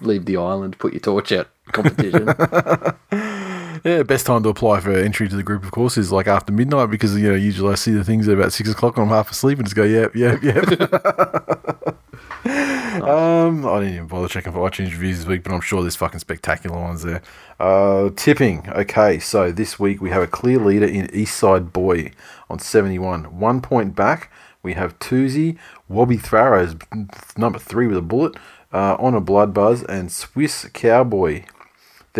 leave 0.00 0.24
the 0.24 0.36
island, 0.38 0.78
put 0.78 0.94
your 0.94 1.00
torch 1.00 1.30
out 1.32 1.48
competition. 1.72 2.26
yeah, 3.84 4.02
best 4.02 4.26
time 4.26 4.42
to 4.42 4.48
apply 4.48 4.80
for 4.80 4.92
entry 4.92 5.28
to 5.28 5.36
the 5.36 5.42
group, 5.42 5.64
of 5.64 5.70
course, 5.70 5.96
is 5.96 6.12
like 6.12 6.26
after 6.26 6.52
midnight 6.52 6.90
because 6.90 7.16
you 7.16 7.28
know 7.28 7.34
usually 7.34 7.72
I 7.72 7.76
see 7.76 7.92
the 7.92 8.04
things 8.04 8.28
at 8.28 8.34
about 8.34 8.52
six 8.52 8.70
o'clock 8.70 8.96
and 8.96 9.06
I'm 9.06 9.10
half 9.10 9.30
asleep 9.30 9.58
and 9.58 9.66
just 9.66 9.76
go, 9.76 9.84
yep, 9.84 10.14
yep, 10.14 10.42
yep. 10.42 10.64
Um, 13.00 13.66
I 13.66 13.80
didn't 13.80 13.94
even 13.94 14.06
bother 14.08 14.28
checking 14.28 14.52
for 14.52 14.68
iTunes 14.68 14.90
reviews 14.90 15.18
this 15.18 15.26
week, 15.26 15.42
but 15.42 15.52
I'm 15.52 15.60
sure 15.60 15.80
there's 15.80 15.96
fucking 15.96 16.20
spectacular 16.20 16.78
ones 16.78 17.02
there. 17.02 17.22
Uh, 17.58 18.10
tipping. 18.14 18.68
Okay, 18.68 19.18
so 19.18 19.50
this 19.52 19.78
week 19.78 20.02
we 20.02 20.10
have 20.10 20.22
a 20.22 20.26
clear 20.26 20.58
leader 20.58 20.86
in 20.86 21.06
Eastside 21.08 21.72
Boy 21.72 22.12
on 22.50 22.58
71. 22.58 23.38
One 23.38 23.62
point 23.62 23.94
back, 23.94 24.30
we 24.62 24.74
have 24.74 24.98
Toozy, 24.98 25.56
Wobby 25.90 26.20
Tharrows, 26.20 27.38
number 27.38 27.58
three 27.58 27.86
with 27.86 27.96
a 27.96 28.02
bullet, 28.02 28.36
uh, 28.72 28.96
on 28.98 29.14
a 29.14 29.20
blood 29.20 29.54
buzz, 29.54 29.82
and 29.84 30.12
Swiss 30.12 30.68
Cowboy. 30.74 31.44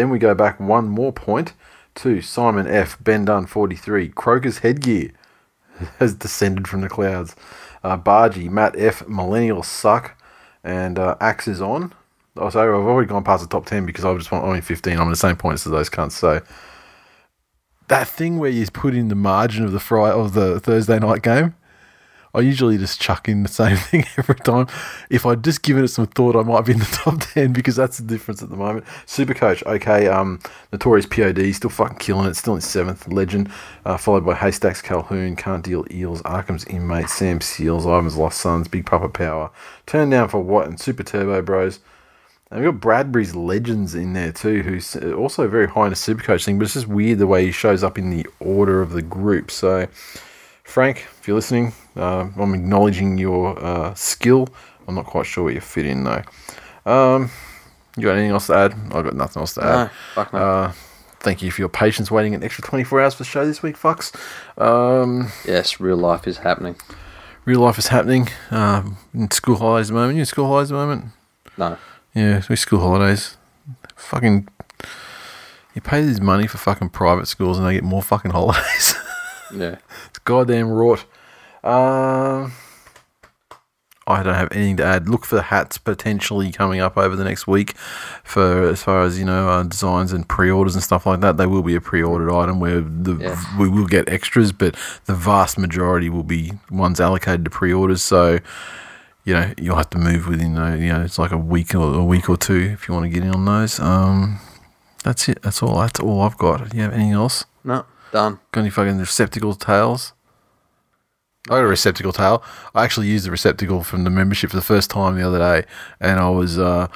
Then 0.00 0.08
we 0.08 0.18
go 0.18 0.34
back 0.34 0.58
one 0.58 0.88
more 0.88 1.12
point 1.12 1.52
to 1.96 2.22
Simon 2.22 2.66
F. 2.66 2.96
Ben 3.04 3.26
Dunn, 3.26 3.44
43. 3.44 4.08
Croker's 4.08 4.60
headgear 4.60 5.10
has 5.98 6.14
descended 6.14 6.66
from 6.66 6.80
the 6.80 6.88
clouds. 6.88 7.36
Uh, 7.84 7.98
Bargy, 7.98 8.48
Matt 8.48 8.74
F. 8.78 9.06
Millennial 9.06 9.62
Suck, 9.62 10.18
and 10.64 10.98
uh, 10.98 11.16
Axe 11.20 11.48
is 11.48 11.60
on. 11.60 11.92
Oh, 12.38 12.48
sorry, 12.48 12.70
I've 12.70 12.86
already 12.86 13.08
gone 13.08 13.24
past 13.24 13.42
the 13.42 13.48
top 13.50 13.66
10 13.66 13.84
because 13.84 14.06
I 14.06 14.14
just 14.16 14.32
want 14.32 14.42
only 14.42 14.62
15. 14.62 14.98
I'm 14.98 15.06
at 15.06 15.10
the 15.10 15.16
same 15.16 15.36
points 15.36 15.66
as 15.66 15.72
those 15.72 15.90
cunts. 15.90 16.12
So 16.12 16.40
that 17.88 18.08
thing 18.08 18.38
where 18.38 18.48
you 18.48 18.66
put 18.72 18.94
in 18.94 19.08
the 19.08 19.14
margin 19.14 19.66
of 19.66 19.72
the 19.72 19.80
Friday 19.80 20.14
of 20.18 20.32
the 20.32 20.60
Thursday 20.60 20.98
night 20.98 21.20
game, 21.20 21.54
I 22.34 22.40
usually 22.40 22.78
just 22.78 23.00
chuck 23.00 23.28
in 23.28 23.42
the 23.42 23.48
same 23.48 23.76
thing 23.90 24.04
every 24.16 24.36
time. 24.36 24.66
If 25.08 25.26
I'd 25.26 25.42
just 25.42 25.62
given 25.62 25.84
it 25.84 25.88
some 25.88 26.06
thought, 26.06 26.36
I 26.36 26.42
might 26.42 26.64
be 26.64 26.72
in 26.72 26.78
the 26.78 26.84
top 26.92 27.20
10 27.20 27.52
because 27.52 27.76
that's 27.76 27.98
the 27.98 28.04
difference 28.04 28.42
at 28.42 28.50
the 28.50 28.56
moment. 28.56 28.84
Super 29.06 29.34
Coach, 29.34 29.62
okay. 29.66 30.06
Um, 30.08 30.40
Notorious 30.72 31.06
POD, 31.06 31.54
still 31.54 31.70
fucking 31.70 31.98
killing 31.98 32.26
it, 32.26 32.34
still 32.34 32.54
in 32.54 32.60
seventh. 32.60 33.08
Legend, 33.08 33.50
uh, 33.84 33.96
followed 33.96 34.24
by 34.24 34.34
Haystacks 34.34 34.82
Calhoun, 34.82 35.36
Can't 35.36 35.64
Deal 35.64 35.84
Eels, 35.90 36.22
Arkham's 36.22 36.64
Inmate, 36.66 37.08
Sam 37.08 37.40
Seals, 37.40 37.84
Ivan's 37.84 38.16
Lost 38.16 38.40
Sons, 38.40 38.68
Big 38.68 38.86
Papa 38.86 39.08
Power. 39.08 39.50
Turn 39.86 40.10
down 40.10 40.28
for 40.28 40.40
what? 40.40 40.66
And 40.66 40.78
Super 40.78 41.02
Turbo 41.02 41.42
Bros. 41.42 41.80
And 42.50 42.60
we've 42.60 42.72
got 42.72 42.80
Bradbury's 42.80 43.36
Legends 43.36 43.94
in 43.94 44.12
there 44.12 44.32
too, 44.32 44.62
who's 44.62 44.96
also 44.96 45.46
very 45.46 45.68
high 45.68 45.84
in 45.84 45.90
the 45.90 45.96
Supercoach 45.96 46.44
thing, 46.44 46.58
but 46.58 46.64
it's 46.64 46.74
just 46.74 46.88
weird 46.88 47.20
the 47.20 47.26
way 47.26 47.44
he 47.44 47.52
shows 47.52 47.84
up 47.84 47.96
in 47.96 48.10
the 48.10 48.26
order 48.40 48.82
of 48.82 48.90
the 48.90 49.02
group. 49.02 49.52
So, 49.52 49.86
Frank, 50.64 51.06
if 51.20 51.28
you're 51.28 51.36
listening, 51.36 51.72
uh, 52.00 52.28
I'm 52.38 52.54
acknowledging 52.54 53.18
your 53.18 53.58
uh, 53.62 53.94
skill. 53.94 54.48
I'm 54.88 54.94
not 54.94 55.06
quite 55.06 55.26
sure 55.26 55.44
where 55.44 55.52
you 55.52 55.60
fit 55.60 55.86
in 55.86 56.04
though. 56.04 56.22
Um, 56.86 57.30
you 57.96 58.04
got 58.04 58.12
anything 58.12 58.30
else 58.30 58.46
to 58.48 58.54
add? 58.54 58.72
I've 58.72 59.04
got 59.04 59.14
nothing 59.14 59.40
else 59.40 59.54
to 59.54 59.64
add. 59.64 59.84
no, 59.84 59.90
fuck 60.14 60.32
no. 60.32 60.38
Uh, 60.38 60.72
thank 61.20 61.42
you 61.42 61.50
for 61.50 61.60
your 61.60 61.68
patience 61.68 62.10
waiting 62.10 62.34
an 62.34 62.42
extra 62.42 62.64
24 62.64 63.00
hours 63.00 63.14
for 63.14 63.22
the 63.24 63.28
show 63.28 63.46
this 63.46 63.62
week, 63.62 63.76
fucks. 63.76 64.14
Um, 64.60 65.30
yes, 65.44 65.78
real 65.80 65.96
life 65.98 66.26
is 66.26 66.38
happening. 66.38 66.76
real 67.44 67.60
life 67.60 67.78
is 67.78 67.88
happening. 67.88 68.28
Um, 68.50 68.96
in 69.12 69.30
school 69.30 69.56
holidays 69.56 69.90
at 69.90 69.94
the 69.94 70.00
moment. 70.00 70.16
You 70.16 70.20
in 70.20 70.26
school 70.26 70.46
holidays 70.46 70.72
at 70.72 70.74
the 70.76 70.80
moment? 70.86 71.04
No. 71.58 71.76
Yeah, 72.14 72.42
we 72.48 72.56
school 72.56 72.80
holidays. 72.80 73.36
Fucking, 73.96 74.48
you 75.74 75.80
pay 75.82 76.02
this 76.02 76.20
money 76.20 76.46
for 76.46 76.58
fucking 76.58 76.88
private 76.90 77.26
schools 77.28 77.58
and 77.58 77.66
they 77.66 77.74
get 77.74 77.84
more 77.84 78.02
fucking 78.02 78.30
holidays. 78.32 78.94
Yeah. 79.52 79.78
it's 80.08 80.20
goddamn 80.20 80.68
rot. 80.70 81.04
Um, 81.64 82.52
I 84.06 84.22
don't 84.24 84.34
have 84.34 84.48
anything 84.50 84.76
to 84.78 84.84
add. 84.84 85.08
Look 85.08 85.24
for 85.24 85.36
the 85.36 85.42
hats 85.42 85.78
potentially 85.78 86.50
coming 86.50 86.80
up 86.80 86.96
over 86.96 87.14
the 87.14 87.22
next 87.22 87.46
week. 87.46 87.76
For 88.24 88.68
as 88.68 88.82
far 88.82 89.02
as 89.04 89.18
you 89.18 89.24
know, 89.24 89.48
uh, 89.48 89.62
designs 89.62 90.12
and 90.12 90.28
pre-orders 90.28 90.74
and 90.74 90.82
stuff 90.82 91.06
like 91.06 91.20
that, 91.20 91.36
they 91.36 91.46
will 91.46 91.62
be 91.62 91.74
a 91.76 91.80
pre-ordered 91.80 92.32
item 92.34 92.58
where 92.60 92.80
the 92.80 93.14
Yeah. 93.16 93.58
we 93.58 93.68
will 93.68 93.86
get 93.86 94.08
extras, 94.08 94.50
but 94.52 94.74
the 95.04 95.14
vast 95.14 95.58
majority 95.58 96.08
will 96.08 96.24
be 96.24 96.52
ones 96.70 96.98
allocated 97.00 97.44
to 97.44 97.50
pre-orders. 97.50 98.02
So 98.02 98.40
you 99.24 99.34
know 99.34 99.52
you'll 99.58 99.76
have 99.76 99.90
to 99.90 99.98
move 99.98 100.26
within 100.26 100.56
uh, 100.56 100.74
you 100.74 100.88
know 100.92 101.02
it's 101.02 101.18
like 101.18 101.30
a 101.30 101.36
week 101.38 101.74
or 101.74 101.94
a 101.94 102.04
week 102.04 102.28
or 102.30 102.36
two 102.38 102.70
if 102.72 102.88
you 102.88 102.94
want 102.94 103.04
to 103.04 103.10
get 103.10 103.22
in 103.22 103.32
on 103.34 103.44
those. 103.44 103.78
Um, 103.78 104.40
that's 105.04 105.28
it. 105.28 105.40
That's 105.42 105.62
all. 105.62 105.78
That's 105.78 106.00
all 106.00 106.22
I've 106.22 106.38
got. 106.38 106.70
Do 106.70 106.76
you 106.76 106.82
have 106.82 106.94
anything 106.94 107.12
else? 107.12 107.44
No. 107.62 107.84
Done. 108.12 108.40
Got 108.50 108.62
any 108.62 108.70
fucking 108.70 108.98
receptacle 108.98 109.54
tails? 109.54 110.14
I 111.48 111.54
got 111.54 111.64
a 111.64 111.66
receptacle 111.66 112.12
tail. 112.12 112.42
I 112.74 112.84
actually 112.84 113.06
used 113.08 113.24
the 113.26 113.30
receptacle 113.30 113.82
from 113.82 114.04
the 114.04 114.10
membership 114.10 114.50
for 114.50 114.56
the 114.56 114.62
first 114.62 114.90
time 114.90 115.16
the 115.16 115.26
other 115.26 115.38
day, 115.38 115.66
and 116.00 116.20
I 116.20 116.28
was 116.28 116.58
uh, 116.58 116.88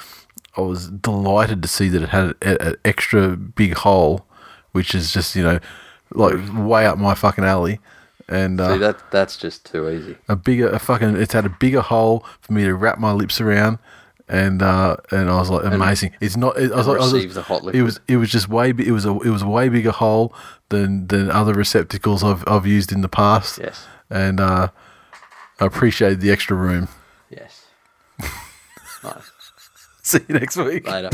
I 0.56 0.60
was 0.60 0.88
delighted 0.90 1.62
to 1.62 1.68
see 1.68 1.88
that 1.88 2.02
it 2.02 2.08
had 2.10 2.34
an 2.42 2.76
extra 2.84 3.36
big 3.36 3.74
hole, 3.74 4.26
which 4.72 4.94
is 4.94 5.12
just 5.12 5.34
you 5.34 5.42
know 5.42 5.60
like 6.12 6.34
way 6.54 6.84
up 6.84 6.98
my 6.98 7.14
fucking 7.14 7.42
alley, 7.44 7.80
and 8.28 8.60
uh, 8.60 8.74
See, 8.74 8.78
that 8.80 9.10
that's 9.10 9.38
just 9.38 9.64
too 9.64 9.88
easy. 9.88 10.16
a 10.28 10.36
bigger 10.36 10.68
a 10.68 10.78
fucking 10.78 11.16
it's 11.16 11.32
had 11.32 11.46
a 11.46 11.56
bigger 11.58 11.80
hole 11.80 12.24
for 12.42 12.52
me 12.52 12.64
to 12.64 12.74
wrap 12.74 12.98
my 12.98 13.12
lips 13.12 13.40
around 13.40 13.78
and 14.26 14.62
uh 14.62 14.96
and 15.10 15.28
I 15.28 15.36
was 15.36 15.50
like 15.50 15.64
amazing 15.66 16.12
it's 16.18 16.34
not 16.34 16.56
it, 16.56 16.72
I 16.72 16.76
was, 16.76 16.86
like- 16.86 16.98
I 17.00 17.12
was- 17.12 17.34
the 17.34 17.42
hot 17.42 17.74
it 17.74 17.82
was 17.82 18.00
it 18.08 18.16
was 18.16 18.30
just 18.30 18.48
way 18.48 18.70
it 18.70 18.90
was 18.90 19.04
a 19.04 19.10
it 19.20 19.28
was 19.28 19.42
a 19.42 19.46
way 19.48 19.68
bigger 19.68 19.90
hole 19.90 20.34
than 20.70 21.06
than 21.08 21.30
other 21.30 21.52
receptacles 21.52 22.24
I've 22.24 22.42
I've 22.46 22.66
used 22.66 22.90
in 22.90 23.02
the 23.02 23.08
past 23.10 23.58
Yes. 23.58 23.84
And 24.10 24.40
uh 24.40 24.68
I 25.60 25.66
appreciated 25.66 26.20
the 26.20 26.30
extra 26.30 26.56
room 26.56 26.88
Yes. 27.30 27.66
nice. 29.02 29.30
see 30.02 30.20
you 30.28 30.34
next 30.34 30.56
week 30.56 30.86
Later. 30.88 31.10